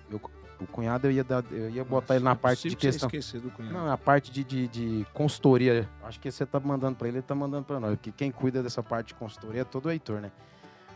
O 0.58 0.66
cunhado 0.66 1.06
eu 1.06 1.10
ia, 1.10 1.22
dar, 1.22 1.44
eu 1.50 1.68
ia 1.68 1.84
botar 1.84 2.16
ele 2.16 2.24
na 2.24 2.34
parte 2.34 2.68
de 2.70 2.76
questão. 2.76 3.08
esquecer 3.08 3.40
do 3.40 3.50
cunhado. 3.50 3.74
Não, 3.74 3.92
a 3.92 3.98
parte 3.98 4.30
de, 4.32 4.42
de, 4.42 4.68
de 4.68 5.06
consultoria. 5.12 5.86
Acho 6.02 6.18
que 6.18 6.30
você 6.30 6.46
tá 6.46 6.58
mandando 6.58 6.96
para 6.96 7.08
ele, 7.08 7.18
ele 7.18 7.22
tá 7.22 7.34
mandando 7.34 7.64
para 7.64 7.78
nós. 7.78 7.90
Porque 7.96 8.10
quem 8.10 8.30
cuida 8.30 8.62
dessa 8.62 8.82
parte 8.82 9.08
de 9.08 9.14
consultoria 9.14 9.60
é 9.60 9.64
todo 9.64 9.86
o 9.86 9.90
Heitor, 9.90 10.20
né? 10.20 10.30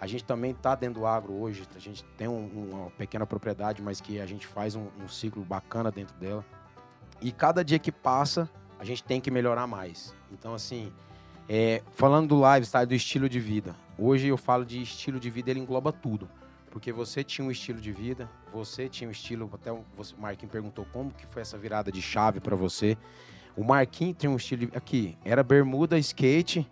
A 0.00 0.06
gente 0.06 0.24
também 0.24 0.54
tá 0.54 0.74
dentro 0.74 1.00
do 1.00 1.06
agro 1.06 1.34
hoje. 1.34 1.64
A 1.76 1.78
gente 1.78 2.02
tem 2.16 2.26
um- 2.26 2.70
uma 2.72 2.90
pequena 2.92 3.26
propriedade, 3.26 3.82
mas 3.82 4.00
que 4.00 4.18
a 4.18 4.24
gente 4.24 4.46
faz 4.46 4.74
um, 4.74 4.86
um 4.98 5.06
ciclo 5.08 5.44
bacana 5.44 5.90
dentro 5.90 6.16
dela. 6.16 6.42
E 7.20 7.30
cada 7.30 7.62
dia 7.62 7.78
que 7.78 7.92
passa, 7.92 8.48
a 8.78 8.84
gente 8.84 9.04
tem 9.04 9.20
que 9.20 9.30
melhorar 9.30 9.66
mais. 9.66 10.14
Então, 10.32 10.54
assim, 10.54 10.90
é, 11.46 11.82
falando 11.92 12.28
do 12.28 12.36
lifestyle, 12.54 12.86
do 12.86 12.94
estilo 12.94 13.28
de 13.28 13.38
vida. 13.38 13.76
Hoje 13.98 14.26
eu 14.28 14.38
falo 14.38 14.64
de 14.64 14.80
estilo 14.80 15.20
de 15.20 15.28
vida, 15.28 15.50
ele 15.50 15.60
engloba 15.60 15.92
tudo. 15.92 16.26
Porque 16.70 16.92
você 16.92 17.24
tinha 17.24 17.46
um 17.46 17.50
estilo 17.50 17.80
de 17.80 17.92
vida, 17.92 18.30
você 18.52 18.88
tinha 18.88 19.08
um 19.08 19.10
estilo, 19.10 19.50
até 19.52 19.72
o 19.72 19.84
Marquinhos 20.18 20.52
perguntou 20.52 20.86
como 20.92 21.10
que 21.10 21.26
foi 21.26 21.42
essa 21.42 21.58
virada 21.58 21.90
de 21.90 22.00
chave 22.00 22.38
para 22.40 22.54
você. 22.54 22.96
O 23.56 23.64
Marquinhos 23.64 24.16
tem 24.16 24.30
um 24.30 24.36
estilo 24.36 24.66
de, 24.66 24.76
aqui, 24.76 25.18
era 25.24 25.42
bermuda, 25.42 25.98
skate, 25.98 26.70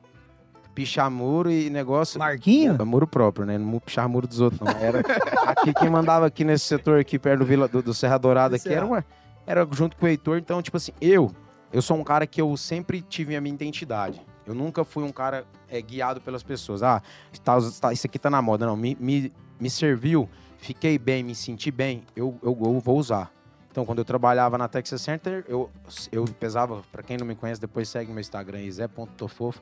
pichar 0.79 1.11
muro 1.11 1.51
e 1.51 1.69
negócio. 1.69 2.21
Marquinho? 2.21 2.77
É 2.81 2.85
muro 2.85 3.07
próprio, 3.07 3.45
né? 3.45 3.59
Não 3.59 3.81
pichar 3.81 4.09
muro 4.09 4.29
dos 4.29 4.41
outros, 4.41 4.61
não. 4.61 4.71
Era 4.81 5.01
aqui 5.45 5.75
quem 5.75 5.91
mandava 5.91 6.27
aqui 6.27 6.45
nesse 6.45 6.67
setor 6.67 7.01
aqui 7.01 7.19
perto 7.19 7.41
do, 7.41 7.45
Vila, 7.45 7.67
do, 7.67 7.83
do 7.83 7.93
Serra 7.93 8.17
Dourada 8.17 8.55
aqui 8.55 8.73
era, 8.73 8.87
uma, 8.87 9.05
era 9.45 9.67
junto 9.73 9.97
com 9.97 10.07
o 10.07 10.09
Heitor. 10.09 10.39
Então, 10.39 10.63
tipo 10.63 10.77
assim, 10.77 10.93
eu, 11.01 11.33
eu 11.73 11.83
sou 11.83 11.97
um 11.97 12.05
cara 12.05 12.25
que 12.29 12.41
eu 12.41 12.57
sempre 12.57 13.03
tive 13.03 13.35
a 13.35 13.41
minha 13.41 13.53
identidade. 13.53 14.25
Eu 14.47 14.55
nunca 14.55 14.85
fui 14.85 15.03
um 15.03 15.11
cara 15.11 15.45
é, 15.69 15.83
guiado 15.83 16.21
pelas 16.21 16.45
pessoas. 16.45 16.83
Ah, 16.83 17.03
tá, 17.43 17.59
tá, 17.81 17.93
isso 17.93 18.07
aqui 18.07 18.19
tá 18.19 18.31
na 18.31 18.41
moda. 18.41 18.65
Não, 18.65 18.77
me, 18.77 18.97
me, 19.01 19.33
me 19.61 19.71
serviu, 19.71 20.29
fiquei 20.59 20.99
bem, 20.99 21.23
me 21.23 21.35
senti 21.35 21.71
bem, 21.71 22.05
eu, 22.15 22.39
eu, 22.43 22.57
eu 22.61 22.81
vou 22.81 22.99
usar. 22.99 23.33
Então, 23.71 23.85
quando 23.85 23.99
eu 23.99 24.05
trabalhava 24.05 24.59
na 24.59 24.67
Texas 24.67 25.03
Center, 25.03 25.45
eu, 25.47 25.71
eu 26.11 26.25
pesava, 26.25 26.83
para 26.91 27.03
quem 27.03 27.17
não 27.17 27.27
me 27.27 27.35
conhece, 27.35 27.61
depois 27.61 27.89
segue 27.89 28.11
meu 28.11 28.21
Instagram, 28.21 28.69
zé.tofofo. 28.71 29.61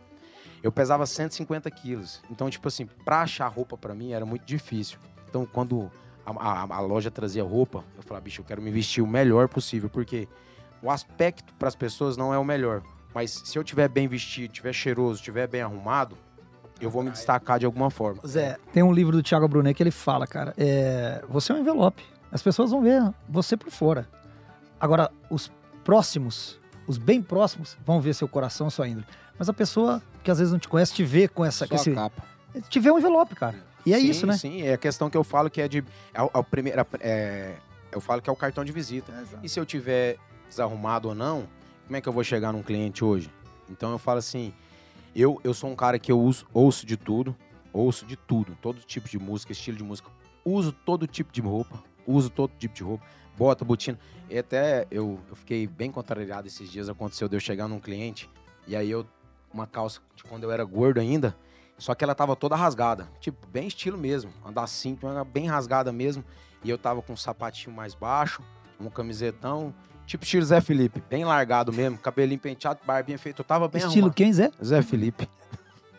Eu 0.62 0.72
pesava 0.72 1.05
150 1.05 1.70
quilos. 1.70 2.22
Então, 2.30 2.49
tipo 2.49 2.66
assim, 2.66 2.86
pra 3.05 3.22
achar 3.22 3.47
roupa 3.49 3.76
para 3.76 3.94
mim 3.94 4.12
era 4.12 4.24
muito 4.24 4.44
difícil. 4.44 4.99
Então, 5.28 5.44
quando 5.44 5.90
a, 6.24 6.30
a, 6.30 6.76
a 6.76 6.80
loja 6.80 7.11
trazia 7.11 7.44
roupa, 7.44 7.84
eu 7.97 8.03
falava, 8.03 8.24
bicho, 8.24 8.40
eu 8.40 8.44
quero 8.44 8.62
me 8.62 8.70
vestir 8.70 9.03
o 9.03 9.07
melhor 9.07 9.49
possível, 9.49 9.90
porque 9.90 10.26
o 10.82 10.90
aspecto 10.90 11.53
para 11.55 11.68
as 11.68 11.76
pessoas 11.76 12.16
não 12.16 12.32
é 12.32 12.38
o 12.38 12.44
melhor. 12.44 12.82
Mas 13.14 13.30
se 13.44 13.59
eu 13.59 13.64
tiver 13.64 13.88
bem 13.88 14.09
vestido, 14.09 14.53
tiver 14.53 14.72
cheiroso, 14.72 15.22
tiver 15.22 15.47
bem 15.47 15.61
arrumado, 15.61 16.16
eu 16.81 16.91
vou 16.91 17.03
me 17.03 17.11
destacar 17.11 17.59
de 17.59 17.66
alguma 17.66 17.91
forma. 17.91 18.20
Zé, 18.27 18.57
tem 18.72 18.83
um 18.83 18.93
livro 18.93 19.16
do 19.16 19.22
Thiago 19.22 19.49
Brunet 19.49 19.74
que 19.74 19.83
ele 19.83 19.91
fala, 19.91 20.27
cara, 20.27 20.55
é, 20.57 21.22
você 21.29 21.53
é 21.53 21.55
um 21.55 21.59
envelope. 21.59 22.03
As 22.31 22.43
pessoas 22.43 22.70
vão 22.70 22.83
ver 22.83 23.03
você 23.29 23.57
por 23.57 23.70
fora. 23.70 24.09
Agora, 24.79 25.11
os 25.31 25.51
próximos, 25.85 26.61
os 26.87 26.99
bem 26.99 27.22
próximos, 27.22 27.77
vão 27.85 28.01
ver 28.01 28.14
seu 28.14 28.29
coração, 28.29 28.68
sua 28.68 28.89
índole. 28.89 29.07
Mas 29.39 29.49
a 29.49 29.53
pessoa 29.53 30.03
que 30.22 30.31
às 30.31 30.39
vezes 30.39 30.53
não 30.53 30.59
te 30.59 30.68
conhece 30.68 30.93
te 30.93 31.05
vê 31.05 31.29
com 31.29 31.45
essa. 31.45 31.64
Só 31.64 31.68
com 31.68 31.74
a 31.74 31.77
esse, 31.77 31.93
capa. 31.93 32.22
te 32.68 32.81
vê 32.81 32.91
um 32.91 32.99
envelope, 32.99 33.35
cara. 33.35 33.57
E 33.85 33.95
é 33.95 34.01
sim, 34.01 34.11
isso, 34.11 34.27
né? 34.27 34.37
Sim, 34.37 34.62
é 34.62 34.72
a 34.74 34.79
questão 34.79 35.09
que 35.09 35.16
eu 35.16 35.22
falo 35.22 35.49
que 35.49 35.61
é 35.61 35.68
de. 35.68 35.79
É, 36.12 36.20
é 36.20 36.22
o 36.22 36.45
primeiro, 36.45 36.85
é, 37.01 37.55
eu 37.93 38.01
falo 38.01 38.20
que 38.20 38.29
é 38.29 38.33
o 38.33 38.37
cartão 38.37 38.64
de 38.64 38.72
visita. 38.72 39.12
E 39.43 39.49
se 39.49 39.61
eu 39.61 39.64
tiver 39.64 40.16
desarrumado 40.49 41.09
ou 41.09 41.14
não, 41.14 41.47
como 41.87 41.97
é 41.97 42.01
que 42.01 42.09
eu 42.09 42.12
vou 42.12 42.24
chegar 42.24 42.53
num 42.53 42.62
cliente 42.62 43.05
hoje? 43.05 43.31
Então 43.70 43.93
eu 43.93 43.99
falo 43.99 44.18
assim, 44.18 44.53
eu, 45.23 45.41
eu 45.43 45.55
sou 45.55 45.71
um 45.71 45.77
cara 45.77 45.99
que 45.99 46.12
eu 46.12 46.21
uso, 46.21 46.47
ouço 46.53 46.85
de 46.85 46.97
tudo, 46.97 47.35
ouço 47.73 48.05
de 48.05 48.17
tudo, 48.17 48.57
todo 48.61 48.81
tipo 48.81 49.09
de 49.09 49.19
música, 49.19 49.53
estilo 49.53 49.77
de 49.79 49.85
música, 49.85 50.11
uso 50.45 50.73
todo 50.73 51.07
tipo 51.07 51.33
de 51.33 51.41
roupa, 51.41 51.83
uso 52.07 52.29
todo 52.29 52.53
tipo 52.59 52.75
de 52.75 52.83
roupa, 52.83 53.05
bota, 53.37 53.64
botina. 53.64 53.99
E 54.29 54.39
até 54.39 54.87
eu, 54.91 55.19
eu 55.29 55.37
fiquei 55.37 55.67
bem 55.67 55.91
contrariado 55.91 56.47
esses 56.47 56.71
dias, 56.71 56.89
aconteceu 56.89 57.29
de 57.29 57.37
eu 57.37 57.41
chegar 57.41 57.67
num 57.67 57.81
cliente, 57.81 58.31
e 58.67 58.77
aí 58.77 58.91
eu, 58.91 59.07
uma 59.53 59.67
calça 59.67 60.01
de 60.14 60.23
quando 60.23 60.45
eu 60.45 60.51
era 60.51 60.64
gordo 60.64 61.01
ainda, 61.01 61.37
só 61.79 61.95
que 61.95 62.05
ela 62.05 62.14
tava 62.14 62.37
toda 62.37 62.57
rasgada, 62.57 63.09
tipo, 63.21 63.47
bem 63.47 63.69
estilo 63.69 63.99
mesmo, 63.99 64.31
andar 64.45 64.64
assim, 64.64 64.99
bem 65.33 65.47
rasgada 65.47 65.93
mesmo, 65.93 66.25
e 66.64 66.71
eu 66.71 66.77
tava 66.77 67.01
com 67.01 67.12
um 67.12 67.17
sapatinho 67.17 67.75
mais 67.75 67.95
baixo, 67.95 68.43
um 68.81 68.91
camisetão, 68.91 69.75
tipo 70.07 70.24
estilo 70.24 70.44
Zé 70.44 70.61
Felipe, 70.61 71.02
bem 71.11 71.24
largado 71.24 71.72
mesmo, 71.72 71.98
cabelinho 71.98 72.38
penteado, 72.40 72.80
barbinha 72.86 73.18
feita, 73.18 73.40
eu 73.40 73.44
tava 73.44 73.68
bem 73.68 73.78
Estilo 73.78 73.92
arrumado. 73.94 74.14
quem, 74.14 74.32
Zé? 74.32 74.50
Zé 74.64 74.80
Felipe. 74.82 75.28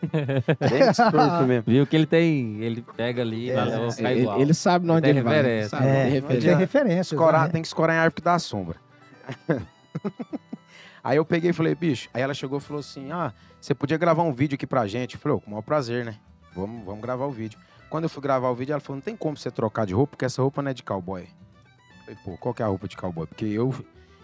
bem 0.00 0.92
torto 1.10 1.44
mesmo. 1.44 1.64
Viu 1.66 1.84
que 1.86 1.96
ele 1.96 2.06
tem. 2.06 2.60
Ele 2.62 2.82
pega 2.96 3.20
ali, 3.22 3.50
É, 3.50 3.56
mas 3.56 3.72
eu 3.72 3.80
vou 3.80 3.90
ficar 3.90 4.12
Ele, 4.12 4.20
igual. 4.22 4.40
ele 4.40 4.54
sabe 4.54 4.88
onde 4.90 5.02
Tem 5.02 5.10
ele 5.10 5.22
vai. 5.22 5.36
referência. 5.36 5.68
Sabe, 5.70 5.86
É, 5.86 5.92
tem 5.92 6.02
tem 6.02 6.20
referência. 6.20 6.56
referência. 6.56 7.14
Escorar, 7.14 7.42
né? 7.46 7.48
tem 7.48 7.62
que 7.62 7.66
escorar 7.68 7.96
em 7.96 7.98
árvore 7.98 8.14
que 8.14 8.22
dá 8.22 8.38
sombra. 8.38 8.76
aí 11.02 11.16
eu 11.16 11.24
peguei 11.24 11.50
e 11.50 11.52
falei, 11.52 11.74
bicho. 11.74 12.08
Aí 12.14 12.22
ela 12.22 12.34
chegou 12.34 12.58
e 12.58 12.60
falou 12.60 12.80
assim: 12.80 13.10
Ah, 13.10 13.32
você 13.60 13.74
podia 13.74 13.96
gravar 13.98 14.22
um 14.22 14.32
vídeo 14.32 14.54
aqui 14.54 14.66
pra 14.66 14.86
gente? 14.86 15.14
Eu 15.14 15.20
falei, 15.20 15.36
"Ô, 15.36 15.40
com 15.40 15.48
o 15.48 15.50
maior 15.50 15.62
prazer, 15.62 16.04
né? 16.04 16.16
Vamos, 16.54 16.84
vamos 16.84 17.00
gravar 17.02 17.26
o 17.26 17.30
vídeo. 17.32 17.58
Quando 17.90 18.04
eu 18.04 18.10
fui 18.10 18.22
gravar 18.22 18.50
o 18.50 18.54
vídeo, 18.54 18.72
ela 18.72 18.80
falou: 18.80 18.96
Não 18.96 19.02
tem 19.02 19.16
como 19.16 19.36
você 19.36 19.50
trocar 19.50 19.86
de 19.86 19.94
roupa, 19.94 20.12
porque 20.12 20.24
essa 20.24 20.40
roupa 20.42 20.62
não 20.62 20.70
é 20.70 20.74
de 20.74 20.82
cowboy. 20.82 21.22
Eu 21.22 22.14
falei, 22.14 22.18
pô, 22.24 22.36
qual 22.38 22.54
que 22.54 22.62
é 22.62 22.64
a 22.64 22.68
roupa 22.68 22.86
de 22.88 22.96
cowboy? 22.96 23.26
Porque 23.26 23.44
eu, 23.44 23.74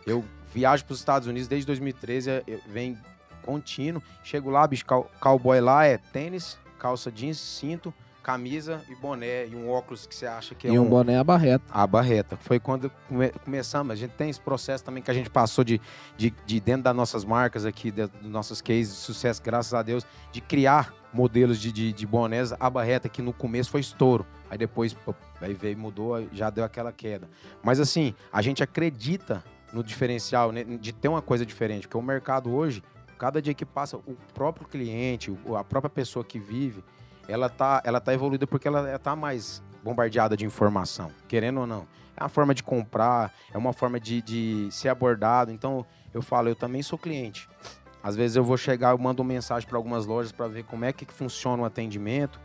eu 0.06 0.24
viajo 0.52 0.84
pros 0.84 0.98
Estados 0.98 1.26
Unidos 1.28 1.48
desde 1.48 1.66
2013, 1.66 2.42
eu 2.46 2.60
venho 2.68 2.98
contínuo. 3.42 4.02
Chego 4.22 4.50
lá, 4.50 4.66
bicho, 4.66 4.84
cow- 4.86 5.10
cowboy 5.20 5.60
lá 5.60 5.84
é 5.84 5.98
tênis, 5.98 6.58
calça 6.78 7.10
jeans, 7.10 7.38
cinto, 7.38 7.92
camisa 8.22 8.80
e 8.88 8.94
boné 8.94 9.46
e 9.46 9.54
um 9.54 9.68
óculos 9.68 10.06
que 10.06 10.14
você 10.14 10.24
acha 10.24 10.54
que 10.54 10.66
é 10.66 10.70
E 10.70 10.78
um 10.78 10.86
boné 10.88 11.18
a 11.18 11.24
barreta. 11.24 11.62
a 11.70 11.86
barreta. 11.86 12.38
Foi 12.38 12.58
quando 12.58 12.90
come- 13.06 13.28
começamos. 13.44 13.92
A 13.92 13.94
gente 13.96 14.12
tem 14.12 14.30
esse 14.30 14.40
processo 14.40 14.82
também 14.82 15.02
que 15.02 15.10
a 15.10 15.14
gente 15.14 15.28
passou 15.28 15.62
de, 15.62 15.78
de, 16.16 16.32
de 16.46 16.58
dentro 16.58 16.84
das 16.84 16.96
nossas 16.96 17.22
marcas 17.22 17.66
aqui, 17.66 17.90
dos 17.90 18.08
nossos 18.22 18.62
cases 18.62 18.94
de 18.94 18.98
sucesso, 19.00 19.42
graças 19.42 19.74
a 19.74 19.82
Deus, 19.82 20.06
de 20.32 20.40
criar 20.40 20.94
modelos 21.12 21.60
de, 21.60 21.70
de, 21.70 21.92
de 21.92 22.06
bonés. 22.06 22.54
A 22.58 22.70
barreta, 22.70 23.10
que 23.10 23.20
no 23.20 23.32
começo 23.34 23.70
foi 23.70 23.80
estouro. 23.80 24.24
Aí 24.48 24.56
depois, 24.56 24.94
pô, 24.94 25.14
aí 25.42 25.52
veio, 25.52 25.76
mudou, 25.76 26.26
já 26.32 26.48
deu 26.48 26.64
aquela 26.64 26.92
queda. 26.92 27.28
Mas 27.62 27.78
assim, 27.78 28.14
a 28.32 28.40
gente 28.40 28.62
acredita 28.62 29.44
no 29.74 29.82
diferencial, 29.82 30.52
né, 30.52 30.64
de 30.64 30.92
ter 30.92 31.08
uma 31.08 31.20
coisa 31.20 31.44
diferente. 31.44 31.88
Porque 31.88 31.98
o 31.98 32.02
mercado 32.02 32.54
hoje, 32.54 32.82
cada 33.18 33.42
dia 33.42 33.52
que 33.52 33.66
passa, 33.66 33.96
o 33.96 34.16
próprio 34.32 34.66
cliente, 34.66 35.36
a 35.58 35.64
própria 35.64 35.90
pessoa 35.90 36.24
que 36.24 36.38
vive, 36.38 36.82
ela 37.28 37.48
tá, 37.48 37.82
ela 37.84 38.00
tá 38.00 38.14
evoluída 38.14 38.46
porque 38.46 38.68
ela, 38.68 38.98
tá 38.98 39.16
mais 39.16 39.62
bombardeada 39.82 40.36
de 40.36 40.46
informação, 40.46 41.10
querendo 41.26 41.60
ou 41.60 41.66
não. 41.66 41.86
É 42.16 42.22
uma 42.22 42.28
forma 42.28 42.54
de 42.54 42.62
comprar, 42.62 43.34
é 43.52 43.58
uma 43.58 43.72
forma 43.72 43.98
de, 43.98 44.22
de 44.22 44.68
ser 44.70 44.88
abordado. 44.88 45.50
Então, 45.50 45.84
eu 46.12 46.22
falo, 46.22 46.48
eu 46.48 46.54
também 46.54 46.80
sou 46.80 46.96
cliente. 46.96 47.48
Às 48.02 48.14
vezes 48.14 48.36
eu 48.36 48.44
vou 48.44 48.56
chegar, 48.56 48.90
eu 48.90 48.98
mando 48.98 49.24
mensagem 49.24 49.68
para 49.68 49.76
algumas 49.76 50.06
lojas 50.06 50.30
para 50.30 50.46
ver 50.46 50.64
como 50.64 50.84
é 50.84 50.92
que 50.92 51.04
funciona 51.06 51.62
o 51.62 51.66
atendimento. 51.66 52.38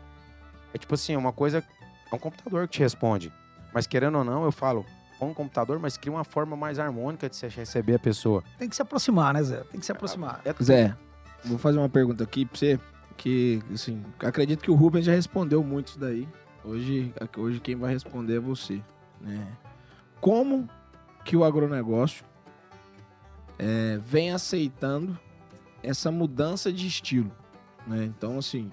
É 0.74 0.78
tipo 0.78 0.94
assim, 0.94 1.14
uma 1.14 1.32
coisa, 1.32 1.62
é 2.10 2.14
um 2.14 2.18
computador 2.18 2.66
que 2.66 2.74
te 2.74 2.80
responde. 2.80 3.32
Mas 3.72 3.86
querendo 3.86 4.18
ou 4.18 4.24
não, 4.24 4.44
eu 4.44 4.50
falo, 4.50 4.84
põe 5.20 5.28
um 5.28 5.34
computador, 5.34 5.78
mas 5.78 5.98
cria 5.98 6.12
uma 6.12 6.24
forma 6.24 6.56
mais 6.56 6.78
harmônica 6.78 7.28
de 7.28 7.36
você 7.36 7.48
receber 7.48 7.96
a 7.96 7.98
pessoa. 7.98 8.42
Tem 8.58 8.68
que 8.68 8.74
se 8.74 8.80
aproximar, 8.80 9.34
né, 9.34 9.42
Zé? 9.42 9.58
Tem 9.70 9.78
que 9.78 9.84
se 9.84 9.92
aproximar. 9.92 10.40
É 10.46 10.54
Zé, 10.62 10.96
vou 11.44 11.58
fazer 11.58 11.78
uma 11.78 11.90
pergunta 11.90 12.24
aqui 12.24 12.46
pra 12.46 12.58
você, 12.58 12.80
que, 13.18 13.62
assim, 13.72 14.02
acredito 14.18 14.62
que 14.62 14.70
o 14.70 14.74
Rubens 14.74 15.04
já 15.04 15.12
respondeu 15.12 15.62
muito 15.62 15.88
isso 15.88 15.98
daí. 15.98 16.26
Hoje, 16.64 17.14
hoje 17.36 17.60
quem 17.60 17.76
vai 17.76 17.92
responder 17.92 18.36
é 18.36 18.40
você, 18.40 18.82
né? 19.20 19.46
Como 20.20 20.68
que 21.22 21.36
o 21.36 21.44
agronegócio 21.44 22.24
é, 23.58 23.98
vem 23.98 24.32
aceitando 24.32 25.18
essa 25.82 26.10
mudança 26.10 26.72
de 26.72 26.86
estilo, 26.86 27.30
né? 27.86 28.04
Então, 28.04 28.38
assim, 28.38 28.70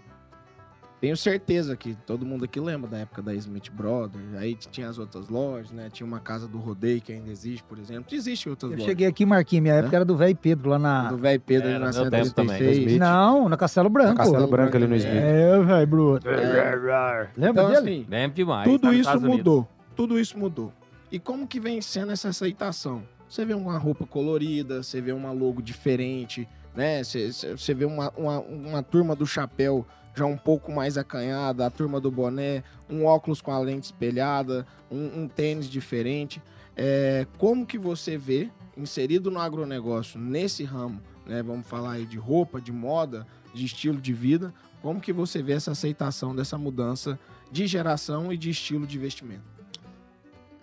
tenho 1.00 1.16
certeza 1.16 1.76
que 1.76 1.96
todo 2.06 2.26
mundo 2.26 2.46
aqui 2.46 2.60
lembra 2.60 2.90
da 2.90 2.98
época 2.98 3.22
da 3.22 3.34
Smith 3.36 3.70
Brothers, 3.72 4.34
aí 4.36 4.56
tinha 4.56 4.90
as 4.90 4.98
outras 4.98 5.30
lojas, 5.30 5.72
né? 5.72 5.90
Tinha 5.92 6.08
uma 6.08 6.20
casa 6.20 6.48
do 6.48 6.58
rodeio 6.58 7.00
que 7.02 7.12
ainda 7.12 7.30
existe, 7.30 7.64
por 7.64 7.78
exemplo. 7.78 8.06
Existem 8.12 8.50
outras 8.50 8.72
Eu 8.72 8.78
lojas. 8.78 8.86
cheguei 8.90 9.08
aqui, 9.08 9.26
Marquinhos, 9.26 9.64
minha 9.64 9.76
época 9.76 9.96
era 9.96 10.04
do 10.06 10.18
velho 10.18 10.36
Pedro, 10.36 10.70
lá 10.72 10.80
na... 10.80 11.10
Do 11.10 11.18
velho 11.18 11.40
Pedro 11.40 11.68
É, 11.70 11.76
ali 11.76 11.84
na 11.84 11.92
tempo 11.92 12.10
também, 12.10 12.26
136. 12.58 12.78
Smith. 12.80 13.00
Não, 13.00 13.48
na 13.50 13.58
Castelo 13.58 13.90
Branco. 13.90 14.16
Castelo 14.18 14.48
Branco 14.48 14.76
ali 14.76 14.88
no 14.88 14.96
Smith. 14.96 15.14
É, 15.14 15.60
velho, 15.64 15.88
Bruto. 15.88 16.28
É. 16.30 17.30
Lembra 17.38 17.64
Então, 17.64 17.68
dele? 17.68 17.78
assim, 18.00 18.06
Lembro 18.10 18.36
demais. 18.36 18.64
tudo 18.70 18.82
tá 18.82 18.92
isso 18.92 19.02
Estados 19.02 19.22
Unidos. 19.24 19.38
mudou. 19.38 19.68
Tudo 19.96 20.20
isso 20.20 20.38
mudou. 20.38 20.74
E 21.12 21.20
como 21.20 21.48
que 21.48 21.60
vem 21.60 21.82
sendo 21.82 22.12
essa 22.12 22.30
aceitação? 22.30 23.04
Você 23.30 23.46
vê 23.46 23.54
uma 23.54 23.78
roupa 23.78 24.06
colorida, 24.06 24.82
você 24.84 25.02
vê 25.02 25.12
uma 25.12 25.32
logo 25.32 25.62
diferente, 25.62 26.48
né? 26.76 27.04
Você, 27.04 27.32
você- 27.32 27.52
você 27.58 27.74
vê 27.74 27.86
uma, 27.86 28.12
uma, 28.18 28.40
uma 28.40 28.84
turma 28.84 29.16
do 29.16 29.26
chapéu 29.26 29.86
já 30.18 30.26
um 30.26 30.38
pouco 30.38 30.72
mais 30.72 30.98
acanhada, 30.98 31.66
a 31.66 31.70
turma 31.70 32.00
do 32.02 32.10
boné, 32.10 32.64
um 32.90 33.06
óculos 33.06 33.40
com 33.40 33.52
a 33.52 33.60
lente 33.60 33.86
espelhada, 33.86 34.66
um, 34.90 35.24
um 35.24 35.28
tênis 35.28 35.70
diferente. 35.70 36.42
É, 36.76 37.28
como 37.38 37.66
que 37.66 37.78
você 37.78 38.18
vê, 38.18 38.50
inserido 38.76 39.30
no 39.30 39.40
agronegócio, 39.40 40.20
nesse 40.20 40.64
ramo, 40.64 41.00
né? 41.26 41.44
Vamos 41.44 41.68
falar 41.68 41.94
aí 41.94 42.06
de 42.06 42.18
roupa, 42.18 42.60
de 42.60 42.72
moda, 42.72 43.28
de 43.54 43.66
estilo 43.66 44.02
de 44.02 44.14
vida, 44.14 44.54
como 44.82 45.00
que 45.00 45.14
você 45.14 45.42
vê 45.42 45.54
essa 45.54 45.72
aceitação 45.72 46.36
dessa 46.36 46.58
mudança 46.58 47.20
de 47.52 47.68
geração 47.68 48.32
e 48.32 48.38
de 48.38 48.50
estilo 48.50 48.86
de 48.88 48.98
investimento? 48.98 49.58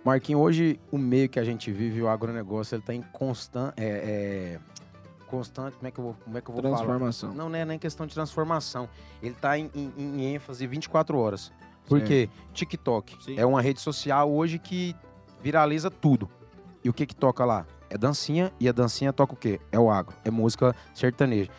Marquinhos, 0.05 0.40
hoje 0.40 0.80
o 0.90 0.98
meio 0.98 1.28
que 1.28 1.38
a 1.38 1.44
gente 1.44 1.70
vive, 1.72 2.02
o 2.02 2.09
agronegócio, 2.09 2.74
ele 2.74 2.82
está 2.82 2.94
em 2.94 3.02
constante. 3.02 3.74
É, 3.76 3.86
é, 3.86 4.61
constante, 5.37 5.76
como 5.76 5.89
é 5.89 5.91
que 5.91 5.99
eu 5.99 6.05
vou, 6.05 6.16
como 6.24 6.39
é 6.39 6.41
que 6.41 6.49
eu 6.51 6.55
vou 6.55 6.62
falar? 6.62 6.76
Transformação. 6.76 7.35
Não, 7.35 7.49
não 7.49 7.59
é 7.59 7.64
nem 7.64 7.78
questão 7.78 8.07
de 8.07 8.14
transformação. 8.14 8.89
Ele 9.22 9.32
está 9.35 9.59
em, 9.59 9.70
em- 9.74 9.93
em 9.97 10.35
ênfase 10.35 10.66
24 10.66 11.18
horas. 11.18 11.53
Porque 11.87 12.28
TikTok 12.55 13.16
Sim. 13.24 13.35
é 13.39 13.45
uma 13.45 13.61
rede 13.61 13.80
social 13.80 14.30
hoje 14.32 14.59
que 14.59 14.97
viraliza 15.43 15.91
tudo. 15.91 16.28
E 16.82 16.89
o 16.89 16.93
que 16.93 17.05
que 17.07 17.14
toca 17.14 17.45
lá? 17.45 17.66
É 17.91 17.99
dancinha 17.99 18.53
e 18.59 18.68
a 18.68 18.72
dancinha 18.72 19.12
toca 19.12 19.35
o 19.35 19.37
quê? 19.37 19.61
É 19.70 19.78
o 19.78 19.91
agro, 19.91 20.14
é 20.24 20.30
música 20.30 20.74
sertaneja. 20.95 21.51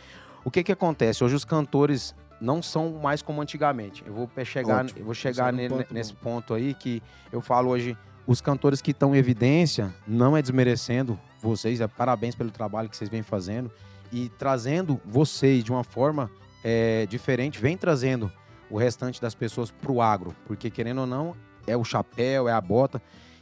O 0.44 0.50
que 0.52 0.64
que 0.64 0.72
acontece? 0.72 1.24
Hoje 1.24 1.36
os 1.36 1.46
cantores 1.46 2.16
não 2.42 2.62
são 2.62 2.92
mais 2.94 3.22
como 3.22 3.42
antigamente. 3.42 4.04
Eu 4.06 4.14
vou 4.14 4.30
chegar, 4.44 4.84
Ótimo. 4.86 5.00
eu 5.00 5.06
vou 5.06 5.14
chegar 5.14 5.50
é 5.50 5.54
um 5.54 5.56
ne- 5.58 5.70
ponto 5.70 5.94
nesse 5.94 6.14
bom. 6.14 6.20
ponto 6.22 6.54
aí 6.54 6.74
que 6.74 7.02
eu 7.32 7.40
falo 7.42 7.70
hoje, 7.70 7.98
os 8.28 8.42
cantores 8.42 8.82
que 8.82 8.92
estão 8.92 9.16
em 9.16 9.18
evidência, 9.18 9.94
não 10.08 10.36
é 10.36 10.42
desmerecendo 10.42 11.20
vocês, 11.50 11.82
é 11.82 11.88
parabéns 11.88 12.36
pelo 12.36 12.52
trabalho 12.52 12.90
que 12.90 12.98
vocês 12.98 13.10
vêm 13.10 13.22
fazendo 13.24 13.72
e 14.12 14.30
trazendo 14.38 15.00
vocês 15.06 15.64
de 15.64 15.72
uma 15.72 15.84
forma 15.84 16.30
é, 16.64 17.06
diferente, 17.08 17.60
vem 17.60 17.78
trazendo 17.78 18.32
o 18.70 18.78
restante 18.78 19.22
das 19.22 19.36
pessoas 19.36 19.72
pro 19.72 20.02
agro. 20.02 20.36
Porque, 20.46 20.70
querendo 20.70 21.02
ou 21.02 21.08
não, 21.08 21.36
é 21.68 21.76
o 21.76 21.84
chapéu, 21.84 22.48
é 22.48 22.52
a 22.52 22.62
bota. 22.62 23.02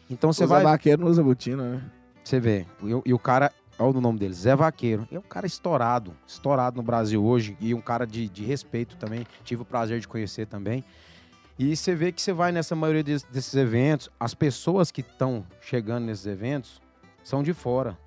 Então 0.10 0.32
você 0.34 0.46
vai. 0.46 0.64
vaqueiro, 0.64 1.02
não 1.04 1.10
usa 1.10 1.24
botina, 1.24 1.76
né? 1.76 1.82
Você 2.24 2.40
vê. 2.40 2.66
E, 2.84 3.10
e 3.10 3.14
o 3.14 3.20
cara, 3.20 3.52
olha 3.80 3.98
o 3.98 4.02
nome 4.02 4.20
dele, 4.20 4.34
Zé 4.34 4.56
Vaqueiro. 4.56 5.08
É 5.12 5.18
um 5.18 5.24
cara 5.24 5.46
estourado, 5.46 6.14
estourado 6.28 6.78
no 6.78 6.84
Brasil 6.84 7.24
hoje. 7.24 7.58
E 7.60 7.74
um 7.74 7.82
cara 7.82 8.06
de, 8.06 8.28
de 8.30 8.44
respeito 8.44 8.96
também. 8.98 9.26
Tive 9.44 9.62
o 9.62 9.66
prazer 9.66 10.00
de 10.00 10.08
conhecer 10.08 10.46
também. 10.46 10.84
E 11.58 11.76
você 11.76 11.94
vê 11.94 12.12
que 12.12 12.22
você 12.22 12.34
vai 12.34 12.52
nessa 12.52 12.76
maioria 12.76 13.04
des- 13.04 13.24
desses 13.24 13.54
eventos, 13.56 14.10
as 14.20 14.34
pessoas 14.34 14.92
que 14.92 15.02
estão 15.02 15.46
chegando 15.62 16.06
nesses 16.06 16.26
eventos 16.26 16.82
são 17.24 17.42
de 17.42 17.54
fora. 17.54 17.98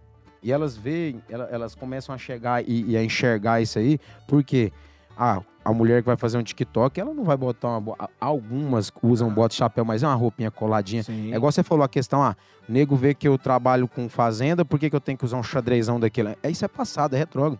E 0.43 0.53
elas 0.53 0.77
veem, 0.77 1.23
ela- 1.29 1.49
elas 1.51 1.75
começam 1.75 2.15
a 2.15 2.19
chegar 2.19 2.63
e, 2.69 2.91
e 2.91 2.97
a 2.97 3.03
enxergar 3.03 3.61
isso 3.61 3.79
aí, 3.79 3.99
porque 4.29 4.73
ah, 5.17 5.41
a 5.65 5.73
mulher 5.73 6.03
que 6.03 6.07
vai 6.07 6.17
fazer 6.17 6.37
um 6.39 6.43
TikTok, 6.43 7.01
ela 7.01 7.13
não 7.15 7.25
vai 7.25 7.37
botar 7.37 7.79
uma. 7.79 7.97
Algumas 8.21 8.93
usam 9.03 9.33
bota 9.33 9.55
e 9.55 9.57
chapéu, 9.57 9.85
mas 9.85 10.03
é 10.03 10.07
uma 10.07 10.15
roupinha 10.15 10.51
coladinha. 10.51 11.03
Sim. 11.03 11.33
É 11.33 11.37
igual 11.37 11.51
você 11.51 11.63
falou 11.63 11.83
a 11.85 11.89
questão, 11.89 12.23
ah, 12.23 12.37
o 12.69 12.73
nego 12.73 12.95
vê 12.95 13.15
que 13.15 13.27
eu 13.27 13.37
trabalho 13.39 13.89
com 13.89 14.09
fazenda, 14.09 14.65
por 14.65 14.79
que, 14.79 14.91
que 14.91 14.95
eu 14.95 15.01
tenho 15.01 15.17
que 15.19 15.25
usar 15.25 15.39
um 15.39 15.43
xadrezão 15.43 15.99
daquele? 15.99 16.37
É, 16.43 16.51
isso 16.51 16.65
é 16.65 16.69
passado, 16.69 17.15
é 17.15 17.19
retrógrado. 17.19 17.59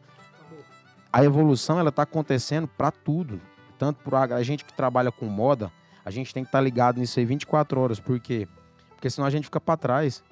A 1.13 1.25
evolução, 1.25 1.79
ela 1.81 1.91
tá 1.91 2.03
acontecendo 2.03 2.69
para 2.69 2.91
tudo. 2.91 3.41
Tanto 3.79 3.99
por 4.03 4.15
a 4.15 4.43
gente 4.43 4.65
que 4.65 4.73
trabalha 4.73 5.11
com 5.11 5.27
moda, 5.27 5.71
a 6.05 6.11
gente 6.11 6.33
tem 6.33 6.43
que 6.45 6.49
estar 6.49 6.61
ligado 6.61 6.99
nisso 6.99 7.19
aí 7.19 7.25
24 7.25 7.81
horas. 7.81 7.99
Por 7.99 8.21
quê? 8.21 8.47
Porque 8.95 9.09
senão 9.11 9.27
a 9.27 9.31
gente 9.31 9.45
fica 9.45 9.61
para 9.61 9.77
trás. 9.77 10.23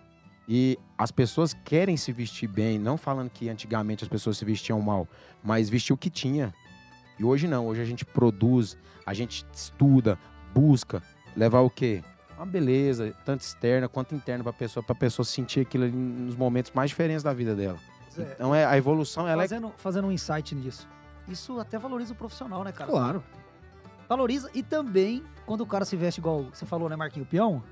E 0.48 0.78
as 0.98 1.10
pessoas 1.10 1.54
querem 1.64 1.96
se 1.96 2.12
vestir 2.12 2.48
bem, 2.48 2.78
não 2.78 2.96
falando 2.96 3.30
que 3.30 3.48
antigamente 3.48 4.04
as 4.04 4.08
pessoas 4.08 4.36
se 4.36 4.44
vestiam 4.44 4.80
mal, 4.80 5.08
mas 5.42 5.68
vestir 5.68 5.92
o 5.92 5.96
que 5.96 6.10
tinha. 6.10 6.52
E 7.18 7.24
hoje 7.24 7.48
não, 7.48 7.66
hoje 7.66 7.80
a 7.80 7.84
gente 7.84 8.04
produz, 8.04 8.76
a 9.06 9.14
gente 9.14 9.46
estuda, 9.52 10.18
busca, 10.52 11.02
levar 11.36 11.60
o 11.60 11.70
quê? 11.70 12.02
Uma 12.36 12.46
beleza, 12.46 13.14
tanto 13.24 13.40
externa 13.40 13.88
quanto 13.88 14.14
interna 14.14 14.42
para 14.42 14.50
a 14.50 14.54
pessoa, 14.54 14.82
para 14.82 14.94
a 14.94 14.98
pessoa 14.98 15.24
sentir 15.24 15.60
aquilo 15.60 15.84
ali 15.84 15.92
nos 15.92 16.36
momentos 16.36 16.72
mais 16.72 16.90
diferentes 16.90 17.22
da 17.22 17.32
vida 17.32 17.54
dela. 17.54 17.78
Zé, 18.12 18.32
Então 18.34 18.54
é 18.54 18.64
a 18.64 18.76
evolução, 18.76 19.26
ela 19.26 19.44
é 19.44 19.48
fazendo, 19.48 19.72
fazendo 19.76 20.08
um 20.08 20.12
insight 20.12 20.54
nisso. 20.54 20.88
Isso 21.28 21.58
até 21.58 21.78
valoriza 21.78 22.12
o 22.12 22.16
profissional, 22.16 22.62
né, 22.64 22.72
cara? 22.72 22.90
Claro. 22.90 23.24
Valoriza 24.08 24.50
e 24.52 24.62
também 24.62 25.22
quando 25.46 25.62
o 25.62 25.66
cara 25.66 25.84
se 25.84 25.96
veste 25.96 26.20
igual 26.20 26.44
você 26.52 26.66
falou, 26.66 26.88
né, 26.88 26.96
Marquinho? 26.96 27.24
Peão? 27.24 27.62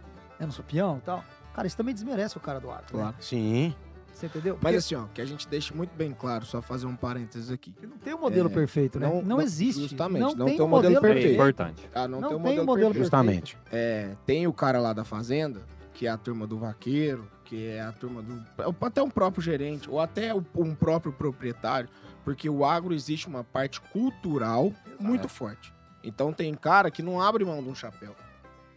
Eu 0.41 0.47
não 0.47 0.53
sou 0.53 0.65
peão 0.65 0.99
e 0.99 1.01
tal. 1.01 1.23
Cara, 1.55 1.67
isso 1.67 1.77
também 1.77 1.95
desmerece 1.95 2.37
o 2.37 2.41
cara 2.41 2.59
do 2.61 2.71
agro. 2.71 2.85
né? 2.97 3.03
Claro. 3.03 3.17
Sim. 3.21 3.75
Você 4.13 4.27
entendeu? 4.27 4.55
Mas 4.55 4.63
Porque 4.63 4.77
assim, 4.77 4.95
ó, 4.95 5.07
que 5.13 5.21
a 5.21 5.25
gente 5.25 5.49
deixe 5.49 5.75
muito 5.75 5.95
bem 5.97 6.13
claro, 6.13 6.45
só 6.47 6.63
fazer 6.63 6.87
um 6.87 6.95
parênteses 6.95 7.51
aqui. 7.51 7.75
não 7.83 7.99
tem 7.99 8.15
um 8.15 8.19
modelo 8.21 8.49
é, 8.49 8.53
perfeito, 8.53 8.99
né? 9.01 9.07
não- 9.09 9.17
Não, 9.17 9.23
não- 9.37 9.41
existe. 9.43 9.83
justamente, 9.83 10.21
não, 10.21 10.35
não 10.35 10.47
tem 10.47 10.57
tem 10.57 10.65
um 10.65 10.69
modelo 10.69 10.95
modelo 10.95 11.07
É 11.07 11.15
perfeito. 11.15 11.35
importante. 11.35 11.91
Ah, 11.95 12.07
não, 12.07 12.21
Não 12.21 12.29
tem 12.29 12.37
um 12.39 12.43
tem 12.43 12.47
modelo, 12.49 12.63
um 12.63 12.67
modelo 12.67 12.87
perfeito. 12.91 13.03
Justamente. 13.05 13.59
É, 13.73 14.15
tem 14.25 14.47
o 14.47 14.53
cara 14.53 14.79
lá 14.81 14.93
da 14.93 15.03
fazenda, 15.05 15.63
que 15.95 16.07
é 16.07 16.11
a 16.11 16.17
turma 16.17 16.47
do 16.47 16.57
vaqueiro, 16.59 17.27
que 17.45 17.67
é 17.67 17.81
a 17.81 17.91
turma 17.93 18.23
do. 18.23 18.43
Até 18.81 19.03
um 19.03 19.11
próprio 19.11 19.43
gerente, 19.43 19.91
ou 19.91 19.99
até 19.99 20.33
um 20.35 20.75
próprio 20.75 21.13
proprietário, 21.13 21.89
porque 22.25 22.49
o 22.49 22.65
agro 22.65 22.95
existe 22.95 23.27
uma 23.27 23.43
parte 23.43 23.81
cultural 23.81 24.73
muito 25.01 25.29
forte. 25.29 25.73
Então 26.05 26.33
tem 26.33 26.55
cara 26.55 26.91
que 26.91 27.03
não 27.03 27.21
abre 27.21 27.45
mão 27.45 27.63
de 27.63 27.69
um 27.69 27.75
chapéu. 27.75 28.15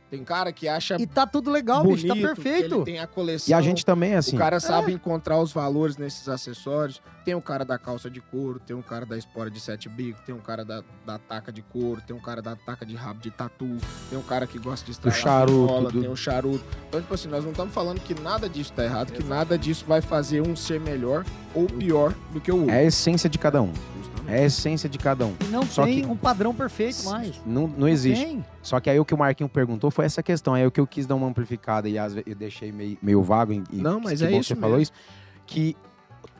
Tem 0.10 0.24
cara 0.24 0.54
que 0.54 0.68
acha 0.68 0.98
E 1.00 1.08
tá 1.08 1.26
tudo 1.26 1.50
legal, 1.50 1.84
bonito, 1.84 2.02
bicho, 2.04 2.08
tá 2.08 2.36
perfeito. 2.36 2.76
ele 2.76 2.84
tem 2.86 3.00
a 3.00 3.08
coleção. 3.08 3.50
E 3.50 3.54
a 3.54 3.62
gente 3.62 3.84
também 3.84 4.12
é 4.14 4.18
assim. 4.18 4.36
O 4.36 4.40
cara 4.40 4.60
sabe 4.60 4.94
encontrar 4.94 5.40
os 5.42 5.52
valores 5.52 5.98
nesses 5.98 6.30
acessórios. 6.30 7.02
Tem 7.26 7.34
o 7.34 7.42
cara 7.42 7.66
da 7.66 7.80
calça 7.80 8.08
de 8.08 8.22
couro, 8.22 8.60
tem 8.60 8.76
um 8.76 8.84
cara 8.84 9.04
da 9.04 9.18
espora 9.18 9.50
de 9.50 9.60
sete 9.60 9.90
bicos, 9.90 10.22
tem 10.24 10.34
um 10.36 10.40
cara 10.40 10.64
da, 10.64 10.84
da 11.06 11.18
taca 11.18 11.52
de 11.52 11.64
couro, 11.64 12.00
tem 12.06 12.16
um 12.16 12.20
cara 12.22 12.40
da 12.40 12.56
taca 12.56 12.86
de 12.86 12.94
rabo 12.96 13.20
de 13.20 13.32
tatu, 13.32 13.78
tem 14.10 14.18
um 14.20 14.22
cara 14.22 14.46
que 14.46 14.60
gosta 14.60 14.86
de 14.86 14.92
estralar 14.92 15.20
charuto, 15.20 15.92
do- 15.92 16.02
tem 16.02 16.10
um 16.10 16.16
charuto. 16.16 16.64
Então, 16.88 17.02
tipo 17.02 17.14
assim, 17.14 17.28
nós 17.28 17.44
não 17.44 17.50
estamos 17.52 17.74
falando 17.74 18.00
que 18.00 18.14
nada 18.22 18.48
disso 18.48 18.72
tá 18.74 18.84
errado, 18.84 19.12
que 19.12 19.24
nada 19.24 19.58
disso 19.58 19.86
vai 19.88 20.02
fazer 20.02 20.40
um 20.42 20.56
ser 20.56 20.80
melhor 20.80 21.26
ou 21.56 21.66
pior 21.66 22.14
do 22.32 22.40
que 22.40 22.52
o 22.52 22.58
outro. 22.60 22.72
É 22.76 22.80
a 22.80 22.84
essência 22.84 23.28
de 23.28 23.40
cada 23.40 23.60
um. 23.60 23.74
É 24.28 24.40
a 24.40 24.46
essência 24.46 24.90
de 24.90 24.98
cada 24.98 25.26
um. 25.26 25.36
E 25.42 25.46
não 25.46 25.64
Só 25.64 25.84
tem 25.86 26.02
que- 26.02 26.08
um 26.08 26.16
padrão 26.16 26.54
perfeito 26.54 27.04
mais. 27.06 27.40
Não, 27.46 27.68
não 27.68 27.88
existe. 27.88 28.26
Tem. 28.26 28.46
Só 28.62 28.80
que 28.80 28.90
aí 28.90 29.00
o 29.00 29.06
que 29.06 29.14
o 29.14 29.18
Marquinho 29.18 29.50
perguntou 29.50 29.92
foi 29.92 30.06
essa 30.06 30.24
questão. 30.24 30.54
Aí 30.54 30.66
o 30.66 30.72
que 30.72 30.80
eu 30.80 30.88
quis 30.88 31.06
dar 31.06 31.16
uma 31.16 31.28
amplificada 31.28 31.88
e 31.88 31.98
às 31.98 32.14
vezes 32.14 32.28
eu 32.30 32.36
deixei 32.36 32.72
meio, 32.72 32.98
meio 33.02 33.22
vago. 33.22 33.54
E, 33.54 33.64
Não, 33.74 34.00
mas 34.00 34.20
que 34.20 34.26
é 34.26 34.32
isso 34.32 34.50
Você 34.50 34.56
falou 34.56 34.78
mesmo. 34.78 34.82
isso. 34.84 34.92
Que 35.46 35.76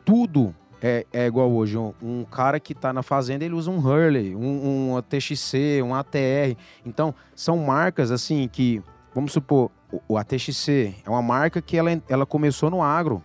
tudo 0.04 0.54
é, 0.82 1.06
é 1.12 1.26
igual 1.26 1.50
hoje. 1.50 1.76
Um, 1.78 1.92
um 2.02 2.24
cara 2.24 2.58
que 2.60 2.74
tá 2.74 2.92
na 2.92 3.02
fazenda, 3.02 3.44
ele 3.44 3.54
usa 3.54 3.70
um 3.70 3.78
Hurley, 3.78 4.34
um, 4.34 4.90
um 4.90 4.96
ATXC, 4.96 5.80
um 5.82 5.94
ATR. 5.94 6.56
Então, 6.84 7.14
são 7.34 7.56
marcas 7.58 8.10
assim 8.10 8.48
que, 8.50 8.82
vamos 9.14 9.32
supor, 9.32 9.70
o, 9.92 10.00
o 10.08 10.18
ATXC 10.18 10.94
é 11.04 11.10
uma 11.10 11.22
marca 11.22 11.62
que 11.62 11.76
ela, 11.76 12.02
ela 12.08 12.26
começou 12.26 12.70
no 12.70 12.82
agro. 12.82 13.22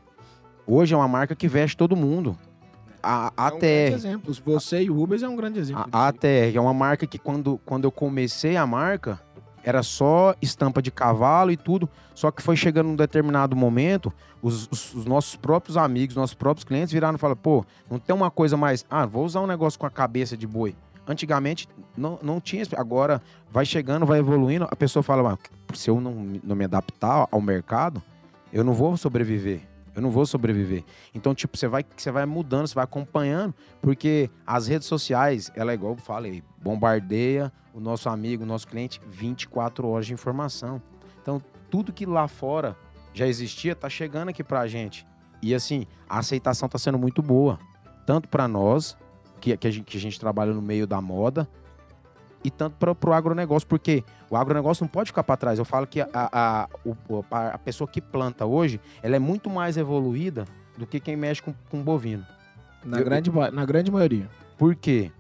Hoje 0.66 0.94
é 0.94 0.98
uma 0.98 1.08
marca 1.08 1.36
que 1.36 1.48
veste 1.48 1.76
todo 1.76 1.96
mundo. 1.96 2.38
A 3.04 3.32
É 3.36 3.42
um 3.42 3.60
grande 3.60 3.66
ATR, 3.66 3.94
exemplo. 3.96 4.34
Você 4.46 4.84
e 4.84 4.90
o 4.90 4.94
Rubens 4.96 5.24
é 5.24 5.30
um 5.30 5.36
grande 5.36 5.60
exemplo. 5.60 5.86
a. 5.92 6.08
ATR 6.08 6.56
é 6.56 6.60
uma 6.60 6.74
marca 6.74 7.06
que 7.08 7.18
quando, 7.18 7.60
quando 7.66 7.86
eu 7.86 7.92
comecei 7.92 8.56
a 8.58 8.66
marca, 8.68 9.20
era 9.64 9.84
só 9.84 10.34
estampa 10.42 10.82
de 10.82 10.90
cavalo 10.92 11.52
e 11.52 11.58
tudo. 11.58 11.90
Só 12.16 12.32
que 12.32 12.42
foi 12.42 12.56
chegando 12.56 12.88
num 12.88 12.96
determinado 12.96 13.56
momento, 13.56 14.12
os, 14.42 14.68
os- 14.72 14.94
os 14.96 15.06
nossos 15.06 15.36
próprios 15.36 15.78
amigos, 15.78 16.16
nossos 16.16 16.34
próprios 16.36 16.64
clientes 16.64 16.92
viraram 16.92 17.16
e 17.16 17.20
falaram, 17.20 17.40
pô, 17.42 17.64
não 17.90 17.98
tem 18.00 18.16
uma 18.16 18.30
coisa 18.32 18.56
mais. 18.58 18.86
Ah, 18.90 19.06
vou 19.06 19.26
usar 19.26 19.42
um 19.42 19.48
negócio 19.48 19.80
com 19.80 19.86
a 19.86 19.92
cabeça 19.92 20.36
de 20.38 20.46
boi. 20.48 20.76
Antigamente 21.08 21.68
não, 21.98 22.20
não 22.22 22.40
tinha. 22.40 22.64
Agora 22.78 23.22
vai 23.52 23.66
chegando, 23.66 24.06
vai 24.06 24.20
evoluindo. 24.20 24.68
A 24.70 24.76
pessoa 24.76 25.02
fala, 25.02 25.34
"Ah, 25.34 25.38
se 25.76 25.90
eu 25.90 26.00
não, 26.00 26.14
não 26.44 26.56
me 26.56 26.64
adaptar 26.66 27.28
ao 27.32 27.42
mercado, 27.42 28.02
eu 28.54 28.64
não 28.64 28.74
vou 28.74 28.96
sobreviver. 28.98 29.62
Eu 29.94 30.02
não 30.02 30.10
vou 30.10 30.26
sobreviver. 30.26 30.84
Então, 31.14 31.36
tipo, 31.36 31.58
você 31.58 31.68
vai, 31.68 31.86
você 31.96 32.12
vai 32.12 32.26
mudando, 32.26 32.68
você 32.68 32.76
vai 32.76 32.84
acompanhando, 32.84 33.54
porque 33.82 34.30
as 34.46 34.68
redes 34.68 34.88
sociais, 34.88 35.52
ela 35.56 35.72
é 35.72 35.76
igual 35.76 35.94
eu 35.94 35.98
falei, 35.98 36.44
bombardeia 36.62 37.52
o 37.74 37.80
nosso 37.80 38.10
amigo, 38.10 38.44
o 38.44 38.46
nosso 38.46 38.68
cliente 38.68 39.02
24 39.10 39.88
horas 39.88 40.06
de 40.06 40.14
informação. 40.14 40.82
Então, 41.22 41.42
tudo 41.70 41.94
que 41.94 42.06
lá 42.06 42.28
fora 42.28 42.78
já 43.14 43.28
existia 43.28 43.76
tá 43.76 43.90
chegando 43.90 44.30
aqui 44.30 44.44
pra 44.44 44.68
gente. 44.68 45.06
E 45.42 45.54
assim, 45.56 45.86
a 46.08 46.20
aceitação 46.20 46.70
tá 46.70 46.78
sendo 46.78 47.00
muito 47.00 47.22
boa, 47.22 47.60
tanto 48.06 48.30
para 48.30 48.48
nós, 48.48 48.98
que, 49.40 49.56
que, 49.58 49.68
a 49.68 49.72
gente, 49.72 49.86
que 49.86 49.98
a 49.98 50.00
gente 50.00 50.20
trabalha 50.20 50.54
no 50.54 50.62
meio 50.62 50.86
da 50.86 51.02
moda, 51.02 51.50
e 52.44 52.50
tanto 52.50 52.76
para 52.76 53.10
o 53.10 53.14
agronegócio, 53.14 53.68
porque 53.68 54.04
o 54.30 54.36
agronegócio 54.36 54.84
não 54.84 54.90
pode 54.90 55.10
ficar 55.10 55.24
para 55.24 55.38
trás. 55.38 55.60
Eu 55.60 55.66
falo 55.66 55.86
que 55.88 56.02
a, 56.02 56.08
a, 56.14 56.68
o- 56.86 57.24
a 57.30 57.58
pessoa 57.58 57.88
que 57.88 58.02
planta 58.02 58.46
hoje, 58.46 58.80
ela 59.04 59.16
é 59.16 59.20
muito 59.20 59.50
mais 59.50 59.78
evoluída 59.78 60.46
do 60.78 60.86
que 60.88 61.00
quem 61.00 61.16
mexe 61.16 61.42
com, 61.42 61.54
com 61.70 61.82
bovino. 61.84 62.26
Na, 62.84 63.00
eu- 63.00 63.06
grande, 63.06 63.32
na 63.52 63.66
grande 63.66 63.92
maioria. 63.92 64.28
Por 64.58 64.76
quê? 64.76 65.12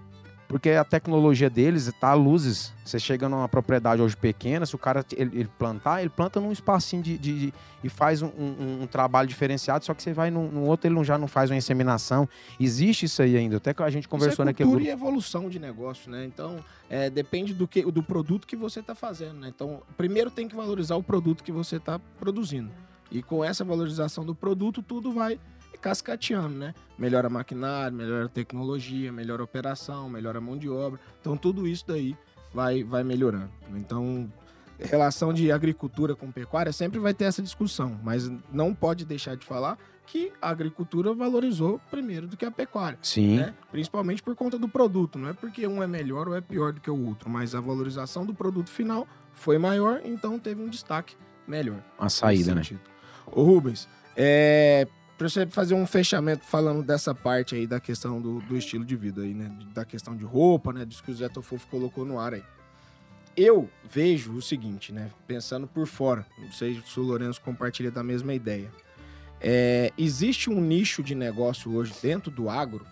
Porque 0.51 0.69
a 0.71 0.83
tecnologia 0.83 1.49
deles 1.49 1.87
está 1.87 2.09
a 2.09 2.13
luzes. 2.13 2.73
Você 2.83 2.99
chega 2.99 3.29
numa 3.29 3.47
propriedade 3.47 4.01
hoje 4.01 4.17
pequena, 4.17 4.65
se 4.65 4.75
o 4.75 4.77
cara 4.77 5.05
ele, 5.15 5.39
ele 5.39 5.49
plantar, 5.57 6.01
ele 6.01 6.09
planta 6.09 6.39
num 6.41 6.51
espacinho 6.51 7.01
de, 7.01 7.17
de- 7.17 7.39
de- 7.47 7.53
e 7.83 7.87
faz 7.89 8.21
um, 8.21 8.27
um- 8.27 8.79
um 8.83 8.87
trabalho 8.87 9.27
diferenciado, 9.29 9.85
só 9.85 9.93
que 9.93 10.03
você 10.03 10.11
vai 10.13 10.29
num, 10.29 10.51
num 10.51 10.65
outro, 10.67 10.87
ele 10.87 10.95
não, 10.95 11.03
já 11.03 11.17
não 11.17 11.27
faz 11.27 11.49
uma 11.49 11.55
inseminação. 11.55 12.27
Existe 12.59 13.05
isso 13.05 13.21
aí 13.21 13.37
ainda. 13.37 13.57
Até 13.57 13.73
que 13.73 13.81
a 13.81 13.89
gente 13.89 14.07
conversou 14.09 14.33
Isso 14.33 14.41
é 14.41 14.45
naquele 14.45 14.69
cultura 14.69 14.85
grupo. 14.91 15.01
e 15.03 15.07
evolução 15.07 15.49
de 15.49 15.57
negócio, 15.57 16.11
né? 16.11 16.25
Então, 16.25 16.57
é, 16.89 17.09
depende 17.09 17.53
do, 17.53 17.65
que, 17.67 17.81
do 17.89 18.03
produto 18.03 18.45
que 18.45 18.55
você 18.57 18.81
está 18.81 18.93
fazendo, 18.93 19.35
né? 19.39 19.47
Então, 19.47 19.81
primeiro 19.95 20.29
tem 20.29 20.47
que 20.49 20.55
valorizar 20.55 20.95
o 20.97 21.03
produto 21.03 21.43
que 21.43 21.51
você 21.51 21.77
está 21.77 21.97
produzindo. 22.19 22.69
E 23.09 23.23
com 23.23 23.43
essa 23.43 23.63
valorização 23.63 24.25
do 24.25 24.35
produto, 24.35 24.81
tudo 24.83 25.11
vai 25.13 25.39
cascateando, 25.81 26.55
né? 26.55 26.73
Melhora 26.97 27.29
maquinário, 27.29 27.95
melhora 27.97 28.29
tecnologia, 28.29 29.11
melhora 29.11 29.43
operação, 29.43 30.09
melhora 30.09 30.37
a 30.37 30.41
mão 30.41 30.57
de 30.57 30.69
obra. 30.69 30.99
Então, 31.19 31.35
tudo 31.35 31.67
isso 31.67 31.85
daí 31.87 32.15
vai, 32.53 32.83
vai 32.83 33.03
melhorando. 33.03 33.49
Então, 33.75 34.31
relação 34.79 35.33
de 35.33 35.51
agricultura 35.51 36.15
com 36.15 36.31
pecuária 36.31 36.71
sempre 36.71 36.99
vai 36.99 37.13
ter 37.13 37.25
essa 37.25 37.41
discussão, 37.41 37.99
mas 38.03 38.31
não 38.51 38.73
pode 38.73 39.05
deixar 39.05 39.35
de 39.35 39.45
falar 39.45 39.77
que 40.07 40.31
a 40.41 40.49
agricultura 40.49 41.13
valorizou 41.13 41.79
primeiro 41.89 42.27
do 42.27 42.35
que 42.35 42.43
a 42.43 42.51
pecuária 42.51 42.97
Sim. 43.01 43.37
né? 43.37 43.53
Principalmente 43.71 44.21
por 44.21 44.35
conta 44.35 44.57
do 44.57 44.67
produto, 44.67 45.17
não 45.17 45.29
é 45.29 45.33
porque 45.33 45.65
um 45.67 45.81
é 45.81 45.87
melhor 45.87 46.27
ou 46.27 46.35
é 46.35 46.41
pior 46.41 46.73
do 46.73 46.81
que 46.81 46.89
o 46.89 47.05
outro, 47.07 47.29
mas 47.29 47.55
a 47.55 47.61
valorização 47.61 48.25
do 48.25 48.33
produto 48.33 48.69
final 48.69 49.07
foi 49.33 49.57
maior, 49.57 50.01
então 50.03 50.37
teve 50.37 50.61
um 50.61 50.67
destaque 50.67 51.15
melhor. 51.47 51.81
A 51.97 52.09
saída, 52.09 52.55
né? 52.55 52.61
Ô 53.25 53.43
Rubens, 53.43 53.87
é, 54.15 54.87
pra 55.21 55.29
você 55.29 55.45
fazer 55.45 55.75
um 55.75 55.85
fechamento 55.85 56.43
falando 56.43 56.81
dessa 56.81 57.13
parte 57.13 57.53
aí 57.53 57.67
da 57.67 57.79
questão 57.79 58.19
do, 58.19 58.39
do 58.41 58.57
estilo 58.57 58.83
de 58.83 58.95
vida 58.95 59.21
aí, 59.21 59.35
né? 59.35 59.51
Da 59.73 59.85
questão 59.85 60.15
de 60.15 60.23
roupa, 60.23 60.73
né? 60.73 60.83
Disso 60.83 61.03
que 61.03 61.11
o 61.11 61.15
Zé 61.15 61.29
Tofofo 61.29 61.67
colocou 61.67 62.03
no 62.03 62.19
ar 62.19 62.33
aí. 62.33 62.43
Eu 63.37 63.69
vejo 63.87 64.33
o 64.33 64.41
seguinte, 64.41 64.91
né? 64.91 65.11
Pensando 65.27 65.67
por 65.67 65.85
fora, 65.85 66.25
não 66.39 66.51
sei 66.51 66.81
se 66.85 66.99
o 66.99 67.03
Lourenço 67.03 67.39
compartilha 67.41 67.91
da 67.91 68.03
mesma 68.03 68.33
ideia. 68.33 68.71
É, 69.39 69.91
existe 69.95 70.49
um 70.49 70.59
nicho 70.59 71.03
de 71.03 71.13
negócio 71.13 71.71
hoje 71.71 71.93
dentro 72.01 72.31
do 72.31 72.49
agro 72.49 72.85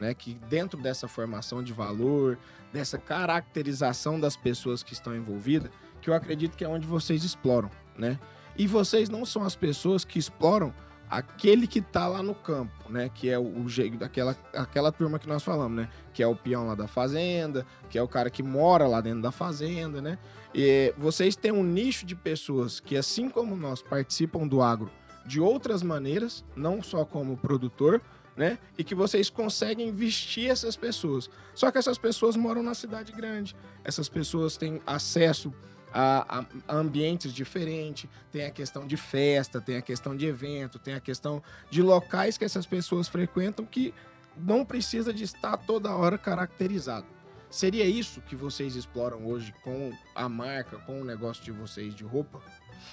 né? 0.00 0.14
Que 0.14 0.34
dentro 0.48 0.80
dessa 0.80 1.08
formação 1.08 1.62
de 1.62 1.72
valor, 1.72 2.38
dessa 2.72 2.98
caracterização 2.98 4.18
das 4.18 4.36
pessoas 4.36 4.82
que 4.82 4.92
estão 4.92 5.16
envolvidas, 5.16 5.70
que 6.00 6.10
eu 6.10 6.14
acredito 6.14 6.56
que 6.56 6.64
é 6.64 6.68
onde 6.68 6.86
vocês 6.86 7.24
exploram, 7.24 7.70
né? 7.96 8.18
E 8.56 8.66
vocês 8.66 9.08
não 9.08 9.24
são 9.24 9.42
as 9.44 9.54
pessoas 9.54 10.04
que 10.04 10.18
exploram 10.18 10.72
aquele 11.10 11.66
que 11.66 11.80
tá 11.80 12.06
lá 12.06 12.22
no 12.22 12.34
campo, 12.34 12.90
né? 12.90 13.10
Que 13.14 13.28
é 13.28 13.38
o, 13.38 13.68
jeito 13.68 13.96
daquela 13.96 14.36
aquela 14.52 14.90
turma 14.90 15.18
que 15.18 15.28
nós 15.28 15.42
falamos, 15.42 15.76
né? 15.76 15.88
Que 16.12 16.22
é 16.22 16.26
o 16.26 16.36
peão 16.36 16.66
lá 16.66 16.74
da 16.74 16.86
fazenda, 16.86 17.66
que 17.88 17.98
é 17.98 18.02
o 18.02 18.08
cara 18.08 18.30
que 18.30 18.42
mora 18.42 18.86
lá 18.86 19.00
dentro 19.00 19.22
da 19.22 19.32
fazenda, 19.32 20.00
né? 20.00 20.18
E 20.54 20.92
vocês 20.96 21.36
têm 21.36 21.52
um 21.52 21.62
nicho 21.62 22.06
de 22.06 22.14
pessoas 22.14 22.80
que, 22.80 22.96
assim 22.96 23.28
como 23.28 23.56
nós, 23.56 23.82
participam 23.82 24.46
do 24.46 24.62
agro 24.62 24.90
de 25.26 25.40
outras 25.40 25.82
maneiras, 25.82 26.44
não 26.54 26.82
só 26.82 27.04
como 27.04 27.36
produtor, 27.36 28.00
né? 28.36 28.58
E 28.78 28.84
que 28.84 28.94
vocês 28.94 29.28
conseguem 29.28 29.92
vestir 29.92 30.50
essas 30.50 30.76
pessoas. 30.76 31.28
Só 31.54 31.70
que 31.70 31.78
essas 31.78 31.98
pessoas 31.98 32.36
moram 32.36 32.62
na 32.62 32.74
cidade 32.74 33.12
grande. 33.12 33.56
Essas 33.82 34.08
pessoas 34.08 34.56
têm 34.56 34.80
acesso 34.86 35.52
a, 35.98 36.40
a, 36.68 36.76
ambientes 36.76 37.32
diferentes, 37.32 38.08
tem 38.30 38.44
a 38.44 38.50
questão 38.50 38.86
de 38.86 38.98
festa, 38.98 39.62
tem 39.62 39.78
a 39.78 39.82
questão 39.82 40.14
de 40.14 40.26
evento, 40.26 40.78
tem 40.78 40.92
a 40.92 41.00
questão 41.00 41.42
de 41.70 41.80
locais 41.80 42.36
que 42.36 42.44
essas 42.44 42.66
pessoas 42.66 43.08
frequentam 43.08 43.64
que 43.64 43.94
não 44.36 44.62
precisa 44.62 45.10
de 45.10 45.24
estar 45.24 45.56
toda 45.56 45.96
hora 45.96 46.18
caracterizado. 46.18 47.06
Seria 47.48 47.86
isso 47.86 48.20
que 48.20 48.36
vocês 48.36 48.76
exploram 48.76 49.26
hoje 49.26 49.54
com 49.64 49.90
a 50.14 50.28
marca, 50.28 50.76
com 50.80 51.00
o 51.00 51.04
negócio 51.04 51.42
de 51.42 51.50
vocês 51.50 51.94
de 51.94 52.04
roupa? 52.04 52.42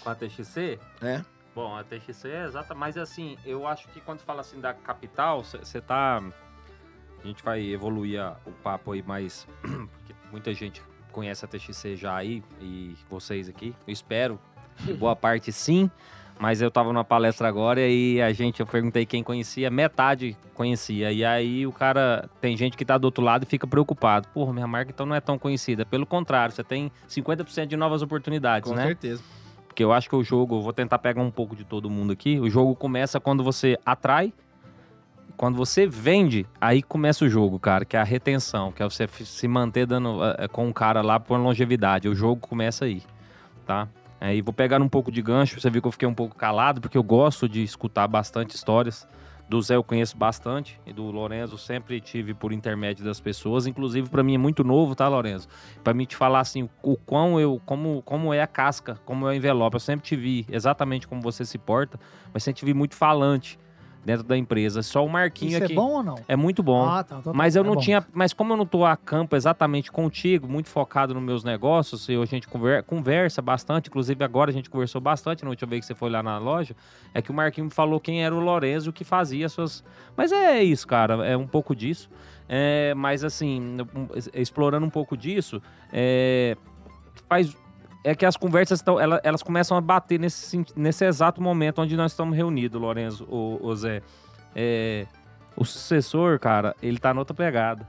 Com 0.02 0.10
a 0.10 0.16
TXC? 0.16 0.80
É. 1.02 1.26
Bom, 1.54 1.76
a 1.76 1.84
TXC 1.84 2.30
é 2.30 2.46
exata, 2.46 2.74
mas 2.74 2.98
assim, 2.98 3.38
eu 3.46 3.68
acho 3.68 3.90
que 3.90 4.00
quando 4.00 4.22
fala 4.22 4.40
assim 4.40 4.62
da 4.62 4.74
capital, 4.74 5.44
você 5.44 5.82
tá. 5.82 6.24
A 7.22 7.28
gente 7.28 7.44
vai 7.44 7.62
evoluir 7.64 8.22
a, 8.22 8.38
o 8.46 8.52
papo 8.52 8.94
aí 8.94 9.04
mais. 9.04 9.46
Porque 9.62 10.16
muita 10.32 10.54
gente 10.54 10.82
conhece 11.14 11.46
a 11.46 11.48
TXC 11.48 11.96
já 11.96 12.16
aí, 12.16 12.44
e 12.60 12.96
vocês 13.10 13.48
aqui. 13.48 13.74
Eu 13.88 13.94
espero 13.94 14.40
boa 14.98 15.16
parte 15.16 15.52
sim. 15.52 15.90
Mas 16.40 16.62
eu 16.62 16.72
tava 16.72 16.92
numa 16.92 17.04
palestra 17.04 17.48
agora 17.48 17.80
e 17.88 18.20
a 18.20 18.34
gente, 18.34 18.60
eu 18.60 18.66
perguntei 18.66 19.06
quem 19.06 19.24
conhecia, 19.24 19.70
metade 19.70 20.36
conhecia. 20.56 21.12
E 21.12 21.24
aí 21.24 21.66
o 21.66 21.72
cara, 21.72 22.28
tem 22.42 22.58
gente 22.58 22.76
que 22.76 22.84
tá 22.84 22.98
do 22.98 23.06
outro 23.06 23.24
lado 23.24 23.44
e 23.44 23.46
fica 23.46 23.68
preocupado. 23.68 24.28
Porra, 24.30 24.52
minha 24.52 24.68
marca 24.68 24.92
então 24.92 25.06
não 25.06 25.16
é 25.16 25.22
tão 25.22 25.38
conhecida. 25.38 25.86
Pelo 25.86 26.06
contrário, 26.06 26.54
você 26.54 26.64
tem 26.64 26.92
50% 27.08 27.68
de 27.68 27.78
novas 27.78 28.02
oportunidades, 28.02 28.70
Com 28.70 28.76
né? 28.76 28.82
Com 28.82 28.88
certeza. 28.90 29.24
Porque 29.68 29.84
eu 29.84 29.94
acho 29.94 30.10
que 30.10 30.16
o 30.16 30.24
jogo, 30.24 30.60
vou 30.62 30.74
tentar 30.74 31.00
pegar 31.00 31.22
um 31.22 31.32
pouco 31.32 31.56
de 31.56 31.64
todo 31.64 31.90
mundo 31.90 32.12
aqui. 32.12 32.40
O 32.40 32.50
jogo 32.50 32.76
começa 32.76 33.20
quando 33.20 33.44
você 33.44 33.78
atrai, 33.86 34.34
quando 35.44 35.58
você 35.58 35.86
vende, 35.86 36.48
aí 36.62 36.82
começa 36.82 37.26
o 37.26 37.28
jogo, 37.28 37.60
cara, 37.60 37.84
que 37.84 37.98
é 37.98 38.00
a 38.00 38.04
retenção, 38.06 38.72
que 38.72 38.82
é 38.82 38.86
você 38.86 39.06
se 39.26 39.46
manter 39.46 39.86
dando 39.86 40.22
uh, 40.22 40.48
com 40.50 40.70
o 40.70 40.74
cara 40.74 41.02
lá 41.02 41.20
por 41.20 41.38
longevidade. 41.38 42.08
O 42.08 42.16
jogo 42.16 42.40
começa 42.40 42.86
aí, 42.86 43.04
tá? 43.66 43.90
Aí 44.22 44.42
vou 44.42 44.54
pegar 44.54 44.82
um 44.82 44.88
pouco 44.88 45.12
de 45.12 45.22
gancho, 45.22 45.60
você 45.60 45.70
viu 45.70 45.82
que 45.82 45.88
eu 45.90 45.92
fiquei 45.92 46.08
um 46.08 46.14
pouco 46.14 46.34
calado, 46.34 46.80
porque 46.80 46.98
eu 46.98 47.04
gosto 47.04 47.50
de 47.50 47.62
escutar 47.62 48.08
bastante 48.08 48.56
histórias. 48.56 49.06
Do 49.50 49.62
Zé 49.62 49.76
eu 49.76 49.84
conheço 49.84 50.16
bastante, 50.16 50.80
e 50.86 50.94
do 50.94 51.12
Lorenzo 51.12 51.58
sempre 51.58 52.00
tive 52.00 52.34
por 52.34 52.54
intermédio 52.54 53.04
das 53.04 53.20
pessoas. 53.20 53.68
Inclusive, 53.68 54.08
para 54.08 54.24
mim 54.24 54.36
é 54.36 54.38
muito 54.38 54.64
novo, 54.64 54.96
tá, 54.96 55.10
Lorenzo? 55.10 55.50
Para 55.84 55.94
mim 55.94 56.06
te 56.06 56.16
falar 56.16 56.40
assim, 56.40 56.70
o 56.82 56.96
quão 56.96 57.38
eu, 57.38 57.62
como, 57.66 58.02
como 58.04 58.34
é 58.34 58.42
a 58.42 58.48
casca, 58.48 58.98
como 59.04 59.28
é 59.28 59.32
o 59.32 59.34
envelope. 59.34 59.76
Eu 59.76 59.82
sempre 59.82 60.06
te 60.06 60.16
vi 60.16 60.46
exatamente 60.50 61.06
como 61.06 61.22
você 61.22 61.44
se 61.44 61.58
porta, 61.58 62.00
mas 62.34 62.44
sempre 62.44 62.60
te 62.60 62.66
vi 62.66 62.74
muito 62.74 62.96
falante 62.96 63.60
dentro 64.06 64.24
da 64.24 64.38
empresa. 64.38 64.82
Só 64.82 65.06
o 65.06 65.10
Marquinho 65.10 65.54
Isso 65.54 65.64
aqui. 65.64 65.74
é 65.74 65.76
bom 65.76 65.92
ou 65.92 66.04
não? 66.04 66.16
É 66.28 66.36
muito 66.36 66.62
bom. 66.62 66.84
Ah, 66.86 67.04
tá, 67.04 67.18
então 67.20 67.32
tá 67.32 67.38
mas 67.38 67.56
eu 67.56 67.64
não 67.64 67.74
é 67.74 67.78
tinha. 67.78 68.06
Mas 68.14 68.34
como 68.34 68.54
eu 68.54 68.58
não 68.58 68.66
tô 68.66 68.86
a 68.86 68.96
campo 68.98 69.36
exatamente 69.36 69.92
contigo, 69.92 70.48
muito 70.48 70.70
focado 70.70 71.14
nos 71.14 71.24
meus 71.24 71.44
negócios, 71.44 72.08
e 72.10 72.16
a 72.16 72.26
gente 72.26 72.48
conver- 72.48 72.84
conversa 72.84 73.42
bastante, 73.42 73.90
inclusive 73.90 74.24
agora 74.24 74.52
a 74.52 74.54
gente 74.54 74.70
conversou 74.70 75.00
bastante 75.00 75.44
na 75.44 75.50
última 75.50 75.70
vez 75.70 75.82
que 75.82 75.88
você 75.88 75.96
foi 75.96 76.10
lá 76.10 76.22
na 76.22 76.38
loja, 76.38 76.76
é 77.14 77.22
que 77.22 77.32
o 77.32 77.34
Marquinho 77.34 77.66
me 77.66 77.72
falou 77.72 78.00
quem 78.00 78.24
era 78.24 78.34
o 78.36 78.40
Lorenzo 78.40 78.92
que 78.92 79.04
fazia 79.04 79.48
suas. 79.50 79.84
Mas 80.16 80.32
é 80.32 80.62
isso, 80.64 80.88
cara, 80.88 81.26
é 81.26 81.38
um 81.38 81.48
pouco 81.48 81.76
disso. 81.76 82.10
É, 82.48 82.94
mas 82.96 83.24
assim, 83.24 83.78
explorando 84.34 84.86
um 84.86 84.90
pouco 84.90 85.16
disso, 85.16 85.62
é, 85.92 86.58
faz. 87.30 87.56
É 88.04 88.14
que 88.14 88.26
as 88.26 88.36
conversas 88.36 88.80
estão, 88.80 89.00
elas, 89.00 89.20
elas 89.24 89.42
começam 89.42 89.78
a 89.78 89.82
bater 89.82 90.20
nesse, 90.20 90.66
nesse 90.76 91.06
exato 91.06 91.42
momento 91.42 91.82
onde 91.82 91.96
nós 91.96 92.12
estamos 92.12 92.36
reunidos, 92.36 92.80
Lorenzo, 92.82 93.26
o, 93.30 93.60
o 93.66 93.76
Zé. 93.76 94.02
É, 94.56 95.08
o 95.56 95.64
sucessor, 95.64 96.38
cara, 96.40 96.76
ele 96.82 96.98
tá 97.00 97.14
noutra 97.14 97.34
pegada. 97.34 97.88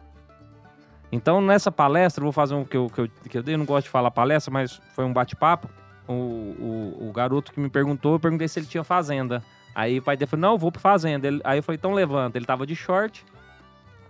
Então, 1.10 1.40
nessa 1.40 1.70
palestra, 1.70 2.22
vou 2.22 2.32
fazer 2.32 2.54
um 2.54 2.64
que 2.64 2.76
eu, 2.76 2.88
que 2.88 3.00
eu, 3.00 3.08
que 3.30 3.38
eu 3.38 3.42
dei, 3.42 3.54
eu 3.54 3.58
não 3.58 3.64
gosto 3.66 3.84
de 3.84 3.90
falar 3.90 4.10
palestra, 4.10 4.52
mas 4.52 4.80
foi 4.94 5.04
um 5.04 5.12
bate-papo. 5.12 5.68
O, 6.06 6.12
o, 6.12 7.08
o 7.08 7.12
garoto 7.12 7.52
que 7.52 7.58
me 7.60 7.68
perguntou, 7.68 8.14
eu 8.14 8.20
perguntei 8.20 8.46
se 8.46 8.58
ele 8.58 8.66
tinha 8.66 8.84
fazenda. 8.84 9.42
Aí 9.74 9.98
o 9.98 10.02
pai 10.02 10.16
dele 10.16 10.30
falou, 10.30 10.40
não, 10.42 10.52
eu 10.52 10.58
vou 10.58 10.70
pra 10.70 10.80
fazenda. 10.80 11.26
Ele- 11.26 11.40
aí 11.44 11.58
eu 11.58 11.62
falei, 11.62 11.76
então 11.76 11.92
levanta. 11.92 12.38
Ele 12.38 12.44
tava 12.46 12.66
de 12.66 12.76
short, 12.76 13.24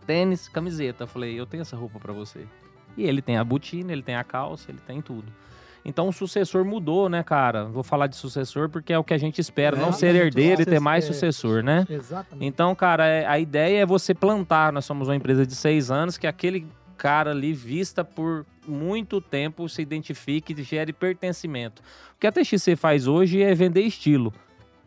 tênis, 0.07 0.49
camiseta. 0.49 1.05
Eu 1.05 1.09
falei, 1.09 1.39
eu 1.39 1.47
tenho 1.47 1.61
essa 1.63 1.77
roupa 1.77 1.99
pra 1.99 2.13
você. 2.13 2.47
E 2.97 3.05
ele 3.05 3.23
tem 3.23 3.37
a 3.39 3.45
botina, 3.45 3.93
ele 3.93 4.03
tem 4.03 4.17
a 4.17 4.25
calça, 4.25 4.71
ele 4.71 4.81
tem 4.87 5.01
tudo. 5.01 5.33
Então 5.85 6.09
o 6.09 6.13
sucessor 6.13 6.65
mudou, 6.65 7.09
né, 7.09 7.23
cara? 7.23 7.67
Vou 7.67 7.83
falar 7.83 8.07
de 8.07 8.17
sucessor 8.17 8.69
porque 8.71 8.93
é 8.93 8.99
o 8.99 9.05
que 9.05 9.13
a 9.13 9.19
gente 9.19 9.39
espera, 9.41 9.77
É, 9.77 9.81
não 9.81 9.93
ser 9.93 10.15
herdeiro 10.15 10.63
e 10.63 10.65
ter 10.65 10.81
mais 10.81 11.05
é. 11.05 11.09
sucessor, 11.09 11.63
né? 11.63 11.87
Exatamente. 11.91 12.47
Então, 12.47 12.75
cara, 12.75 13.07
é- 13.07 13.27
a 13.27 13.39
ideia 13.39 13.81
é 13.83 13.87
você 13.87 14.15
plantar. 14.15 14.73
Nós 14.73 14.85
somos 14.87 15.09
uma 15.09 15.17
empresa 15.17 15.47
de 15.47 15.55
seis 15.55 15.91
anos 15.91 16.17
que 16.17 16.27
aquele 16.27 16.67
cara 16.97 17.33
ali, 17.33 17.53
vista 17.53 18.03
por 18.05 18.47
muito 18.67 19.21
tempo, 19.21 19.69
se 19.69 19.83
identifique 19.83 20.55
e 20.59 20.63
gere 20.63 20.93
pertencimento. 20.93 21.83
O 22.17 22.21
que 22.21 22.27
a 22.27 22.33
TXC 22.33 22.77
faz 22.77 23.07
hoje 23.07 23.43
é 23.43 23.55
vender 23.55 23.83
estilo. 23.83 24.33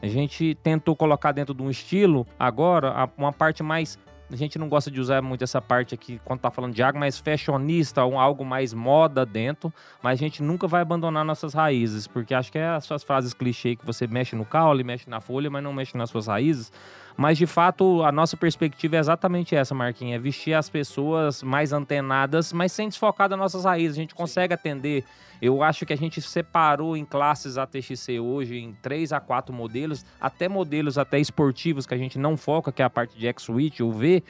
A 0.01 0.07
gente 0.07 0.55
tentou 0.63 0.95
colocar 0.95 1.31
dentro 1.31 1.53
de 1.53 1.61
um 1.61 1.69
estilo, 1.69 2.25
agora, 2.39 3.09
uma 3.17 3.31
parte 3.33 3.61
mais. 3.61 3.99
A 4.30 4.36
gente 4.36 4.59
não 4.59 4.67
gosta 4.67 4.91
de 4.91 4.99
usar 4.99 5.21
muito 5.21 5.43
essa 5.43 5.61
parte 5.61 5.95
aqui 5.95 6.19
quando 6.25 6.41
tá 6.41 6.51
falando 6.51 6.73
de 6.73 6.84
água, 6.84 6.99
mais 6.99 7.17
fashionista, 7.17 8.05
um, 8.05 8.19
algo 8.19 8.43
mais 8.43 8.73
moda 8.73 9.25
dentro. 9.25 9.73
Mas 10.03 10.19
a 10.19 10.21
gente 10.21 10.43
nunca 10.43 10.67
vai 10.67 10.82
abandonar 10.82 11.23
nossas 11.23 11.53
raízes, 11.53 12.07
porque 12.07 12.34
acho 12.34 12.51
que 12.51 12.57
é 12.57 12.67
as 12.67 12.84
suas 12.84 13.03
frases 13.03 13.34
clichê 13.34 13.78
que 13.78 13.86
você 13.86 14.05
mexe 14.05 14.36
no 14.36 14.43
caule, 14.45 14.84
mexe 14.84 15.09
na 15.09 15.21
folha, 15.21 15.49
mas 15.49 15.63
não 15.63 15.71
mexe 15.71 15.97
nas 15.97 16.09
suas 16.09 16.28
raízes. 16.28 16.73
Mas 17.18 17.36
de 17.38 17.47
fato, 17.47 18.03
a 18.03 18.11
nossa 18.11 18.38
perspectiva 18.38 18.95
é 18.95 18.99
exatamente 18.99 19.55
essa, 19.55 19.74
Marquinhos: 19.74 20.15
é 20.15 20.20
vestir 20.20 20.53
as 20.53 20.70
pessoas 20.70 21.41
mais 21.41 21.74
antenadas, 21.74 22.53
mas 22.53 22.72
sem 22.72 22.88
desfocar 22.88 23.28
das 23.28 23.39
nossas 23.39 23.65
raízes. 23.65 23.97
A 23.97 24.01
gente 24.01 24.13
consegue 24.13 24.53
atender. 24.53 25.03
Eu 25.41 25.63
acho 25.63 25.84
que 25.86 25.93
a 25.93 25.97
gente 25.97 26.22
separou 26.22 26.95
em 26.95 27.03
classes 27.03 27.57
ATXC 27.57 28.20
hoje 28.20 28.57
em 28.59 28.74
três 28.82 29.11
a 29.11 29.20
quatro 29.20 29.53
modelos, 29.53 30.05
até 30.22 30.47
modelos 30.47 30.97
até 30.97 31.20
esportivos 31.20 31.88
que 31.88 31.93
a 31.93 31.97
gente 31.97 32.20
não 32.20 32.38
foca, 32.38 32.72
que 32.72 32.82
é 32.84 32.86
a 32.86 32.89
parte 32.89 33.18
de 33.18 33.28
X-Switch 33.28 33.80
ou 33.80 33.91
V, 33.91 34.24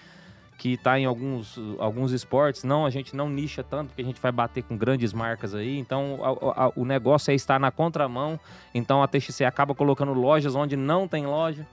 que 0.57 0.73
está 0.73 0.97
em 0.99 1.05
alguns, 1.05 1.57
alguns 1.79 2.11
esportes. 2.13 2.63
Não, 2.63 2.85
a 2.85 2.89
gente 2.89 3.15
não 3.15 3.29
nicha 3.29 3.63
tanto, 3.63 3.89
porque 3.89 4.01
a 4.01 4.05
gente 4.05 4.21
vai 4.21 4.31
bater 4.31 4.63
com 4.63 4.77
grandes 4.77 5.11
marcas 5.13 5.53
aí. 5.53 5.77
Então, 5.77 6.19
a- 6.23 6.65
a- 6.65 6.71
o 6.75 6.83
negócio 6.85 7.31
é 7.31 7.35
estar 7.35 7.59
na 7.59 7.69
contramão. 7.69 8.39
Então, 8.73 9.03
a 9.03 9.07
TXC 9.07 9.43
acaba 9.45 9.75
colocando 9.75 10.13
lojas 10.13 10.55
onde 10.55 10.75
não 10.77 11.05
tem 11.07 11.25
loja. 11.25 11.65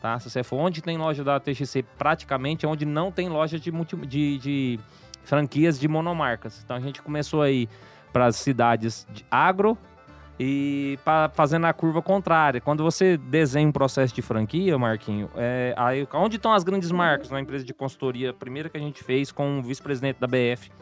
Tá? 0.00 0.18
Se 0.18 0.30
você 0.30 0.42
for 0.42 0.56
onde 0.56 0.80
tem 0.80 0.96
loja 0.96 1.22
da 1.22 1.38
TXC, 1.38 1.82
praticamente 1.98 2.64
é 2.64 2.68
onde 2.68 2.86
não 2.86 3.12
tem 3.12 3.28
loja 3.28 3.58
de, 3.58 3.70
multi, 3.70 3.96
de, 3.96 4.38
de 4.38 4.80
franquias 5.24 5.78
de 5.78 5.86
monomarcas. 5.86 6.62
Então, 6.64 6.76
a 6.76 6.80
gente 6.80 7.02
começou 7.02 7.42
aí 7.42 7.68
para 8.12 8.26
as 8.26 8.36
cidades 8.36 9.06
de 9.10 9.24
agro 9.30 9.76
e 10.38 10.98
pra, 11.04 11.28
fazendo 11.28 11.66
a 11.66 11.72
curva 11.74 12.00
contrária. 12.00 12.62
Quando 12.62 12.82
você 12.82 13.18
desenha 13.18 13.68
um 13.68 13.72
processo 13.72 14.14
de 14.14 14.22
franquia, 14.22 14.78
Marquinho, 14.78 15.28
é, 15.36 15.74
aí, 15.76 16.08
onde 16.14 16.36
estão 16.36 16.54
as 16.54 16.64
grandes 16.64 16.90
marcas? 16.90 17.28
Na 17.28 17.38
empresa 17.38 17.62
de 17.62 17.74
consultoria, 17.74 18.30
a 18.30 18.34
primeira 18.34 18.70
que 18.70 18.78
a 18.78 18.80
gente 18.80 19.04
fez 19.04 19.30
com 19.30 19.58
o 19.58 19.62
vice-presidente 19.62 20.18
da 20.18 20.26
BF, 20.26 20.72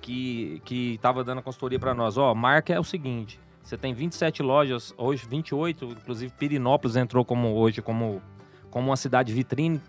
que 0.00 0.62
estava 0.94 1.24
dando 1.24 1.42
consultoria 1.42 1.80
para 1.80 1.92
nós. 1.92 2.16
Ó, 2.16 2.32
marca 2.36 2.72
é 2.72 2.78
o 2.78 2.84
seguinte: 2.84 3.40
você 3.66 3.76
tem 3.76 3.92
27 3.92 4.44
lojas, 4.44 4.94
hoje 4.96 5.26
28, 5.28 5.86
inclusive 5.86 6.32
Pirinópolis 6.32 6.94
entrou 6.94 7.24
como 7.24 7.52
hoje 7.56 7.82
como, 7.82 8.22
como 8.70 8.90
uma 8.90 8.96
cidade 8.96 9.32
vitrine, 9.32 9.82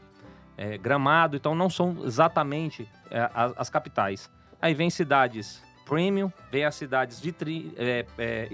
é, 0.57 0.79
Gramado, 0.79 1.35
então 1.35 1.53
não 1.53 1.69
são 1.69 1.95
exatamente 2.03 2.89
é, 3.11 3.29
as, 3.35 3.53
as 3.55 3.69
capitais. 3.69 4.31
Aí 4.59 4.73
vem 4.73 4.89
cidades 4.89 5.61
premium, 5.85 6.33
vem 6.51 6.65
as 6.65 6.73
cidades 6.73 7.19
vitrine, 7.19 7.71
é, 7.77 8.03
é, 8.17 8.49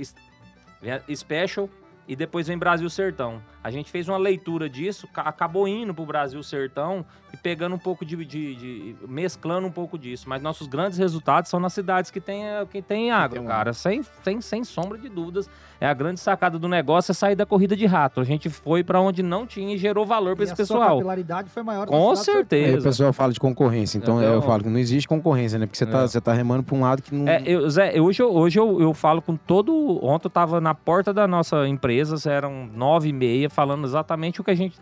special 1.15 1.69
e 2.07 2.15
depois 2.15 2.47
vem 2.47 2.57
Brasil 2.57 2.89
Sertão. 2.89 3.41
A 3.63 3.71
gente 3.71 3.89
fez 3.89 4.09
uma 4.09 4.17
leitura 4.17 4.69
disso, 4.69 5.07
ca- 5.07 5.21
acabou 5.21 5.67
indo 5.67 5.93
pro 5.93 6.05
Brasil 6.05 6.43
Sertão 6.43 7.05
e 7.33 7.37
pegando 7.37 7.75
um 7.75 7.79
pouco 7.79 8.03
de, 8.05 8.17
de- 8.25 8.55
de- 8.55 8.95
mesclando 9.07 9.65
um 9.67 9.71
pouco 9.71 9.97
disso. 9.97 10.27
Mas 10.27 10.41
nossos 10.41 10.67
grandes 10.67 10.97
resultados 10.97 11.49
são 11.49 11.59
nas 11.61 11.71
cidades 11.71 12.11
que 12.11 12.19
tem, 12.19 12.43
eh, 12.45 12.65
que 12.69 12.81
tem 12.81 13.09
agro, 13.11 13.35
tem 13.37 13.41
um 13.41 13.47
cara. 13.47 13.71
Sem, 13.73 14.03
sem, 14.21 14.41
sem 14.41 14.63
sombra 14.65 14.97
de 14.97 15.07
dúvidas. 15.07 15.49
É 15.79 15.87
a 15.87 15.93
grande 15.93 16.19
sacada 16.19 16.57
do 16.59 16.67
negócio 16.67 17.11
é 17.11 17.13
sair 17.13 17.35
da 17.35 17.45
corrida 17.45 17.75
de 17.75 17.85
rato. 17.85 18.19
A 18.21 18.23
gente 18.23 18.49
foi 18.49 18.83
para 18.83 18.99
onde 19.01 19.21
não 19.23 19.45
tinha 19.47 19.73
e 19.75 19.77
gerou 19.77 20.05
valor 20.05 20.35
para 20.35 20.43
esse 20.43 20.53
a 20.53 20.55
pessoal. 20.57 20.97
capilaridade 20.97 21.49
foi 21.49 21.63
maior 21.63 21.87
que 21.87 21.93
a 21.93 21.97
Com 21.97 22.03
do 22.03 22.07
Aí 22.09 22.13
o 22.13 22.17
certeza. 22.17 22.81
pessoal 22.83 23.13
fala 23.13 23.31
de 23.33 23.39
concorrência, 23.39 23.97
então 23.97 24.21
Então- 24.21 24.33
eu 24.33 24.41
falo 24.41 24.63
que 24.63 24.69
não 24.69 24.77
existe 24.79 25.07
concorrência, 25.07 25.57
né? 25.59 25.65
Porque 25.65 25.77
você 25.77 25.85
tá, 25.85 25.99
É. 26.03 26.07
você 26.07 26.21
tá 26.21 26.33
remando 26.33 26.63
pra 26.63 26.75
um 26.75 26.81
lado 26.81 27.01
que 27.01 27.13
não. 27.15 27.27
É, 27.27 27.41
eu, 27.45 27.69
Zé, 27.69 27.99
hoje, 27.99 28.21
eu, 28.21 28.33
hoje 28.33 28.59
eu, 28.59 28.79
eu 28.81 28.93
falo 28.93 29.21
com 29.21 29.35
todo. 29.37 29.73
Ontem 30.05 30.27
eu 30.27 30.31
tava 30.31 30.59
na 30.61 30.73
porta 30.73 31.13
da 31.13 31.27
nossa 31.27 31.67
empresa, 31.67 31.92
eram 32.25 32.69
nove 32.73 33.09
e 33.09 33.13
meia, 33.13 33.49
falando 33.49 33.85
exatamente 33.85 34.41
o 34.41 34.43
que 34.43 34.51
a 34.51 34.55
gente. 34.55 34.77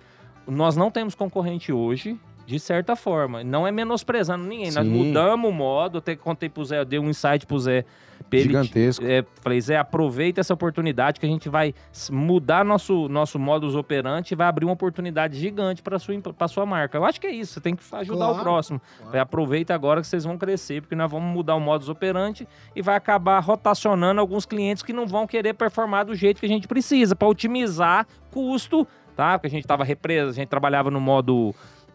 Nós 0.47 0.75
não 0.75 0.89
temos 0.89 1.15
concorrente 1.15 1.71
hoje, 1.71 2.19
de 2.45 2.59
certa 2.59 2.95
forma. 2.95 3.43
Não 3.43 3.65
é 3.65 3.71
menosprezando 3.71 4.43
ninguém. 4.45 4.71
Nós 4.71 4.85
Sim. 4.85 4.91
mudamos 4.91 5.49
o 5.49 5.53
modo, 5.53 5.99
até 5.99 6.15
que 6.15 6.21
contei 6.21 6.49
pro 6.49 6.63
Zé, 6.65 6.79
eu 6.79 6.85
dei 6.85 6.99
um 6.99 7.09
insight 7.09 7.45
pro 7.45 7.59
Zé. 7.59 7.85
ele- 8.31 8.43
Gigantesco. 8.43 9.03
É, 9.05 9.25
falei, 9.41 9.59
Zé, 9.59 9.77
aproveita 9.77 10.39
essa 10.39 10.53
oportunidade 10.53 11.19
que 11.19 11.25
a 11.25 11.29
gente 11.29 11.49
vai 11.49 11.73
mudar 12.09 12.63
nosso, 12.63 13.09
nosso 13.09 13.39
modus 13.39 13.75
operandi 13.75 14.33
e 14.33 14.35
vai 14.37 14.47
abrir 14.47 14.63
uma 14.63 14.73
oportunidade 14.73 15.37
gigante 15.39 15.81
para 15.81 15.97
sua, 15.99 16.15
pra 16.37 16.47
sua 16.47 16.65
marca. 16.65 16.97
Eu 16.97 17.03
acho 17.03 17.19
que 17.19 17.27
é 17.27 17.31
isso, 17.31 17.53
você 17.53 17.59
tem 17.61 17.75
que 17.75 17.83
ajudar 17.95 18.25
Claro, 18.27 18.39
o 18.39 18.41
próximo. 18.41 18.79
claro. 18.79 19.05
Falei, 19.05 19.21
aproveita 19.21 19.73
agora 19.73 20.01
que 20.01 20.07
vocês 20.07 20.23
vão 20.23 20.37
crescer, 20.37 20.81
porque 20.81 20.95
nós 20.95 21.09
vamos 21.11 21.33
mudar 21.33 21.55
o 21.55 21.59
modus 21.59 21.89
operandi 21.89 22.47
e 22.75 22.81
vai 22.81 22.95
acabar 22.95 23.39
rotacionando 23.39 24.21
alguns 24.21 24.45
clientes 24.45 24.83
que 24.83 24.93
não 24.93 25.07
vão 25.07 25.25
querer 25.25 25.53
performar 25.55 26.05
do 26.05 26.15
jeito 26.15 26.39
que 26.39 26.45
a 26.45 26.49
gente 26.49 26.67
precisa, 26.67 27.15
para 27.15 27.27
otimizar 27.27 28.05
custo, 28.29 28.87
tá? 29.15 29.37
Porque 29.39 29.47
a 29.47 29.49
gente 29.51 29.65
tava 29.67 29.83
represa, 29.83 30.29
a 30.29 30.33
gente 30.33 30.47
trabalhava 30.47 30.89
no 30.91 31.01
modo. 31.01 31.53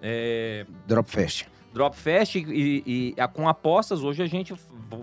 É, 0.08 0.64
Drop 0.86 1.10
Fest. 1.10 1.46
Drop 1.74 1.96
Fest 1.96 2.36
e, 2.36 2.44
e 2.86 3.14
com 3.32 3.48
apostas, 3.48 4.04
hoje 4.04 4.22
a 4.22 4.26
gente 4.26 4.54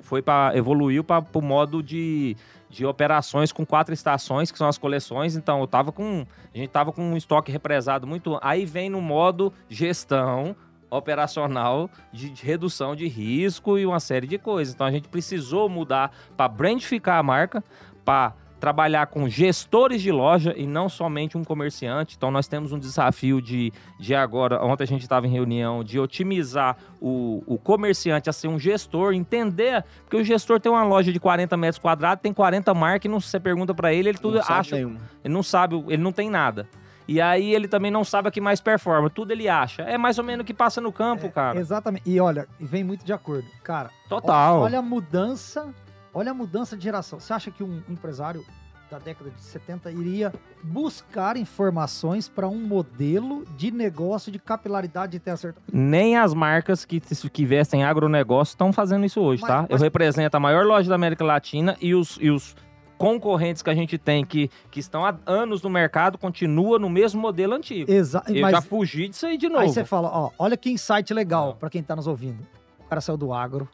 foi 0.01 0.21
para 0.21 0.55
evoluiu 0.55 1.03
para 1.03 1.23
o 1.33 1.41
modo 1.41 1.83
de, 1.83 2.37
de 2.69 2.85
operações 2.85 3.51
com 3.51 3.65
quatro 3.65 3.93
estações, 3.93 4.49
que 4.49 4.57
são 4.57 4.67
as 4.67 4.77
coleções. 4.77 5.35
Então, 5.35 5.59
eu 5.59 5.67
tava 5.67 5.91
com. 5.91 6.25
A 6.53 6.57
gente 6.57 6.69
tava 6.69 6.93
com 6.93 7.03
um 7.03 7.17
estoque 7.17 7.51
represado 7.51 8.07
muito. 8.07 8.39
Aí 8.41 8.65
vem 8.65 8.89
no 8.89 9.01
modo 9.01 9.51
gestão 9.69 10.55
operacional 10.89 11.89
de, 12.11 12.29
de 12.29 12.45
redução 12.45 12.95
de 12.95 13.07
risco 13.07 13.77
e 13.77 13.85
uma 13.85 13.99
série 13.99 14.25
de 14.25 14.37
coisas. 14.37 14.73
Então 14.73 14.87
a 14.87 14.91
gente 14.91 15.09
precisou 15.09 15.67
mudar 15.67 16.15
para 16.37 16.47
brandificar 16.47 17.19
a 17.19 17.23
marca, 17.23 17.63
para 18.05 18.33
trabalhar 18.63 19.07
com 19.07 19.27
gestores 19.27 20.01
de 20.01 20.09
loja 20.09 20.53
e 20.55 20.65
não 20.65 20.87
somente 20.87 21.37
um 21.37 21.43
comerciante. 21.43 22.15
Então 22.15 22.31
nós 22.31 22.47
temos 22.47 22.71
um 22.71 22.79
desafio 22.79 23.41
de, 23.41 23.73
de 23.99 24.15
agora, 24.15 24.63
ontem 24.63 24.85
a 24.85 24.87
gente 24.87 25.01
estava 25.01 25.27
em 25.27 25.29
reunião, 25.29 25.83
de 25.83 25.99
otimizar 25.99 26.77
o, 27.01 27.43
o 27.45 27.57
comerciante 27.57 28.29
a 28.29 28.33
ser 28.33 28.47
um 28.47 28.57
gestor, 28.57 29.13
entender, 29.13 29.83
porque 30.05 30.15
o 30.15 30.23
gestor 30.23 30.61
tem 30.61 30.71
uma 30.71 30.85
loja 30.85 31.11
de 31.11 31.19
40 31.19 31.57
metros 31.57 31.77
quadrados, 31.77 32.21
tem 32.21 32.31
40 32.31 32.73
marcas, 32.73 33.03
e 33.03 33.09
não, 33.09 33.19
você 33.19 33.37
pergunta 33.37 33.73
para 33.73 33.93
ele, 33.93 34.07
ele 34.07 34.17
tudo 34.17 34.35
Não 34.35 34.45
acha, 34.47 34.77
ele 34.77 34.97
não 35.25 35.43
sabe, 35.43 35.83
ele 35.89 36.01
não 36.01 36.13
tem 36.13 36.29
nada. 36.29 36.65
E 37.05 37.19
aí 37.19 37.53
ele 37.53 37.67
também 37.67 37.91
não 37.91 38.05
sabe 38.05 38.29
a 38.29 38.31
que 38.31 38.39
mais 38.39 38.61
performa, 38.61 39.09
tudo 39.09 39.31
ele 39.31 39.49
acha. 39.49 39.81
É 39.81 39.97
mais 39.97 40.17
ou 40.17 40.23
menos 40.23 40.43
o 40.43 40.45
que 40.45 40.53
passa 40.53 40.79
no 40.79 40.93
campo, 40.93 41.29
cara. 41.29 41.59
Exatamente. 41.59 42.09
E 42.09 42.17
olha, 42.17 42.47
vem 42.57 42.81
muito 42.81 43.03
de 43.03 43.11
acordo. 43.11 43.45
Cara, 43.61 43.89
Total. 44.07 44.61
olha 44.61 44.79
a 44.79 44.81
mudança, 44.81 45.67
olha 46.13 46.31
a 46.31 46.33
mudança 46.33 46.75
de 46.77 46.83
geração. 46.83 47.19
Você 47.19 47.33
acha 47.33 47.51
que 47.51 47.63
um 47.63 47.81
empresário 47.89 48.45
da 48.91 48.99
década 48.99 49.31
de 49.31 49.41
70 49.41 49.91
iria 49.91 50.31
buscar 50.61 51.35
informações 51.37 52.29
para 52.29 52.47
um 52.47 52.59
modelo 52.59 53.43
de 53.57 53.71
negócio 53.71 54.31
de 54.31 54.37
capilaridade 54.37 55.13
de 55.13 55.19
ter 55.19 55.31
acertado? 55.31 55.65
Nem 55.71 56.15
as 56.17 56.33
marcas 56.33 56.85
que, 56.85 56.99
que 56.99 57.45
vestem 57.45 57.83
agronegócio 57.83 58.51
estão 58.51 58.71
fazendo 58.71 59.05
isso 59.05 59.19
hoje, 59.19 59.41
Mas- 59.41 59.51
tá? 59.51 59.61
mas- 59.63 59.69
Eu 59.71 59.77
represento 59.79 60.37
a 60.37 60.39
maior 60.39 60.65
loja 60.65 60.87
da 60.89 60.95
América 60.95 61.23
Latina 61.23 61.75
e 61.81 61.95
os, 61.95 62.17
e 62.21 62.29
os 62.29 62.55
concorrentes 62.97 63.61
que 63.63 63.69
a 63.69 63.73
gente 63.75 63.97
tem 63.97 64.23
que, 64.23 64.49
que 64.69 64.79
estão 64.79 65.03
há 65.05 65.15
anos 65.25 65.61
no 65.63 65.69
mercado 65.69 66.17
continuam 66.17 66.77
no 66.77 66.89
mesmo 66.89 67.19
modelo 67.19 67.53
antigo. 67.55 67.91
Exa 67.91 68.23
Eu 68.27 68.41
mas 68.41 68.51
já 68.51 68.61
fugi 68.61 69.07
disso 69.09 69.25
aí 69.25 69.37
de 69.37 69.49
novo. 69.49 69.61
aí 69.61 69.69
você 69.69 69.83
fala, 69.83 70.09
ó, 70.09 70.29
olha 70.37 70.55
que 70.55 70.69
insight 70.69 71.11
legal 71.13 71.55
para 71.59 71.69
quem 71.69 71.81
tá 71.81 71.95
nos 71.95 72.05
ouvindo. 72.05 72.45
O 72.79 72.83
cara 72.87 73.01
saiu 73.01 73.17
do 73.17 73.33
agro, 73.33 73.67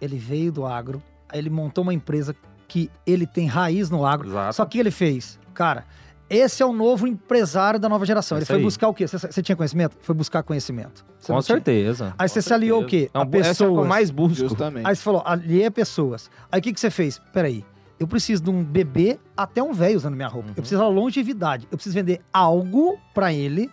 ele 0.00 0.18
veio 0.18 0.50
do 0.50 0.66
agro, 0.66 1.00
ele 1.32 1.50
montou 1.50 1.82
uma 1.82 1.94
empresa 1.94 2.34
que 2.68 2.90
ele 3.06 3.26
tem 3.26 3.46
raiz 3.46 3.90
no 3.90 4.04
agro. 4.04 4.28
Exato. 4.28 4.56
Só 4.56 4.64
que 4.64 4.78
ele 4.78 4.90
fez? 4.90 5.38
Cara, 5.52 5.84
esse 6.28 6.62
é 6.62 6.66
o 6.66 6.72
novo 6.72 7.06
empresário 7.06 7.78
da 7.78 7.88
nova 7.88 8.04
geração. 8.06 8.38
Ele 8.38 8.46
foi 8.46 8.56
aí. 8.56 8.62
buscar 8.62 8.88
o 8.88 8.94
quê? 8.94 9.06
Você, 9.06 9.42
tinha 9.42 9.54
conhecimento? 9.54 9.96
Foi 10.00 10.14
buscar 10.14 10.42
conhecimento. 10.42 11.04
Você 11.18 11.26
Com 11.28 11.34
não 11.34 11.42
tinha. 11.42 11.56
certeza. 11.56 12.14
Aí 12.18 12.28
você 12.28 12.40
se 12.40 12.52
aliou 12.52 12.80
certeza. 12.80 13.04
o 13.04 13.06
quê? 13.06 13.10
Não, 13.14 13.22
A 13.22 13.24
essa 13.24 13.64
é 13.64 13.66
o 13.66 13.70
que 13.70 13.72
eu 13.72 13.76
pessoas. 13.76 13.88
mais 13.88 14.10
busco. 14.10 14.48
Justamente. 14.48 14.86
Aí 14.86 14.96
você 14.96 15.02
falou, 15.02 15.22
aliei 15.24 15.70
pessoas. 15.70 16.30
Aí 16.50 16.60
o 16.60 16.62
que, 16.62 16.72
que 16.72 16.80
você 16.80 16.90
fez? 16.90 17.20
Peraí, 17.32 17.64
eu 18.00 18.08
preciso 18.08 18.42
de 18.42 18.50
um 18.50 18.64
bebê 18.64 19.18
até 19.36 19.62
um 19.62 19.72
velho 19.72 19.96
usando 19.96 20.14
minha 20.14 20.28
roupa. 20.28 20.48
Uhum. 20.48 20.54
Eu 20.56 20.62
preciso 20.62 20.80
da 20.80 20.88
longevidade. 20.88 21.68
Eu 21.70 21.76
preciso 21.76 21.94
vender 21.94 22.20
algo 22.32 22.98
pra 23.12 23.32
ele 23.32 23.70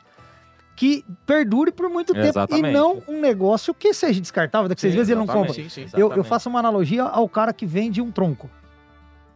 que 0.82 1.06
perdure 1.28 1.72
por 1.72 1.88
muito 1.92 2.12
tempo. 2.12 2.26
Exatamente. 2.26 2.70
E 2.70 2.74
não 2.74 3.04
um 3.08 3.22
negócio 3.22 3.72
que 3.72 3.94
seja 3.94 4.20
descartável, 4.20 4.68
daqui 4.68 4.82
seis 4.82 4.96
vezes 4.96 5.10
ele 5.10 5.20
não 5.20 5.28
compra. 5.28 5.54
Sim, 5.54 5.70
sim. 5.70 5.86
Eu, 5.94 6.12
eu 6.12 6.24
faço 6.24 6.50
uma 6.50 6.58
analogia 6.58 7.04
ao 7.04 7.30
cara 7.30 7.54
que 7.54 7.68
vende 7.68 8.02
um 8.02 8.10
tronco. 8.10 8.50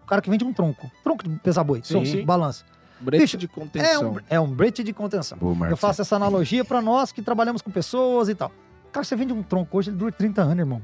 O 0.04 0.08
cara 0.08 0.24
que 0.24 0.30
vende 0.32 0.44
um 0.44 0.52
tronco. 0.52 0.90
Tronco 1.04 1.30
de 1.30 1.38
pesar 1.38 1.64
boi. 1.64 1.82
Sim, 1.84 1.94
tronco, 1.94 2.08
sim. 2.08 2.26
balança. 2.26 2.66
Brete 3.00 3.22
Bicho, 3.22 3.38
de 3.38 3.46
É 3.46 3.48
contenção. 3.48 4.14
um, 4.14 4.18
é 4.28 4.40
um 4.40 4.48
brete 4.48 4.84
de 4.84 4.92
contenção. 4.92 5.38
Boa. 5.38 5.70
Eu 5.70 5.78
faço 5.78 6.02
essa 6.02 6.16
analogia 6.16 6.66
pra 6.66 6.82
nós 6.82 7.12
que 7.12 7.22
trabalhamos 7.22 7.62
com 7.62 7.70
pessoas 7.70 8.28
e 8.28 8.34
tal. 8.34 8.52
Cara, 8.92 9.04
você 9.04 9.16
vende 9.16 9.32
um 9.32 9.44
tronco 9.44 9.78
hoje, 9.78 9.92
ele 9.92 9.98
dura 9.98 10.12
30 10.12 10.42
anos, 10.42 10.58
irmão. 10.58 10.82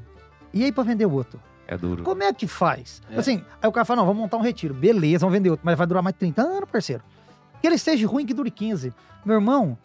E 0.54 0.64
aí 0.64 0.72
pra 0.72 0.84
vender 0.84 1.08
o 1.08 1.12
outro? 1.12 1.42
É 1.68 1.76
duro. 1.76 2.04
Como 2.04 2.22
é 2.22 2.32
que 2.32 2.46
faz? 2.46 3.02
É. 3.10 3.18
Assim, 3.18 3.44
aí 3.60 3.68
o 3.68 3.72
cara 3.72 3.84
fala, 3.84 4.02
não, 4.02 4.06
vamos 4.06 4.22
montar 4.22 4.38
um 4.38 4.42
retiro. 4.42 4.76
Beleza, 4.76 5.22
vamos 5.22 5.34
vender 5.34 5.50
outro. 5.50 5.66
Mas 5.66 5.76
vai 5.76 5.88
durar 5.88 6.04
mais 6.04 6.14
de 6.14 6.20
30 6.20 6.40
anos, 6.40 6.70
parceiro. 6.72 7.02
Que 7.60 7.66
ele 7.66 7.80
seja 7.80 8.06
ruim, 8.06 8.28
que 8.28 8.34
dure 8.36 8.52
15. 8.52 8.94
Meu 9.26 9.38
irmão, 9.38 9.76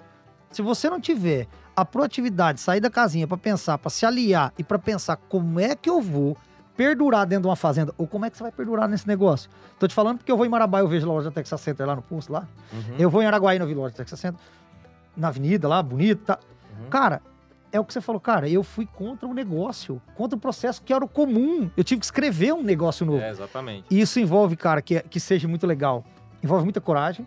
se 0.57 0.62
você 0.62 0.89
não 0.89 0.99
tiver 0.99 1.47
a 1.77 1.85
proatividade, 1.85 2.61
sair 2.61 2.81
da 2.81 2.89
casinha 2.89 3.27
pra 3.27 3.37
pensar, 3.37 3.77
pra 3.77 3.91
se 3.91 4.07
aliar 4.07 4.55
e 4.57 4.65
pra 4.65 4.78
pensar 4.78 5.16
como 5.28 5.61
é 5.61 5.77
que 5.77 5.91
eu 5.91 6.01
vou 6.01 6.35
perdurar 6.74 7.27
dentro 7.27 7.43
de 7.43 7.49
uma 7.49 7.57
fazenda, 7.57 7.93
ou 7.99 8.07
como 8.07 8.24
é 8.24 8.31
que 8.31 8.39
você 8.39 8.43
vai 8.43 8.53
perdurar 8.53 8.89
nesse 8.89 9.07
negócio. 9.07 9.51
Tô 9.78 9.87
te 9.87 9.95
falando 9.95 10.16
porque 10.16 10.33
eu 10.33 10.37
vou 10.37 10.47
em 10.47 10.49
Marabá, 10.49 10.81
eu 10.81 10.89
vejo 10.89 11.07
a 11.07 11.12
loja 11.12 11.28
da 11.28 11.35
Texas 11.35 11.61
Center 11.61 11.87
lá 11.87 11.95
no 11.95 12.01
pulso, 12.01 12.33
lá. 12.33 12.49
Uhum. 12.73 12.97
Eu 12.99 13.11
vou 13.11 13.23
em 13.23 13.27
Araguaína, 13.27 13.65
eu 13.65 13.69
vi 13.69 13.74
loja 13.74 13.93
da 13.93 13.99
Texas 13.99 14.19
Center, 14.19 14.41
na 15.15 15.28
avenida 15.28 15.69
lá, 15.69 15.83
bonita. 15.83 16.39
Uhum. 16.81 16.89
Cara, 16.89 17.20
é 17.70 17.78
o 17.78 17.85
que 17.85 17.93
você 17.93 18.01
falou, 18.01 18.19
cara, 18.19 18.49
eu 18.49 18.62
fui 18.62 18.87
contra 18.87 19.28
o 19.28 19.35
negócio, 19.35 20.01
contra 20.15 20.39
o 20.39 20.41
processo 20.41 20.83
que 20.83 20.93
era 20.93 21.05
o 21.05 21.09
comum. 21.09 21.70
Eu 21.77 21.85
tive 21.85 22.01
que 22.01 22.07
escrever 22.07 22.55
um 22.55 22.62
negócio 22.62 23.05
novo. 23.05 23.20
É, 23.20 23.28
exatamente. 23.28 23.85
E 23.91 24.01
isso 24.01 24.19
envolve, 24.19 24.57
cara, 24.57 24.81
que, 24.81 25.01
que 25.01 25.20
seja 25.20 25.47
muito 25.47 25.66
legal. 25.66 26.03
Envolve 26.43 26.65
muita 26.65 26.81
coragem, 26.81 27.27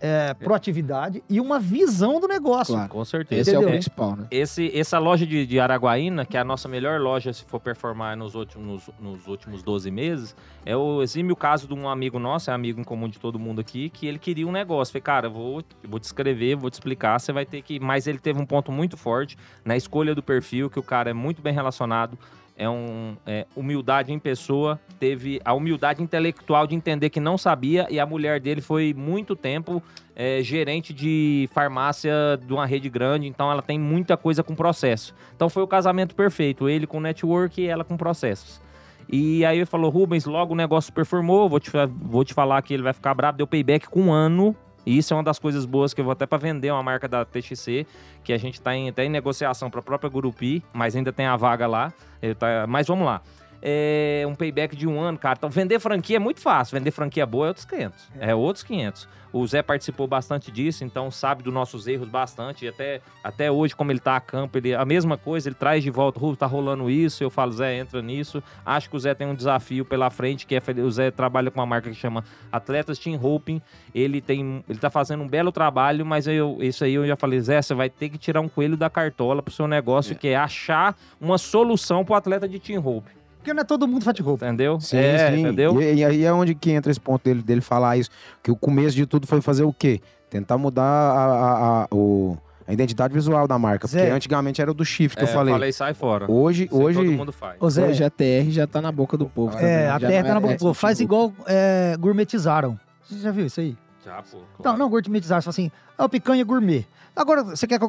é, 0.00 0.34
proatividade 0.34 1.22
e 1.28 1.40
uma 1.40 1.58
visão 1.58 2.20
do 2.20 2.28
negócio. 2.28 2.74
Claro. 2.74 2.88
Com 2.88 3.04
certeza. 3.04 3.40
Esse 3.40 3.50
é 3.50 3.54
o 3.54 3.62
Entendeu? 3.62 3.74
principal, 3.74 4.16
né? 4.16 4.26
Esse, 4.30 4.76
essa 4.78 4.98
loja 4.98 5.26
de, 5.26 5.46
de 5.46 5.58
Araguaína, 5.58 6.24
que 6.24 6.36
é 6.36 6.40
a 6.40 6.44
nossa 6.44 6.68
melhor 6.68 7.00
loja 7.00 7.32
se 7.32 7.44
for 7.44 7.60
performar 7.60 8.16
nos 8.16 8.34
últimos, 8.34 8.90
nos 9.00 9.26
últimos 9.26 9.62
12 9.62 9.90
meses, 9.90 10.36
é 10.64 10.76
o 10.76 11.02
exímio 11.02 11.34
caso 11.34 11.66
de 11.66 11.74
um 11.74 11.88
amigo 11.88 12.18
nosso, 12.18 12.50
é 12.50 12.54
amigo 12.54 12.80
em 12.80 12.84
comum 12.84 13.08
de 13.08 13.18
todo 13.18 13.38
mundo 13.38 13.60
aqui, 13.60 13.88
que 13.88 14.06
ele 14.06 14.18
queria 14.18 14.46
um 14.46 14.52
negócio. 14.52 14.92
Falei, 14.92 15.02
cara, 15.02 15.28
vou, 15.28 15.62
eu 15.82 15.88
vou 15.88 15.98
te 15.98 16.04
escrever, 16.04 16.56
vou 16.56 16.70
te 16.70 16.74
explicar, 16.74 17.18
você 17.18 17.32
vai 17.32 17.46
ter 17.46 17.62
que. 17.62 17.80
Mas 17.80 18.06
ele 18.06 18.18
teve 18.18 18.40
um 18.40 18.46
ponto 18.46 18.70
muito 18.70 18.96
forte 18.96 19.36
na 19.64 19.76
escolha 19.76 20.14
do 20.14 20.22
perfil, 20.22 20.68
que 20.68 20.78
o 20.78 20.82
cara 20.82 21.10
é 21.10 21.14
muito 21.14 21.40
bem 21.40 21.52
relacionado. 21.52 22.18
É 22.56 22.68
um 22.68 23.16
é, 23.26 23.46
humildade 23.54 24.12
em 24.12 24.18
pessoa, 24.18 24.80
teve 24.98 25.40
a 25.44 25.52
humildade 25.52 26.02
intelectual 26.02 26.66
de 26.66 26.74
entender 26.74 27.10
que 27.10 27.20
não 27.20 27.36
sabia, 27.36 27.86
e 27.90 28.00
a 28.00 28.06
mulher 28.06 28.40
dele 28.40 28.62
foi 28.62 28.94
muito 28.96 29.36
tempo 29.36 29.82
é, 30.14 30.42
gerente 30.42 30.94
de 30.94 31.48
farmácia 31.52 32.12
de 32.44 32.52
uma 32.52 32.64
rede 32.64 32.88
grande, 32.88 33.26
então 33.26 33.50
ela 33.50 33.60
tem 33.60 33.78
muita 33.78 34.16
coisa 34.16 34.42
com 34.42 34.54
processo. 34.54 35.14
Então 35.34 35.50
foi 35.50 35.62
o 35.62 35.66
casamento 35.66 36.14
perfeito, 36.14 36.66
ele 36.68 36.86
com 36.86 36.98
network 36.98 37.60
e 37.60 37.66
ela 37.66 37.84
com 37.84 37.96
processos. 37.96 38.60
E 39.08 39.44
aí 39.44 39.58
ele 39.58 39.66
falou, 39.66 39.90
Rubens, 39.90 40.24
logo 40.24 40.54
o 40.54 40.56
negócio 40.56 40.92
performou, 40.92 41.48
vou 41.48 41.60
te, 41.60 41.70
vou 42.00 42.24
te 42.24 42.34
falar 42.34 42.60
que 42.62 42.74
ele 42.74 42.82
vai 42.82 42.92
ficar 42.92 43.14
bravo, 43.14 43.36
deu 43.36 43.46
payback 43.46 43.86
com 43.88 44.04
um 44.04 44.12
ano. 44.12 44.56
E 44.86 44.96
isso 44.96 45.12
é 45.12 45.16
uma 45.16 45.22
das 45.24 45.38
coisas 45.38 45.66
boas 45.66 45.92
que 45.92 46.00
eu 46.00 46.04
vou 46.04 46.12
até 46.12 46.24
para 46.24 46.38
vender 46.38 46.70
uma 46.70 46.82
marca 46.82 47.08
da 47.08 47.24
TXC, 47.24 47.84
que 48.22 48.32
a 48.32 48.38
gente 48.38 48.60
tá 48.60 48.74
em, 48.74 48.88
até 48.88 49.04
em 49.04 49.08
negociação 49.10 49.68
para 49.68 49.80
a 49.80 49.82
própria 49.82 50.08
Gurupi, 50.08 50.62
mas 50.72 50.94
ainda 50.94 51.12
tem 51.12 51.26
a 51.26 51.36
vaga 51.36 51.66
lá. 51.66 51.92
Tá- 52.38 52.66
mas 52.68 52.86
vamos 52.86 53.04
lá. 53.04 53.20
É, 53.62 54.24
um 54.26 54.34
payback 54.34 54.76
de 54.76 54.86
um 54.86 55.00
ano, 55.00 55.18
cara. 55.18 55.36
Então, 55.38 55.50
vender 55.50 55.78
franquia 55.78 56.16
é 56.16 56.20
muito 56.20 56.40
fácil. 56.40 56.78
Vender 56.78 56.90
franquia 56.90 57.26
boa 57.26 57.46
é 57.46 57.48
outros 57.48 57.64
500. 57.66 58.08
É, 58.20 58.34
outros 58.34 58.62
500. 58.62 59.08
O 59.32 59.46
Zé 59.46 59.62
participou 59.62 60.06
bastante 60.06 60.50
disso, 60.50 60.82
então 60.82 61.10
sabe 61.10 61.42
dos 61.42 61.52
nossos 61.52 61.86
erros 61.86 62.08
bastante. 62.08 62.64
E 62.64 62.68
até, 62.68 63.02
até 63.22 63.50
hoje, 63.50 63.76
como 63.76 63.92
ele 63.92 64.00
tá 64.00 64.16
a 64.16 64.20
campo, 64.20 64.56
ele, 64.56 64.74
a 64.74 64.84
mesma 64.84 65.18
coisa, 65.18 65.48
ele 65.48 65.54
traz 65.54 65.82
de 65.82 65.90
volta, 65.90 66.18
Ru, 66.18 66.34
tá 66.34 66.46
rolando 66.46 66.88
isso. 66.88 67.22
Eu 67.22 67.28
falo, 67.28 67.52
Zé, 67.52 67.76
entra 67.76 68.00
nisso. 68.00 68.42
Acho 68.64 68.88
que 68.88 68.96
o 68.96 68.98
Zé 68.98 69.14
tem 69.14 69.26
um 69.26 69.34
desafio 69.34 69.84
pela 69.84 70.08
frente, 70.08 70.46
que 70.46 70.54
é 70.54 70.62
o 70.82 70.90
Zé 70.90 71.10
trabalha 71.10 71.50
com 71.50 71.60
uma 71.60 71.66
marca 71.66 71.90
que 71.90 71.96
chama 71.96 72.24
Atletas 72.50 72.98
Team 72.98 73.22
Hoping. 73.22 73.60
Ele 73.94 74.22
tem. 74.22 74.64
Ele 74.68 74.78
tá 74.78 74.88
fazendo 74.88 75.22
um 75.22 75.28
belo 75.28 75.52
trabalho, 75.52 76.06
mas 76.06 76.26
eu, 76.26 76.56
isso 76.60 76.84
aí 76.84 76.94
eu 76.94 77.06
já 77.06 77.16
falei, 77.16 77.38
Zé, 77.40 77.60
você 77.60 77.74
vai 77.74 77.90
ter 77.90 78.08
que 78.08 78.16
tirar 78.16 78.40
um 78.40 78.48
coelho 78.48 78.76
da 78.76 78.88
cartola 78.88 79.42
pro 79.42 79.52
seu 79.52 79.66
negócio, 79.66 80.16
que 80.16 80.28
é 80.28 80.36
achar 80.36 80.96
uma 81.20 81.36
solução 81.36 82.04
pro 82.04 82.14
atleta 82.14 82.48
de 82.48 82.58
Team 82.58 82.82
Hope. 82.86 83.15
Porque 83.46 83.54
não 83.54 83.60
é 83.60 83.64
todo 83.64 83.86
mundo 83.86 84.02
fat 84.04 84.18
roupa. 84.20 84.44
Entendeu? 84.44 84.80
Sim, 84.80 84.96
é, 84.96 85.30
sim. 85.30 85.40
entendeu? 85.42 85.80
E, 85.80 85.94
e 85.94 86.04
aí 86.04 86.24
é 86.24 86.32
onde 86.32 86.52
que 86.52 86.72
entra 86.72 86.90
esse 86.90 86.98
ponto 87.00 87.22
dele, 87.22 87.42
dele 87.42 87.60
falar 87.60 87.96
isso. 87.96 88.10
Que 88.42 88.50
o 88.50 88.56
começo 88.56 88.96
de 88.96 89.06
tudo 89.06 89.24
foi 89.24 89.40
fazer 89.40 89.62
o 89.62 89.72
quê? 89.72 90.00
Tentar 90.28 90.58
mudar 90.58 90.82
a, 90.82 91.24
a, 91.24 91.82
a- 91.84 91.88
o, 91.92 92.36
a 92.66 92.72
identidade 92.72 93.14
visual 93.14 93.46
da 93.46 93.56
marca. 93.56 93.86
Zé. 93.86 94.00
Porque 94.00 94.12
antigamente 94.12 94.60
era 94.60 94.68
o 94.68 94.74
do 94.74 94.84
chifre 94.84 95.16
que 95.18 95.24
É, 95.24 95.28
eu 95.28 95.32
falei. 95.32 95.72
sai 95.72 95.94
fora. 95.94 96.28
Hoje, 96.28 96.68
hoje 96.72 96.98
todo 96.98 97.12
mundo 97.12 97.30
faz. 97.32 97.56
Ô, 97.60 97.70
Zé, 97.70 97.86
Hoje 97.86 98.02
a 98.02 98.10
TR 98.10 98.50
já 98.50 98.66
tá 98.66 98.82
na 98.82 98.90
boca 98.90 99.16
do 99.16 99.26
povo. 99.26 99.56
é, 99.56 99.60
também, 99.60 99.76
a 99.76 99.98
já 100.00 100.08
não 100.08 100.28
tá 100.28 100.30
na 100.34 100.36
é- 100.38 100.40
boca. 100.40 100.54
é 100.54 100.58
Pô, 100.58 100.74
faz 100.74 100.98
igual 100.98 101.32
é, 101.46 101.96
gourmetizaram. 102.00 102.76
Você 103.08 103.20
já 103.20 103.30
viu 103.30 103.46
isso 103.46 103.60
aí? 103.60 103.76
Já, 104.06 104.22
pô. 104.22 104.38
Então, 104.60 104.76
não 104.78 104.88
gourmetizaram. 104.88 105.42
Você 105.42 105.44
fala 105.46 105.50
assim, 105.52 105.70
é 105.98 106.04
o 106.04 106.08
picanha 106.08 106.44
gourmet. 106.44 106.86
Agora, 107.14 107.42
você 107.42 107.66
quer, 107.66 107.80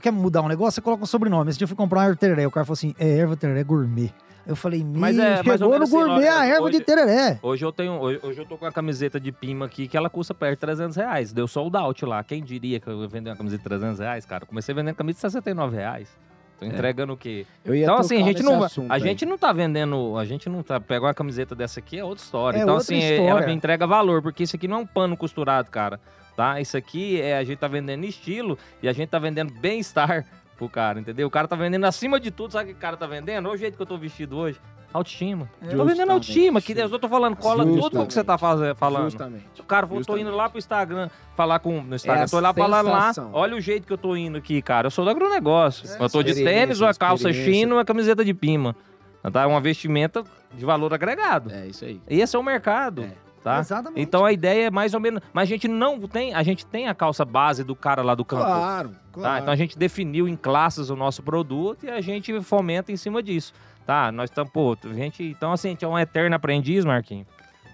quer 0.00 0.10
mudar 0.10 0.42
um 0.42 0.48
negócio, 0.48 0.72
você 0.72 0.80
coloca 0.80 1.04
um 1.04 1.06
sobrenome. 1.06 1.50
Esse 1.50 1.58
dia 1.58 1.64
eu 1.64 1.68
fui 1.68 1.76
comprar 1.76 2.00
uma 2.00 2.04
erva 2.06 2.16
tereré. 2.16 2.46
O 2.46 2.50
cara 2.50 2.66
falou 2.66 2.74
assim, 2.74 2.94
é 2.98 3.18
erva 3.18 3.36
tereré 3.36 3.62
gourmet. 3.62 4.12
Eu 4.44 4.56
falei, 4.56 4.82
Mas 4.84 5.16
é 5.16 5.36
chegou 5.36 5.58
no 5.58 5.70
menos 5.70 5.88
assim, 5.88 5.96
gourmet 6.04 6.28
ó, 6.28 6.36
a 6.40 6.46
erva 6.46 6.62
hoje- 6.62 6.78
de 6.78 6.84
tereré. 6.84 7.38
Hoje 7.40 7.64
eu 7.64 7.70
tenho. 7.72 7.92
Hoje, 7.92 8.18
hoje 8.24 8.40
eu 8.40 8.44
tô 8.44 8.58
com 8.58 8.64
uma 8.64 8.72
camiseta 8.72 9.20
de 9.20 9.30
Pima 9.30 9.66
aqui 9.66 9.86
que 9.86 9.96
ela 9.96 10.10
custa 10.10 10.34
perto 10.34 10.54
de 10.54 10.60
300 10.62 10.96
reais. 10.96 11.32
Deu 11.32 11.46
sold 11.46 11.76
out 11.76 12.04
lá. 12.04 12.24
Quem 12.24 12.42
diria 12.42 12.80
que 12.80 12.88
eu 12.88 13.02
ia 13.02 13.06
vender 13.06 13.30
uma 13.30 13.36
camiseta 13.36 13.62
de 13.62 13.68
300 13.68 14.00
reais, 14.00 14.26
cara? 14.26 14.44
Comecei 14.44 14.74
vendendo 14.74 14.96
camisa 14.96 15.14
de 15.16 15.20
69 15.20 15.76
reais. 15.76 16.08
Tô 16.68 16.74
entregando 16.74 17.12
o 17.12 17.16
quê? 17.16 17.46
Eu 17.64 17.74
ia 17.74 17.84
Então, 17.84 17.96
assim, 17.96 18.22
a 18.22 18.24
gente 18.24 18.42
não, 18.42 18.62
a 18.62 18.68
aí. 18.88 19.00
gente 19.00 19.26
não 19.26 19.36
tá 19.38 19.52
vendendo, 19.52 20.16
a 20.16 20.24
gente 20.24 20.48
não 20.48 20.62
tá, 20.62 20.80
pegar 20.80 21.06
uma 21.08 21.14
camiseta 21.14 21.54
dessa 21.54 21.80
aqui 21.80 21.98
é 21.98 22.04
outra 22.04 22.22
história. 22.24 22.58
É 22.58 22.62
então, 22.62 22.74
outra 22.74 22.94
assim, 22.94 23.02
é- 23.04 23.16
ela 23.16 23.24
história. 23.26 23.46
me 23.48 23.52
entrega 23.54 23.86
valor, 23.86 24.22
porque 24.22 24.42
isso 24.42 24.56
aqui 24.56 24.68
não 24.68 24.78
é 24.78 24.80
um 24.80 24.86
pano 24.86 25.16
costurado, 25.16 25.70
cara, 25.70 26.00
tá? 26.36 26.60
Isso 26.60 26.76
aqui 26.76 27.20
é, 27.20 27.36
a 27.36 27.44
gente 27.44 27.58
tá 27.58 27.68
vendendo 27.68 28.04
estilo 28.04 28.58
e 28.82 28.88
a 28.88 28.92
gente 28.92 29.08
tá 29.08 29.18
vendendo 29.18 29.52
bem-estar 29.52 30.24
pro 30.56 30.68
cara, 30.68 31.00
entendeu? 31.00 31.26
O 31.26 31.30
cara 31.30 31.48
tá 31.48 31.56
vendendo 31.56 31.84
acima 31.84 32.20
de 32.20 32.30
tudo, 32.30 32.52
sabe 32.52 32.70
o 32.70 32.72
que 32.74 32.78
o 32.78 32.80
cara 32.80 32.96
tá 32.96 33.06
vendendo? 33.06 33.46
Olha 33.48 33.54
o 33.54 33.58
jeito 33.58 33.76
que 33.76 33.82
eu 33.82 33.86
tô 33.86 33.96
vestido 33.98 34.36
hoje. 34.36 34.60
Autoestima. 34.92 35.48
tô 35.70 35.84
vendendo 35.84 36.10
autoestima, 36.12 36.60
que 36.60 36.72
eu 36.72 36.98
tô 36.98 37.08
falando, 37.08 37.36
cola 37.36 37.64
tudo 37.64 37.74
Justamente. 37.76 38.04
o 38.04 38.06
que 38.06 38.12
você 38.14 38.24
tá 38.24 38.36
fazendo, 38.36 38.74
falando. 38.76 39.04
Justamente. 39.04 39.60
O 39.60 39.64
cara, 39.64 39.88
eu 39.90 40.04
tô 40.04 40.16
indo 40.16 40.30
lá 40.34 40.48
pro 40.48 40.58
Instagram 40.58 41.08
falar 41.36 41.58
com. 41.58 41.82
No 41.82 41.94
Instagram, 41.94 42.22
É 42.22 42.26
tô 42.26 42.40
lá 42.40 42.52
falando 42.52 42.88
lá. 42.88 43.12
Olha 43.32 43.56
o 43.56 43.60
jeito 43.60 43.86
que 43.86 43.92
eu 43.92 43.98
tô 43.98 44.14
indo 44.16 44.38
aqui, 44.38 44.60
cara. 44.60 44.86
Eu 44.86 44.90
sou 44.90 45.04
do 45.04 45.10
agronegócio. 45.10 45.88
eu 45.98 46.08
tô 46.10 46.22
de 46.22 46.34
tênis, 46.34 46.80
uma 46.80 46.92
calça 46.94 47.30
e 47.30 47.64
uma 47.66 47.84
camiseta 47.84 48.24
de 48.24 48.34
pima. 48.34 48.76
Tá? 49.32 49.46
Uma 49.46 49.60
vestimenta 49.60 50.24
de 50.52 50.64
valor 50.64 50.92
agregado. 50.92 51.50
É 51.52 51.66
isso 51.66 51.84
aí. 51.84 52.00
E 52.08 52.20
esse 52.20 52.34
é 52.34 52.38
o 52.38 52.42
mercado. 52.42 53.02
É. 53.04 53.12
Tá? 53.42 53.58
Exatamente. 53.58 54.00
Então 54.00 54.24
a 54.24 54.32
ideia 54.32 54.66
é 54.66 54.70
mais 54.70 54.94
ou 54.94 55.00
menos. 55.00 55.20
Mas 55.32 55.44
a 55.44 55.46
gente 55.46 55.66
não 55.66 55.98
tem. 56.00 56.32
A 56.32 56.42
gente 56.42 56.64
tem 56.64 56.88
a 56.88 56.94
calça 56.94 57.24
base 57.24 57.64
do 57.64 57.74
cara 57.74 58.02
lá 58.02 58.14
do 58.14 58.24
campo. 58.24 58.44
Claro, 58.44 58.88
Tá? 58.90 58.96
claro. 59.12 59.42
Então 59.42 59.52
a 59.52 59.56
gente 59.56 59.76
definiu 59.76 60.28
em 60.28 60.36
classes 60.36 60.90
o 60.90 60.96
nosso 60.96 61.22
produto 61.22 61.84
e 61.84 61.90
a 61.90 62.00
gente 62.00 62.40
fomenta 62.42 62.92
em 62.92 62.96
cima 62.96 63.22
disso. 63.22 63.52
Tá? 63.86 64.12
Nós 64.12 64.30
estamos, 64.30 64.52
pô, 64.52 64.76
gente. 64.94 65.22
Então, 65.22 65.52
assim, 65.52 65.68
a 65.68 65.70
gente 65.72 65.84
é 65.84 65.88
um 65.88 65.98
eterno 65.98 66.36
aprendiz, 66.36 66.84
Marquinhos. 66.84 67.26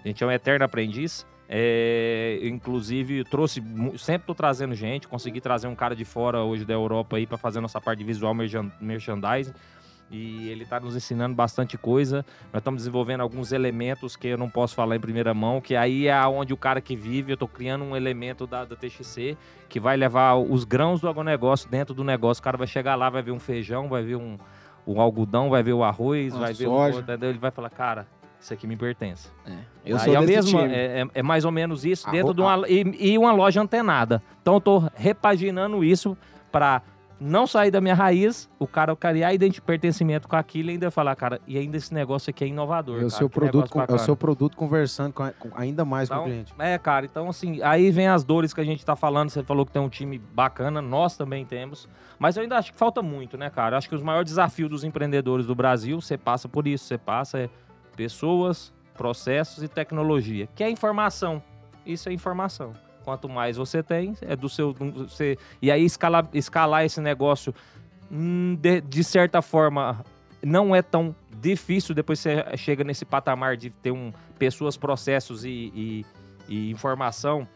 A 0.03 0.07
gente 0.07 0.23
é 0.23 0.27
um 0.27 0.31
eterno 0.31 0.65
aprendiz. 0.65 1.25
É, 1.47 2.39
inclusive, 2.43 3.23
trouxe. 3.23 3.61
Sempre 3.97 4.27
tô 4.27 4.35
trazendo 4.35 4.73
gente. 4.75 5.07
Consegui 5.07 5.41
trazer 5.41 5.67
um 5.67 5.75
cara 5.75 5.95
de 5.95 6.05
fora 6.05 6.43
hoje 6.43 6.63
da 6.65 6.73
Europa 6.73 7.17
aí 7.17 7.25
para 7.25 7.37
fazer 7.37 7.59
nossa 7.59 7.81
parte 7.81 7.99
de 7.99 8.05
visual 8.05 8.33
merchan- 8.33 8.71
merchandising. 8.79 9.53
E 10.11 10.49
ele 10.49 10.63
está 10.63 10.79
nos 10.79 10.95
ensinando 10.95 11.35
bastante 11.35 11.77
coisa. 11.77 12.25
Nós 12.51 12.61
estamos 12.61 12.79
desenvolvendo 12.79 13.21
alguns 13.21 13.51
elementos 13.51 14.15
que 14.15 14.27
eu 14.27 14.37
não 14.37 14.49
posso 14.49 14.73
falar 14.73 14.95
em 14.95 14.99
primeira 14.99 15.35
mão, 15.35 15.61
que 15.61 15.75
aí 15.75 16.07
é 16.07 16.27
onde 16.27 16.51
o 16.51 16.57
cara 16.57 16.81
que 16.81 16.95
vive, 16.95 17.31
eu 17.31 17.35
estou 17.35 17.47
criando 17.47 17.83
um 17.83 17.95
elemento 17.95 18.47
da, 18.47 18.65
da 18.65 18.75
TXC 18.75 19.37
que 19.67 19.79
vai 19.79 19.95
levar 19.95 20.35
os 20.35 20.63
grãos 20.63 20.99
do 20.99 21.07
agronegócio 21.07 21.69
dentro 21.69 21.93
do 21.93 22.03
negócio. 22.03 22.41
O 22.41 22.43
cara 22.43 22.57
vai 22.57 22.65
chegar 22.65 22.95
lá, 22.95 23.07
vai 23.09 23.21
ver 23.21 23.31
um 23.31 23.39
feijão, 23.39 23.87
vai 23.87 24.01
ver 24.01 24.15
um, 24.15 24.35
um 24.87 24.99
algodão, 24.99 25.49
vai 25.49 25.61
ver 25.63 25.73
o 25.73 25.83
arroz, 25.83 26.33
Uma 26.33 26.41
vai 26.41 26.53
ver 26.53 26.65
soja. 26.65 26.97
o 26.97 26.99
entendeu? 27.01 27.29
Ele 27.29 27.39
vai 27.39 27.51
falar, 27.51 27.69
cara, 27.69 28.07
isso 28.39 28.53
aqui 28.53 28.65
me 28.65 28.75
pertence. 28.77 29.29
Eu 29.85 29.97
Aí 29.97 30.03
sou 30.03 30.15
é, 30.15 30.19
o 30.19 30.23
mesmo, 30.23 30.59
é, 30.61 31.01
é- 31.01 31.07
é 31.15 31.23
mais 31.23 31.45
ou 31.45 31.51
menos 31.51 31.85
isso 31.85 32.09
dentro 32.09 32.27
ro- 32.27 32.33
de 32.33 32.41
uma 32.41 32.67
e, 32.69 33.11
e 33.13 33.17
uma 33.17 33.31
loja 33.31 33.61
antenada. 33.61 34.21
Então 34.41 34.55
eu 34.55 34.61
tô 34.61 34.83
repaginando 34.95 35.83
isso 35.83 36.17
para 36.51 36.81
não 37.19 37.45
sair 37.45 37.69
da 37.69 37.81
minha 37.81 37.93
raiz, 37.93 38.49
o 38.57 38.65
cara 38.65 38.95
criar 38.95 39.33
identi- 39.33 39.61
pertencimento 39.61 40.27
com 40.27 40.35
aquilo 40.35 40.69
e 40.69 40.73
ainda 40.73 40.89
falar, 40.89 41.15
cara, 41.15 41.41
e 41.45 41.57
ainda 41.57 41.75
esse 41.75 41.93
negócio 41.93 42.29
aqui 42.29 42.43
é 42.45 42.47
inovador. 42.47 42.95
é 42.95 42.97
o 42.99 43.01
cara, 43.01 43.09
seu 43.09 43.29
produto, 43.29 43.69
com- 43.69 43.81
é 43.81 43.93
o 43.93 43.97
seu 43.99 44.15
produto 44.15 44.55
conversando 44.55 45.11
com, 45.13 45.29
com- 45.37 45.49
ainda 45.53 45.83
mais 45.83 46.07
com 46.07 46.15
Então, 46.15 46.23
o 46.25 46.27
cliente. 46.27 46.53
É, 46.57 46.77
cara, 46.77 47.05
então 47.05 47.27
assim, 47.27 47.61
aí 47.61 47.91
vem 47.91 48.07
as 48.07 48.23
dores 48.23 48.53
que 48.53 48.61
a 48.61 48.63
gente 48.63 48.85
tá 48.85 48.95
falando. 48.95 49.29
Você 49.29 49.43
falou 49.43 49.65
que 49.65 49.71
tem 49.71 49.81
um 49.81 49.89
time 49.89 50.17
bacana, 50.17 50.81
nós 50.81 51.17
também 51.17 51.45
temos. 51.45 51.89
Mas 52.17 52.37
eu 52.37 52.43
ainda 52.43 52.57
acho 52.57 52.71
que 52.71 52.77
falta 52.79 53.01
muito, 53.01 53.37
né, 53.37 53.49
cara? 53.49 53.73
Eu 53.75 53.77
acho 53.79 53.89
que 53.89 53.95
os 53.95 54.03
maiores 54.03 54.29
desafios 54.31 54.69
dos 54.69 54.83
empreendedores 54.83 55.45
do 55.45 55.53
Brasil, 55.55 55.99
você 55.99 56.17
passa 56.17 56.47
por 56.47 56.67
isso. 56.67 56.85
Você 56.85 56.97
passa 56.97 57.37
é 57.39 57.49
pessoas, 57.97 58.73
processos 58.95 59.61
e 59.63 59.67
tecnologia, 59.67 60.47
que 60.55 60.63
é 60.63 60.69
informação. 60.69 61.41
Isso 61.85 62.07
é 62.09 62.13
informação. 62.13 62.73
Quanto 63.09 63.27
mais 63.27 63.57
você 63.57 63.81
tem, 63.81 64.15
é 64.21 64.35
do 64.35 64.47
seu. 64.47 64.71
Você, 64.71 65.35
e 65.59 65.71
aí 65.71 65.83
escalar, 65.83 66.27
escalar 66.31 66.85
esse 66.85 67.01
negócio 67.01 67.55
hum, 68.11 68.55
de, 68.61 68.81
de 68.81 69.03
certa 69.03 69.41
forma 69.41 70.05
não 70.43 70.75
é 70.75 70.83
tão 70.83 71.15
difícil 71.41 71.95
depois 71.95 72.19
você 72.19 72.45
chega 72.55 72.83
nesse 72.83 73.03
patamar 73.05 73.57
de 73.57 73.71
ter 73.71 73.89
um, 73.91 74.13
pessoas, 74.37 74.77
processos 74.77 75.43
e, 75.43 75.49
e- 75.73 76.05
e 76.47 76.69
informação 76.71 77.47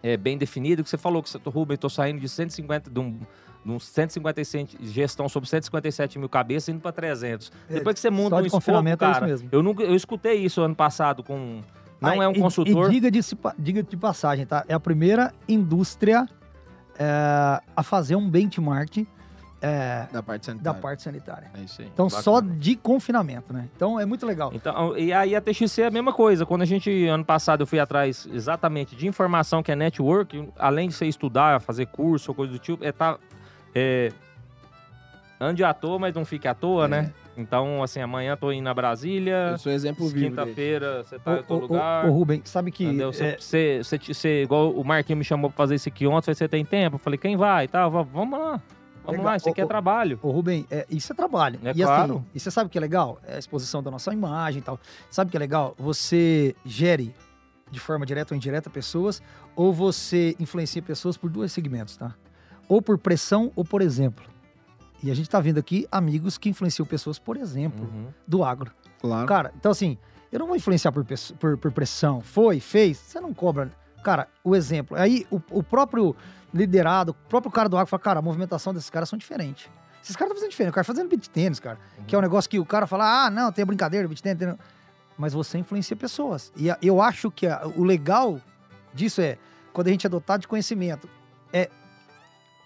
é, 0.00 0.16
bem 0.16 0.38
definido, 0.38 0.84
que 0.84 0.88
você 0.88 0.96
falou 0.96 1.24
que 1.24 1.28
você, 1.28 1.38
Rubem, 1.44 1.74
estou 1.74 1.90
saindo 1.90 2.20
de 2.20 2.28
150, 2.28 2.88
de 2.88 3.00
um, 3.00 3.18
de 3.64 3.70
um 3.72 3.80
157, 3.80 4.78
gestão 4.82 5.28
sobre 5.28 5.48
157 5.48 6.20
mil 6.20 6.28
cabeças, 6.28 6.68
indo 6.68 6.80
para 6.80 6.92
300. 6.92 7.50
É, 7.68 7.74
Depois 7.74 7.94
que 7.94 8.00
você 8.00 8.10
monta 8.10 8.36
só 8.36 8.42
um 8.42 8.46
escopo, 8.46 8.70
é 8.70 8.90
isso 8.90 8.96
cara, 8.96 9.26
mesmo. 9.26 9.48
eu, 9.50 9.60
nunca, 9.60 9.82
eu 9.82 9.96
escutei 9.96 10.34
isso 10.36 10.60
ano 10.60 10.76
passado 10.76 11.24
com... 11.24 11.62
Não 12.00 12.10
Ah, 12.20 12.24
é 12.24 12.28
um 12.28 12.32
e- 12.32 12.40
consultor... 12.40 12.88
E 12.88 12.94
diga 12.94 13.10
de, 13.10 13.20
diga 13.58 13.82
de 13.82 13.96
passagem, 13.96 14.46
tá? 14.46 14.64
É 14.68 14.74
a 14.74 14.80
primeira 14.80 15.32
indústria 15.48 16.26
é, 16.98 17.60
a 17.76 17.82
fazer 17.82 18.14
um 18.16 18.28
benchmark 18.28 19.06
é, 19.60 20.06
Da 20.12 20.22
parte 20.22 20.42
da 20.42 20.52
sanitária. 20.52 20.80
parte 20.80 21.02
sanitária. 21.02 21.50
É 21.54 21.60
isso 21.62 21.82
aí. 21.82 21.88
Então, 21.92 22.06
Bacana. 22.06 22.22
só 22.22 22.40
de 22.40 22.76
confinamento, 22.76 23.52
né? 23.52 23.68
Então, 23.74 23.98
é 23.98 24.06
muito 24.06 24.24
legal. 24.24 24.52
Então, 24.54 24.96
e 24.96 25.12
aí 25.12 25.34
a 25.34 25.40
TXC 25.40 25.82
é 25.82 25.86
a 25.86 25.90
mesma 25.90 26.12
coisa. 26.12 26.46
Quando 26.46 26.62
a 26.62 26.64
gente, 26.64 27.06
ano 27.08 27.24
passado, 27.24 27.62
eu 27.62 27.66
fui 27.66 27.80
atrás 27.80 28.28
exatamente 28.32 28.94
de 28.94 29.08
informação 29.08 29.60
que 29.60 29.72
é 29.72 29.74
network, 29.74 30.48
além 30.56 30.88
de 30.88 30.94
você 30.94 31.06
estudar, 31.06 31.60
fazer 31.60 31.86
curso 31.86 32.30
ou 32.30 32.34
coisa 32.36 32.52
do 32.52 32.58
tipo, 32.60 32.84
é 32.84 32.92
tá. 32.92 33.18
É, 33.74 34.12
ande 35.40 35.64
à 35.64 35.74
toa, 35.74 35.98
mas 35.98 36.14
não 36.14 36.24
fique 36.24 36.46
à 36.46 36.54
toa, 36.54 36.84
É. 36.84 36.88
né? 36.88 37.12
Então, 37.38 37.82
assim, 37.84 38.00
amanhã 38.00 38.36
tô 38.36 38.50
indo 38.50 38.64
na 38.64 38.74
Brasília, 38.74 39.50
Eu 39.52 39.58
sou 39.58 39.70
exemplo 39.70 40.08
vivo. 40.08 40.28
quinta-feira 40.30 41.04
você 41.04 41.18
tá 41.20 41.34
em 41.34 41.36
outro 41.36 41.54
Ô, 41.54 41.58
lugar. 41.60 42.04
ô, 42.04 42.08
ô, 42.08 42.12
Rubem, 42.12 42.42
sabe 42.44 42.72
que... 42.72 42.84
Entendeu? 42.84 43.12
Você, 43.12 43.24
é, 43.24 43.36
você, 43.38 43.80
você, 43.84 43.98
você- 43.98 44.42
igual 44.42 44.72
o 44.72 44.84
Marquinhos 44.84 45.18
me 45.18 45.24
chamou 45.24 45.48
pra 45.48 45.56
fazer 45.56 45.76
isso 45.76 45.88
aqui 45.88 46.04
ontem, 46.06 46.34
você 46.34 46.48
tem 46.48 46.64
tempo? 46.64 46.96
Eu 46.96 46.98
falei, 46.98 47.16
quem 47.16 47.36
vai 47.36 47.66
e 47.66 47.68
tal? 47.68 47.90
Va- 47.92 48.02
Vamos 48.02 48.38
lá. 48.38 48.60
Vamos 49.04 49.18
Legal. 49.20 49.24
lá, 49.26 49.36
isso 49.36 49.48
aqui 49.48 49.60
Ô, 49.60 49.62
é 49.62 49.64
ô, 49.64 49.68
trabalho. 49.68 50.18
Ô, 50.20 50.30
Rubem, 50.32 50.66
é, 50.70 50.84
isso 50.90 51.12
é 51.12 51.16
trabalho. 51.16 51.60
É 51.64 51.70
e 51.70 51.74
claro. 51.82 52.14
assim, 52.16 52.24
e 52.34 52.40
você 52.40 52.50
sabe 52.50 52.66
o 52.66 52.70
que 52.70 52.76
é 52.76 52.80
legal? 52.80 53.18
É 53.26 53.36
a 53.36 53.38
exposição 53.38 53.82
da 53.82 53.90
nossa 53.90 54.12
imagem 54.12 54.58
e 54.58 54.62
tal. 54.62 54.78
Sabe 55.08 55.28
o 55.28 55.30
que 55.30 55.36
é 55.36 55.40
legal? 55.40 55.74
Você 55.78 56.54
gere 56.66 57.14
de 57.70 57.78
forma 57.78 58.04
direta 58.04 58.34
ou 58.34 58.36
indireta 58.36 58.68
pessoas, 58.68 59.22
ou 59.54 59.72
você 59.72 60.34
influencia 60.40 60.82
pessoas 60.82 61.16
por 61.16 61.30
dois 61.30 61.52
segmentos, 61.52 61.96
tá? 61.96 62.14
Ou 62.68 62.82
por 62.82 62.98
pressão 62.98 63.50
ou 63.54 63.64
por 63.64 63.80
exemplo. 63.80 64.24
E 65.02 65.10
a 65.10 65.14
gente 65.14 65.28
tá 65.30 65.38
vendo 65.40 65.58
aqui 65.58 65.86
amigos 65.92 66.36
que 66.38 66.48
influenciam 66.48 66.84
pessoas, 66.86 67.18
por 67.18 67.36
exemplo, 67.36 67.84
Uhum. 67.84 68.08
do 68.26 68.42
agro. 68.44 68.72
Claro. 69.00 69.26
Cara, 69.28 69.52
então 69.56 69.70
assim, 69.70 69.96
eu 70.32 70.38
não 70.40 70.46
vou 70.46 70.56
influenciar 70.56 70.90
por, 70.92 71.04
por, 71.38 71.56
por 71.58 71.72
pressão. 71.72 72.20
Foi, 72.20 72.58
fez, 72.60 72.96
você 72.98 73.20
não 73.20 73.32
cobra. 73.32 73.70
Cara, 74.02 74.28
o 74.42 74.56
exemplo. 74.56 74.96
Aí 74.96 75.26
o, 75.30 75.40
o 75.50 75.62
próprio 75.62 76.16
liderado, 76.52 77.12
o 77.12 77.14
próprio 77.28 77.52
cara 77.52 77.68
do 77.68 77.76
agro 77.76 77.88
fala, 77.88 78.00
cara, 78.00 78.18
a 78.18 78.22
movimentação 78.22 78.72
desses 78.74 78.90
caras 78.90 79.08
são 79.08 79.18
diferentes. 79.18 79.68
Esses 80.02 80.16
caras 80.16 80.30
estão 80.30 80.36
fazendo 80.36 80.50
diferente. 80.50 80.70
O 80.70 80.74
cara 80.74 80.84
tá 80.86 80.92
fazendo 80.92 81.08
beat 81.08 81.28
tênis, 81.28 81.60
cara. 81.60 81.78
Que 82.06 82.14
é 82.14 82.18
um 82.18 82.22
negócio 82.22 82.48
que 82.50 82.58
o 82.58 82.64
cara 82.64 82.86
fala, 82.86 83.26
ah, 83.26 83.30
não, 83.30 83.52
tem 83.52 83.64
brincadeira, 83.64 84.08
beat 84.08 84.20
tênis. 84.20 84.38
tem- 84.38 84.56
Mas 85.16 85.32
você 85.32 85.58
influencia 85.58 85.94
pessoas. 85.96 86.52
E 86.56 86.70
a- 86.70 86.78
eu 86.82 87.00
acho 87.02 87.30
que 87.30 87.46
a- 87.46 87.66
o 87.76 87.84
legal 87.84 88.40
disso 88.94 89.20
é, 89.20 89.36
quando 89.72 89.88
a 89.88 89.90
gente 89.90 90.06
é 90.06 90.08
dotado 90.10 90.40
de 90.40 90.48
conhecimento, 90.48 91.08
é 91.52 91.68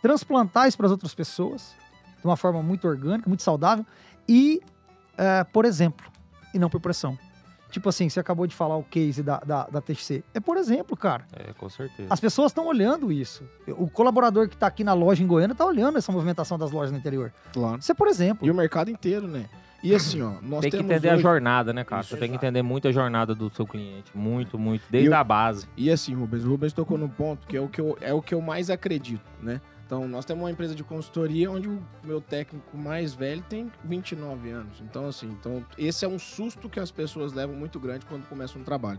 transplantar 0.00 0.68
isso 0.68 0.76
para 0.76 0.86
as 0.86 0.92
outras 0.92 1.14
pessoas 1.14 1.74
de 2.22 2.26
uma 2.26 2.36
forma 2.36 2.62
muito 2.62 2.86
orgânica, 2.88 3.28
muito 3.28 3.42
saudável 3.42 3.84
e, 4.28 4.60
é, 5.18 5.44
por 5.44 5.64
exemplo, 5.66 6.06
e 6.54 6.58
não 6.58 6.70
por 6.70 6.80
pressão. 6.80 7.18
Tipo 7.70 7.88
assim, 7.88 8.06
você 8.08 8.20
acabou 8.20 8.46
de 8.46 8.54
falar 8.54 8.76
o 8.76 8.82
case 8.82 9.22
da, 9.22 9.38
da, 9.38 9.64
da 9.66 9.80
TXC. 9.80 10.22
É 10.34 10.40
por 10.40 10.58
exemplo, 10.58 10.94
cara. 10.94 11.24
É, 11.32 11.54
com 11.54 11.70
certeza. 11.70 12.08
As 12.12 12.20
pessoas 12.20 12.50
estão 12.52 12.66
olhando 12.66 13.10
isso. 13.10 13.44
O 13.66 13.88
colaborador 13.88 14.46
que 14.46 14.54
está 14.54 14.66
aqui 14.66 14.84
na 14.84 14.92
loja 14.92 15.22
em 15.22 15.26
Goiânia 15.26 15.52
está 15.52 15.64
olhando 15.64 15.96
essa 15.96 16.12
movimentação 16.12 16.58
das 16.58 16.70
lojas 16.70 16.92
no 16.92 16.98
interior. 16.98 17.32
Claro. 17.52 17.78
Isso 17.78 17.90
é 17.90 17.94
por 17.94 18.08
exemplo. 18.08 18.46
E 18.46 18.50
o 18.50 18.54
mercado 18.54 18.90
inteiro, 18.90 19.26
né? 19.26 19.46
E 19.82 19.94
assim, 19.96 20.20
ó, 20.20 20.32
nós 20.42 20.60
tem 20.60 20.70
que 20.70 20.76
temos 20.76 20.90
entender 20.92 21.08
a 21.08 21.14
hoje- 21.14 21.22
jornada, 21.22 21.72
né, 21.72 21.82
cara? 21.82 22.02
Isso, 22.02 22.10
Você 22.10 22.18
tem 22.18 22.28
que 22.28 22.36
entender 22.36 22.60
muito 22.60 22.88
a 22.88 22.92
jornada 22.92 23.34
do 23.34 23.48
seu 23.54 23.66
cliente. 23.66 24.14
Muito, 24.14 24.58
muito. 24.58 24.84
Desde 24.90 25.08
eu- 25.08 25.16
a 25.16 25.24
base. 25.24 25.66
E 25.74 25.90
assim, 25.90 26.14
Rubens, 26.14 26.44
o 26.44 26.50
Rubens 26.50 26.74
tocou 26.74 26.98
no 26.98 27.08
ponto 27.08 27.46
que 27.46 27.56
é 27.56 27.60
o 27.62 27.68
que 27.68 27.80
eu, 27.80 27.96
é 28.02 28.12
o 28.12 28.20
que 28.20 28.34
eu 28.34 28.42
mais 28.42 28.68
acredito, 28.68 29.24
né? 29.40 29.62
Então, 29.92 30.08
nós 30.08 30.24
temos 30.24 30.42
uma 30.42 30.50
empresa 30.50 30.74
de 30.74 30.82
consultoria 30.82 31.50
onde 31.50 31.68
o 31.68 31.78
meu 32.02 32.18
técnico 32.18 32.78
mais 32.78 33.12
velho 33.12 33.42
tem 33.42 33.70
29 33.84 34.48
anos. 34.48 34.80
Então, 34.80 35.06
assim, 35.06 35.28
então, 35.28 35.62
esse 35.76 36.02
é 36.02 36.08
um 36.08 36.18
susto 36.18 36.66
que 36.66 36.80
as 36.80 36.90
pessoas 36.90 37.34
levam 37.34 37.54
muito 37.54 37.78
grande 37.78 38.06
quando 38.06 38.26
começam 38.26 38.62
um 38.62 38.64
trabalho. 38.64 38.98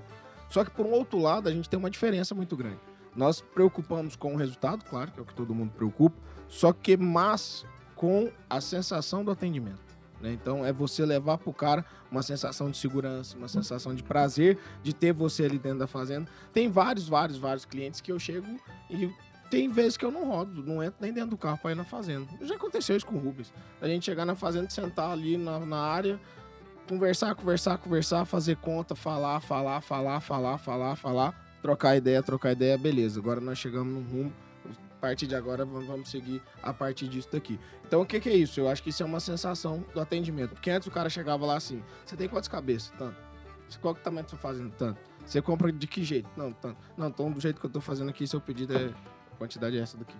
Só 0.51 0.63
que, 0.63 0.69
por 0.69 0.85
um 0.85 0.91
outro 0.91 1.17
lado, 1.17 1.49
a 1.49 1.51
gente 1.51 1.67
tem 1.67 1.79
uma 1.79 1.89
diferença 1.89 2.35
muito 2.35 2.55
grande. 2.55 2.77
Nós 3.15 3.41
preocupamos 3.41 4.15
com 4.15 4.35
o 4.35 4.37
resultado, 4.37 4.85
claro, 4.85 5.11
que 5.11 5.19
é 5.19 5.23
o 5.23 5.25
que 5.25 5.33
todo 5.33 5.55
mundo 5.55 5.71
preocupa, 5.71 6.15
só 6.47 6.71
que 6.71 6.95
mais 6.95 7.65
com 7.95 8.31
a 8.47 8.61
sensação 8.61 9.25
do 9.25 9.31
atendimento. 9.31 9.81
né? 10.21 10.31
Então, 10.31 10.63
é 10.63 10.71
você 10.71 11.03
levar 11.03 11.39
pro 11.39 11.51
cara 11.51 11.83
uma 12.11 12.21
sensação 12.21 12.69
de 12.69 12.77
segurança, 12.77 13.35
uma 13.35 13.47
sensação 13.47 13.95
de 13.95 14.03
prazer 14.03 14.59
de 14.83 14.93
ter 14.93 15.11
você 15.11 15.45
ali 15.45 15.57
dentro 15.57 15.79
da 15.79 15.87
fazenda. 15.87 16.29
Tem 16.53 16.69
vários, 16.69 17.07
vários, 17.07 17.39
vários 17.39 17.65
clientes 17.65 17.99
que 17.99 18.11
eu 18.11 18.19
chego 18.19 18.45
e 18.91 19.11
tem 19.53 19.69
vezes 19.69 19.95
que 19.95 20.03
eu 20.03 20.09
não 20.09 20.25
rodo, 20.25 20.63
não 20.63 20.81
entro 20.81 20.97
nem 20.99 21.13
dentro 21.13 21.29
do 21.29 21.37
carro 21.37 21.59
para 21.59 21.73
ir 21.73 21.75
na 21.75 21.83
fazenda. 21.83 22.25
Já 22.41 22.55
aconteceu 22.55 22.97
isso 22.97 23.05
com 23.05 23.13
o 23.13 23.19
Rubens. 23.19 23.53
A 23.79 23.87
gente 23.87 24.03
chegar 24.03 24.25
na 24.25 24.33
fazenda, 24.33 24.67
sentar 24.67 25.11
ali 25.11 25.37
na, 25.37 25.59
na 25.59 25.77
área, 25.77 26.19
conversar, 26.89 27.35
conversar, 27.35 27.77
conversar, 27.77 28.25
fazer 28.25 28.57
conta, 28.57 28.95
falar, 28.95 29.39
falar, 29.41 29.79
falar, 29.81 30.19
falar, 30.21 30.57
falar, 30.57 30.95
falar, 30.95 31.59
trocar 31.61 31.95
ideia, 31.95 32.23
trocar 32.23 32.53
ideia, 32.53 32.75
beleza. 32.79 33.19
Agora 33.19 33.39
nós 33.39 33.59
chegamos 33.59 33.93
no 33.93 34.01
rumo. 34.01 34.33
A 34.97 34.99
partir 35.03 35.27
de 35.27 35.35
agora 35.35 35.65
vamos 35.65 36.09
seguir 36.09 36.41
a 36.63 36.73
partir 36.73 37.07
disso 37.07 37.29
daqui. 37.31 37.59
Então 37.85 38.01
o 38.01 38.05
que, 38.07 38.19
que 38.19 38.29
é 38.29 38.35
isso? 38.35 38.59
Eu 38.59 38.67
acho 38.67 38.81
que 38.81 38.89
isso 38.89 39.03
é 39.03 39.05
uma 39.05 39.19
sensação 39.19 39.85
do 39.93 39.99
atendimento. 39.99 40.55
Porque 40.55 40.71
antes 40.71 40.87
o 40.87 40.91
cara 40.91 41.11
chegava 41.11 41.45
lá 41.45 41.57
assim: 41.57 41.83
você 42.03 42.15
tem 42.15 42.27
quantas 42.27 42.47
cabeças? 42.47 42.91
Tanto. 42.97 43.17
Qual 43.81 43.93
que 43.93 44.01
é 44.01 44.03
tamanho 44.03 44.27
você 44.27 44.35
tá 44.35 44.41
fazendo? 44.41 44.71
Tanto. 44.71 44.99
Você 45.25 45.41
compra 45.41 45.71
de 45.71 45.85
que 45.87 46.03
jeito? 46.03 46.29
Não, 46.35 46.51
tanto. 46.53 46.77
Não, 46.97 47.07
então 47.07 47.31
do 47.31 47.39
jeito 47.39 47.59
que 47.59 47.65
eu 47.65 47.69
tô 47.69 47.81
fazendo 47.81 48.09
aqui, 48.09 48.25
seu 48.25 48.41
pedido 48.41 48.75
é. 48.75 48.93
Quantidade 49.37 49.77
é 49.77 49.81
essa 49.81 49.97
daqui. 49.97 50.15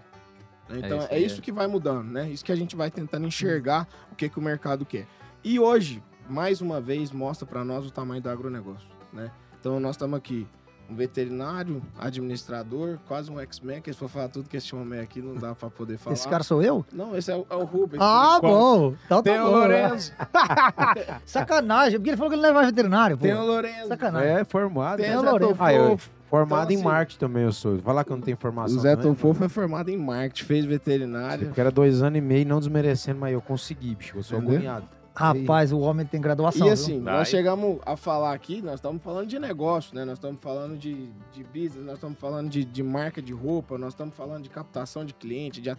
Então 0.70 1.00
isso 1.00 1.08
é 1.12 1.20
isso 1.20 1.40
é. 1.40 1.42
que 1.42 1.52
vai 1.52 1.68
mudando, 1.68 2.10
né? 2.10 2.30
Isso 2.30 2.44
que 2.44 2.52
a 2.52 2.56
gente 2.56 2.76
vai 2.76 2.90
tentando 2.90 3.28
enxergar 3.28 3.88
o 4.12 4.16
que, 4.16 4.30
que 4.30 4.40
o 4.40 4.42
mercado 4.42 4.86
quer. 4.86 5.08
E 5.44 5.60
hoje, 5.60 6.02
mais 6.30 6.62
uma 6.62 6.80
vez, 6.80 7.12
mostra 7.12 7.46
para 7.46 7.64
nós 7.66 7.86
o 7.86 7.92
tamanho 7.92 8.22
do 8.22 8.30
agronegócio, 8.30 8.88
né? 9.12 9.32
Então 9.60 9.80
nós 9.80 9.96
estamos 9.96 10.18
aqui, 10.18 10.48
um 10.90 10.96
veterinário, 10.96 11.82
administrador, 11.98 12.98
quase 13.08 13.32
um 13.32 13.40
X-Men, 13.40 13.82
que 13.82 13.92
se 13.92 14.00
for 14.00 14.10
falar 14.10 14.30
tudo 14.30 14.50
que 14.50 14.58
esse 14.58 14.76
homem 14.76 15.00
aqui 15.00 15.22
não 15.22 15.36
dá 15.36 15.54
para 15.54 15.70
poder 15.70 15.98
falar. 16.00 16.14
Esse 16.14 16.28
cara 16.28 16.44
sou 16.44 16.62
eu? 16.62 16.86
Não, 16.92 17.16
esse 17.16 17.32
é 17.32 17.36
o, 17.36 17.46
é 17.50 17.56
o 17.56 17.64
Rubens. 17.64 18.02
Ah, 18.02 18.40
bom. 18.42 18.96
Então 19.06 19.22
tá 19.22 19.32
Tem 19.32 19.40
o 19.40 19.46
bom, 19.46 19.52
Lourenço, 19.52 20.14
né? 20.18 21.20
Sacanagem, 21.26 22.00
porque 22.00 22.10
ele 22.10 22.18
falou 22.18 22.30
que 22.30 22.36
ele 22.36 22.42
não 22.42 22.50
é 22.50 22.54
mais 22.54 22.68
veterinário, 22.68 23.18
pô. 23.18 23.24
tem 23.24 23.34
o 23.34 23.46
Lourenço. 23.46 23.88
Sacanagem. 23.88 24.30
É, 24.30 24.44
formado. 24.44 24.98
Tem 24.98 25.10
né? 25.10 25.18
o 25.18 25.22
o 25.22 25.24
Lourenço. 25.24 25.58
Ah, 25.60 25.74
eu, 25.74 26.00
formado 26.34 26.64
Então, 26.64 26.72
em 26.72 26.76
assim, 26.76 26.84
marketing 26.84 27.20
também 27.20 27.44
eu 27.44 27.52
sou. 27.52 27.78
Falar 27.80 28.04
que 28.04 28.12
eu 28.12 28.18
não 28.18 28.24
tenho 28.24 28.38
formação. 28.38 28.78
O 28.78 28.82
Zé 28.82 28.96
Tofofo 28.96 29.44
é 29.44 29.50
formado 29.50 29.90
em 29.90 29.98
marketing, 29.98 30.44
fez 30.46 30.66
veterinária. 30.66 31.46
Porque 31.46 31.62
era 31.62 31.70
dois 31.70 32.02
anos 32.02 32.18
e 32.18 32.22
meio, 32.22 32.48
não 32.48 32.58
desmerecendo, 32.58 33.20
mas 33.20 33.34
eu 33.34 33.42
consegui, 33.42 33.94
bicho. 33.94 34.18
Eu 34.18 34.24
sou 34.24 34.40
Entendeu? 34.40 34.56
agoniado. 34.56 34.88
Rapaz, 35.16 35.72
o 35.72 35.80
homem 35.80 36.08
tem 36.08 36.20
graduação. 36.20 36.62
E 36.62 36.64
viu? 36.64 36.74
assim, 36.74 37.00
Vai. 37.04 37.14
nós 37.18 37.28
chegamos 37.28 37.78
a 37.86 37.96
falar 37.96 38.34
aqui, 38.34 38.64
nós 38.64 38.76
estamos 38.76 39.04
falando 39.04 39.28
de 39.28 39.38
negócio, 39.38 39.94
né? 39.96 40.04
Nós 40.06 40.18
estamos 40.18 40.40
falando 40.42 40.76
de, 40.76 41.08
de 41.32 41.44
business, 41.44 41.86
nós 41.86 41.96
estamos 41.96 42.18
falando 42.18 42.50
de, 42.50 42.66
de 42.66 42.82
marca 42.82 43.22
de 43.22 43.32
roupa, 43.32 43.78
nós 43.78 43.94
estamos 43.94 44.16
falando 44.16 44.42
de 44.42 44.50
captação 44.50 45.06
de 45.06 45.14
cliente, 45.14 45.62
de 45.62 45.70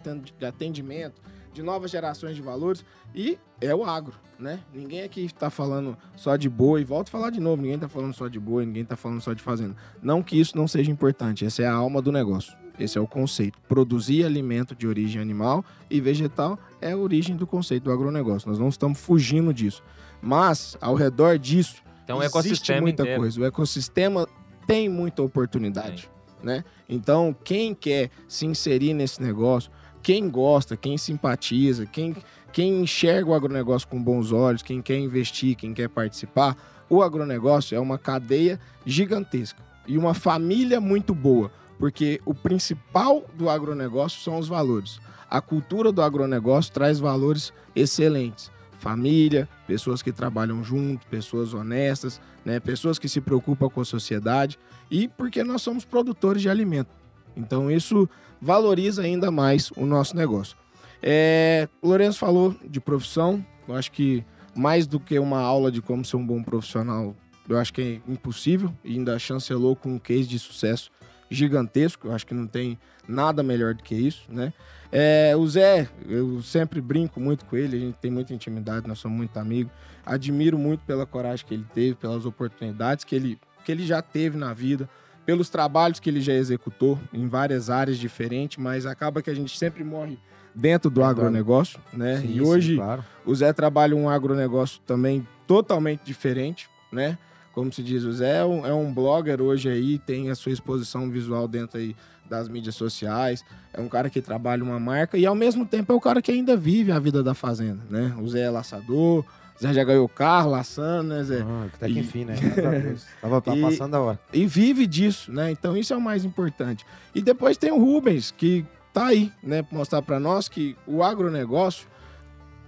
atendimento, 0.45 1.21
de 1.55 1.63
novas 1.63 1.89
gerações 1.89 2.35
de 2.35 2.41
valores 2.41 2.83
e 3.15 3.37
é 3.61 3.73
o 3.73 3.83
agro, 3.85 4.13
né? 4.37 4.59
Ninguém 4.73 5.03
aqui 5.03 5.21
está 5.25 5.49
falando 5.49 5.97
só 6.15 6.35
de 6.35 6.49
boi, 6.49 6.83
volto 6.83 7.07
a 7.07 7.11
falar 7.11 7.29
de 7.29 7.39
novo, 7.39 7.61
ninguém 7.61 7.75
está 7.75 7.87
falando 7.87 8.13
só 8.13 8.27
de 8.27 8.39
boi, 8.39 8.65
ninguém 8.65 8.83
está 8.83 8.97
falando 8.97 9.21
só 9.21 9.33
de 9.33 9.41
fazenda. 9.41 9.75
Não 10.01 10.21
que 10.21 10.37
isso 10.37 10.57
não 10.57 10.67
seja 10.67 10.91
importante, 10.91 11.45
essa 11.45 11.63
é 11.63 11.65
a 11.65 11.73
alma 11.73 12.01
do 12.01 12.11
negócio. 12.11 12.53
Esse 12.77 12.97
é 12.97 13.01
o 13.01 13.07
conceito. 13.07 13.57
Produzir 13.69 14.25
alimento 14.25 14.75
de 14.75 14.85
origem 14.85 15.21
animal 15.21 15.63
e 15.89 16.01
vegetal 16.01 16.59
é 16.81 16.91
a 16.91 16.97
origem 16.97 17.33
do 17.37 17.47
conceito 17.47 17.83
do 17.83 17.91
agronegócio. 17.91 18.49
Nós 18.49 18.59
não 18.59 18.67
estamos 18.67 18.99
fugindo 18.99 19.53
disso. 19.53 19.81
Mas, 20.21 20.77
ao 20.81 20.93
redor 20.93 21.39
disso, 21.39 21.81
Então, 22.03 22.17
existe 22.17 22.37
ecossistema 22.37 22.81
muita 22.81 23.03
inteiro. 23.03 23.21
coisa. 23.21 23.39
O 23.39 23.45
ecossistema 23.45 24.27
tem 24.67 24.89
muita 24.89 25.21
oportunidade, 25.21 26.09
né? 26.43 26.65
Então, 26.89 27.33
quem 27.45 27.73
quer 27.73 28.09
se 28.27 28.45
inserir 28.45 28.93
nesse 28.93 29.21
negócio, 29.21 29.71
quem 30.05 30.29
gosta, 30.29 30.77
quem 30.77 30.99
simpatiza, 30.99 31.87
quem, 31.87 32.15
quem 32.53 32.83
enxerga 32.83 33.27
o 33.27 33.33
agronegócio 33.33 33.87
com 33.87 33.99
bons 33.99 34.31
olhos, 34.31 34.61
quem 34.61 34.79
quer 34.79 34.99
investir, 34.99 35.55
quem 35.55 35.73
quer 35.73 35.89
participar, 35.89 36.55
o 36.87 37.01
agronegócio 37.01 37.75
é 37.75 37.79
uma 37.79 37.97
cadeia 37.97 38.59
gigantesca 38.85 39.63
e 39.87 39.97
uma 39.97 40.13
família 40.13 40.79
muito 40.79 41.15
boa, 41.15 41.51
porque 41.79 42.21
o 42.23 42.35
principal 42.35 43.25
do 43.33 43.49
agronegócio 43.49 44.21
são 44.21 44.37
os 44.37 44.47
valores. 44.47 44.99
A 45.27 45.41
cultura 45.41 45.91
do 45.91 46.03
agronegócio 46.03 46.71
traz 46.71 46.99
valores 46.99 47.51
excelentes. 47.75 48.51
Família, 48.73 49.49
pessoas 49.65 50.03
que 50.03 50.11
trabalham 50.11 50.63
junto, 50.63 51.07
pessoas 51.07 51.51
honestas, 51.51 52.21
né? 52.45 52.59
pessoas 52.59 52.99
que 52.99 53.09
se 53.09 53.19
preocupam 53.19 53.69
com 53.69 53.81
a 53.81 53.85
sociedade 53.85 54.59
e 54.91 55.07
porque 55.07 55.43
nós 55.43 55.63
somos 55.63 55.83
produtores 55.83 56.43
de 56.43 56.49
alimento. 56.49 57.04
Então 57.35 57.69
isso 57.69 58.07
valoriza 58.41 59.01
ainda 59.01 59.31
mais 59.31 59.71
o 59.71 59.85
nosso 59.85 60.15
negócio. 60.15 60.57
É, 61.01 61.67
o 61.81 61.89
Lourenço 61.89 62.19
falou 62.19 62.55
de 62.67 62.79
profissão, 62.79 63.45
eu 63.67 63.75
acho 63.75 63.91
que 63.91 64.23
mais 64.55 64.87
do 64.87 64.99
que 64.99 65.19
uma 65.19 65.39
aula 65.39 65.71
de 65.71 65.81
como 65.81 66.05
ser 66.05 66.17
um 66.17 66.25
bom 66.25 66.41
profissional, 66.41 67.15
eu 67.47 67.57
acho 67.57 67.73
que 67.73 67.81
é 68.07 68.11
impossível 68.11 68.73
e 68.83 68.93
ainda 68.93 69.19
chancelou 69.19 69.75
com 69.75 69.93
um 69.93 69.99
case 69.99 70.27
de 70.27 70.39
sucesso 70.39 70.89
gigantesco, 71.29 72.07
eu 72.07 72.13
acho 72.13 72.25
que 72.25 72.33
não 72.33 72.47
tem 72.47 72.77
nada 73.07 73.43
melhor 73.43 73.73
do 73.73 73.83
que 73.83 73.95
isso, 73.95 74.23
né? 74.29 74.53
É, 74.91 75.35
o 75.35 75.45
Zé, 75.47 75.89
eu 76.07 76.41
sempre 76.41 76.79
brinco 76.79 77.19
muito 77.19 77.45
com 77.45 77.57
ele, 77.57 77.75
a 77.75 77.79
gente 77.79 77.95
tem 77.95 78.09
muita 78.09 78.33
intimidade, 78.33 78.87
nós 78.87 78.99
somos 78.99 79.17
muito 79.17 79.37
amigos. 79.37 79.71
Admiro 80.05 80.57
muito 80.57 80.85
pela 80.85 81.05
coragem 81.05 81.45
que 81.45 81.53
ele 81.53 81.65
teve, 81.73 81.95
pelas 81.95 82.25
oportunidades 82.25 83.03
que 83.03 83.15
ele, 83.15 83.39
que 83.65 83.71
ele 83.71 83.85
já 83.85 84.01
teve 84.01 84.37
na 84.37 84.53
vida, 84.53 84.89
pelos 85.25 85.49
trabalhos 85.49 85.99
que 85.99 86.09
ele 86.09 86.21
já 86.21 86.33
executou 86.33 86.99
em 87.11 87.27
várias 87.27 87.69
áreas 87.69 87.97
diferentes, 87.97 88.57
mas 88.57 88.85
acaba 88.85 89.21
que 89.21 89.29
a 89.29 89.33
gente 89.33 89.57
sempre 89.57 89.83
morre 89.83 90.17
dentro 90.53 90.89
do 90.89 90.95
do 90.95 91.03
agronegócio, 91.03 91.79
né? 91.91 92.17
Sim, 92.21 92.27
e 92.27 92.33
sim, 92.33 92.41
hoje 92.41 92.75
claro. 92.75 93.03
o 93.25 93.35
Zé 93.35 93.51
trabalha 93.51 93.95
um 93.95 94.07
agronegócio 94.07 94.79
também 94.85 95.27
totalmente 95.45 96.01
diferente, 96.03 96.69
né? 96.91 97.17
Como 97.53 97.71
se 97.71 97.81
diz, 97.81 98.03
o 98.03 98.11
Zé 98.11 98.37
é 98.37 98.45
um, 98.45 98.65
é 98.65 98.73
um 98.73 98.93
blogger 98.93 99.41
hoje 99.41 99.69
aí, 99.69 99.97
tem 99.97 100.29
a 100.29 100.35
sua 100.35 100.51
exposição 100.51 101.09
visual 101.09 101.47
dentro 101.47 101.77
aí 101.77 101.95
das 102.29 102.49
mídias 102.49 102.75
sociais, 102.75 103.43
é 103.73 103.79
um 103.79 103.87
cara 103.87 104.09
que 104.09 104.21
trabalha 104.21 104.63
uma 104.63 104.79
marca 104.79 105.17
e 105.17 105.25
ao 105.25 105.35
mesmo 105.35 105.65
tempo 105.65 105.93
é 105.93 105.95
o 105.95 106.01
cara 106.01 106.21
que 106.21 106.31
ainda 106.31 106.57
vive 106.57 106.91
a 106.91 106.99
vida 106.99 107.21
da 107.21 107.33
fazenda, 107.33 107.83
né? 107.89 108.15
O 108.19 108.27
Zé 108.27 108.41
é 108.41 108.49
laçador, 108.49 109.25
Zé 109.61 109.73
já 109.73 109.83
ganhou 109.83 110.07
carro 110.09 110.51
laçando, 110.51 111.09
né, 111.15 111.23
Zé? 111.23 111.41
Ah, 111.41 111.67
até 111.73 111.87
que 111.87 111.93
E- 111.93 111.99
enfim, 111.99 112.25
né? 112.25 112.35
Tava, 113.21 113.41
tava 113.41 113.57
E- 113.57 113.61
passando 113.61 113.95
a 113.95 113.99
hora. 114.01 114.19
e 114.33 114.45
vive 114.45 114.85
disso, 114.85 115.31
né? 115.31 115.49
Então 115.51 115.77
isso 115.77 115.93
é 115.93 115.97
o 115.97 116.01
mais 116.01 116.25
importante. 116.25 116.85
E 117.13 117.21
depois 117.21 117.55
tem 117.57 117.71
o 117.71 117.77
Rubens, 117.79 118.31
que 118.31 118.65
tá 118.93 119.07
aí, 119.07 119.31
né, 119.41 119.61
pra 119.63 119.77
mostrar 119.77 120.01
para 120.01 120.19
nós 120.19 120.47
que 120.49 120.75
o 120.85 121.01
agronegócio, 121.03 121.87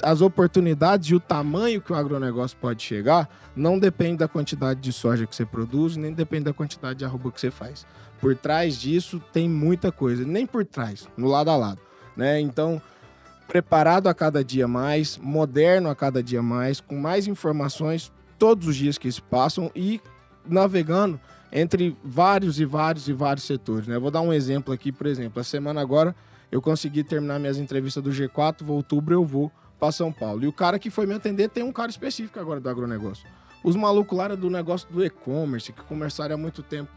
as 0.02 0.22
oportunidades 0.22 1.10
e 1.10 1.16
o 1.16 1.20
tamanho 1.20 1.82
que 1.82 1.92
o 1.92 1.96
agronegócio 1.96 2.56
pode 2.62 2.84
chegar, 2.84 3.28
não 3.56 3.80
depende 3.80 4.18
da 4.18 4.28
quantidade 4.28 4.80
de 4.80 4.94
soja 4.94 5.26
que 5.26 5.36
você 5.36 5.46
produz, 5.46 5.96
nem 5.98 6.14
depende 6.14 6.44
da 6.46 6.54
quantidade 6.54 7.00
de 7.00 7.06
arroba 7.06 7.32
que 7.32 7.40
você 7.42 7.50
faz. 7.50 7.86
Por 8.22 8.36
trás 8.36 8.78
disso 8.80 9.22
tem 9.34 9.50
muita 9.50 9.92
coisa, 9.92 10.24
nem 10.26 10.46
por 10.46 10.64
trás, 10.66 11.08
no 11.18 11.28
lado 11.28 11.50
a 11.50 11.56
lado, 11.56 11.80
né? 12.16 12.40
Então, 12.40 12.82
preparado 13.48 14.08
a 14.08 14.14
cada 14.14 14.44
dia 14.44 14.68
mais, 14.68 15.18
moderno 15.18 15.90
a 15.90 15.96
cada 15.96 16.22
dia 16.22 16.42
mais, 16.42 16.80
com 16.80 16.96
mais 16.98 17.28
informações 17.28 18.12
todos 18.38 18.68
os 18.68 18.76
dias 18.76 18.98
que 18.98 19.12
se 19.12 19.22
passam 19.22 19.72
e 19.76 20.02
navegando 20.46 21.20
entre 21.52 21.96
vários 22.04 22.60
e 22.60 22.66
vários 22.66 23.08
e 23.08 23.14
vários 23.14 23.46
setores. 23.46 23.88
Né? 23.88 23.98
Vou 23.98 24.12
dar 24.12 24.22
um 24.22 24.34
exemplo 24.34 24.74
aqui, 24.74 24.92
por 24.92 25.08
exemplo, 25.08 25.40
a 25.40 25.44
semana 25.44 25.82
agora 25.82 26.16
eu 26.52 26.62
consegui 26.62 27.04
terminar 27.04 27.40
minhas 27.40 27.58
entrevistas 27.58 28.04
do 28.04 28.10
G4, 28.10 28.64
vou 28.64 28.78
outubro 28.78 29.14
eu 29.14 29.26
vou 29.26 29.52
para 29.80 29.92
São 29.92 30.12
Paulo. 30.12 30.44
E 30.44 30.48
o 30.48 30.54
cara 30.54 30.80
que 30.80 30.90
foi 30.90 31.06
me 31.06 31.14
atender 31.14 31.50
tem 31.50 31.64
um 31.64 31.72
cara 31.72 31.90
específico 31.90 32.40
agora 32.40 32.60
do 32.60 32.70
agronegócio. 32.70 33.28
Os 33.64 33.76
malucos 33.76 34.18
lá 34.18 34.26
eram 34.26 34.36
do 34.36 34.50
negócio 34.50 34.88
do 34.90 35.04
e-commerce, 35.04 35.74
que 35.74 35.82
começaram 35.84 36.36
há 36.36 36.38
muito 36.38 36.64
tempo, 36.64 36.90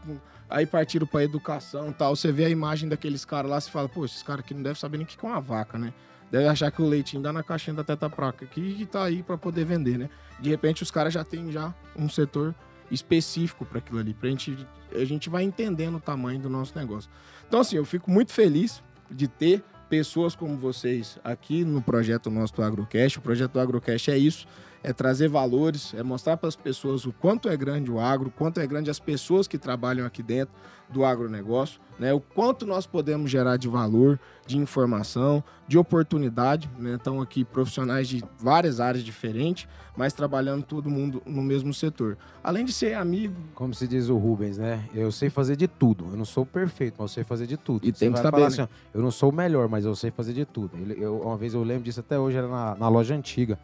aí 0.49 0.65
partiram 0.65 1.05
para 1.07 1.23
educação 1.23 1.91
tal. 1.91 2.15
Você 2.15 2.31
vê 2.31 2.45
a 2.45 2.49
imagem 2.49 2.87
daqueles 2.87 3.25
caras 3.25 3.51
lá, 3.51 3.59
você 3.59 3.69
fala, 3.69 3.89
pô, 3.89 4.05
esses 4.05 4.23
caras 4.23 4.45
aqui 4.45 4.53
não 4.53 4.61
devem 4.61 4.79
saber 4.79 4.97
nem 4.97 5.05
o 5.05 5.07
que 5.07 5.25
é 5.25 5.29
uma 5.29 5.41
vaca, 5.41 5.77
né? 5.77 5.93
Deve 6.31 6.47
achar 6.47 6.71
que 6.71 6.81
o 6.81 6.87
leitinho 6.87 7.21
dá 7.21 7.33
na 7.33 7.43
caixinha 7.43 7.75
da 7.75 7.83
Teta 7.83 8.09
Praca, 8.09 8.45
que 8.45 8.85
tá 8.85 9.03
aí 9.03 9.21
para 9.21 9.37
poder 9.37 9.65
vender, 9.65 9.97
né? 9.97 10.09
De 10.39 10.49
repente 10.49 10.81
os 10.81 10.89
caras 10.89 11.13
já 11.13 11.23
têm 11.23 11.51
já 11.51 11.73
um 11.95 12.07
setor 12.09 12.55
específico 12.89 13.65
para 13.65 13.79
aquilo 13.79 13.99
ali, 13.99 14.13
pra 14.13 14.29
gente 14.29 14.65
a 14.93 15.05
gente 15.05 15.29
vai 15.29 15.43
entendendo 15.43 15.95
o 15.95 15.99
tamanho 15.99 16.39
do 16.39 16.49
nosso 16.49 16.77
negócio. 16.77 17.09
Então 17.47 17.59
assim, 17.59 17.75
eu 17.75 17.85
fico 17.85 18.09
muito 18.09 18.31
feliz 18.31 18.81
de 19.09 19.27
ter 19.27 19.63
pessoas 19.89 20.33
como 20.35 20.57
vocês 20.57 21.19
aqui 21.21 21.65
no 21.65 21.81
projeto 21.81 22.29
nosso 22.29 22.55
do 22.55 22.63
Agrocast. 22.63 23.19
O 23.19 23.21
projeto 23.21 23.51
do 23.51 23.59
Agrocast 23.59 24.09
é 24.09 24.17
isso, 24.17 24.47
é 24.83 24.91
trazer 24.93 25.27
valores, 25.29 25.93
é 25.93 26.01
mostrar 26.03 26.37
para 26.37 26.49
as 26.49 26.55
pessoas 26.55 27.05
o 27.05 27.11
quanto 27.13 27.47
é 27.49 27.55
grande 27.55 27.91
o 27.91 27.99
agro, 27.99 28.29
o 28.29 28.31
quanto 28.31 28.59
é 28.59 28.65
grande 28.67 28.89
as 28.89 28.99
pessoas 28.99 29.47
que 29.47 29.57
trabalham 29.57 30.05
aqui 30.05 30.23
dentro 30.23 30.53
do 30.89 31.05
agronegócio, 31.05 31.79
né? 31.97 32.11
O 32.13 32.19
quanto 32.19 32.65
nós 32.65 32.85
podemos 32.85 33.31
gerar 33.31 33.55
de 33.57 33.67
valor, 33.69 34.19
de 34.45 34.57
informação, 34.57 35.41
de 35.67 35.77
oportunidade, 35.77 36.69
né? 36.77 36.95
Estão 36.95 37.21
aqui 37.21 37.45
profissionais 37.45 38.07
de 38.09 38.23
várias 38.39 38.79
áreas 38.79 39.03
diferentes, 39.03 39.67
mas 39.95 40.11
trabalhando 40.11 40.63
todo 40.63 40.89
mundo 40.89 41.21
no 41.25 41.41
mesmo 41.41 41.73
setor. 41.73 42.17
Além 42.43 42.65
de 42.65 42.73
ser 42.73 42.95
amigo. 42.95 43.35
Como 43.55 43.73
se 43.73 43.87
diz 43.87 44.09
o 44.09 44.17
Rubens, 44.17 44.57
né? 44.57 44.83
Eu 44.93 45.11
sei 45.11 45.29
fazer 45.29 45.55
de 45.55 45.67
tudo. 45.67 46.07
Eu 46.11 46.17
não 46.17 46.25
sou 46.25 46.45
perfeito, 46.45 46.95
mas 46.97 47.11
eu 47.11 47.13
sei 47.15 47.23
fazer 47.23 47.45
de 47.47 47.55
tudo. 47.55 47.87
E 47.87 47.91
Você 47.93 47.99
tem 48.05 48.11
que 48.11 48.19
saber, 48.19 48.41
né? 48.41 48.47
assim, 48.47 48.61
ó, 48.63 48.67
eu 48.93 49.01
não 49.01 49.11
sou 49.11 49.29
o 49.29 49.33
melhor, 49.33 49.69
mas 49.69 49.85
eu 49.85 49.95
sei 49.95 50.11
fazer 50.11 50.33
de 50.33 50.43
tudo. 50.43 50.71
Eu- 50.97 51.21
uma 51.21 51.37
vez 51.37 51.53
eu 51.53 51.63
lembro 51.63 51.83
disso 51.83 51.99
até 51.99 52.19
hoje, 52.19 52.35
era 52.37 52.47
na, 52.47 52.75
na 52.75 52.89
loja 52.89 53.13
antiga. 53.15 53.57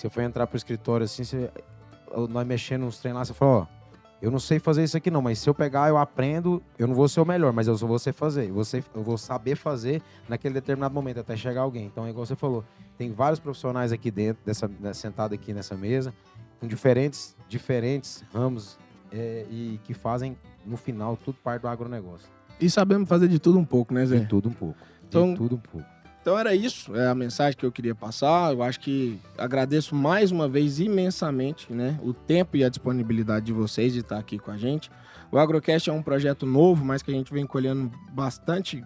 Você 0.00 0.08
foi 0.08 0.24
entrar 0.24 0.46
pro 0.46 0.56
escritório 0.56 1.04
assim, 1.04 1.22
você, 1.24 1.50
nós 2.30 2.46
mexendo 2.46 2.84
uns 2.86 2.98
trem 2.98 3.12
lá, 3.12 3.22
você 3.22 3.34
falou, 3.34 3.66
ó, 3.70 3.80
eu 4.22 4.30
não 4.30 4.38
sei 4.38 4.58
fazer 4.58 4.82
isso 4.82 4.96
aqui 4.96 5.10
não, 5.10 5.20
mas 5.20 5.38
se 5.38 5.46
eu 5.48 5.54
pegar, 5.54 5.90
eu 5.90 5.98
aprendo, 5.98 6.62
eu 6.78 6.86
não 6.86 6.94
vou 6.94 7.06
ser 7.06 7.20
o 7.20 7.24
melhor, 7.26 7.52
mas 7.52 7.68
eu 7.68 7.76
vou 7.76 7.98
ser 7.98 8.14
fazer. 8.14 8.48
Eu 8.48 8.54
vou, 8.54 8.64
ser- 8.64 8.82
eu 8.94 9.02
vou 9.02 9.18
saber 9.18 9.56
fazer 9.56 10.00
naquele 10.26 10.54
determinado 10.54 10.94
momento, 10.94 11.20
até 11.20 11.36
chegar 11.36 11.60
alguém. 11.60 11.84
Então, 11.84 12.06
é 12.06 12.10
igual 12.10 12.24
você 12.24 12.34
falou, 12.34 12.64
tem 12.96 13.12
vários 13.12 13.38
profissionais 13.38 13.92
aqui 13.92 14.10
dentro, 14.10 14.42
dessa, 14.42 14.66
né, 14.80 14.94
sentado 14.94 15.34
aqui 15.34 15.52
nessa 15.52 15.74
mesa, 15.76 16.14
com 16.58 16.66
diferentes, 16.66 17.36
diferentes 17.46 18.24
ramos 18.32 18.78
é, 19.12 19.44
e 19.50 19.78
que 19.84 19.92
fazem, 19.92 20.34
no 20.64 20.78
final, 20.78 21.14
tudo 21.14 21.36
parte 21.44 21.60
do 21.60 21.68
agronegócio. 21.68 22.26
E 22.58 22.70
sabemos 22.70 23.06
fazer 23.06 23.28
de 23.28 23.38
tudo 23.38 23.58
um 23.58 23.64
pouco, 23.66 23.92
né, 23.92 24.06
Zé? 24.06 24.18
De 24.20 24.26
tudo 24.26 24.48
um 24.48 24.52
pouco. 24.52 24.78
De 24.78 25.06
Então- 25.08 25.34
tudo 25.34 25.56
um 25.56 25.58
pouco. 25.60 25.86
Então 26.20 26.38
era 26.38 26.54
isso, 26.54 26.94
é 26.94 27.06
a 27.06 27.14
mensagem 27.14 27.58
que 27.58 27.64
eu 27.64 27.72
queria 27.72 27.94
passar. 27.94 28.52
Eu 28.52 28.62
acho 28.62 28.78
que 28.80 29.18
agradeço 29.38 29.94
mais 29.94 30.30
uma 30.30 30.46
vez 30.48 30.78
imensamente, 30.78 31.72
né, 31.72 31.98
o 32.02 32.12
tempo 32.12 32.56
e 32.56 32.64
a 32.64 32.68
disponibilidade 32.68 33.46
de 33.46 33.52
vocês 33.52 33.92
de 33.92 34.00
estar 34.00 34.18
aqui 34.18 34.38
com 34.38 34.50
a 34.50 34.58
gente. 34.58 34.90
O 35.32 35.38
Agrocast 35.38 35.88
é 35.88 35.92
um 35.92 36.02
projeto 36.02 36.44
novo, 36.44 36.84
mas 36.84 37.02
que 37.02 37.10
a 37.10 37.14
gente 37.14 37.32
vem 37.32 37.46
colhendo 37.46 37.90
bastante 38.12 38.84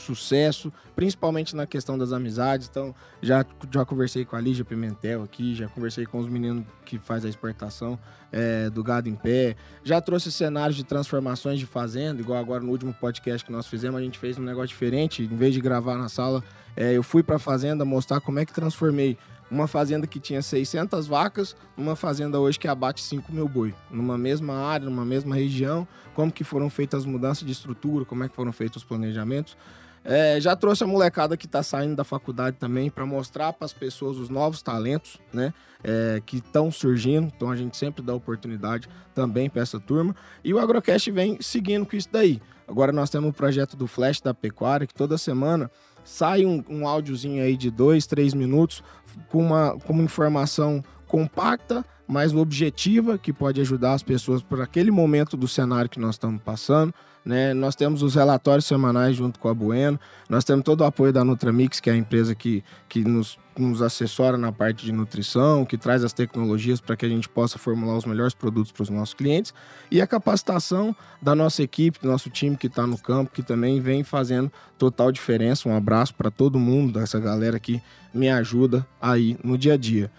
sucesso, 0.00 0.72
principalmente 0.94 1.54
na 1.54 1.66
questão 1.66 1.96
das 1.96 2.12
amizades. 2.12 2.68
Então, 2.70 2.94
já, 3.22 3.44
já 3.70 3.84
conversei 3.84 4.24
com 4.24 4.36
a 4.36 4.40
Lígia 4.40 4.64
Pimentel 4.64 5.22
aqui, 5.22 5.54
já 5.54 5.68
conversei 5.68 6.06
com 6.06 6.18
os 6.18 6.28
meninos 6.28 6.64
que 6.84 6.98
faz 6.98 7.24
a 7.24 7.28
exportação 7.28 7.98
é, 8.32 8.68
do 8.68 8.82
gado 8.82 9.08
em 9.08 9.14
pé, 9.14 9.56
já 9.82 10.00
trouxe 10.00 10.30
cenários 10.32 10.76
de 10.76 10.84
transformações 10.84 11.58
de 11.58 11.66
fazenda, 11.66 12.20
igual 12.20 12.38
agora 12.38 12.62
no 12.62 12.70
último 12.70 12.92
podcast 12.92 13.44
que 13.44 13.52
nós 13.52 13.66
fizemos, 13.66 14.00
a 14.00 14.02
gente 14.02 14.18
fez 14.18 14.38
um 14.38 14.42
negócio 14.42 14.68
diferente, 14.68 15.22
em 15.22 15.36
vez 15.36 15.54
de 15.54 15.60
gravar 15.60 15.96
na 15.96 16.08
sala, 16.08 16.42
é, 16.76 16.92
eu 16.92 17.02
fui 17.02 17.22
para 17.22 17.36
a 17.36 17.38
fazenda 17.38 17.84
mostrar 17.84 18.20
como 18.20 18.40
é 18.40 18.44
que 18.44 18.52
transformei 18.52 19.16
uma 19.50 19.66
fazenda 19.66 20.06
que 20.06 20.18
tinha 20.18 20.42
600 20.42 21.06
vacas 21.06 21.56
numa 21.76 21.94
fazenda 21.94 22.38
hoje 22.40 22.58
que 22.58 22.66
abate 22.66 23.00
5 23.02 23.32
mil 23.32 23.48
boi. 23.48 23.74
Numa 23.90 24.18
mesma 24.18 24.54
área, 24.54 24.88
numa 24.88 25.04
mesma 25.04 25.34
região, 25.34 25.86
como 26.14 26.32
que 26.32 26.44
foram 26.44 26.68
feitas 26.68 27.00
as 27.00 27.06
mudanças 27.06 27.44
de 27.46 27.52
estrutura, 27.52 28.04
como 28.04 28.24
é 28.24 28.28
que 28.28 28.34
foram 28.34 28.52
feitos 28.52 28.82
os 28.82 28.84
planejamentos. 28.84 29.56
É, 30.04 30.38
já 30.38 30.54
trouxe 30.54 30.84
a 30.84 30.86
molecada 30.86 31.36
que 31.36 31.46
está 31.46 31.62
saindo 31.62 31.96
da 31.96 32.04
faculdade 32.04 32.56
também 32.58 32.90
para 32.90 33.06
mostrar 33.06 33.52
para 33.54 33.64
as 33.64 33.72
pessoas 33.72 34.18
os 34.18 34.28
novos 34.28 34.60
talentos, 34.60 35.18
né? 35.32 35.54
é, 35.84 36.22
que 36.24 36.38
estão 36.38 36.72
surgindo. 36.72 37.30
Então 37.36 37.50
a 37.50 37.56
gente 37.56 37.76
sempre 37.76 38.02
dá 38.02 38.14
oportunidade 38.14 38.88
também 39.14 39.50
para 39.50 39.60
essa 39.60 39.78
turma. 39.78 40.16
E 40.42 40.52
o 40.54 40.58
Agrocast 40.58 41.10
vem 41.10 41.38
seguindo 41.40 41.84
com 41.84 41.94
isso 41.94 42.08
daí. 42.10 42.40
Agora 42.66 42.90
nós 42.90 43.10
temos 43.10 43.28
o 43.28 43.32
projeto 43.32 43.76
do 43.76 43.86
Flash 43.86 44.22
da 44.22 44.32
Pecuária, 44.32 44.86
que 44.86 44.94
toda 44.94 45.18
semana 45.18 45.70
sai 46.02 46.46
um, 46.46 46.64
um 46.68 46.88
áudiozinho 46.88 47.42
aí 47.42 47.56
de 47.56 47.70
dois, 47.70 48.06
três 48.06 48.32
minutos 48.32 48.82
com 49.28 49.42
uma, 49.42 49.78
com 49.78 49.92
uma 49.92 50.02
informação 50.02 50.82
compacta, 51.06 51.84
mas 52.06 52.34
objetiva, 52.34 53.18
que 53.18 53.32
pode 53.32 53.60
ajudar 53.60 53.92
as 53.92 54.02
pessoas 54.02 54.42
por 54.42 54.60
aquele 54.60 54.90
momento 54.90 55.36
do 55.36 55.46
cenário 55.46 55.90
que 55.90 56.00
nós 56.00 56.14
estamos 56.14 56.42
passando. 56.42 56.92
Né? 57.24 57.54
Nós 57.54 57.74
temos 57.74 58.02
os 58.02 58.14
relatórios 58.14 58.66
semanais 58.66 59.16
junto 59.16 59.38
com 59.38 59.48
a 59.48 59.54
Bueno, 59.54 59.98
nós 60.28 60.44
temos 60.44 60.62
todo 60.62 60.82
o 60.82 60.84
apoio 60.84 61.12
da 61.12 61.24
Nutramix, 61.24 61.80
que 61.80 61.88
é 61.88 61.94
a 61.94 61.96
empresa 61.96 62.34
que, 62.34 62.62
que 62.86 63.02
nos, 63.02 63.38
nos 63.56 63.80
assessora 63.80 64.36
na 64.36 64.52
parte 64.52 64.84
de 64.84 64.92
nutrição, 64.92 65.64
que 65.64 65.78
traz 65.78 66.04
as 66.04 66.12
tecnologias 66.12 66.82
para 66.82 66.96
que 66.96 67.06
a 67.06 67.08
gente 67.08 67.26
possa 67.26 67.58
formular 67.58 67.96
os 67.96 68.04
melhores 68.04 68.34
produtos 68.34 68.70
para 68.70 68.82
os 68.82 68.90
nossos 68.90 69.14
clientes, 69.14 69.54
e 69.90 70.02
a 70.02 70.06
capacitação 70.06 70.94
da 71.22 71.34
nossa 71.34 71.62
equipe, 71.62 71.98
do 71.98 72.08
nosso 72.08 72.28
time 72.28 72.56
que 72.56 72.66
está 72.66 72.86
no 72.86 72.98
campo, 72.98 73.32
que 73.32 73.42
também 73.42 73.80
vem 73.80 74.04
fazendo 74.04 74.52
total 74.76 75.10
diferença. 75.10 75.66
Um 75.66 75.74
abraço 75.74 76.14
para 76.14 76.30
todo 76.30 76.58
mundo, 76.58 76.98
dessa 77.00 77.18
galera 77.18 77.58
que 77.58 77.80
me 78.12 78.28
ajuda 78.28 78.86
aí 79.00 79.38
no 79.42 79.56
dia 79.56 79.74
a 79.74 79.76
dia. 79.78 80.10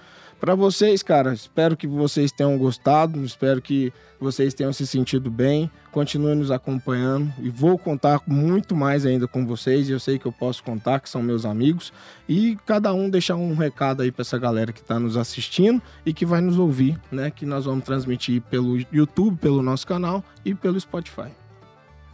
Para 0.45 0.53
vocês, 0.53 1.01
cara, 1.01 1.34
espero 1.34 1.76
que 1.76 1.88
vocês 1.88 2.31
tenham 2.31 2.55
gostado, 2.55 3.19
espero 3.26 3.59
que 3.59 3.91
vocês 4.19 4.53
tenham 4.53 4.72
se 4.72 4.85
sentido 4.85 5.31
bem. 5.31 5.72
Continuem 5.91 6.35
nos 6.35 6.51
acompanhando 6.51 7.34
e 7.39 7.49
vou 7.49 7.80
contar 7.80 8.22
muito 8.27 8.76
mais 8.76 9.07
ainda 9.07 9.27
com 9.27 9.43
vocês. 9.43 9.89
Eu 9.89 9.99
sei 9.99 10.19
que 10.19 10.27
eu 10.27 10.31
posso 10.31 10.63
contar, 10.63 10.99
que 10.99 11.09
são 11.09 11.23
meus 11.23 11.45
amigos. 11.45 11.91
E 12.30 12.59
cada 12.63 12.93
um 12.93 13.09
deixar 13.09 13.38
um 13.38 13.55
recado 13.55 14.03
aí 14.03 14.11
para 14.11 14.22
essa 14.22 14.38
galera 14.38 14.72
que 14.72 14.81
está 14.81 14.99
nos 14.99 15.17
assistindo 15.17 15.81
e 16.05 16.13
que 16.13 16.27
vai 16.27 16.41
nos 16.41 16.59
ouvir, 16.59 17.01
né? 17.11 17.31
Que 17.31 17.43
nós 17.43 17.65
vamos 17.65 17.84
transmitir 17.84 18.39
pelo 18.43 18.77
YouTube, 18.93 19.38
pelo 19.38 19.63
nosso 19.63 19.88
canal 19.88 20.23
e 20.45 20.53
pelo 20.53 20.80
Spotify. 20.80 21.31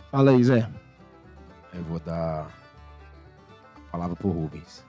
Fala 0.09 0.31
aí, 0.31 0.41
Zé. 0.41 0.69
Eu 1.73 1.83
vou 1.83 1.99
dar 1.99 2.47
a 3.75 3.91
palavra 3.91 4.15
pro 4.15 4.29
Rubens. 4.29 4.85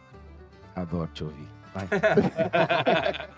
Adoro 0.76 1.10
te 1.12 1.24
ouvir. 1.24 1.61
Vai. 1.74 1.88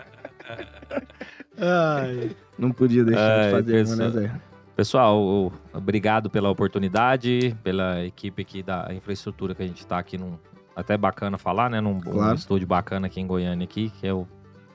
Não 2.57 2.71
podia 2.71 3.03
deixar 3.03 3.39
Ai, 3.39 3.45
de 3.45 3.51
fazer 3.51 3.73
né, 3.73 3.79
pessoal. 3.83 4.09
Zé? 4.11 4.31
Pessoal, 4.75 5.53
obrigado 5.73 6.29
pela 6.29 6.49
oportunidade, 6.49 7.55
pela 7.63 8.03
equipe 8.03 8.41
aqui 8.41 8.61
da 8.61 8.93
infraestrutura 8.93 9.55
que 9.55 9.63
a 9.63 9.67
gente 9.67 9.79
está 9.79 9.97
aqui 9.97 10.17
num 10.17 10.37
até 10.75 10.97
bacana 10.97 11.37
falar, 11.37 11.69
né? 11.69 11.79
Num, 11.79 12.01
Claro. 12.01 12.31
um 12.31 12.35
estúdio 12.35 12.67
bacana 12.67 13.07
aqui 13.07 13.21
em 13.21 13.27
Goiânia 13.27 13.63
aqui, 13.63 13.89
que 13.89 14.05
eu 14.05 14.27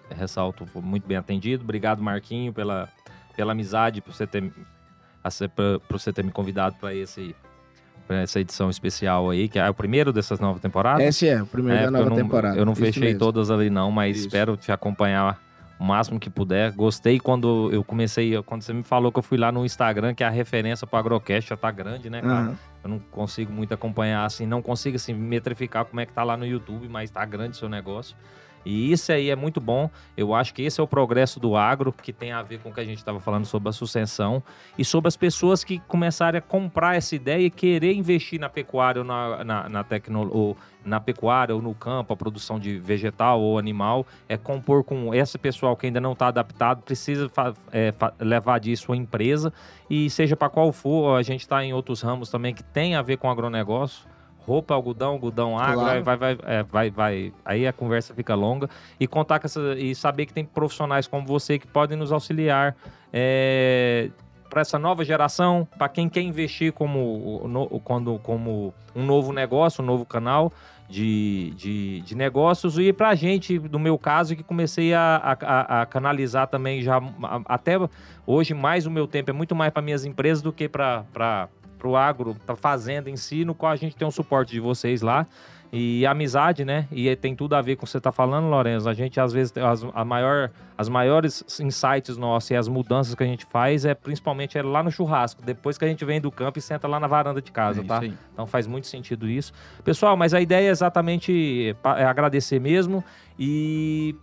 ressalto 0.09 0.66
muito 0.81 1.07
bem 1.07 1.19
atendido. 1.19 1.62
Obrigado, 1.62 2.03
Marquinho, 2.03 2.53
pela, 2.53 2.89
pela 3.37 3.53
amizade, 3.53 4.01
por 4.01 4.15
você 4.15 4.27
ter 4.27 4.51
por 5.87 5.99
você 5.99 6.11
ter 6.15 6.24
me 6.24 6.32
convidado 6.32 6.77
para 6.81 6.95
esse 6.95 7.37
essa 8.12 8.41
edição 8.41 8.69
especial 8.70 9.31
aí, 9.31 9.49
que 9.49 9.59
é 9.59 9.69
o 9.69 9.74
primeiro 9.74 10.12
dessas 10.12 10.41
novas 10.41 10.61
temporadas. 10.61 11.05
Esse 11.05 11.28
é 11.28 11.43
o 11.43 11.47
primeiro 11.47 11.81
É, 11.81 11.85
da 11.85 11.91
nova 11.91 12.05
eu 12.05 12.11
não, 12.11 12.16
temporada. 12.16 12.57
Eu 12.57 12.65
não 12.65 12.73
Isso 12.73 12.82
fechei 12.82 13.03
mesmo. 13.03 13.19
todas 13.19 13.51
ali 13.51 13.70
não, 13.70 13.91
mas 13.91 14.16
Isso. 14.16 14.27
espero 14.27 14.57
te 14.57 14.70
acompanhar 14.73 15.41
o 15.78 15.85
máximo 15.85 16.20
que 16.20 16.28
puder. 16.28 16.73
Gostei 16.73 17.19
quando 17.19 17.70
eu 17.73 17.82
comecei, 17.82 18.41
quando 18.43 18.62
você 18.62 18.73
me 18.73 18.82
falou 18.82 19.11
que 19.11 19.19
eu 19.19 19.23
fui 19.23 19.39
lá 19.39 19.51
no 19.51 19.65
Instagram, 19.65 20.15
que 20.15 20.23
a 20.23 20.28
referência 20.28 20.87
para 20.87 20.99
Agrocast 20.99 21.49
já 21.49 21.57
tá 21.57 21.70
grande, 21.70 22.11
né, 22.11 22.20
cara? 22.20 22.32
Aham. 22.35 22.59
Eu 22.85 22.91
não 22.91 22.99
consigo 22.99 23.53
muito 23.53 23.73
acompanhar 23.74 24.24
assim, 24.24 24.47
não 24.47 24.61
consigo 24.62 24.97
assim 24.97 25.15
metrificar 25.15 25.85
como 25.85 26.01
é 26.01 26.07
que 26.07 26.12
tá 26.12 26.23
lá 26.23 26.37
no 26.37 26.47
YouTube, 26.47 26.89
mas 26.89 27.11
tá 27.11 27.24
grande 27.24 27.53
o 27.53 27.55
seu 27.59 27.69
negócio. 27.69 28.15
E 28.65 28.93
isso 28.93 29.11
aí 29.12 29.31
é 29.31 29.37
muito 29.37 29.61
bom. 29.61 29.91
Eu 30.16 30.35
acho 30.35 30.53
que 30.53 30.62
esse 30.62 30.81
é 30.81 30.82
o 30.82 30.87
progresso 30.87 31.41
do 31.41 31.57
agro, 31.57 31.93
que 31.93 32.12
tem 32.12 32.32
a 32.32 32.43
ver 32.43 32.61
com 32.61 32.70
o 32.70 32.73
que 32.73 32.81
a 32.81 32.85
gente 32.85 32.99
estava 32.99 33.20
falando 33.20 33.47
sobre 33.47 33.69
a 33.69 33.73
sucessão 33.73 34.43
e 34.78 34.85
sobre 34.85 35.09
as 35.09 35.16
pessoas 35.16 35.65
que 35.65 35.78
começarem 35.81 36.39
a 36.39 36.43
comprar 36.43 36.97
essa 36.97 37.15
ideia 37.15 37.47
e 37.47 37.51
querer 37.51 37.95
investir 37.95 38.39
na 38.39 38.49
pecuária 38.49 39.01
ou 39.01 39.07
na, 39.07 39.45
na, 39.45 39.69
na, 39.69 39.85
tecno, 39.85 40.28
ou 40.31 40.57
na 40.85 41.01
pecuária 41.01 41.55
ou 41.55 41.62
no 41.62 41.74
campo, 41.74 42.12
a 42.12 42.16
produção 42.16 42.59
de 42.59 42.78
vegetal 42.78 43.41
ou 43.41 43.59
animal, 43.59 44.07
é 44.28 44.37
compor 44.37 44.85
com 44.85 45.15
esse 45.15 45.39
pessoal 45.39 45.77
que 45.77 45.87
ainda 45.87 46.01
não 46.01 46.12
está 46.12 46.28
adaptado, 46.28 46.82
precisa 46.82 47.31
é, 47.73 47.93
levar 48.19 48.59
disso 48.59 48.93
a 48.93 48.97
empresa 48.97 49.53
e 49.89 50.09
seja 50.11 50.37
para 50.37 50.49
qual 50.49 50.73
for, 50.73 51.16
a 51.16 51.23
gente 51.23 51.41
está 51.41 51.65
em 51.65 51.73
outros 51.73 52.03
ramos 52.03 52.31
também 52.31 52.55
que 52.55 52.62
tem 52.62 52.95
a 52.95 53.03
ver 53.03 53.16
com 53.16 53.31
agronegócio. 53.31 54.10
Roupa, 54.51 54.74
algodão, 54.74 55.12
algodão, 55.12 55.56
água, 55.56 55.74
Claro. 55.85 56.02
vai, 56.02 56.16
vai, 56.16 56.39
é, 56.44 56.62
vai, 56.64 56.90
vai. 56.90 57.32
Aí 57.44 57.68
a 57.68 57.72
conversa 57.72 58.12
fica 58.12 58.35
longa. 58.35 58.68
E 58.98 59.06
contar 59.06 59.39
com 59.39 59.47
essa, 59.47 59.60
e 59.78 59.94
saber 59.94 60.27
que 60.27 60.32
tem 60.32 60.44
profissionais 60.44 61.06
como 61.06 61.24
você 61.24 61.56
que 61.56 61.68
podem 61.68 61.97
nos 61.97 62.10
auxiliar 62.10 62.74
para 64.48 64.60
essa 64.62 64.77
nova 64.77 65.05
geração, 65.05 65.68
para 65.78 65.89
quem 65.89 66.09
quer 66.09 66.22
investir 66.22 66.72
como, 66.72 67.43
no- 67.47 67.68
quando, 67.81 68.18
como 68.18 68.74
um 68.97 69.05
novo 69.05 69.32
negócio, 69.32 69.85
um 69.85 69.86
novo 69.86 70.05
canal 70.05 70.52
de, 70.89 71.52
de, 71.56 72.01
de 72.01 72.16
negócios. 72.16 72.77
E 72.77 72.93
para 72.93 73.10
a 73.10 73.14
gente, 73.14 73.56
no 73.60 73.78
meu 73.78 73.97
caso, 73.97 74.35
que 74.35 74.43
comecei 74.43 74.93
a, 74.93 75.36
a- 75.40 75.82
a- 75.82 75.86
canalizar 75.86 76.48
também 76.48 76.82
já 76.82 77.01
até 77.47 77.74
hoje 78.27 78.52
mais 78.52 78.85
o 78.86 78.90
meu 78.90 79.06
tempo 79.06 79.31
é 79.31 79.32
muito 79.32 79.55
mais 79.55 79.72
para 79.72 79.81
minhas 79.82 80.05
empresas 80.05 80.43
do 80.43 80.52
que 80.52 80.68
para 80.68 81.48
pro 81.81 81.97
agro, 81.97 82.36
pra 82.47 82.55
fazenda 82.55 83.09
em 83.11 83.16
si, 83.16 83.44
no 83.44 83.55
qual 83.55 83.73
a 83.73 83.77
gente 83.77 83.97
tem 83.97 84.07
um 84.07 84.11
suporte 84.11 84.52
de 84.52 84.61
vocês 84.61 85.01
lá. 85.02 85.27
E 85.73 86.05
amizade, 86.05 86.65
né? 86.65 86.89
E 86.90 87.15
tem 87.15 87.32
tudo 87.32 87.55
a 87.55 87.62
ver 87.62 87.77
com 87.77 87.82
o 87.82 87.86
que 87.86 87.93
você 87.93 87.98
está 87.98 88.11
falando, 88.11 88.48
Lorenzo. 88.48 88.89
A 88.89 88.93
gente, 88.93 89.20
às 89.20 89.32
vezes, 89.32 89.57
as, 89.57 89.86
a 89.94 90.05
maior, 90.05 90.51
as 90.77 90.89
maiores 90.89 91.44
insights 91.61 92.16
nossos 92.16 92.51
e 92.51 92.57
as 92.57 92.66
mudanças 92.66 93.15
que 93.15 93.23
a 93.23 93.27
gente 93.27 93.47
faz 93.47 93.85
é 93.85 93.94
principalmente 93.94 94.59
é 94.59 94.62
lá 94.65 94.82
no 94.82 94.90
churrasco, 94.90 95.40
depois 95.43 95.78
que 95.78 95.85
a 95.85 95.89
gente 95.89 96.05
vem 96.05 96.20
do 96.20 96.28
campo 96.28 96.59
e 96.59 96.62
senta 96.62 96.89
lá 96.89 96.98
na 96.98 97.07
varanda 97.07 97.40
de 97.40 97.52
casa, 97.52 97.82
É 97.82 97.85
tá? 97.85 98.01
aí. 98.01 98.12
Então 98.32 98.48
faz 98.48 98.66
muito 98.66 98.89
sentido 98.89 99.28
isso. 99.28 99.52
Pessoal, 99.85 100.16
mas 100.16 100.35
a 100.35 100.40
ideia 100.40 100.66
é 100.66 100.70
exatamente 100.73 101.77
é 101.97 102.05
agradecer 102.05 102.59
mesmo. 102.59 103.05
E, 103.39 104.16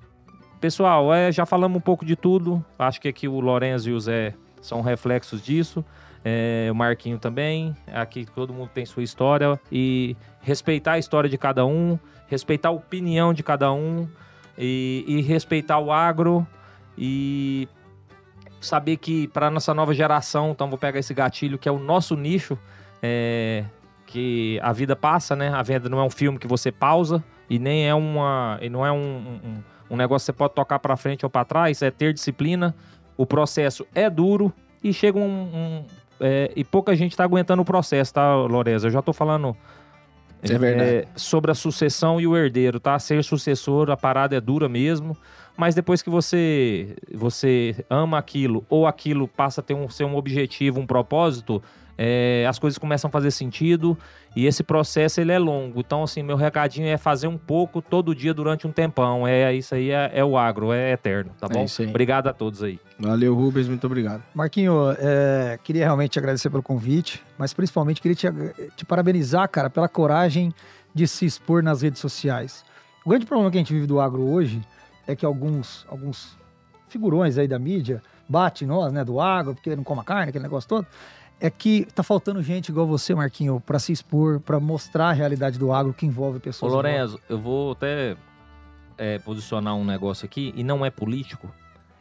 pessoal, 0.59 1.13
é, 1.13 1.31
já 1.31 1.45
falamos 1.45 1.77
um 1.77 1.81
pouco 1.81 2.03
de 2.05 2.17
tudo. 2.17 2.63
Acho 2.77 2.99
que 2.99 3.07
aqui 3.07 3.25
o 3.25 3.39
Lorenzo 3.39 3.89
e 3.89 3.93
o 3.93 3.99
Zé 4.01 4.33
são 4.61 4.81
reflexos 4.81 5.41
disso. 5.41 5.83
É, 6.29 6.67
o 6.69 6.75
Marquinho 6.75 7.17
também. 7.17 7.73
Aqui 7.93 8.25
todo 8.25 8.53
mundo 8.53 8.69
tem 8.73 8.85
sua 8.85 9.01
história. 9.01 9.57
E 9.71 10.17
respeitar 10.41 10.93
a 10.93 10.99
história 10.99 11.29
de 11.29 11.37
cada 11.37 11.65
um, 11.65 11.97
respeitar 12.27 12.67
a 12.67 12.73
opinião 12.73 13.33
de 13.33 13.43
cada 13.43 13.71
um 13.71 14.05
e, 14.57 15.05
e 15.07 15.21
respeitar 15.21 15.79
o 15.79 15.89
agro 15.89 16.45
e 16.97 17.65
saber 18.59 18.97
que 18.97 19.29
para 19.29 19.49
nossa 19.49 19.73
nova 19.73 19.93
geração, 19.93 20.51
então 20.51 20.67
vou 20.67 20.77
pegar 20.77 20.99
esse 20.99 21.13
gatilho 21.13 21.57
que 21.57 21.69
é 21.69 21.71
o 21.71 21.79
nosso 21.79 22.13
nicho, 22.17 22.57
é, 23.01 23.63
que 24.05 24.59
a 24.61 24.73
vida 24.73 24.97
passa, 24.97 25.33
né? 25.33 25.47
A 25.53 25.61
vida 25.63 25.87
não 25.87 25.99
é 25.99 26.03
um 26.03 26.09
filme 26.09 26.37
que 26.37 26.47
você 26.47 26.73
pausa 26.73 27.23
e 27.49 27.57
nem 27.57 27.87
é 27.87 27.93
uma, 27.95 28.57
e 28.61 28.69
não 28.69 28.85
é 28.85 28.91
um, 28.91 28.97
um, 28.99 29.63
um 29.91 29.95
negócio 29.95 30.25
que 30.25 30.33
você 30.33 30.37
pode 30.37 30.55
tocar 30.55 30.79
para 30.79 30.97
frente 30.97 31.25
ou 31.25 31.29
para 31.29 31.45
trás, 31.45 31.81
é 31.81 31.89
ter 31.89 32.11
disciplina. 32.11 32.75
O 33.15 33.25
processo 33.25 33.87
é 33.95 34.09
duro 34.09 34.51
e 34.83 34.91
chega 34.91 35.17
um, 35.17 35.23
um- 35.23 35.85
é, 36.19 36.51
e 36.55 36.63
pouca 36.63 36.95
gente 36.95 37.11
está 37.11 37.23
aguentando 37.23 37.61
o 37.61 37.65
processo, 37.65 38.13
tá, 38.13 38.35
Loreza? 38.35 38.87
Eu 38.87 38.91
já 38.91 39.01
tô 39.01 39.13
falando 39.13 39.55
é 40.41 40.57
verdade. 40.57 41.07
sobre 41.15 41.51
a 41.51 41.55
sucessão 41.55 42.21
e 42.21 42.27
o 42.27 42.35
herdeiro, 42.35 42.79
tá? 42.79 42.97
Ser 42.99 43.23
sucessor, 43.23 43.89
a 43.89 43.97
parada 43.97 44.35
é 44.35 44.41
dura 44.41 44.69
mesmo. 44.69 45.17
Mas 45.55 45.73
depois 45.73 46.03
que 46.03 46.09
você 46.09 46.95
você 47.11 47.83
ama 47.89 48.19
aquilo 48.19 48.63
ou 48.69 48.85
aquilo 48.85 49.27
passa 49.27 49.61
a 49.61 49.63
ter 49.63 49.73
um, 49.73 49.89
ser 49.89 50.03
um 50.03 50.15
objetivo, 50.15 50.79
um 50.79 50.85
propósito, 50.85 51.61
é, 51.97 52.45
as 52.47 52.59
coisas 52.59 52.77
começam 52.77 53.07
a 53.07 53.11
fazer 53.11 53.31
sentido 53.31 53.97
e 54.35 54.45
esse 54.45 54.63
processo 54.63 55.19
ele 55.19 55.31
é 55.31 55.39
longo. 55.39 55.79
Então, 55.79 56.03
assim, 56.03 56.21
meu 56.21 56.35
recadinho 56.35 56.87
é 56.87 56.97
fazer 56.97 57.27
um 57.27 57.37
pouco 57.37 57.81
todo 57.81 58.13
dia 58.13 58.33
durante 58.33 58.67
um 58.67 58.71
tempão. 58.71 59.27
É 59.27 59.53
isso 59.53 59.73
aí, 59.73 59.89
é, 59.89 60.11
é 60.13 60.23
o 60.23 60.37
agro, 60.37 60.71
é 60.71 60.91
eterno, 60.91 61.31
tá 61.39 61.47
É 61.49 61.53
bom? 61.53 61.63
isso 61.65 61.81
aí. 61.81 61.87
Obrigado 61.87 62.27
a 62.27 62.33
todos 62.33 62.61
aí. 62.61 62.79
Valeu, 62.99 63.33
Rubens, 63.33 63.67
muito 63.67 63.85
obrigado. 63.87 64.23
Marquinho, 64.33 64.91
é, 64.99 65.57
queria 65.63 65.85
realmente 65.85 66.11
te 66.11 66.19
agradecer 66.19 66.49
pelo 66.49 66.61
convite, 66.61 67.23
mas 67.37 67.53
principalmente 67.53 68.01
queria 68.01 68.15
te, 68.15 68.27
te 68.75 68.85
parabenizar, 68.85 69.49
cara, 69.49 69.69
pela 69.69 69.87
coragem 69.87 70.53
de 70.93 71.07
se 71.07 71.25
expor 71.25 71.63
nas 71.63 71.81
redes 71.81 71.99
sociais. 71.99 72.63
O 73.05 73.09
grande 73.09 73.25
problema 73.25 73.49
que 73.49 73.57
a 73.57 73.61
gente 73.61 73.73
vive 73.73 73.87
do 73.87 73.99
agro 73.99 74.21
hoje 74.21 74.61
é 75.07 75.15
que 75.15 75.25
alguns, 75.25 75.85
alguns 75.89 76.37
figurões 76.89 77.37
aí 77.37 77.47
da 77.47 77.57
mídia 77.57 78.01
batem 78.27 78.65
em 78.65 78.69
nós, 78.69 78.91
né, 78.91 79.03
do 79.05 79.19
agro, 79.21 79.55
porque 79.55 79.75
não 79.75 79.83
come 79.83 80.03
carne, 80.03 80.29
aquele 80.29 80.43
negócio 80.43 80.67
todo. 80.67 80.85
É 81.39 81.49
que 81.51 81.85
tá 81.93 82.01
faltando 82.01 82.41
gente 82.41 82.69
igual 82.69 82.87
você, 82.87 83.13
Marquinho, 83.13 83.61
para 83.63 83.77
se 83.77 83.91
expor, 83.91 84.39
para 84.39 84.59
mostrar 84.59 85.09
a 85.09 85.11
realidade 85.13 85.59
do 85.59 85.71
agro 85.71 85.93
que 85.93 86.05
envolve 86.05 86.37
Ô, 86.37 86.41
pessoas. 86.41 86.73
Lorenzo, 86.73 87.19
eu 87.29 87.37
vou 87.39 87.73
até 87.73 88.17
é, 88.97 89.19
posicionar 89.19 89.75
um 89.75 89.85
negócio 89.85 90.25
aqui, 90.25 90.51
e 90.55 90.63
não 90.63 90.83
é 90.83 90.89
político, 90.89 91.47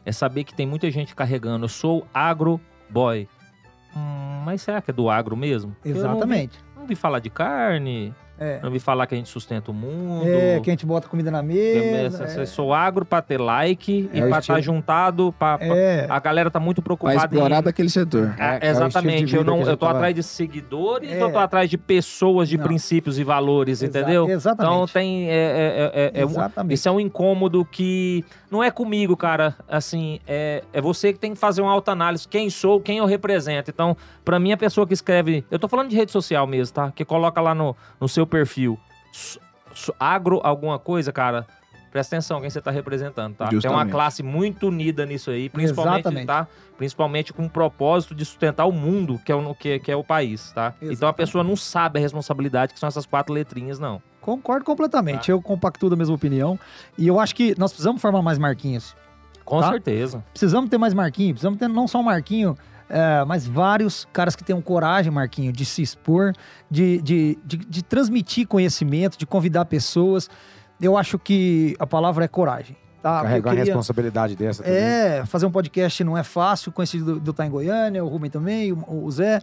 é 0.03 0.11
saber 0.11 0.43
que 0.43 0.55
tem 0.55 0.65
muita 0.65 0.89
gente 0.89 1.13
carregando, 1.15 1.65
eu 1.65 1.69
sou 1.69 2.07
agro 2.11 2.59
boy. 2.89 3.27
Hum, 3.95 4.41
mas 4.43 4.63
será 4.63 4.81
que 4.81 4.89
é 4.89 4.93
do 4.93 5.07
agro 5.09 5.37
mesmo? 5.37 5.75
Eu 5.85 5.89
não 5.93 6.01
vi- 6.01 6.07
Exatamente. 6.07 6.59
Não 6.75 6.87
vi, 6.87 6.95
falar 6.95 7.19
de 7.19 7.29
carne, 7.29 8.15
É. 8.39 8.59
não 8.61 8.69
vi 8.69 8.79
falar 8.79 9.07
que 9.07 9.15
a 9.15 9.17
gente 9.17 9.29
sustenta 9.29 9.71
o 9.71 9.73
mundo. 9.73 10.27
É, 10.27 10.59
que 10.59 10.69
a 10.69 10.73
gente 10.73 10.85
bota 10.85 11.07
comida 11.07 11.31
na 11.31 11.41
mesa. 11.41 12.25
eu 12.35 12.43
é. 12.43 12.45
sou 12.45 12.73
agro 12.73 13.05
pra 13.05 13.21
ter 13.21 13.39
like 13.39 14.09
É 14.13 14.17
e 14.19 14.23
o 14.23 14.29
pra 14.29 14.39
estar 14.39 14.61
juntado. 14.61 15.33
Pra, 15.37 15.57
pra- 15.57 15.67
É. 15.77 16.05
A 16.09 16.19
galera 16.19 16.49
tá 16.51 16.59
muito 16.59 16.81
preocupada 16.81 17.15
explorar 17.17 17.59
em... 17.59 17.63
daquele 17.63 17.89
setor. 17.89 18.35
É- 18.37 18.67
é 18.67 18.69
exatamente, 18.69 19.35
eu, 19.35 19.43
não, 19.43 19.61
eu 19.61 19.75
tô 19.77 19.85
tava- 19.85 19.97
atrás 19.99 20.13
de 20.15 20.23
seguidores 20.23 21.11
É. 21.11 21.23
ou 21.23 21.31
tô 21.31 21.37
atrás 21.39 21.69
de 21.69 21.77
pessoas, 21.77 22.47
de 22.49 22.57
Não. 22.57 22.65
princípios 22.65 23.17
e 23.17 23.23
valores, 23.23 23.81
Exa- 23.81 23.99
entendeu? 23.99 24.29
Exatamente. 24.29 24.73
Então 24.73 24.87
tem. 24.87 25.29
É, 25.29 25.33
é- 25.33 26.11
é- 26.15 26.21
é 26.21 26.25
um- 26.25 26.29
Exatamente. 26.29 26.73
isso 26.75 26.87
é 26.87 26.91
um 26.91 26.99
incômodo 26.99 27.65
que 27.65 28.23
não 28.51 28.63
é 28.63 28.69
comigo, 28.69 29.17
cara. 29.17 29.55
Assim, 29.67 30.19
é, 30.27 30.63
é 30.71 30.81
você 30.81 31.11
que 31.13 31.19
tem 31.19 31.33
que 31.33 31.39
fazer 31.39 31.61
uma 31.61 31.71
autoanálise. 31.71 32.27
Quem 32.27 32.49
sou, 32.49 32.79
quem 32.79 32.97
eu 32.99 33.05
represento. 33.05 33.71
Então, 33.71 33.95
pra 34.23 34.39
mim, 34.39 34.51
a 34.51 34.57
pessoa 34.57 34.85
que 34.85 34.93
escreve. 34.93 35.43
Eu 35.49 35.57
tô 35.57 35.67
falando 35.67 35.89
de 35.89 35.95
rede 35.95 36.11
social 36.11 36.45
mesmo, 36.45 36.73
tá? 36.75 36.91
Que 36.91 37.03
coloca 37.03 37.39
lá 37.41 37.55
no, 37.55 37.75
no 37.99 38.07
seu 38.07 38.26
perfil. 38.27 38.77
Agro 39.99 40.39
alguma 40.43 40.79
coisa, 40.79 41.11
cara. 41.11 41.45
Presta 41.91 42.15
atenção 42.15 42.41
quem 42.41 42.49
você 42.49 42.61
tá 42.61 42.69
representando, 42.69 43.33
tá? 43.35 43.45
Tem 43.47 43.55
uma 43.57 43.61
Justamente. 43.61 43.91
classe 43.91 44.21
muito 44.21 44.67
unida 44.67 45.05
nisso 45.05 45.31
aí, 45.31 45.49
principalmente, 45.49 46.01
Exatamente. 46.01 46.27
tá? 46.27 46.47
Principalmente 46.77 47.33
com 47.33 47.45
o 47.45 47.49
propósito 47.49 48.13
de 48.13 48.25
sustentar 48.25 48.65
o 48.65 48.71
mundo, 48.71 49.19
que 49.23 49.31
é 49.31 49.35
o, 49.35 49.55
que, 49.55 49.79
que 49.79 49.91
é 49.91 49.95
o 49.95 50.03
país, 50.03 50.51
tá? 50.51 50.73
Então 50.77 50.89
a 50.89 50.91
Exatamente. 50.91 51.15
pessoa 51.17 51.43
não 51.43 51.55
sabe 51.55 51.97
a 51.97 52.01
responsabilidade 52.01 52.73
que 52.73 52.79
são 52.79 52.87
essas 52.87 53.05
quatro 53.05 53.33
letrinhas, 53.33 53.79
não. 53.79 54.01
Concordo 54.19 54.65
completamente. 54.65 55.27
Tá. 55.27 55.31
Eu 55.31 55.41
compactuo 55.41 55.89
da 55.89 55.95
mesma 55.95 56.13
opinião. 56.13 56.59
E 56.97 57.07
eu 57.07 57.19
acho 57.19 57.33
que 57.33 57.57
nós 57.57 57.71
precisamos 57.71 58.01
formar 58.01 58.21
mais 58.21 58.37
Marquinhos. 58.37 58.93
Com 59.45 59.61
Tá? 59.61 59.69
certeza. 59.69 60.23
Precisamos 60.31 60.69
ter 60.69 60.77
mais 60.77 60.93
Marquinhos. 60.93 61.33
Precisamos 61.33 61.57
ter 61.57 61.69
não 61.69 61.87
só 61.87 61.99
um 61.99 62.03
Marquinho, 62.03 62.55
é, 62.89 63.23
mas 63.25 63.45
vários 63.45 64.07
caras 64.13 64.35
que 64.35 64.43
tenham 64.43 64.61
coragem, 64.61 65.11
Marquinho, 65.11 65.51
de 65.51 65.65
se 65.65 65.81
expor, 65.81 66.33
de, 66.69 67.01
de, 67.01 67.37
de, 67.45 67.57
de 67.57 67.83
transmitir 67.83 68.47
conhecimento, 68.47 69.17
de 69.17 69.25
convidar 69.25 69.65
pessoas. 69.65 70.29
Eu 70.79 70.97
acho 70.97 71.17
que 71.19 71.75
a 71.79 71.87
palavra 71.87 72.25
é 72.25 72.27
coragem. 72.27 72.75
Tá? 73.01 73.21
Carregar 73.21 73.51
queria- 73.51 73.65
responsabilidade 73.65 74.35
dessa 74.35 74.63
também. 74.63 74.79
É, 74.79 75.23
fazer 75.25 75.45
um 75.45 75.51
podcast 75.51 76.03
não 76.03 76.17
é 76.17 76.23
fácil, 76.23 76.71
conhecido 76.71 77.13
do, 77.15 77.19
do 77.19 77.33
Tá 77.33 77.45
em 77.45 77.49
Goiânia, 77.49 78.03
o 78.03 78.07
Rubem 78.07 78.29
também, 78.29 78.73
o, 78.73 79.03
o 79.05 79.11
Zé. 79.11 79.41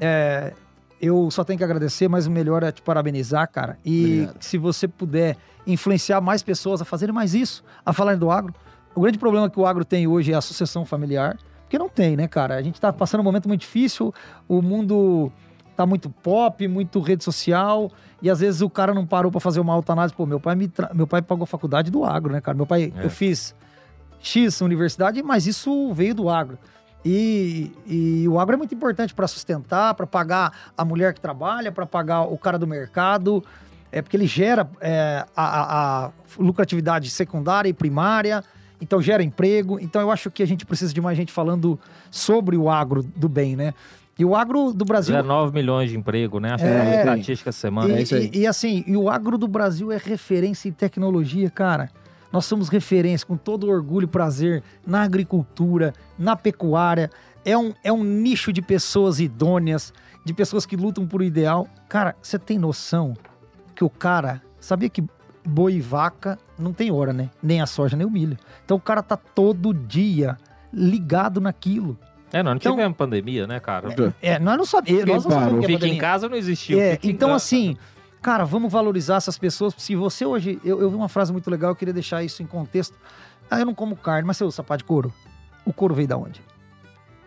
É, 0.00 0.52
eu 1.00 1.30
só 1.30 1.44
tenho 1.44 1.58
que 1.58 1.64
agradecer, 1.64 2.08
mas 2.08 2.26
o 2.26 2.30
melhor 2.30 2.62
é 2.62 2.72
te 2.72 2.80
parabenizar, 2.80 3.48
cara. 3.50 3.78
E 3.84 4.22
Obrigado. 4.22 4.42
se 4.42 4.58
você 4.58 4.88
puder 4.88 5.36
influenciar 5.66 6.20
mais 6.20 6.42
pessoas 6.42 6.80
a 6.80 6.84
fazerem 6.84 7.14
mais 7.14 7.34
isso, 7.34 7.62
a 7.84 7.92
falarem 7.92 8.18
do 8.18 8.30
agro. 8.30 8.54
O 8.94 9.00
grande 9.00 9.18
problema 9.18 9.50
que 9.50 9.58
o 9.58 9.66
agro 9.66 9.84
tem 9.84 10.06
hoje 10.06 10.32
é 10.32 10.34
a 10.36 10.40
sucessão 10.40 10.84
familiar, 10.84 11.36
porque 11.74 11.78
não 11.78 11.88
tem, 11.88 12.16
né, 12.16 12.28
cara? 12.28 12.54
A 12.54 12.62
gente 12.62 12.80
tá 12.80 12.92
passando 12.92 13.20
um 13.20 13.24
momento 13.24 13.48
muito 13.48 13.62
difícil, 13.62 14.14
o 14.48 14.62
mundo 14.62 15.32
tá 15.76 15.84
muito 15.84 16.08
pop, 16.08 16.66
muito 16.68 17.00
rede 17.00 17.24
social, 17.24 17.90
e 18.22 18.30
às 18.30 18.38
vezes 18.40 18.60
o 18.60 18.70
cara 18.70 18.94
não 18.94 19.04
parou 19.04 19.30
pra 19.32 19.40
fazer 19.40 19.58
uma 19.58 19.72
autoanálise. 19.74 20.14
Pô, 20.14 20.24
meu 20.24 20.38
pai, 20.38 20.54
me 20.54 20.68
tra- 20.68 20.90
meu 20.94 21.06
pai 21.06 21.20
pagou 21.20 21.42
a 21.42 21.46
faculdade 21.46 21.90
do 21.90 22.04
agro, 22.04 22.32
né, 22.32 22.40
cara? 22.40 22.56
Meu 22.56 22.66
pai, 22.66 22.92
É. 22.96 23.04
eu 23.04 23.10
fiz 23.10 23.54
X 24.20 24.60
universidade, 24.60 25.20
mas 25.22 25.46
isso 25.48 25.92
veio 25.92 26.14
do 26.14 26.28
agro. 26.30 26.56
E, 27.04 27.72
e 27.86 28.26
o 28.28 28.38
agro 28.38 28.54
é 28.54 28.56
muito 28.56 28.74
importante 28.74 29.12
para 29.12 29.26
sustentar, 29.26 29.92
para 29.94 30.06
pagar 30.06 30.52
a 30.78 30.84
mulher 30.84 31.12
que 31.12 31.20
trabalha, 31.20 31.70
para 31.72 31.84
pagar 31.84 32.22
o 32.22 32.38
cara 32.38 32.56
do 32.58 32.66
mercado, 32.66 33.44
é 33.92 34.00
porque 34.00 34.16
ele 34.16 34.26
gera 34.26 34.68
é, 34.80 35.26
a, 35.36 35.44
a- 35.44 36.06
a 36.06 36.10
lucratividade 36.38 37.10
secundária 37.10 37.68
e 37.68 37.72
primária, 37.74 38.42
então 38.80 39.00
gera 39.02 39.22
emprego. 39.22 39.78
Então 39.80 40.00
eu 40.00 40.10
acho 40.10 40.30
que 40.30 40.42
a 40.42 40.46
gente 40.46 40.64
precisa 40.66 40.92
de 40.92 41.00
mais 41.00 41.16
gente 41.16 41.32
falando 41.32 41.78
sobre 42.10 42.56
o 42.56 42.68
agro 42.70 43.02
do 43.16 43.28
bem, 43.28 43.56
né? 43.56 43.74
E 44.18 44.24
o 44.24 44.36
agro 44.36 44.72
do 44.72 44.84
Brasil 44.84 45.12
19 45.14 45.52
milhões 45.52 45.90
de 45.90 45.96
emprego, 45.96 46.38
né? 46.38 46.52
Acho 46.52 46.62
que 46.64 46.70
É, 46.70 46.94
é 46.94 46.98
estatística 47.00 47.50
essa 47.50 47.58
semana. 47.58 47.94
É 47.94 47.98
e, 47.98 48.02
isso 48.02 48.14
aí. 48.14 48.30
e- 48.32 48.38
e 48.40 48.46
assim, 48.46 48.84
e 48.86 48.96
o 48.96 49.10
agro 49.10 49.36
do 49.36 49.48
Brasil 49.48 49.90
é 49.90 49.96
referência 49.96 50.68
em 50.68 50.72
tecnologia, 50.72 51.50
cara. 51.50 51.90
Nós 52.32 52.44
somos 52.46 52.68
referência 52.68 53.26
com 53.26 53.36
todo 53.36 53.68
orgulho 53.68 54.04
e 54.04 54.08
prazer 54.08 54.62
na 54.86 55.02
agricultura, 55.02 55.92
na 56.18 56.36
pecuária. 56.36 57.10
É 57.44 57.56
um, 57.58 57.72
é 57.82 57.92
um 57.92 58.02
nicho 58.04 58.52
de 58.52 58.62
pessoas 58.62 59.20
idôneas, 59.20 59.92
de 60.24 60.32
pessoas 60.32 60.64
que 60.64 60.76
lutam 60.76 61.06
por 61.06 61.20
um 61.20 61.24
ideal. 61.24 61.66
Cara, 61.88 62.14
você 62.22 62.38
tem 62.38 62.58
noção 62.58 63.14
que 63.74 63.84
o 63.84 63.90
cara. 63.90 64.40
Sabia 64.60 64.88
que 64.88 65.04
boi 65.44 65.74
e 65.74 65.80
vaca 65.80 66.38
não 66.58 66.72
tem 66.72 66.90
hora, 66.90 67.12
né? 67.12 67.30
Nem 67.42 67.60
a 67.60 67.66
soja, 67.66 67.96
nem 67.96 68.06
o 68.06 68.10
milho. 68.10 68.36
Então 68.64 68.76
o 68.76 68.80
cara 68.80 69.02
tá 69.02 69.16
todo 69.16 69.72
dia 69.74 70.36
ligado 70.72 71.40
naquilo. 71.40 71.98
É, 72.32 72.42
nós 72.42 72.52
não 72.52 72.56
Então- 72.56 72.72
tivemos 72.72 72.96
pandemia, 72.96 73.46
né, 73.46 73.60
cara? 73.60 73.88
É, 74.20 74.38
nós 74.38 74.56
não 74.58 74.64
sabíamos. 74.64 75.24
Nós 75.24 75.24
não 75.24 75.60
que 75.60 75.66
é 75.66 75.68
Fica 75.68 75.86
em 75.86 75.98
casa 75.98 76.28
não 76.28 76.36
existiu. 76.36 76.80
É, 76.80 76.98
então, 77.04 77.28
casa. 77.28 77.36
assim, 77.36 77.76
cara, 78.20 78.44
vamos 78.44 78.72
valorizar 78.72 79.16
essas 79.16 79.38
pessoas. 79.38 79.74
Se 79.78 79.94
você 79.94 80.24
hoje. 80.26 80.58
Eu, 80.64 80.80
eu 80.80 80.90
vi 80.90 80.96
uma 80.96 81.08
frase 81.08 81.30
muito 81.32 81.48
legal, 81.50 81.70
eu 81.70 81.76
queria 81.76 81.94
deixar 81.94 82.24
isso 82.24 82.42
em 82.42 82.46
contexto. 82.46 82.96
Ah, 83.50 83.60
eu 83.60 83.66
não 83.66 83.74
como 83.74 83.94
carne, 83.94 84.26
mas 84.26 84.36
você 84.36 84.44
usa 84.44 84.56
sapato 84.56 84.78
de 84.78 84.84
couro? 84.84 85.12
O 85.64 85.72
couro 85.72 85.94
veio 85.94 86.08
da 86.08 86.16
onde? 86.16 86.40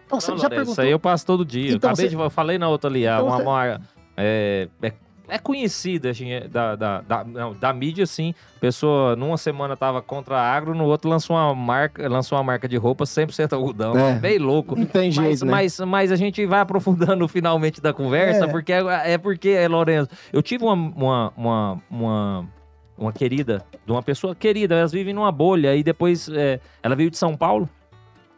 Então, 0.06 0.20
você 0.20 0.32
Não, 0.32 0.38
já 0.38 0.44
Lourenço, 0.44 0.50
perguntou. 0.50 0.72
Isso 0.74 0.82
aí 0.82 0.92
eu 0.92 1.00
passo 1.00 1.26
todo 1.26 1.46
dia. 1.46 1.72
Então 1.74 1.90
acabei 1.90 2.10
você- 2.10 2.16
de. 2.16 2.22
Eu 2.22 2.30
falei 2.30 2.58
na 2.58 2.68
outra 2.68 2.90
ali, 2.90 3.04
Então 3.06 3.28
uma, 3.28 3.38
você- 3.38 3.44
uma- 3.44 3.82
é, 4.18 4.68
é 4.82 4.94
é 5.28 5.38
conhecida, 5.38 6.10
assim, 6.10 6.32
é 6.32 6.48
da, 6.48 6.76
da, 6.76 7.02
da, 7.02 7.24
não, 7.24 7.54
da 7.54 7.74
mídia, 7.74 8.04
assim. 8.04 8.34
Pessoa, 8.60 9.16
numa 9.16 9.38
semana 9.38 9.76
tava 9.76 10.02
contra 10.02 10.38
a 10.38 10.42
agro, 10.42 10.74
no 10.74 10.86
outro 10.86 11.10
lançou 11.10 11.36
uma 11.36 11.54
marca, 11.54 12.08
lançou 12.08 12.38
uma 12.38 12.44
marca 12.44 12.68
de 12.68 12.78
roupa 12.78 13.04
100% 13.04 13.54
algodão. 13.54 13.98
É. 13.98 14.14
Bem 14.16 14.38
louco. 14.38 14.76
Não 14.78 14.86
tem 14.86 15.12
jeito, 15.12 15.28
Mas, 15.28 15.42
né? 15.42 15.52
mas, 15.52 15.80
mas 15.80 16.12
a 16.12 16.16
gente 16.16 16.46
vai 16.46 16.60
aprofundando 16.62 17.28
finalmente 17.30 17.82
da 17.82 17.94
conversa, 17.94 18.46
É. 18.46 18.48
porque 18.48 18.72
é, 18.74 19.14
é 19.14 19.18
porque, 19.18 19.50
é, 19.50 19.68
Lourenço, 19.68 20.10
eu 20.32 20.42
tive 20.42 20.64
uma, 20.64 20.74
uma, 20.74 21.34
uma, 21.36 21.82
uma, 21.90 22.50
uma 22.98 23.14
querida, 23.14 23.64
de 23.86 23.92
uma 23.92 24.02
pessoa 24.02 24.34
querida, 24.34 24.76
elas 24.76 24.92
vivem 24.92 25.14
numa 25.14 25.32
bolha, 25.32 25.76
e 25.76 25.84
depois 25.84 26.30
é, 26.30 26.60
ela 26.82 26.96
veio 26.96 27.12
de 27.12 27.18
São 27.18 27.36
Paulo, 27.36 27.70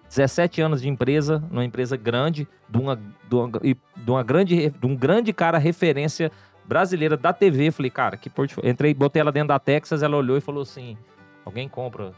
17 0.09 0.59
anos 0.61 0.81
de 0.81 0.89
empresa, 0.89 1.41
numa 1.51 1.63
empresa 1.63 1.95
grande, 1.95 2.47
de, 2.67 2.77
uma, 2.79 2.95
de, 2.95 3.35
uma, 3.35 3.47
de, 3.47 3.77
uma 4.11 4.23
grande, 4.23 4.69
de 4.71 4.87
um 4.87 4.95
grande 4.95 5.31
cara 5.31 5.57
referência 5.59 6.31
brasileira 6.69 7.17
da 7.17 7.33
TV. 7.33 7.67
Eu 7.69 7.73
Falei, 7.73 7.89
cara, 7.89 8.15
que 8.15 8.29
portfólio. 8.29 8.69
Entrei, 8.69 8.93
botei 8.93 9.19
ela 9.19 9.31
dentro 9.31 9.47
da 9.49 9.57
Texas, 9.59 10.03
ela 10.03 10.15
olhou 10.15 10.37
e 10.37 10.41
falou 10.41 10.61
assim: 10.61 10.95
alguém 11.43 11.67
compra 11.67 12.13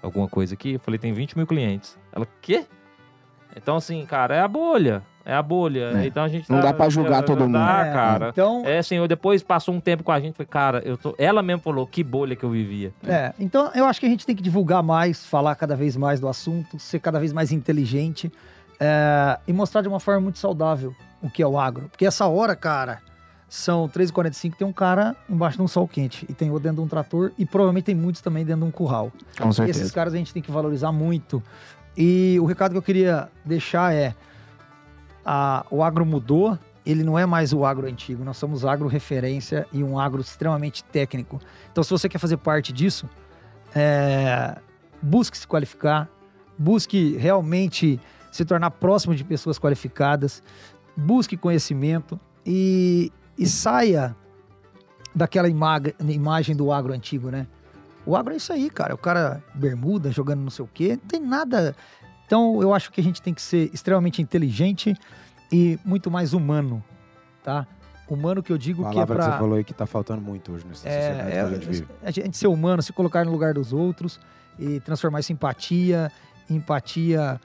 alguma 0.00 0.28
coisa 0.28 0.54
aqui? 0.54 0.74
Eu 0.74 0.80
falei, 0.80 0.98
tem 0.98 1.12
20 1.12 1.36
mil 1.36 1.46
clientes. 1.46 1.98
Ela, 2.12 2.26
quê? 2.40 2.64
Então, 3.56 3.76
assim, 3.76 4.04
cara, 4.06 4.36
é 4.36 4.40
a 4.40 4.46
bolha. 4.48 5.02
É 5.24 5.34
a 5.34 5.42
bolha. 5.42 5.90
É. 6.02 6.06
Então 6.06 6.22
a 6.22 6.28
gente 6.28 6.48
Não 6.48 6.60
tá- 6.60 6.66
dá 6.66 6.72
pra 6.72 6.88
julgar 6.88 7.24
todo 7.24 7.40
não 7.40 7.52
dá, 7.52 7.86
É, 7.86 7.92
cara. 7.92 8.28
Então, 8.28 8.62
É 8.64 8.80
eu 8.92 9.08
depois 9.08 9.42
passou 9.42 9.74
um 9.74 9.80
tempo 9.80 10.04
com 10.04 10.12
a 10.12 10.20
gente, 10.20 10.36
falei, 10.36 10.46
cara, 10.48 10.82
eu 10.84 10.96
tô. 10.96 11.16
Ela 11.18 11.42
mesmo 11.42 11.62
falou, 11.62 11.84
que 11.84 12.04
bolha 12.04 12.36
que 12.36 12.44
eu 12.44 12.50
vivia. 12.50 12.94
É, 13.04 13.32
então 13.40 13.72
eu 13.74 13.86
acho 13.86 13.98
que 13.98 14.06
a 14.06 14.08
gente 14.08 14.24
tem 14.24 14.36
que 14.36 14.42
divulgar 14.42 14.84
mais, 14.84 15.26
falar 15.26 15.56
cada 15.56 15.74
vez 15.74 15.96
mais 15.96 16.20
do 16.20 16.28
assunto, 16.28 16.78
ser 16.78 17.00
cada 17.00 17.18
vez 17.18 17.32
mais 17.32 17.50
inteligente 17.50 18.30
é, 18.78 19.38
e 19.48 19.52
mostrar 19.52 19.80
de 19.82 19.88
uma 19.88 19.98
forma 19.98 20.20
muito 20.20 20.38
saudável 20.38 20.94
o 21.20 21.28
que 21.28 21.42
é 21.42 21.46
o 21.46 21.58
agro. 21.58 21.88
Porque 21.88 22.06
essa 22.06 22.26
hora, 22.26 22.54
cara, 22.54 23.00
são 23.48 23.88
3h45, 23.88 24.54
tem 24.56 24.66
um 24.66 24.72
cara 24.72 25.14
embaixo 25.30 25.56
de 25.56 25.62
um 25.62 25.68
sol 25.68 25.86
quente 25.86 26.26
e 26.28 26.34
tem 26.34 26.50
outro 26.50 26.64
dentro 26.64 26.78
de 26.78 26.82
um 26.82 26.88
trator 26.88 27.32
e 27.38 27.46
provavelmente 27.46 27.84
tem 27.84 27.94
muitos 27.94 28.20
também 28.20 28.44
dentro 28.44 28.62
de 28.62 28.68
um 28.68 28.70
curral. 28.72 29.12
Com 29.38 29.48
Esses 29.70 29.90
caras 29.92 30.14
a 30.14 30.16
gente 30.16 30.32
tem 30.32 30.42
que 30.42 30.50
valorizar 30.50 30.90
muito. 30.92 31.42
E 31.96 32.36
o 32.40 32.44
recado 32.44 32.72
que 32.72 32.78
eu 32.78 32.82
queria 32.82 33.28
deixar 33.44 33.94
é: 33.94 34.14
a- 35.24 35.64
o 35.70 35.82
agro 35.82 36.04
mudou, 36.04 36.58
ele 36.84 37.02
não 37.04 37.18
é 37.18 37.24
mais 37.24 37.52
o 37.52 37.64
agro 37.64 37.86
antigo, 37.86 38.24
nós 38.24 38.36
somos 38.36 38.64
agro 38.64 38.86
referência 38.88 39.66
e 39.72 39.82
um 39.82 39.98
agro 39.98 40.20
extremamente 40.20 40.82
técnico. 40.84 41.40
Então, 41.72 41.82
se 41.84 41.90
você 41.90 42.08
quer 42.08 42.18
fazer 42.18 42.36
parte 42.36 42.72
disso, 42.72 43.08
é, 43.74 44.56
busque 45.00 45.36
se 45.38 45.46
qualificar, 45.46 46.08
busque 46.58 47.16
realmente 47.16 48.00
se 48.30 48.44
tornar 48.44 48.70
próximo 48.72 49.14
de 49.14 49.24
pessoas 49.24 49.58
qualificadas, 49.58 50.42
busque 50.96 51.36
conhecimento 51.36 52.20
e, 52.44 53.10
e 53.38 53.46
saia 53.46 54.14
daquela 55.14 55.48
imagem 55.48 56.54
do 56.56 56.70
agro 56.72 56.92
antigo, 56.92 57.30
né? 57.30 57.46
O 58.04 58.16
agro 58.16 58.32
é 58.34 58.36
isso 58.36 58.52
aí, 58.52 58.70
cara. 58.70 58.94
O 58.94 58.98
cara 58.98 59.42
bermuda, 59.54 60.12
jogando 60.12 60.40
não 60.40 60.50
sei 60.50 60.64
o 60.64 60.68
quê, 60.72 60.90
não 60.90 61.08
tem 61.08 61.20
nada. 61.20 61.74
Então, 62.26 62.60
eu 62.60 62.72
acho 62.74 62.90
que 62.92 63.00
a 63.00 63.04
gente 63.04 63.20
tem 63.22 63.32
que 63.34 63.42
ser 63.42 63.70
extremamente 63.72 64.20
inteligente 64.20 64.94
e 65.50 65.78
muito 65.84 66.10
mais 66.10 66.32
humano, 66.32 66.82
tá? 67.42 67.66
Humano 68.08 68.42
que 68.42 68.52
eu 68.52 68.58
digo 68.58 68.82
que 68.82 68.88
é 68.88 68.92
palavra 68.92 69.16
que 69.16 69.22
você 69.22 69.28
pra... 69.30 69.38
falou 69.38 69.54
aí 69.56 69.64
que 69.64 69.74
tá 69.74 69.86
faltando 69.86 70.20
muito 70.22 70.52
hoje 70.52 70.64
nessa 70.66 70.80
sociedade 70.82 71.30
que 71.32 71.36
a 71.38 71.48
gente 71.48 71.66
É, 71.66 71.70
vive. 71.70 71.88
é, 72.02 72.08
a 72.08 72.10
gente 72.12 72.36
ser 72.36 72.46
humano, 72.46 72.80
se 72.82 72.92
colocar 72.92 73.24
no 73.24 73.32
lugar 73.32 73.54
dos 73.54 73.72
outros 73.72 74.20
e 74.58 74.78
transformar 74.80 75.20
isso 75.20 75.32
em 75.32 75.34
empatia. 75.34 76.12
Empatia 76.48 77.40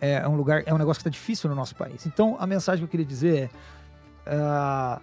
é 0.00 0.26
um 0.26 0.34
lugar, 0.36 0.62
é 0.64 0.72
um 0.72 0.78
negócio 0.78 1.02
que 1.02 1.08
está 1.08 1.10
difícil 1.10 1.50
no 1.50 1.56
nosso 1.56 1.74
país. 1.76 2.06
Então, 2.06 2.36
a 2.40 2.46
mensagem 2.46 2.78
que 2.80 2.84
eu 2.84 2.90
queria 2.90 3.04
dizer 3.04 3.50
é: 4.24 4.34
ah, 4.34 5.00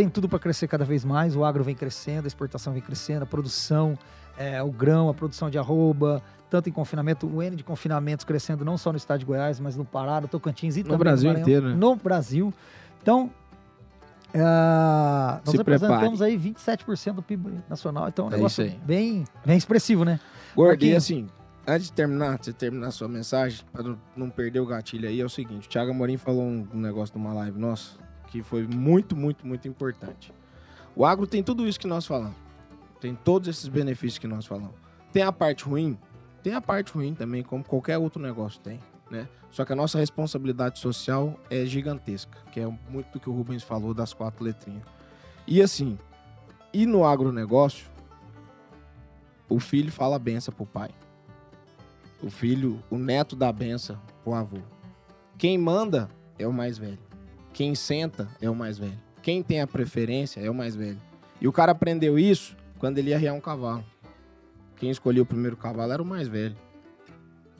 tem 0.00 0.08
tudo 0.08 0.30
para 0.30 0.38
crescer 0.38 0.66
cada 0.66 0.82
vez 0.84 1.04
mais. 1.04 1.36
O 1.36 1.44
agro 1.44 1.62
vem 1.62 1.74
crescendo, 1.74 2.24
a 2.24 2.26
exportação 2.26 2.72
vem 2.72 2.80
crescendo, 2.80 3.22
a 3.22 3.26
produção, 3.26 3.98
é, 4.38 4.62
o 4.62 4.70
grão, 4.70 5.10
a 5.10 5.14
produção 5.14 5.50
de 5.50 5.58
arroba, 5.58 6.22
tanto 6.48 6.70
em 6.70 6.72
confinamento, 6.72 7.26
o 7.26 7.42
N 7.42 7.54
de 7.54 7.62
confinamentos 7.62 8.24
crescendo 8.24 8.64
não 8.64 8.78
só 8.78 8.90
no 8.92 8.96
estado 8.96 9.18
de 9.20 9.26
Goiás, 9.26 9.60
mas 9.60 9.76
no 9.76 9.84
Pará, 9.84 10.18
no 10.18 10.26
Tocantins 10.26 10.76
e 10.76 10.82
No 10.82 10.84
também 10.84 10.98
Brasil 11.00 11.28
Maranhão, 11.28 11.42
inteiro, 11.46 11.68
né? 11.68 11.74
No 11.74 11.96
Brasil. 11.96 12.52
Então, 13.02 13.30
ah, 14.34 15.40
nós 15.44 15.50
Se 15.52 15.56
representamos 15.58 16.22
aí 16.22 16.38
27% 16.38 17.12
do 17.14 17.22
PIB 17.22 17.58
nacional. 17.68 18.08
Então, 18.08 18.26
é 18.26 18.28
um 18.28 18.32
É 18.32 18.36
negócio 18.36 18.72
bem, 18.84 19.24
bem 19.44 19.56
expressivo, 19.58 20.02
né? 20.04 20.18
Gordo, 20.56 20.70
Marquinhos. 20.70 21.04
assim, 21.04 21.28
antes 21.66 21.88
de 21.88 21.92
terminar, 21.92 22.38
você 22.40 22.52
terminar 22.54 22.88
a 22.88 22.90
sua 22.90 23.06
mensagem, 23.08 23.60
para 23.70 23.84
não- 24.16 24.30
perder 24.30 24.60
o 24.60 24.66
gatilho 24.66 25.06
aí, 25.08 25.20
é 25.20 25.24
o 25.24 25.28
seguinte: 25.28 25.66
o 25.66 25.70
Thiago 25.70 25.90
Amorim 25.90 26.16
falou 26.16 26.42
um, 26.42 26.66
um 26.72 26.80
negócio 26.80 27.16
numa 27.18 27.34
live 27.34 27.58
nossa 27.58 27.98
que 28.30 28.42
foi 28.42 28.66
muito, 28.66 29.16
muito, 29.16 29.46
muito 29.46 29.66
importante. 29.68 30.32
O 30.94 31.04
agro 31.04 31.26
tem 31.26 31.42
tudo 31.42 31.66
isso 31.66 31.78
que 31.78 31.86
nós 31.86 32.06
falamos. 32.06 32.36
Tem 33.00 33.14
todos 33.14 33.48
esses 33.48 33.68
benefícios 33.68 34.18
que 34.18 34.26
nós 34.26 34.46
falamos. 34.46 34.74
Tem 35.12 35.22
a 35.22 35.32
parte 35.32 35.64
ruim? 35.64 35.98
Tem 36.42 36.54
a 36.54 36.60
parte 36.60 36.92
ruim 36.92 37.14
também, 37.14 37.42
como 37.42 37.64
qualquer 37.64 37.98
outro 37.98 38.22
negócio 38.22 38.60
tem, 38.60 38.80
né? 39.10 39.28
Só 39.50 39.64
que 39.64 39.72
a 39.72 39.76
nossa 39.76 39.98
responsabilidade 39.98 40.78
social 40.78 41.38
é 41.50 41.66
gigantesca, 41.66 42.38
que 42.52 42.60
é 42.60 42.66
muito 42.88 43.12
do 43.12 43.20
que 43.20 43.28
o 43.28 43.32
Rubens 43.32 43.62
falou 43.62 43.92
das 43.92 44.14
quatro 44.14 44.44
letrinhas. 44.44 44.84
E 45.46 45.60
assim, 45.60 45.98
e 46.72 46.86
no 46.86 47.04
agronegócio, 47.04 47.88
o 49.48 49.58
filho 49.58 49.90
fala 49.90 50.18
benção 50.18 50.54
pro 50.54 50.64
pai. 50.64 50.90
O 52.22 52.30
filho, 52.30 52.82
o 52.88 52.96
neto 52.96 53.34
dá 53.34 53.52
benção 53.52 54.00
pro 54.22 54.34
avô. 54.34 54.58
Quem 55.36 55.58
manda 55.58 56.08
é 56.38 56.46
o 56.46 56.52
mais 56.52 56.78
velho. 56.78 57.09
Quem 57.52 57.74
senta 57.74 58.28
é 58.40 58.48
o 58.48 58.54
mais 58.54 58.78
velho. 58.78 58.98
Quem 59.22 59.42
tem 59.42 59.60
a 59.60 59.66
preferência 59.66 60.40
é 60.40 60.50
o 60.50 60.54
mais 60.54 60.74
velho. 60.74 60.98
E 61.40 61.48
o 61.48 61.52
cara 61.52 61.72
aprendeu 61.72 62.18
isso 62.18 62.56
quando 62.78 62.98
ele 62.98 63.10
ia 63.10 63.16
arriar 63.16 63.34
um 63.34 63.40
cavalo. 63.40 63.84
Quem 64.76 64.90
escolheu 64.90 65.24
o 65.24 65.26
primeiro 65.26 65.56
cavalo 65.56 65.92
era 65.92 66.02
o 66.02 66.06
mais 66.06 66.26
velho. 66.28 66.56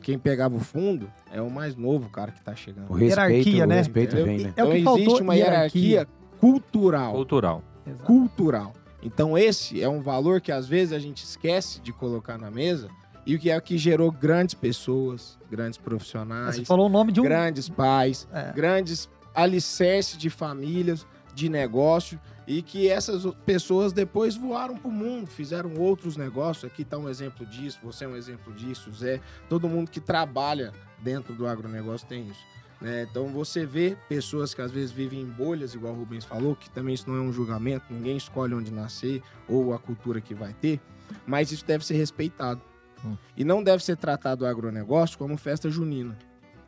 Quem 0.01 0.19
pegava 0.19 0.57
o 0.57 0.61
fundo 0.61 1.11
é 1.31 1.43
o 1.43 1.51
mais 1.51 1.77
novo 1.77 2.09
cara 2.09 2.33
que 2.33 2.41
tá 2.41 2.55
chegando. 2.55 2.91
O 2.91 2.95
respeito, 2.95 3.21
Hierarquia, 3.29 3.65
o 3.65 3.67
né? 3.67 3.77
respeito 3.77 4.17
Entendeu? 4.17 4.25
vem, 4.25 4.39
né? 4.47 4.53
É 4.57 4.65
o 4.65 4.67
então 4.69 4.73
que 4.79 4.83
faltou, 4.85 5.03
existe 5.05 5.23
uma 5.23 5.35
hierarquia. 5.37 5.83
hierarquia 5.91 6.21
cultural. 6.41 7.12
Cultural. 7.12 7.62
cultural. 8.05 8.73
Então 9.03 9.37
esse 9.37 9.83
é 9.83 9.89
um 9.89 10.01
valor 10.01 10.41
que 10.41 10.51
às 10.53 10.67
vezes 10.67 10.93
a 10.95 10.99
gente 10.99 11.23
esquece 11.25 11.81
de 11.81 11.93
colocar 11.93 12.39
na 12.39 12.51
mesa 12.51 12.89
e 13.27 13.35
o 13.35 13.39
que 13.39 13.51
é 13.51 13.57
o 13.59 13.61
que 13.61 13.77
gerou 13.77 14.11
grandes 14.11 14.55
pessoas, 14.55 15.39
grandes 15.51 15.79
profissionais, 15.79 16.57
Você 16.57 16.65
falou 16.65 16.87
o 16.87 16.89
nome 16.89 17.12
de 17.12 17.21
um. 17.21 17.25
grandes 17.25 17.69
pais, 17.69 18.27
É. 18.33 18.53
grandes 18.55 19.09
alicerces 19.35 20.19
de 20.19 20.31
famílias, 20.31 21.07
de 21.35 21.48
negócio 21.48 22.20
e 22.47 22.62
que 22.62 22.89
essas 22.89 23.24
pessoas 23.47 23.93
depois 23.93 24.36
voaram 24.36 24.77
para 24.77 24.89
o 24.89 24.93
mundo, 24.93 25.28
fizeram 25.28 25.74
outros 25.74 26.16
negócios. 26.16 26.65
Aqui 26.70 26.82
está 26.82 26.98
um 26.98 27.09
exemplo 27.09 27.47
disso, 27.47 27.78
você 27.82 28.05
é 28.05 28.09
um 28.09 28.16
exemplo 28.16 28.52
disso, 28.52 28.93
Zé. 28.93 29.20
Todo 29.48 29.69
mundo 29.69 29.90
que 29.90 30.01
trabalha 30.01 30.73
dentro 30.98 31.32
do 31.35 31.47
agronegócio 31.47 32.07
tem 32.09 32.28
isso. 32.28 32.44
né? 32.81 33.07
Então 33.09 33.28
você 33.28 33.65
vê 33.65 33.97
pessoas 34.09 34.52
que 34.52 34.61
às 34.61 34.73
vezes 34.73 34.90
vivem 34.90 35.20
em 35.20 35.27
bolhas, 35.27 35.74
igual 35.74 35.94
o 35.94 35.97
Rubens 35.97 36.24
falou, 36.24 36.57
que 36.57 36.69
também 36.70 36.94
isso 36.94 37.09
não 37.09 37.16
é 37.16 37.20
um 37.20 37.32
julgamento, 37.32 37.85
ninguém 37.89 38.16
escolhe 38.16 38.52
onde 38.52 38.73
nascer 38.73 39.23
ou 39.48 39.73
a 39.73 39.78
cultura 39.78 40.20
que 40.20 40.35
vai 40.35 40.52
ter, 40.55 40.81
mas 41.27 41.52
isso 41.52 41.65
deve 41.65 41.86
ser 41.86 41.94
respeitado. 41.94 42.61
Hum. 43.05 43.16
E 43.36 43.44
não 43.44 43.62
deve 43.62 43.82
ser 43.82 43.97
tratado 43.97 44.44
o 44.44 44.47
agronegócio 44.48 45.16
como 45.16 45.36
festa 45.36 45.70
junina 45.70 46.19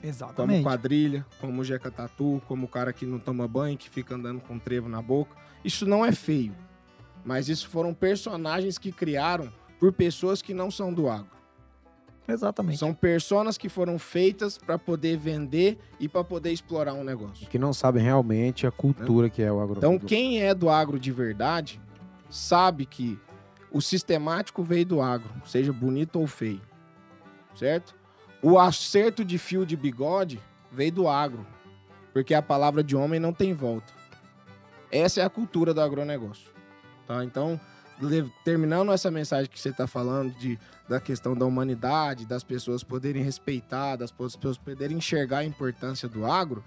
como 0.02 0.10
Exatamente. 0.10 0.62
quadrilha, 0.64 1.26
como 1.40 1.62
jeca 1.62 1.90
tatu, 1.90 2.42
como 2.48 2.66
o 2.66 2.68
cara 2.68 2.92
que 2.92 3.06
não 3.06 3.20
toma 3.20 3.46
banho, 3.46 3.78
que 3.78 3.88
fica 3.88 4.16
andando 4.16 4.40
com 4.40 4.58
trevo 4.58 4.88
na 4.88 5.00
boca. 5.00 5.36
Isso 5.64 5.86
não 5.86 6.04
é 6.04 6.10
feio. 6.10 6.54
Mas 7.24 7.48
isso 7.48 7.68
foram 7.68 7.94
personagens 7.94 8.78
que 8.78 8.90
criaram 8.90 9.48
por 9.78 9.92
pessoas 9.92 10.42
que 10.42 10.52
não 10.52 10.70
são 10.70 10.92
do 10.92 11.08
agro. 11.08 11.30
Exatamente. 12.26 12.78
São 12.78 12.94
personas 12.94 13.56
que 13.58 13.68
foram 13.68 13.98
feitas 13.98 14.58
para 14.58 14.78
poder 14.78 15.16
vender 15.16 15.78
e 16.00 16.08
para 16.08 16.24
poder 16.24 16.52
explorar 16.52 16.94
um 16.94 17.04
negócio. 17.04 17.48
Que 17.48 17.58
não 17.58 17.72
sabem 17.72 18.02
realmente 18.02 18.66
a 18.66 18.70
cultura 18.70 19.28
que 19.28 19.42
é 19.42 19.52
o 19.52 19.60
agro. 19.60 19.76
Então, 19.78 19.98
quem 19.98 20.42
é 20.42 20.54
do 20.54 20.68
agro 20.68 20.98
de 20.98 21.12
verdade 21.12 21.80
sabe 22.30 22.86
que 22.86 23.18
o 23.70 23.80
sistemático 23.80 24.62
veio 24.62 24.86
do 24.86 25.00
agro, 25.00 25.30
seja 25.46 25.72
bonito 25.72 26.18
ou 26.18 26.26
feio. 26.26 26.60
Certo? 27.54 27.94
O 28.42 28.58
acerto 28.58 29.24
de 29.24 29.38
fio 29.38 29.64
de 29.64 29.76
bigode 29.76 30.40
veio 30.70 30.90
do 30.90 31.08
agro, 31.08 31.46
porque 32.12 32.34
a 32.34 32.42
palavra 32.42 32.82
de 32.82 32.96
homem 32.96 33.20
não 33.20 33.32
tem 33.32 33.54
volta. 33.54 33.92
Essa 34.90 35.20
é 35.20 35.24
a 35.24 35.30
cultura 35.30 35.72
do 35.72 35.80
agronegócio. 35.80 36.50
Tá? 37.06 37.24
Então, 37.24 37.60
terminando 38.44 38.92
essa 38.92 39.10
mensagem 39.10 39.48
que 39.48 39.60
você 39.60 39.68
está 39.68 39.86
falando 39.86 40.32
de, 40.32 40.58
da 40.88 41.00
questão 41.00 41.36
da 41.36 41.46
humanidade, 41.46 42.26
das 42.26 42.42
pessoas 42.42 42.82
poderem 42.82 43.22
respeitar, 43.22 43.96
das 43.96 44.10
pessoas 44.10 44.58
poderem 44.58 44.96
enxergar 44.96 45.38
a 45.38 45.44
importância 45.44 46.08
do 46.08 46.26
agro, 46.26 46.64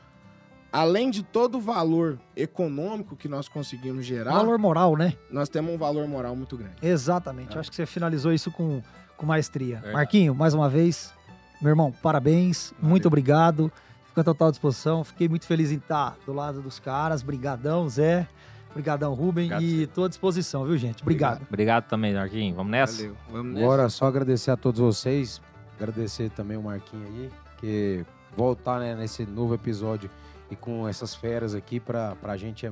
além 0.71 1.09
de 1.09 1.23
todo 1.23 1.57
o 1.57 1.61
valor 1.61 2.19
econômico 2.35 3.15
que 3.15 3.27
nós 3.27 3.47
conseguimos 3.47 4.05
gerar, 4.05 4.31
Valor 4.31 4.57
moral, 4.57 4.95
né? 4.95 5.13
nós 5.29 5.49
temos 5.49 5.73
um 5.73 5.77
valor 5.77 6.07
moral 6.07 6.35
muito 6.35 6.57
grande. 6.57 6.75
Exatamente. 6.81 7.55
É. 7.55 7.59
Acho 7.59 7.69
que 7.69 7.75
você 7.75 7.85
finalizou 7.85 8.33
isso 8.33 8.51
com, 8.51 8.81
com 9.17 9.25
maestria. 9.25 9.83
Marquinho, 9.93 10.33
mais 10.33 10.53
uma 10.53 10.69
vez, 10.69 11.13
meu 11.61 11.69
irmão, 11.71 11.91
parabéns. 11.91 12.73
Muito 12.81 13.07
obrigado. 13.07 13.71
Fico 14.07 14.21
à 14.21 14.23
total 14.23 14.51
disposição. 14.51 15.03
Fiquei 15.03 15.27
muito 15.27 15.45
feliz 15.45 15.71
em 15.71 15.77
estar 15.77 16.15
do 16.25 16.33
lado 16.33 16.61
dos 16.61 16.79
caras. 16.79 17.21
Brigadão, 17.21 17.87
Zé. 17.89 18.27
Obrigadão, 18.71 19.13
Rubem. 19.13 19.45
Obrigado, 19.45 19.63
e 19.63 19.87
tô 19.87 20.03
à 20.03 20.09
disposição, 20.09 20.65
viu, 20.65 20.77
gente? 20.77 21.01
Obrigado. 21.01 21.41
Obrigado 21.47 21.87
também, 21.87 22.13
Marquinhos. 22.13 22.57
Vamos 22.57 22.71
nessa? 22.71 22.97
Valeu. 22.97 23.17
Vamos 23.31 23.53
nessa. 23.53 23.65
Agora, 23.65 23.89
só 23.89 24.05
agradecer 24.05 24.51
a 24.51 24.57
todos 24.57 24.81
vocês, 24.81 25.41
agradecer 25.79 26.29
também 26.31 26.57
o 26.57 26.61
Marquinhos 26.61 27.07
aí, 27.07 27.31
que 27.57 28.05
voltar 28.35 28.81
né, 28.81 28.93
nesse 28.93 29.25
novo 29.25 29.53
episódio 29.55 30.09
e 30.51 30.57
com 30.57 30.87
essas 30.87 31.15
feras 31.15 31.55
aqui, 31.55 31.79
pra, 31.79 32.15
pra 32.15 32.35
gente 32.35 32.65
é 32.65 32.71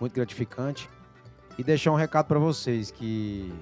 muito 0.00 0.12
gratificante. 0.12 0.90
E 1.56 1.62
deixar 1.62 1.92
um 1.92 1.96
recado 1.96 2.26
pra 2.26 2.38
vocês, 2.40 2.90
que 2.90 3.54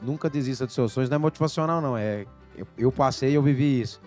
nunca 0.00 0.30
desista 0.30 0.64
dos 0.64 0.74
seus 0.74 0.90
sonhos, 0.90 1.10
não 1.10 1.16
é 1.16 1.18
motivacional 1.18 1.82
não, 1.82 1.96
é 1.96 2.24
eu, 2.56 2.66
eu 2.76 2.92
passei 2.92 3.36
eu 3.36 3.42
vivi 3.42 3.80
isso. 3.80 4.00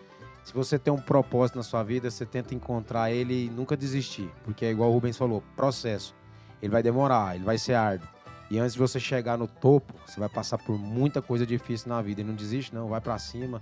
Se 0.43 0.53
você 0.53 0.79
tem 0.79 0.93
um 0.93 1.01
propósito 1.01 1.57
na 1.57 1.63
sua 1.63 1.83
vida, 1.83 2.09
você 2.09 2.25
tenta 2.25 2.55
encontrar 2.55 3.11
ele 3.11 3.45
e 3.45 3.49
nunca 3.49 3.75
desistir, 3.75 4.31
porque 4.45 4.65
é 4.65 4.71
igual 4.71 4.89
o 4.89 4.93
Rubens 4.93 5.17
falou, 5.17 5.43
processo. 5.55 6.15
Ele 6.61 6.71
vai 6.71 6.81
demorar, 6.81 7.35
ele 7.35 7.43
vai 7.43 7.57
ser 7.57 7.73
árduo. 7.73 8.07
E 8.49 8.57
antes 8.57 8.73
de 8.73 8.79
você 8.79 8.99
chegar 8.99 9.37
no 9.37 9.47
topo, 9.47 9.93
você 10.05 10.19
vai 10.19 10.29
passar 10.29 10.57
por 10.57 10.77
muita 10.77 11.21
coisa 11.21 11.45
difícil 11.45 11.89
na 11.89 12.01
vida. 12.01 12.21
E 12.21 12.23
não 12.23 12.33
desiste, 12.33 12.73
não. 12.73 12.87
Vai 12.87 13.01
pra 13.01 13.19
cima, 13.19 13.61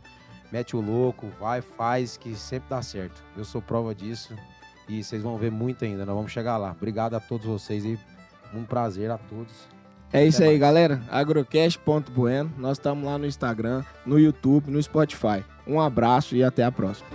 mete 0.52 0.76
o 0.76 0.82
louco, 0.82 1.28
vai, 1.40 1.62
faz, 1.62 2.18
que 2.18 2.36
sempre 2.36 2.70
dá 2.70 2.82
certo. 2.82 3.22
Eu 3.36 3.44
sou 3.44 3.62
prova 3.62 3.96
disso. 3.96 4.36
E 4.88 5.04
vocês 5.04 5.24
vão 5.24 5.38
ver 5.38 5.52
muito 5.52 5.84
ainda. 5.84 6.06
Nós 6.06 6.16
vamos 6.16 6.32
chegar 6.32 6.58
lá. 6.58 6.72
Obrigado 6.72 7.16
a 7.16 7.20
todos 7.20 7.48
vocês 7.48 7.84
e 7.84 8.00
um 8.54 8.64
prazer 8.64 9.10
a 9.10 9.18
todos. 9.18 9.68
É 10.16 10.26
isso 10.26 10.38
Até 10.38 10.46
aí, 10.46 10.50
mais. 10.52 10.62
galera. 10.62 11.02
Agrocast.bueno. 11.10 12.52
Nós 12.58 12.78
estamos 12.78 13.04
lá 13.06 13.18
no 13.18 13.26
Instagram, 13.26 13.84
no 14.06 14.18
YouTube, 14.18 14.72
no 14.72 14.82
Spotify. 14.82 15.44
Um 15.68 15.82
abraço 15.82 16.36
e 16.36 16.44
até 16.44 16.64
a 16.64 16.72
próxima. 16.72 17.10